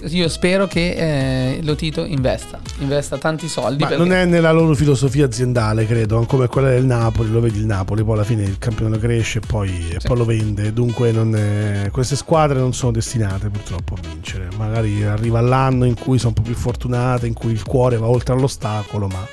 io 0.00 0.28
spero 0.28 0.66
che 0.66 1.56
eh, 1.56 1.62
lo 1.62 1.74
Tito 1.74 2.04
investa, 2.04 2.60
investa 2.78 3.18
tanti 3.18 3.48
soldi. 3.48 3.82
Ma 3.82 3.88
perché- 3.88 4.02
non 4.04 4.12
è 4.12 4.24
nella 4.24 4.52
loro 4.52 4.74
filosofia 4.74 5.24
aziendale, 5.26 5.86
credo, 5.86 6.24
come 6.26 6.46
quella 6.46 6.68
del 6.70 6.84
Napoli, 6.84 7.30
lo 7.30 7.40
vedi 7.40 7.58
il 7.58 7.66
Napoli, 7.66 8.04
poi 8.04 8.14
alla 8.14 8.24
fine 8.24 8.44
il 8.44 8.58
campionato 8.58 9.00
cresce 9.00 9.38
e 9.38 9.42
poi, 9.46 9.90
e 9.90 9.98
poi 10.02 10.16
lo 10.16 10.24
vende, 10.24 10.72
dunque 10.72 11.10
non 11.12 11.34
è- 11.34 11.88
queste 11.90 12.16
squadre 12.16 12.58
non 12.58 12.72
sono 12.72 12.92
destinate 12.92 13.48
purtroppo 13.50 13.94
a 13.94 13.98
vincere, 14.08 14.48
magari 14.56 15.02
arriva 15.04 15.40
l'anno 15.40 15.84
in 15.84 15.94
cui 15.94 16.18
sono 16.18 16.32
un 16.36 16.42
po' 16.42 16.48
più 16.48 16.58
fortunate, 16.58 17.26
in 17.26 17.34
cui 17.34 17.50
il 17.52 17.64
cuore 17.64 17.96
va 17.96 18.06
oltre 18.06 18.34
all'ostacolo, 18.34 19.06
ma 19.08 19.26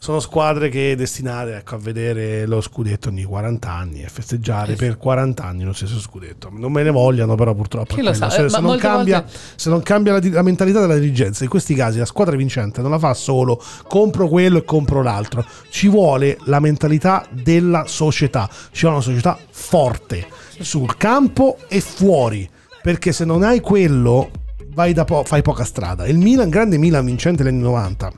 sono 0.00 0.20
squadre 0.20 0.68
che 0.68 0.94
destinate 0.94 1.56
ecco, 1.56 1.74
a 1.74 1.78
vedere 1.78 2.46
lo 2.46 2.60
scudetto 2.60 3.08
ogni 3.08 3.24
40 3.24 3.68
anni 3.68 4.02
e 4.02 4.08
festeggiare 4.08 4.74
per 4.74 4.96
40 4.96 5.42
anni 5.42 5.64
lo 5.64 5.72
stesso 5.72 5.98
scudetto. 5.98 6.50
Non 6.52 6.70
me 6.70 6.84
ne 6.84 6.90
vogliano 6.90 7.34
però 7.34 7.52
purtroppo. 7.52 7.96
Chi 7.96 8.02
lo 8.02 8.12
sa, 8.12 8.30
se, 8.30 8.44
eh, 8.44 8.48
se 8.48 8.60
non 8.60 8.78
cambia, 8.78 9.22
volte- 9.22 9.38
se 9.56 9.68
non 9.70 9.82
cambia 9.82 10.12
la, 10.12 10.20
la 10.30 10.42
mentalità 10.42 10.80
della 10.80 10.94
dirigenza, 10.94 11.42
in 11.42 11.50
questi 11.50 11.74
casi 11.74 11.98
la 11.98 12.04
squadra 12.04 12.36
vincente 12.36 12.80
non 12.80 12.92
la 12.92 12.98
fa 12.98 13.12
solo 13.12 13.60
compro 13.88 14.28
quello 14.28 14.58
e 14.58 14.64
compro 14.64 15.02
l'altro, 15.02 15.44
ci 15.68 15.88
vuole 15.88 16.38
la 16.44 16.60
mentalità 16.60 17.26
della 17.30 17.84
società, 17.86 18.48
ci 18.70 18.82
vuole 18.82 18.96
una 18.96 19.04
società 19.04 19.36
forte 19.50 20.28
sul 20.60 20.96
campo 20.96 21.58
e 21.68 21.80
fuori, 21.80 22.48
perché 22.82 23.12
se 23.12 23.24
non 23.24 23.42
hai 23.42 23.60
quello 23.60 24.30
vai 24.70 24.92
da 24.92 25.04
po- 25.04 25.24
fai 25.24 25.42
poca 25.42 25.64
strada. 25.64 26.06
Il 26.06 26.18
Milan, 26.18 26.50
grande 26.50 26.78
Milan 26.78 27.04
vincente 27.04 27.42
negli 27.42 27.54
anni 27.54 27.62
90, 27.64 28.12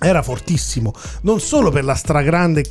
era 0.00 0.22
fortissimo, 0.22 0.92
non 1.22 1.40
solo 1.40 1.70
per 1.70 1.84
la 1.84 1.94
stragrande 1.94 2.64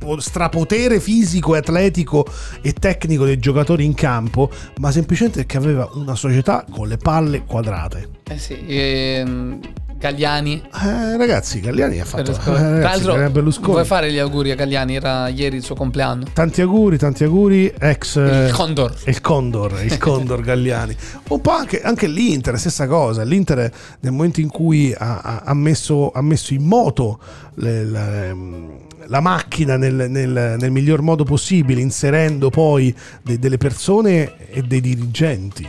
po- 0.00 0.18
strapotere 0.18 0.98
fisico 0.98 1.54
atletico 1.54 2.26
e 2.62 2.72
tecnico 2.72 3.24
dei 3.24 3.38
giocatori 3.38 3.84
in 3.84 3.94
campo, 3.94 4.50
ma 4.78 4.90
semplicemente 4.90 5.40
perché 5.40 5.58
aveva 5.58 5.88
una 5.94 6.14
società 6.14 6.64
con 6.68 6.88
le 6.88 6.96
palle 6.96 7.44
quadrate. 7.44 8.08
Eh 8.28 8.38
sì, 8.38 8.64
ehm, 8.66 9.60
Galliani. 10.00 10.62
Eh, 10.82 11.16
ragazzi, 11.18 11.60
Galliani 11.60 12.00
ha 12.00 12.04
fatto 12.06 12.32
Berlusconi. 12.42 12.56
eh, 12.56 12.80
Tra 12.80 12.88
l'altro, 12.96 13.70
vuoi 13.72 13.84
fare 13.84 14.10
gli 14.10 14.18
auguri 14.18 14.50
a 14.50 14.54
Galliani? 14.54 14.96
Era 14.96 15.28
ieri 15.28 15.56
il 15.56 15.62
suo 15.62 15.74
compleanno. 15.74 16.24
Tanti 16.32 16.62
auguri, 16.62 16.96
tanti 16.96 17.22
auguri, 17.24 17.72
ex 17.78 18.16
eh, 18.16 18.46
Il 18.46 18.52
Condor. 18.52 18.94
il 19.04 19.20
Condor, 19.20 19.82
il 19.84 19.96
Condor 19.98 20.40
Galliani. 20.40 20.96
Un 21.28 21.40
po' 21.42 21.50
anche, 21.50 21.82
anche 21.82 22.06
l'Inter, 22.06 22.58
stessa 22.58 22.86
cosa. 22.86 23.22
L'Inter 23.24 23.70
nel 24.00 24.12
momento 24.12 24.40
in 24.40 24.48
cui 24.48 24.94
ha, 24.96 25.42
ha- 25.44 25.54
messo, 25.54 26.10
ha 26.10 26.22
messo 26.22 26.54
in 26.54 26.64
moto 26.64 27.18
le- 27.56 27.84
la, 27.84 28.24
ehm, 28.24 28.68
la 29.06 29.20
macchina 29.20 29.76
nel, 29.76 30.06
nel- 30.08 30.56
nel 30.58 30.70
miglior 30.70 31.02
modo 31.02 31.24
possibile, 31.24 31.80
inserendo 31.82 32.48
poi 32.48 32.94
de- 33.22 33.38
delle 33.38 33.58
persone 33.58 34.48
e 34.48 34.62
dei 34.62 34.80
dirigenti 34.80 35.68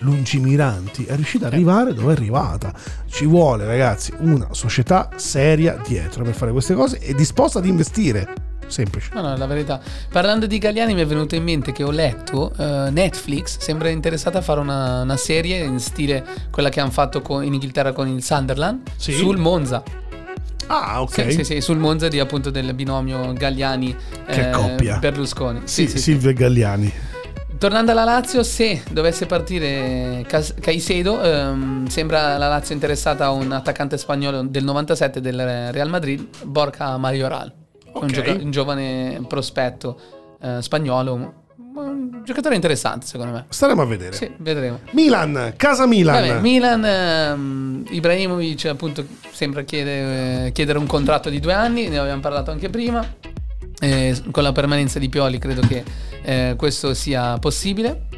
lungimiranti, 0.00 1.04
è 1.04 1.14
riuscita 1.14 1.46
ad 1.46 1.52
arrivare 1.54 1.94
dove 1.94 2.12
è 2.12 2.16
arrivata. 2.16 2.72
Ci 3.08 3.24
vuole, 3.26 3.64
ragazzi, 3.64 4.12
una 4.18 4.48
società 4.52 5.10
seria 5.16 5.80
dietro 5.86 6.24
per 6.24 6.34
fare 6.34 6.52
queste 6.52 6.74
cose 6.74 6.98
e 6.98 7.14
disposta 7.14 7.58
ad 7.58 7.66
investire. 7.66 8.48
Semplice. 8.66 9.10
No, 9.14 9.20
no, 9.22 9.36
la 9.36 9.46
verità. 9.46 9.80
Parlando 10.12 10.46
di 10.46 10.58
Galliani 10.58 10.94
mi 10.94 11.00
è 11.00 11.06
venuto 11.06 11.34
in 11.34 11.42
mente 11.42 11.72
che 11.72 11.82
ho 11.82 11.90
letto 11.90 12.52
eh, 12.56 12.88
Netflix 12.90 13.58
sembra 13.58 13.88
interessata 13.88 14.38
a 14.38 14.42
fare 14.42 14.60
una, 14.60 15.02
una 15.02 15.16
serie 15.16 15.64
in 15.64 15.80
stile 15.80 16.24
quella 16.52 16.68
che 16.68 16.78
hanno 16.78 16.92
fatto 16.92 17.20
con- 17.20 17.42
in 17.42 17.52
Inghilterra 17.54 17.92
con 17.92 18.06
il 18.06 18.22
Sunderland 18.22 18.82
Sì. 18.96 19.12
sul 19.12 19.38
Monza. 19.38 19.82
Ah, 20.68 21.02
ok. 21.02 21.12
Sì, 21.24 21.30
sì, 21.32 21.44
sì, 21.44 21.60
sul 21.60 21.78
Monza 21.78 22.06
di 22.06 22.20
appunto 22.20 22.50
del 22.50 22.72
binomio 22.74 23.32
Galliani 23.32 23.96
Che 24.30 24.50
eh, 24.50 24.52
coppia. 24.52 24.98
Berlusconi. 24.98 25.62
Sì, 25.64 25.82
Sì, 25.86 25.88
sì, 25.88 25.96
sì. 25.96 26.02
Silvio 26.12 26.30
e 26.30 26.34
Galliani. 26.34 26.92
Tornando 27.60 27.90
alla 27.90 28.04
Lazio, 28.04 28.42
se 28.42 28.82
dovesse 28.90 29.26
partire 29.26 30.24
Caicedo, 30.60 31.22
ehm, 31.22 31.86
sembra 31.88 32.38
la 32.38 32.48
Lazio 32.48 32.72
interessata 32.74 33.26
a 33.26 33.32
un 33.32 33.52
attaccante 33.52 33.98
spagnolo 33.98 34.40
del 34.44 34.64
97 34.64 35.20
del 35.20 35.70
Real 35.70 35.90
Madrid, 35.90 36.26
Borca 36.44 36.96
Majoral, 36.96 37.52
un, 37.92 38.02
Ok. 38.04 38.10
gioca- 38.12 38.32
un 38.32 38.50
giovane 38.50 39.22
prospetto 39.28 40.00
eh, 40.40 40.62
spagnolo, 40.62 41.12
un, 41.12 41.30
un 41.74 42.22
giocatore 42.24 42.54
interessante 42.54 43.04
secondo 43.04 43.32
me. 43.34 43.44
Staremo 43.50 43.82
a 43.82 43.84
vedere. 43.84 44.16
Sì, 44.16 44.30
vedremo. 44.38 44.78
Milan, 44.92 45.52
casa 45.58 45.84
Milan. 45.84 46.14
Vabbè, 46.28 46.40
Milan, 46.40 46.82
ehm, 46.82 47.84
Ibrahimovic 47.90 48.64
appunto 48.64 49.04
sembra 49.32 49.60
chiedere, 49.64 50.50
chiedere 50.52 50.78
un 50.78 50.86
contratto 50.86 51.28
di 51.28 51.38
due 51.40 51.52
anni, 51.52 51.88
ne 51.88 51.98
abbiamo 51.98 52.22
parlato 52.22 52.50
anche 52.50 52.70
prima. 52.70 53.06
Eh, 53.80 54.22
con 54.30 54.42
la 54.42 54.52
permanenza 54.52 54.98
di 54.98 55.08
Pioli 55.08 55.38
credo 55.38 55.62
che 55.62 55.82
eh, 56.22 56.54
questo 56.56 56.94
sia 56.94 57.38
possibile. 57.38 58.08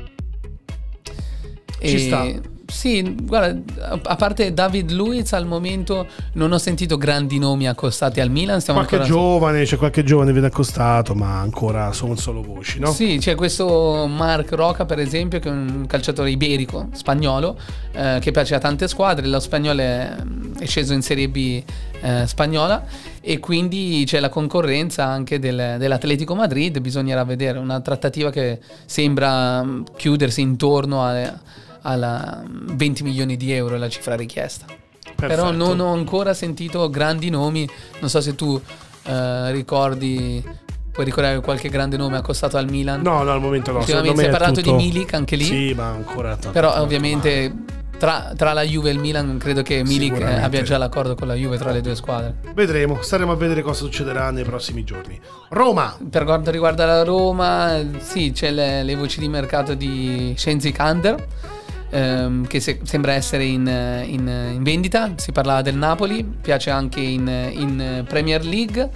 Ci 1.80 1.98
sta. 1.98 2.51
Sì, 2.72 3.14
guarda, 3.22 3.60
a- 4.02 4.16
parte 4.16 4.52
David 4.54 4.90
Luiz 4.90 5.32
al 5.34 5.46
momento 5.46 6.06
non 6.34 6.52
ho 6.52 6.58
sentito 6.58 6.96
grandi 6.96 7.38
nomi 7.38 7.68
accostati 7.68 8.20
al 8.20 8.30
Milan. 8.30 8.60
Stiamo 8.60 8.80
qualche 8.80 8.96
ancora... 9.04 9.14
giovane, 9.20 9.64
c'è 9.64 9.76
qualche 9.76 10.02
giovane 10.02 10.32
viene 10.32 10.46
accostato, 10.46 11.14
ma 11.14 11.38
ancora 11.38 11.92
sono 11.92 12.16
solo 12.16 12.42
voci, 12.42 12.78
no? 12.80 12.90
Sì, 12.90 13.18
c'è 13.20 13.34
questo 13.34 14.06
Mark 14.08 14.52
Roca, 14.52 14.84
per 14.86 14.98
esempio, 14.98 15.38
che 15.38 15.48
è 15.48 15.52
un 15.52 15.84
calciatore 15.86 16.30
iberico, 16.30 16.88
spagnolo, 16.92 17.58
eh, 17.92 18.18
che 18.20 18.30
piace 18.30 18.54
a 18.54 18.58
tante 18.58 18.88
squadre. 18.88 19.26
Lo 19.26 19.38
spagnolo 19.38 19.80
è, 19.80 20.10
è 20.58 20.66
sceso 20.66 20.94
in 20.94 21.02
Serie 21.02 21.28
B 21.28 21.62
eh, 22.00 22.26
spagnola 22.26 22.84
e 23.20 23.38
quindi 23.38 24.02
c'è 24.06 24.18
la 24.18 24.28
concorrenza 24.30 25.04
anche 25.06 25.38
del- 25.38 25.76
dell'Atletico 25.78 26.34
Madrid. 26.34 26.80
Bisognerà 26.80 27.22
vedere 27.24 27.58
una 27.58 27.80
trattativa 27.80 28.30
che 28.30 28.58
sembra 28.86 29.62
mm, 29.62 29.82
chiudersi 29.96 30.40
intorno 30.40 31.04
a- 31.04 31.38
alla 31.82 32.42
mm, 32.46 32.68
20 32.76 33.02
milioni 33.02 33.36
di 33.36 33.52
euro, 33.52 33.76
la 33.76 33.88
cifra 33.88 34.14
richiesta. 34.16 34.66
Però 35.14 35.44
Perfetto. 35.44 35.52
non 35.52 35.80
ho 35.80 35.92
ancora 35.92 36.34
sentito 36.34 36.88
grandi 36.90 37.30
nomi. 37.30 37.68
Non 38.00 38.08
so 38.10 38.20
se 38.20 38.34
tu 38.34 38.60
eh, 39.04 39.52
ricordi, 39.52 40.42
puoi 40.92 41.04
ricordare 41.04 41.40
qualche 41.40 41.68
grande 41.68 41.96
nome 41.96 42.16
accostato 42.16 42.56
al 42.56 42.68
Milan. 42.68 43.02
No, 43.02 43.22
no, 43.22 43.30
al 43.30 43.40
momento 43.40 43.72
no. 43.72 43.78
Ultimamente 43.78 44.20
si 44.20 44.26
è 44.26 44.30
parlato 44.30 44.60
tutto- 44.60 44.76
di 44.76 44.84
Milik 44.84 45.14
anche 45.14 45.36
lì. 45.36 45.44
Sì, 45.44 45.74
ma 45.74 45.88
ancora 45.88 46.30
tanto, 46.30 46.50
Però 46.50 46.68
tanto 46.68 46.82
ovviamente 46.84 47.54
tra, 47.98 48.32
tra 48.36 48.52
la 48.52 48.62
Juve 48.62 48.90
e 48.90 48.92
il 48.94 48.98
Milan 48.98 49.38
credo 49.38 49.62
che 49.62 49.84
Milik 49.84 50.20
abbia 50.22 50.62
già 50.62 50.76
l'accordo 50.76 51.14
con 51.14 51.28
la 51.28 51.34
Juve 51.34 51.56
tra 51.56 51.70
le 51.70 51.80
due 51.80 51.94
squadre. 51.94 52.34
Vedremo, 52.52 53.00
staremo 53.00 53.30
a 53.30 53.36
vedere 53.36 53.62
cosa 53.62 53.84
succederà 53.84 54.30
nei 54.32 54.42
prossimi 54.44 54.82
giorni. 54.82 55.20
Roma, 55.50 55.96
Per 56.10 56.24
quanto 56.24 56.50
riguarda 56.50 56.84
la 56.84 57.04
Roma, 57.04 57.80
sì, 57.98 58.32
c'è 58.32 58.50
le, 58.50 58.82
le 58.82 58.96
voci 58.96 59.20
di 59.20 59.28
mercato 59.28 59.74
di 59.74 60.34
Shenzi 60.36 60.72
Kander. 60.72 61.26
Ehm, 61.92 62.46
che 62.46 62.58
se- 62.60 62.80
sembra 62.82 63.12
essere 63.12 63.44
in, 63.44 63.66
in, 63.66 64.50
in 64.54 64.62
vendita, 64.62 65.12
si 65.16 65.30
parlava 65.32 65.62
del 65.62 65.76
Napoli, 65.76 66.24
piace 66.24 66.70
anche 66.70 67.00
in, 67.00 67.28
in, 67.52 68.04
Premier 68.08 68.44
League. 68.44 68.90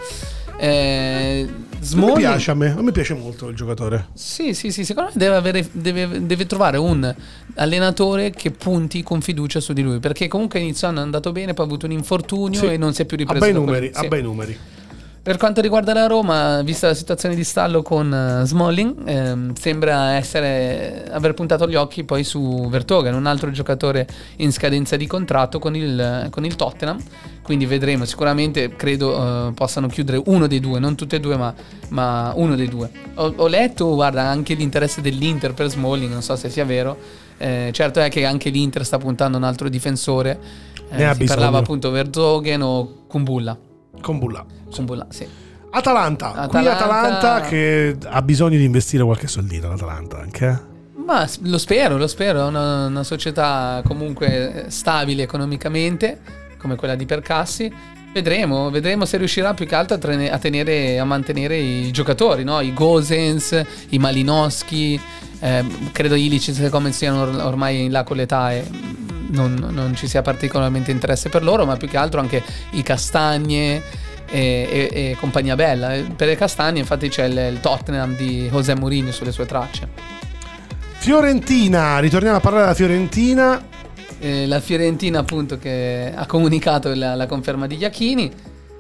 Eh, 0.59 1.47
non 1.95 2.05
mi 2.09 2.15
piace 2.15 2.51
a 2.51 2.55
me, 2.55 2.71
a 2.71 2.81
me 2.81 2.91
piace 2.91 3.13
molto 3.15 3.49
il 3.49 3.55
giocatore. 3.55 4.07
Sì, 4.15 4.55
sì, 4.55 4.73
sì, 4.73 4.85
secondo 4.87 5.11
me 5.13 5.19
deve, 5.19 5.35
avere- 5.37 5.69
deve- 5.71 6.25
deve 6.27 6.47
trovare 6.47 6.79
un 6.79 7.15
allenatore 7.57 8.31
che 8.31 8.51
punti 8.51 9.03
con 9.03 9.21
fiducia 9.21 9.61
su 9.61 9.73
di 9.75 9.83
lui, 9.83 9.99
perché 9.99 10.29
comunque 10.29 10.59
inizio 10.61 10.89
anno 10.89 11.01
è 11.01 11.03
andato 11.03 11.31
bene, 11.33 11.53
poi 11.53 11.65
ha 11.65 11.69
avuto 11.69 11.85
un 11.87 11.93
infortunio 11.93 12.59
Sì. 12.61 12.67
e 12.67 12.77
non 12.79 12.95
si 12.95 13.03
è 13.03 13.05
più 13.05 13.17
Ha 13.19 13.21
ripreso. 13.21 13.41
bei 13.45 13.53
da 13.53 13.59
quel- 13.59 13.67
numeri, 13.75 13.91
ha 13.95 14.01
sì. 14.01 14.09
bei 14.09 14.23
numeri. 14.23 14.59
Per 15.27 15.39
quanto 15.39 15.61
riguarda 15.61 15.93
la 15.93 16.07
Roma, 16.07 16.63
vista 16.63 16.87
la 16.87 16.95
situazione 16.95 17.35
di 17.35 17.43
stallo 17.43 17.83
con 17.83 18.15
eh, 18.15 18.47
Smalling, 18.47 19.09
ehm, 19.09 19.55
sembra 19.55 20.13
essere, 20.13 21.05
aver 21.11 21.35
puntato 21.35 21.67
gli 21.67 21.75
occhi 21.75 22.05
poi 22.05 22.23
su 22.23 22.69
Vertogen, 22.69 23.13
un 23.13 23.27
altro 23.27 23.51
giocatore 23.51 24.07
in 24.37 24.53
scadenza 24.53 24.95
di 24.95 25.09
contratto 25.09 25.59
con 25.59 25.75
il, 25.75 26.29
con 26.31 26.45
il 26.45 26.55
Tottenham. 26.55 27.03
Quindi 27.43 27.67
vedremo, 27.67 28.05
sicuramente 28.05 28.77
credo 28.77 29.49
eh, 29.49 29.53
possano 29.53 29.89
chiudere 29.89 30.23
uno 30.27 30.47
dei 30.47 30.61
due, 30.61 30.79
non 30.79 30.95
tutti 30.95 31.17
e 31.17 31.19
due, 31.19 31.37
ma, 31.37 31.53
ma 31.89 32.33
uno 32.37 32.55
dei 32.55 32.69
due. 32.69 32.89
Ho, 33.15 33.33
ho 33.35 33.49
letto, 33.49 33.97
guarda, 33.97 34.23
anche 34.23 34.55
l'interesse 34.55 35.01
dell'Inter 35.01 35.55
per 35.55 35.69
Smalling, 35.69 36.13
non 36.13 36.23
so 36.23 36.37
se 36.37 36.49
sia 36.51 36.65
vero. 36.65 36.97
Eh, 37.37 37.71
certo 37.73 37.99
è 37.99 38.09
che 38.09 38.25
anche 38.25 38.51
l'Inter 38.51 38.87
sta 38.87 38.99
puntando 38.99 39.37
un 39.37 39.43
altro 39.43 39.69
difensore. 39.69 40.39
Eh, 40.89 41.05
Ne 41.05 41.15
si 41.15 41.25
parlava 41.25 41.59
appunto 41.59 41.91
Vertogen 41.91 42.63
o 42.63 43.07
Kumbulla. 43.09 43.59
Con 44.01 44.19
Bulla. 44.19 44.45
Kumbulla, 44.75 45.07
sì. 45.11 45.27
Atalanta. 45.71 46.31
Qui 46.49 46.67
Atalanta- 46.67 46.77
Atalanta 47.19 47.41
che 47.49 47.97
ha 48.05 48.23
bisogno 48.23 48.57
di 48.57 48.65
investire 48.65 49.05
qualche 49.05 49.27
soldino. 49.27 49.69
L'Atalanta 49.69 50.19
anche. 50.19 50.47
eh? 50.47 50.75
Ma 51.05 51.29
lo 51.43 51.59
spero, 51.59 51.97
lo 51.97 52.07
spero, 52.09 52.41
è 52.41 52.45
una, 52.49 52.87
una 52.87 53.03
società 53.05 53.81
comunque 53.87 54.65
eh, 54.67 54.71
stabile 54.71 55.23
economicamente, 55.23 56.21
come 56.59 56.77
quella 56.77 56.95
di 56.97 57.07
Percassi. 57.07 57.73
Vedremo, 58.17 58.71
vedremo 58.71 59.05
se 59.05 59.19
riuscirà 59.19 59.53
più 59.53 59.67
che 59.67 59.75
altro 59.75 59.97
a, 59.97 59.99
trene- 59.99 60.31
a 60.33 60.39
tenere, 60.39 60.99
a 60.99 61.05
mantenere 61.05 61.59
i 61.59 61.91
giocatori, 61.91 62.45
no? 62.45 62.63
i 62.63 62.73
Gosens, 62.73 63.63
i 63.91 63.99
Malinowski, 63.99 64.99
eh, 65.41 65.65
credo 65.93 66.15
Ilicic 66.15 66.71
come 66.71 66.93
siano 66.93 67.21
or- 67.21 67.45
ormai 67.45 67.85
in 67.85 67.93
là 67.93 68.05
con 68.05 68.17
l'età 68.17 68.53
e 68.55 68.65
non, 69.33 69.53
non 69.71 69.95
ci 69.95 70.09
sia 70.09 70.23
particolarmente 70.23 70.91
interesse 70.91 71.29
per 71.29 71.43
loro, 71.43 71.67
ma 71.67 71.77
più 71.77 71.89
che 71.89 71.99
altro 71.99 72.19
anche 72.19 72.43
i 72.71 72.83
Castagne 72.83 73.83
e, 74.31 74.31
e- 74.31 74.91
e 75.11 75.17
compagnia 75.21 75.55
bella. 75.55 75.93
Eh, 75.95 76.05
Per 76.17 76.27
le 76.27 76.37
Castagne 76.37 76.79
infatti 76.79 77.11
c'è 77.11 77.25
il, 77.25 77.37
il 77.53 77.61
Tottenham 77.61 78.17
di 78.17 78.49
José 78.51 78.75
Mourinho 78.75 79.13
sulle 79.13 79.31
sue 79.31 79.45
tracce. 79.45 79.89
Fiorentina. 80.97 81.99
Ritorniamo 81.99 82.39
a 82.39 82.41
parlare 82.41 82.63
della 82.65 82.75
Fiorentina. 82.77 83.63
Eh, 84.19 84.47
la 84.47 84.61
Fiorentina 84.61 85.19
appunto 85.19 85.59
che 85.59 86.13
ha 86.15 86.27
comunicato 86.27 86.95
la, 86.95 87.15
la 87.15 87.27
conferma 87.27 87.67
di 87.67 87.77
Iachini 87.77 88.33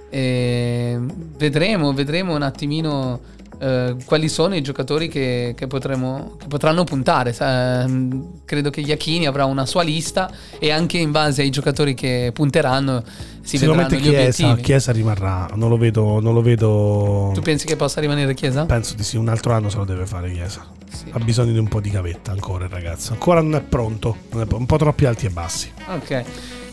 e 0.08 0.98
vedremo, 1.36 1.92
vedremo 1.92 2.34
un 2.34 2.42
attimino 2.42 3.20
eh, 3.58 3.96
quali 4.04 4.28
sono 4.28 4.54
i 4.54 4.62
giocatori 4.62 5.08
che, 5.08 5.54
che 5.56 5.66
potremo, 5.66 6.36
che 6.38 6.46
potranno 6.46 6.84
puntare 6.84 7.34
ehm, 7.38 8.42
credo 8.44 8.70
che 8.70 8.80
Iachini 8.80 9.26
avrà 9.26 9.46
una 9.46 9.64
sua 9.64 9.82
lista 9.82 10.30
e 10.58 10.70
anche 10.70 10.98
in 10.98 11.10
base 11.10 11.42
ai 11.42 11.50
giocatori 11.50 11.94
che 11.94 12.30
punteranno 12.34 13.02
si 13.42 13.56
vedranno 13.56 13.88
Sicuramente 13.88 13.96
gli 13.96 14.10
Chiesa, 14.10 14.42
obiettivi 14.44 14.62
Chiesa 14.62 14.92
rimarrà. 14.92 15.48
Non 15.54 15.68
lo 15.68 15.78
vedo. 15.78 16.20
Non 16.20 16.34
lo 16.34 16.42
vedo. 16.42 17.30
tu 17.32 17.40
pensi 17.40 17.64
che 17.64 17.76
possa 17.76 18.00
rimanere 18.00 18.34
Chiesa? 18.34 18.66
Penso 18.66 18.94
di 18.94 19.04
sì, 19.04 19.16
un 19.16 19.28
altro 19.28 19.52
anno 19.52 19.70
se 19.70 19.76
lo 19.76 19.84
deve 19.84 20.04
fare 20.04 20.30
Chiesa. 20.32 20.66
Sì. 20.96 21.04
Ha 21.12 21.18
bisogno 21.18 21.52
di 21.52 21.58
un 21.58 21.68
po' 21.68 21.80
di 21.80 21.90
gavetta 21.90 22.32
ancora 22.32 22.64
il 22.64 22.70
ragazzo. 22.70 23.12
Ancora 23.12 23.40
non 23.42 23.54
è 23.56 23.60
pronto. 23.60 24.16
Non 24.30 24.42
è- 24.48 24.54
un 24.54 24.66
po' 24.66 24.76
troppi 24.78 25.04
alti 25.04 25.26
e 25.26 25.30
bassi. 25.30 25.70
ok 25.88 26.24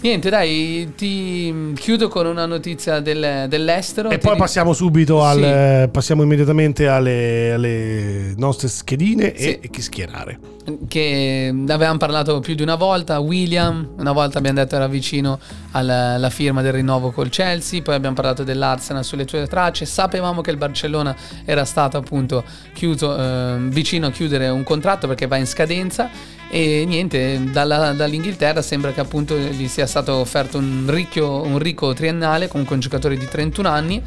niente 0.03 0.29
dai 0.29 0.91
ti 0.95 1.71
chiudo 1.75 2.07
con 2.09 2.25
una 2.25 2.45
notizia 2.45 2.99
del- 2.99 3.45
dell'estero 3.47 4.09
E 4.09 4.17
Ti 4.17 4.27
poi 4.27 4.37
passiamo 4.37 4.73
subito 4.73 5.19
Sì. 5.19 5.25
al. 5.43 5.89
Passiamo 5.91 6.23
immediatamente 6.23 6.87
alle, 6.87 7.53
alle 7.53 8.33
nostre 8.37 8.67
schedine 8.67 9.33
Sì. 9.35 9.45
e, 9.45 9.59
e 9.63 9.69
chi 9.69 9.81
schierare. 9.81 10.39
che 10.87 11.53
avevamo 11.67 11.97
parlato 11.97 12.39
più 12.39 12.55
di 12.55 12.61
una 12.61 12.75
volta, 12.75 13.19
William, 13.19 13.95
una 13.97 14.13
volta 14.13 14.37
abbiamo 14.37 14.59
detto 14.59 14.75
era 14.77 14.87
vicino 14.87 15.37
alla, 15.71 16.13
alla 16.13 16.29
firma 16.29 16.61
del 16.61 16.71
rinnovo 16.71 17.11
col 17.11 17.27
Chelsea, 17.27 17.81
poi 17.81 17.95
abbiamo 17.95 18.15
parlato 18.15 18.43
dell'Arsenal 18.43 19.03
sulle 19.03 19.27
sue 19.27 19.45
tracce, 19.47 19.83
sapevamo 19.85 20.39
che 20.39 20.51
il 20.51 20.57
Barcellona 20.57 21.13
era 21.43 21.65
stato 21.65 21.97
appunto 21.97 22.45
chiuso, 22.73 23.13
eh, 23.17 23.55
vicino 23.63 24.07
a 24.07 24.11
chiudere 24.11 24.47
un 24.47 24.63
contratto 24.63 25.05
perché 25.05 25.27
va 25.27 25.35
in 25.35 25.47
scadenza 25.47 26.09
e 26.53 26.85
niente, 26.85 27.41
dalla- 27.51 27.93
dall'Inghilterra 27.93 28.61
sembra 28.61 28.91
che 28.91 28.99
appunto 28.99 29.35
gli 29.35 29.67
sia 29.67 29.87
stato 29.87 30.13
offerto 30.13 30.59
un, 30.59 30.85
ricchio, 30.87 31.41
un 31.41 31.57
ricco 31.57 31.93
triennale, 31.93 32.47
comunque 32.47 32.75
un 32.75 32.81
giocatore 32.81 33.17
di 33.17 33.27
31 33.27 33.67
anni 33.67 33.99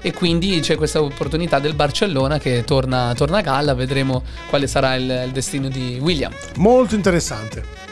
e 0.00 0.12
quindi 0.12 0.58
c'è 0.58 0.74
questa 0.74 1.00
opportunità 1.00 1.60
del 1.60 1.74
Barcellona 1.74 2.38
che 2.38 2.64
torna, 2.64 3.14
torna 3.14 3.38
a 3.38 3.42
galla, 3.42 3.74
vedremo 3.74 4.24
quale 4.48 4.66
sarà 4.66 4.96
il, 4.96 5.22
il 5.26 5.30
destino 5.30 5.68
di 5.68 6.00
William. 6.02 6.32
Molto 6.56 6.96
interessante. 6.96 7.83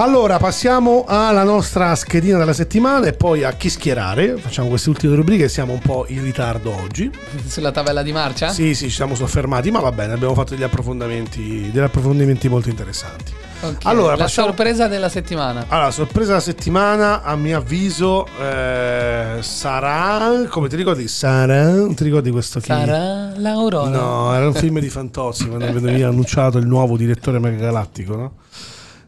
Allora, 0.00 0.38
passiamo 0.38 1.04
alla 1.06 1.42
nostra 1.42 1.94
schedina 1.94 2.38
della 2.38 2.54
settimana 2.54 3.04
e 3.04 3.12
poi 3.12 3.44
a 3.44 3.52
chi 3.52 3.68
schierare. 3.68 4.38
Facciamo 4.38 4.68
queste 4.70 4.88
ultime 4.88 5.14
rubriche, 5.14 5.46
siamo 5.50 5.74
un 5.74 5.78
po' 5.78 6.06
in 6.08 6.22
ritardo 6.22 6.74
oggi. 6.74 7.10
Sulla 7.46 7.70
tabella 7.70 8.02
di 8.02 8.10
marcia? 8.10 8.48
Sì, 8.48 8.74
sì, 8.74 8.88
ci 8.88 8.94
siamo 8.94 9.14
soffermati, 9.14 9.70
ma 9.70 9.80
va 9.80 9.92
bene, 9.92 10.14
abbiamo 10.14 10.32
fatto 10.32 10.54
degli 10.54 10.62
approfondimenti, 10.62 11.70
degli 11.70 11.82
approfondimenti 11.82 12.48
molto 12.48 12.70
interessanti. 12.70 13.34
Ok, 13.60 13.76
Allora, 13.82 14.12
la 14.12 14.22
passiamo- 14.22 14.48
sorpresa 14.48 14.88
della 14.88 15.10
settimana. 15.10 15.66
Allora, 15.68 15.90
sorpresa 15.90 16.28
della 16.28 16.40
settimana, 16.40 17.22
a 17.22 17.36
mio 17.36 17.58
avviso, 17.58 18.26
eh, 18.40 19.36
sarà. 19.40 20.46
Come 20.48 20.68
ti 20.68 20.76
ricordi? 20.76 21.08
Sarà. 21.08 21.86
Ti 21.94 22.04
ricordi 22.04 22.30
questo 22.30 22.58
chi? 22.60 22.68
Sarà 22.68 23.34
l'Aurora. 23.36 23.90
No, 23.90 24.34
era 24.34 24.46
un 24.46 24.54
film 24.54 24.78
di 24.80 24.88
Fantozzi 24.88 25.46
quando 25.46 25.78
veniva 25.78 26.08
annunciato 26.08 26.56
il 26.56 26.66
nuovo 26.66 26.96
direttore 26.96 27.38
megagalattico, 27.38 28.16
no? 28.16 28.32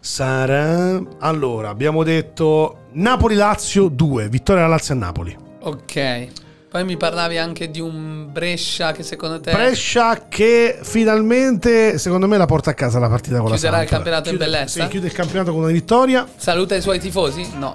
Sarà. 0.04 1.00
Allora, 1.20 1.68
abbiamo 1.68 2.02
detto 2.02 2.86
Napoli-Lazio 2.94 3.86
2, 3.86 4.28
vittoria 4.28 4.62
della 4.62 4.74
Lazio 4.74 4.94
a 4.94 4.96
Napoli. 4.98 5.36
Ok. 5.60 6.26
Poi 6.68 6.84
mi 6.84 6.96
parlavi 6.96 7.38
anche 7.38 7.70
di 7.70 7.78
un 7.80 8.32
Brescia 8.32 8.90
che 8.92 9.04
secondo 9.04 9.38
te 9.40 9.52
Brescia 9.52 10.26
che 10.28 10.76
finalmente, 10.82 11.98
secondo 11.98 12.26
me, 12.26 12.36
la 12.36 12.46
porta 12.46 12.70
a 12.70 12.74
casa 12.74 12.98
la 12.98 13.08
partita 13.08 13.38
con 13.38 13.46
Chiuderà 13.50 13.76
la 13.76 13.82
il 13.82 13.88
Samp. 13.88 14.02
campionato 14.02 14.28
in 14.30 14.36
Chiude- 14.36 14.50
bellezza? 14.50 14.82
Sì, 14.82 14.88
chiude 14.88 15.06
il 15.06 15.12
campionato 15.12 15.52
con 15.52 15.62
una 15.62 15.70
vittoria. 15.70 16.26
saluta 16.34 16.74
i 16.74 16.80
suoi 16.80 16.98
tifosi? 16.98 17.46
No. 17.58 17.72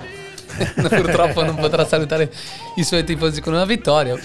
Purtroppo 0.89 1.45
non 1.45 1.55
potrà 1.55 1.85
salutare 1.85 2.29
i 2.75 2.83
suoi 2.83 3.05
tifosi 3.05 3.39
con 3.39 3.53
una 3.53 3.65
vittoria. 3.65 4.17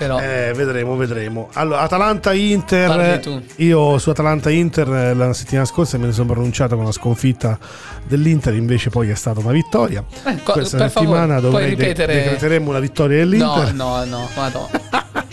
Però 0.00 0.18
Eh, 0.18 0.54
vedremo, 0.56 0.96
vedremo. 0.96 1.50
Allora, 1.52 1.80
Atalanta-Inter. 1.80 3.20
Io 3.56 3.98
su 3.98 4.08
Atalanta-Inter 4.08 4.88
eh, 4.88 5.14
la 5.14 5.34
settimana 5.34 5.66
scorsa 5.66 5.98
me 5.98 6.06
ne 6.06 6.12
sono 6.12 6.32
pronunciato 6.32 6.74
con 6.74 6.86
la 6.86 6.90
sconfitta 6.92 7.58
dell'Inter, 8.06 8.54
invece 8.54 8.88
poi 8.88 9.10
è 9.10 9.14
stata 9.14 9.40
una 9.40 9.52
vittoria. 9.52 10.02
Eh, 10.24 10.42
co- 10.42 10.52
Questa 10.52 10.88
settimana 10.88 11.34
favore, 11.34 11.40
dovrei 11.42 11.74
de- 11.74 11.82
ripetere- 11.82 12.14
decreteremo 12.14 12.70
una 12.70 12.78
vittoria 12.80 13.22
no, 13.22 13.28
dell'Inter. 13.30 13.74
no, 13.74 14.04
no, 14.06 14.28
madonna. 14.34 14.68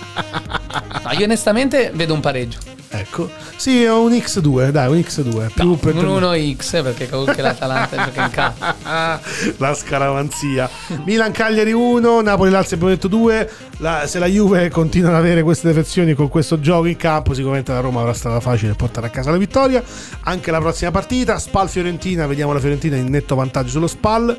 No, 1.07 1.13
io 1.13 1.23
onestamente 1.23 1.91
vedo 1.93 2.13
un 2.13 2.19
pareggio. 2.19 2.57
Ecco. 2.89 3.29
Sì, 3.57 3.85
ho 3.85 4.01
un 4.01 4.11
X2, 4.13 4.69
dai, 4.69 4.87
un 4.89 4.97
X2. 4.97 5.51
Più 5.53 5.63
No, 5.65 5.75
per- 5.75 5.95
un 5.95 6.21
1x 6.21 6.81
perché 6.83 7.09
comunque 7.09 7.41
l'Atalanta 7.41 7.97
gioca 8.05 8.23
in 8.23 8.29
casa. 8.31 9.19
la 9.57 9.73
scaramanzia. 9.73 10.69
Milan 11.05 11.31
Cagliari 11.31 11.73
1, 11.73 12.21
Napoli 12.21 12.49
Lazio 12.49 12.75
abbiamo 12.75 12.93
detto 12.93 13.07
2. 13.07 13.51
La- 13.79 14.07
se 14.07 14.19
la 14.19 14.25
Juve 14.25 14.69
continua 14.69 15.09
ad 15.09 15.15
avere 15.15 15.43
queste 15.43 15.67
defezioni 15.67 16.13
con 16.13 16.29
questo 16.29 16.59
gioco 16.59 16.85
in 16.85 16.95
campo, 16.95 17.33
sicuramente 17.33 17.71
la 17.73 17.81
Roma 17.81 17.99
avrà 17.99 18.13
strada 18.13 18.39
facile 18.39 18.73
portare 18.73 19.07
a 19.07 19.09
casa 19.09 19.31
la 19.31 19.37
vittoria. 19.37 19.83
Anche 20.21 20.49
la 20.51 20.59
prossima 20.59 20.89
partita, 20.91 21.37
Spal 21.39 21.69
Fiorentina, 21.69 22.25
vediamo 22.25 22.53
la 22.53 22.59
Fiorentina 22.59 22.95
in 22.95 23.09
netto 23.09 23.35
vantaggio 23.35 23.69
sullo 23.69 23.87
Spal. 23.87 24.35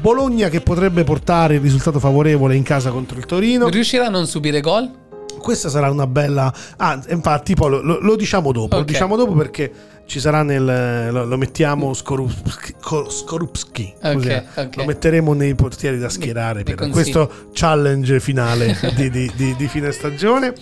Bologna 0.00 0.48
che 0.48 0.60
potrebbe 0.60 1.04
portare 1.04 1.54
il 1.54 1.60
risultato 1.60 1.98
favorevole 2.00 2.56
in 2.56 2.62
casa 2.64 2.90
contro 2.90 3.16
il 3.18 3.26
Torino. 3.26 3.68
Riuscirà 3.68 4.06
a 4.06 4.10
non 4.10 4.26
subire 4.26 4.60
gol? 4.60 5.00
Questa 5.38 5.68
sarà 5.68 5.90
una 5.90 6.06
bella. 6.06 6.52
Ah, 6.76 7.00
infatti, 7.08 7.54
poi 7.54 7.70
lo, 7.70 7.82
lo- 7.82 7.98
lo 8.00 8.16
diciamo 8.16 8.52
dopo. 8.52 8.74
Lo 8.76 8.82
Ok. 8.82 8.86
diciamo 8.88 9.16
dopo 9.16 9.32
perché 9.34 9.72
ci 10.06 10.20
sarà 10.20 10.42
nel. 10.42 11.10
Lo, 11.12 11.24
lo 11.24 11.36
mettiamo 11.36 11.92
Skorupski. 11.94 12.74
Skorupski 13.08 13.94
Ok, 14.02 14.12
così 14.14 14.28
è. 14.28 14.44
ok. 14.54 14.76
Lo 14.76 14.84
metteremo 14.84 15.32
nei 15.32 15.54
portieri 15.54 15.98
da 15.98 16.08
schierare 16.08 16.58
mi 16.58 16.64
per 16.64 16.74
consigli. 16.76 16.92
questo 16.94 17.30
challenge 17.52 18.20
finale 18.20 18.76
di, 18.94 19.10
di- 19.10 19.32
di- 19.34 19.54
di 19.56 19.68
fine 19.68 19.90
stagione. 19.92 20.52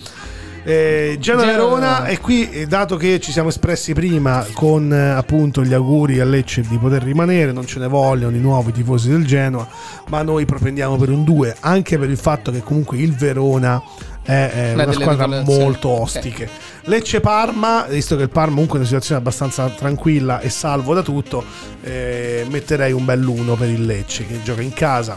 Eh, 0.63 1.17
Genoa. 1.19 2.05
e 2.05 2.19
qui 2.19 2.47
eh, 2.51 2.67
dato 2.67 2.95
che 2.95 3.19
ci 3.19 3.31
siamo 3.31 3.49
espressi 3.49 3.93
prima 3.93 4.45
con 4.53 4.93
eh, 4.93 5.09
appunto 5.09 5.63
gli 5.63 5.73
auguri 5.73 6.19
a 6.19 6.23
Lecce 6.25 6.61
di 6.61 6.77
poter 6.77 7.01
rimanere 7.01 7.51
non 7.51 7.65
ce 7.65 7.79
ne 7.79 7.87
vogliono 7.87 8.35
i 8.35 8.39
nuovi 8.39 8.71
tifosi 8.71 9.09
del 9.09 9.25
Genoa 9.25 9.67
ma 10.09 10.21
noi 10.21 10.45
propendiamo 10.45 10.97
per 10.97 11.09
un 11.09 11.23
2 11.23 11.55
anche 11.61 11.97
per 11.97 12.11
il 12.11 12.17
fatto 12.17 12.51
che 12.51 12.61
comunque 12.61 12.99
il 12.99 13.15
Verona 13.15 13.81
è, 14.23 14.71
è 14.71 14.73
Una 14.73 14.91
squadra 14.91 15.41
molto 15.41 15.89
ostiche 15.89 16.47
Lecce-Parma 16.83 17.83
visto 17.89 18.15
che 18.15 18.23
il 18.23 18.29
Parma 18.29 18.51
comunque 18.53 18.75
è 18.75 18.79
una 18.79 18.87
situazione 18.87 19.19
abbastanza 19.19 19.67
tranquilla 19.69 20.39
e 20.39 20.49
salvo 20.49 20.93
da 20.93 21.01
tutto 21.01 21.43
eh, 21.83 22.45
metterei 22.49 22.91
un 22.91 23.05
bell'uno 23.05 23.55
per 23.55 23.69
il 23.69 23.85
Lecce 23.85 24.25
che 24.27 24.41
gioca 24.43 24.61
in 24.61 24.73
casa 24.73 25.15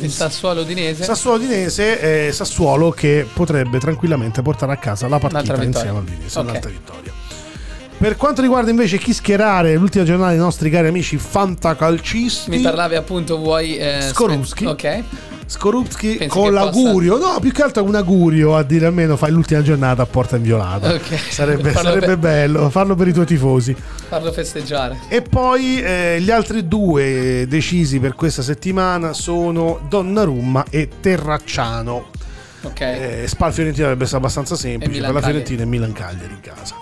Il 0.00 0.10
Sassuolo 0.10 0.60
Udinese? 0.62 1.04
Sassuolo 1.04 1.38
Dinese, 1.38 2.26
eh, 2.28 2.32
Sassuolo 2.32 2.90
che 2.90 3.26
potrebbe 3.32 3.78
tranquillamente 3.78 4.42
portare 4.42 4.72
a 4.72 4.76
casa 4.76 5.08
la 5.08 5.18
partita 5.18 5.62
insieme 5.62 5.98
al 5.98 6.04
Dinese, 6.04 6.38
Ok. 6.38 6.44
un'altra 6.48 6.70
vittoria. 6.70 7.12
Per 7.98 8.16
quanto 8.16 8.40
riguarda 8.42 8.70
invece 8.70 8.96
chi 8.98 9.12
schierare 9.12 9.74
l'ultima 9.74 10.04
giornata 10.04 10.30
dei 10.30 10.38
nostri 10.38 10.70
cari 10.70 10.86
amici 10.86 11.16
fantacalcisti, 11.18 12.48
Mi 12.48 12.60
parlavi 12.60 12.94
appunto, 12.94 13.38
vuoi... 13.38 13.76
Eh, 13.76 14.02
Skorupski. 14.02 14.64
spe- 14.64 14.70
Ok. 14.70 15.04
Skorupski 15.48 16.16
Pensi 16.16 16.28
con 16.28 16.52
l'augurio, 16.52 17.16
no, 17.16 17.38
più 17.40 17.52
che 17.52 17.62
altro 17.62 17.82
un 17.82 17.94
augurio 17.94 18.54
a 18.54 18.62
dire 18.62 18.84
almeno 18.84 19.16
fai 19.16 19.30
l'ultima 19.30 19.62
giornata 19.62 20.02
a 20.02 20.06
porta 20.06 20.36
inviolata. 20.36 20.92
Ok. 20.92 21.18
Sarebbe, 21.30 21.72
sarebbe 21.74 22.04
per- 22.04 22.18
bello 22.18 22.68
farlo 22.68 22.94
per 22.94 23.08
i 23.08 23.14
tuoi 23.14 23.24
tifosi. 23.24 23.74
Farlo 23.74 24.30
festeggiare. 24.30 24.98
E 25.08 25.22
poi 25.22 25.80
eh, 25.82 26.18
gli 26.20 26.30
altri 26.30 26.68
due 26.68 27.46
decisi 27.48 27.98
per 27.98 28.14
questa 28.14 28.42
settimana 28.42 29.14
sono 29.14 29.80
Donnarumma 29.88 30.66
e 30.68 30.90
Terracciano. 31.00 32.10
Ok. 32.62 32.80
Eh, 32.80 33.24
Spal 33.26 33.52
Fiorentina 33.52 33.84
dovrebbe 33.84 34.04
essere 34.04 34.18
abbastanza 34.18 34.54
semplice 34.54 35.00
per 35.00 35.12
la. 35.12 35.20
Fiorentina 35.22 35.62
e 35.62 35.66
Milan 35.66 35.92
Cagliari 35.92 36.34
in 36.34 36.40
casa. 36.40 36.74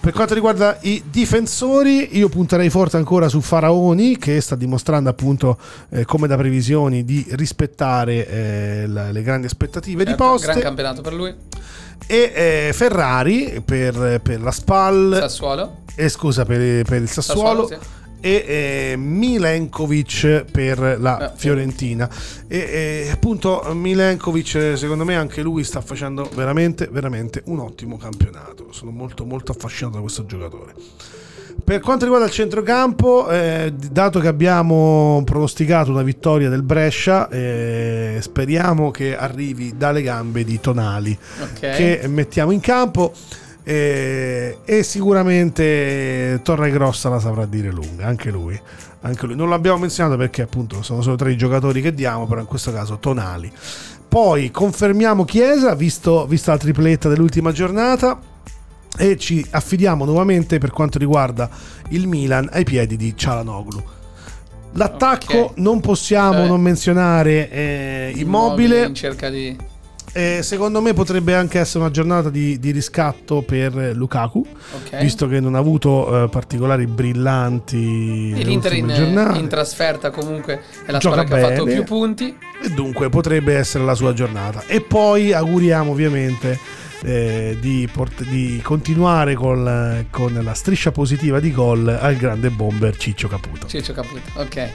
Per 0.00 0.14
quanto 0.14 0.32
riguarda 0.32 0.78
i 0.80 1.02
difensori, 1.10 2.16
io 2.16 2.30
punterei 2.30 2.70
forte 2.70 2.96
ancora 2.96 3.28
su 3.28 3.42
Faraoni 3.42 4.16
che 4.16 4.40
sta 4.40 4.56
dimostrando 4.56 5.10
appunto 5.10 5.58
eh, 5.90 6.06
come 6.06 6.26
da 6.26 6.38
previsioni 6.38 7.04
di 7.04 7.26
rispettare 7.32 8.26
eh, 8.26 8.86
la- 8.86 9.10
le 9.10 9.22
grandi 9.22 9.46
aspettative 9.46 10.04
di 10.04 10.10
Certo, 10.10 10.24
Gran 10.52 10.60
campionato 10.62 11.02
per 11.02 11.12
lui. 11.12 11.34
e 12.06 12.32
eh, 12.34 12.70
Ferrari 12.72 13.60
per, 13.62 14.20
per 14.22 14.40
la 14.40 14.50
Spal 14.50 15.18
Sassuolo. 15.20 15.80
eh, 15.94 16.08
scusa 16.08 16.46
per, 16.46 16.82
per 16.84 17.02
il 17.02 17.08
Sassuolo, 17.08 17.66
Sassuolo, 17.68 17.82
sì. 17.82 17.88
E 18.20 18.44
eh, 18.92 18.96
Milenkovic 18.96 20.44
per 20.50 20.96
la 21.00 21.32
Eh, 21.32 21.36
Fiorentina 21.36 22.08
e 22.46 22.58
eh, 23.06 23.10
appunto 23.10 23.62
Milenkovic 23.74 24.72
secondo 24.76 25.04
me 25.04 25.16
anche 25.16 25.42
lui 25.42 25.64
sta 25.64 25.80
facendo 25.80 26.28
veramente 26.34 26.88
veramente 26.90 27.42
un 27.46 27.58
ottimo 27.60 27.96
campionato 27.96 28.68
sono 28.70 28.90
molto 28.90 29.24
molto 29.24 29.52
affascinato 29.52 29.96
da 29.96 30.00
questo 30.02 30.26
giocatore 30.26 30.74
per 31.64 31.80
quanto 31.80 32.04
riguarda 32.04 32.26
il 32.26 32.32
centrocampo, 32.32 33.28
eh, 33.28 33.72
dato 33.72 34.18
che 34.18 34.28
abbiamo 34.28 35.22
pronosticato 35.24 35.90
una 35.90 36.02
vittoria 36.02 36.48
del 36.48 36.62
Brescia, 36.62 37.28
eh, 37.28 38.18
speriamo 38.20 38.90
che 38.90 39.16
arrivi 39.16 39.74
dalle 39.76 40.00
gambe 40.02 40.42
di 40.42 40.58
Tonali 40.58 41.16
Ok. 41.42 41.58
che 41.60 42.00
mettiamo 42.08 42.50
in 42.50 42.60
campo. 42.60 43.12
Eh, 43.62 44.58
e 44.64 44.82
sicuramente 44.82 46.40
Torregrossa 46.42 47.08
la 47.08 47.20
saprà 47.20 47.46
dire 47.46 47.70
lunga, 47.70 48.06
anche 48.06 48.30
lui. 48.30 48.60
Anche 49.02 49.26
lui. 49.26 49.36
Non 49.36 49.48
l'abbiamo 49.48 49.78
menzionato 49.78 50.16
perché 50.16 50.42
appunto 50.42 50.82
sono 50.82 51.00
solo 51.02 51.16
tre 51.16 51.32
i 51.32 51.36
giocatori 51.36 51.80
che 51.80 51.94
diamo, 51.94 52.26
però 52.26 52.40
in 52.40 52.46
questo 52.46 52.72
caso 52.72 52.98
Tonali. 52.98 53.50
Poi 54.08 54.50
confermiamo 54.50 55.24
Chiesa, 55.24 55.74
visto, 55.74 56.26
vista 56.26 56.52
la 56.52 56.58
tripletta 56.58 57.08
dell'ultima 57.08 57.52
giornata, 57.52 58.20
e 58.98 59.16
ci 59.16 59.44
affidiamo 59.48 60.04
nuovamente 60.04 60.58
per 60.58 60.72
quanto 60.72 60.98
riguarda 60.98 61.48
il 61.90 62.08
Milan 62.08 62.48
ai 62.52 62.64
piedi 62.64 62.96
di 62.96 63.16
Cialanoglu. 63.16 63.82
L'attacco 64.72 65.38
Ok. 65.38 65.58
non 65.58 65.80
possiamo 65.80 66.42
Beh. 66.42 66.48
non 66.48 66.60
menzionare 66.60 67.50
eh, 67.50 68.12
Immobile. 68.16 68.86
In 68.86 68.94
cerca 68.94 69.30
di. 69.30 69.56
Eh, 70.12 70.40
secondo 70.42 70.80
me 70.80 70.92
potrebbe 70.92 71.34
anche 71.36 71.60
essere 71.60 71.80
una 71.80 71.90
giornata 71.92 72.30
di, 72.30 72.58
di 72.58 72.72
riscatto 72.72 73.42
per 73.42 73.92
Lukaku, 73.94 74.44
Ok. 74.72 75.00
visto 75.00 75.28
che 75.28 75.38
non 75.38 75.54
ha 75.54 75.58
avuto 75.58 76.24
eh, 76.24 76.28
particolari 76.28 76.86
brillanti 76.86 78.32
E 78.36 78.42
l'Inter 78.42 78.72
in, 78.72 79.32
in 79.36 79.46
trasferta 79.48 80.10
comunque 80.10 80.62
è 80.84 80.90
la 80.90 80.98
Gioca 80.98 81.22
squadra 81.22 81.24
che 81.24 81.44
ha 81.44 81.48
fatto 81.50 81.64
bene. 81.64 81.76
più 81.76 81.84
punti. 81.84 82.36
E 82.62 82.70
dunque 82.70 83.08
potrebbe 83.08 83.54
essere 83.56 83.84
la 83.84 83.94
sua 83.94 84.12
giornata. 84.12 84.64
E 84.66 84.80
poi 84.80 85.32
auguriamo 85.32 85.92
ovviamente 85.92 86.58
eh, 87.02 87.56
di, 87.60 87.88
port- 87.90 88.24
di 88.24 88.60
continuare 88.62 89.34
col- 89.34 90.06
con 90.10 90.38
la 90.42 90.54
striscia 90.54 90.90
positiva 90.90 91.38
di 91.40 91.52
gol 91.52 91.86
al 91.88 92.16
grande 92.16 92.50
bomber 92.50 92.96
Ciccio 92.96 93.28
Caputo. 93.28 93.68
Ciccio 93.68 93.92
Caputo. 93.92 94.20
Ok. 94.34 94.70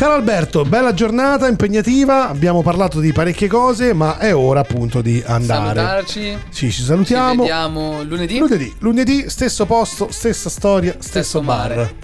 Caro 0.00 0.14
Alberto, 0.14 0.64
bella 0.64 0.94
giornata 0.94 1.46
impegnativa, 1.46 2.26
abbiamo 2.30 2.62
parlato 2.62 3.00
di 3.00 3.12
parecchie 3.12 3.48
cose, 3.48 3.92
ma 3.92 4.16
è 4.16 4.34
ora 4.34 4.60
appunto 4.60 5.02
di 5.02 5.22
andare. 5.26 5.78
Salutarci. 5.78 6.38
Sì, 6.48 6.70
ci 6.70 6.72
Ci 6.72 6.82
salutiamo. 6.84 7.42
vediamo 7.42 8.02
lunedì. 8.04 8.38
Lunedì, 8.38 8.74
lunedì, 8.78 9.28
stesso 9.28 9.66
posto, 9.66 10.10
stessa 10.10 10.48
storia, 10.48 10.92
stesso, 10.92 11.08
Stesso 11.08 11.40
bar. 11.42 11.68
mare. 11.76 11.94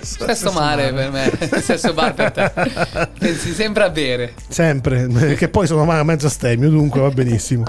Stesso 0.00 0.50
mare 0.52 0.94
per 0.94 1.10
me, 1.10 1.30
stesso 1.60 1.92
bar 1.92 2.14
per 2.14 2.30
te. 2.32 3.08
Pensi 3.18 3.52
sempre 3.52 3.84
a 3.84 3.90
bere. 3.90 4.32
Sempre, 4.48 5.06
che 5.36 5.50
poi 5.50 5.66
sono 5.66 5.82
a 5.86 6.02
mezzo 6.04 6.30
stemio, 6.30 6.70
dunque 6.70 7.02
va 7.02 7.10
benissimo. 7.10 7.64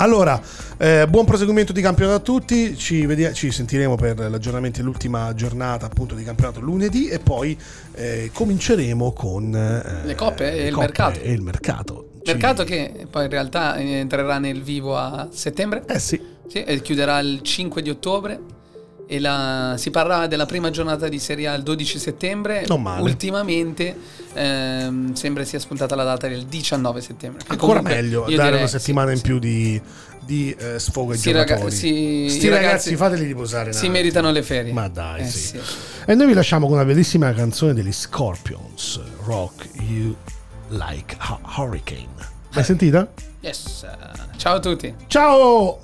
Allora, 0.00 0.40
eh, 0.78 1.06
buon 1.06 1.26
proseguimento 1.26 1.74
di 1.74 1.82
campionato 1.82 2.16
a 2.16 2.20
tutti, 2.20 2.74
ci, 2.74 3.04
vedi- 3.04 3.34
ci 3.34 3.50
sentiremo 3.50 3.96
per 3.96 4.18
l'aggiornamento 4.30 4.78
dell'ultima 4.78 5.34
giornata 5.34 5.84
appunto 5.84 6.14
di 6.14 6.24
campionato 6.24 6.58
lunedì 6.60 7.08
e 7.08 7.18
poi 7.18 7.56
eh, 7.92 8.30
cominceremo 8.32 9.12
con 9.12 9.54
eh, 9.54 10.06
Le 10.06 10.14
coppe 10.14 10.52
e 10.52 10.68
il 10.68 10.72
coppe 10.72 10.86
mercato. 10.86 11.20
E 11.20 11.32
il 11.32 11.42
mercato. 11.42 12.08
Mercato 12.24 12.64
che 12.64 13.06
poi 13.10 13.24
in 13.24 13.30
realtà 13.30 13.76
entrerà 13.76 14.38
nel 14.38 14.62
vivo 14.62 14.96
a 14.96 15.28
settembre. 15.30 15.84
Eh 15.86 15.98
sì, 15.98 16.18
Sì, 16.48 16.62
e 16.62 16.80
chiuderà 16.80 17.18
il 17.18 17.42
5 17.42 17.82
di 17.82 17.90
ottobre. 17.90 18.40
E 19.12 19.18
la- 19.18 19.74
si 19.76 19.90
parla 19.90 20.28
della 20.28 20.46
prima 20.46 20.70
giornata 20.70 21.08
di 21.08 21.18
Serie 21.18 21.48
A 21.48 21.54
il 21.54 21.64
12 21.64 21.98
settembre. 21.98 22.64
Non 22.68 22.80
male. 22.80 23.02
Ultimamente 23.02 23.96
ehm, 24.34 25.14
sembra 25.14 25.42
sia 25.42 25.58
spuntata 25.58 25.96
la 25.96 26.04
data 26.04 26.28
del 26.28 26.44
19 26.44 27.00
settembre. 27.00 27.42
ancora 27.48 27.82
meglio 27.82 28.28
io 28.28 28.36
dare 28.36 28.50
direi- 28.50 28.58
una 28.58 28.68
settimana 28.68 29.08
sì, 29.10 29.16
in 29.16 29.20
più 29.22 29.38
di, 29.40 29.80
di, 30.24 30.54
eh, 30.56 30.78
sfogo 30.78 31.10
ai 31.10 31.18
Sì, 31.18 31.32
giocatori. 31.32 31.72
sì, 31.74 32.26
Sti 32.30 32.48
ragazzi, 32.50 32.64
ragazzi 32.66 32.94
fateli 32.96 33.24
riposare. 33.24 33.72
Si 33.72 33.88
meritano 33.88 34.30
le 34.30 34.42
ferie. 34.44 34.72
Ma 34.72 34.86
dai, 34.86 35.22
Eh, 35.22 35.26
sì. 35.26 35.58
E 36.06 36.14
noi 36.14 36.28
vi 36.28 36.34
lasciamo 36.34 36.66
con 36.68 36.76
una 36.76 36.84
bellissima 36.84 37.32
canzone 37.32 37.74
degli 37.74 37.90
Scorpions, 37.92 39.00
Rock 39.24 39.68
You 39.88 40.14
Like 40.68 41.16
a 41.18 41.36
Hurricane. 41.56 42.06
L'hai 42.52 42.62
sentita? 42.62 43.10
Yes. 43.40 43.84
Ciao 44.36 44.54
a 44.54 44.60
tutti. 44.60 44.94
Ciao! 45.08 45.80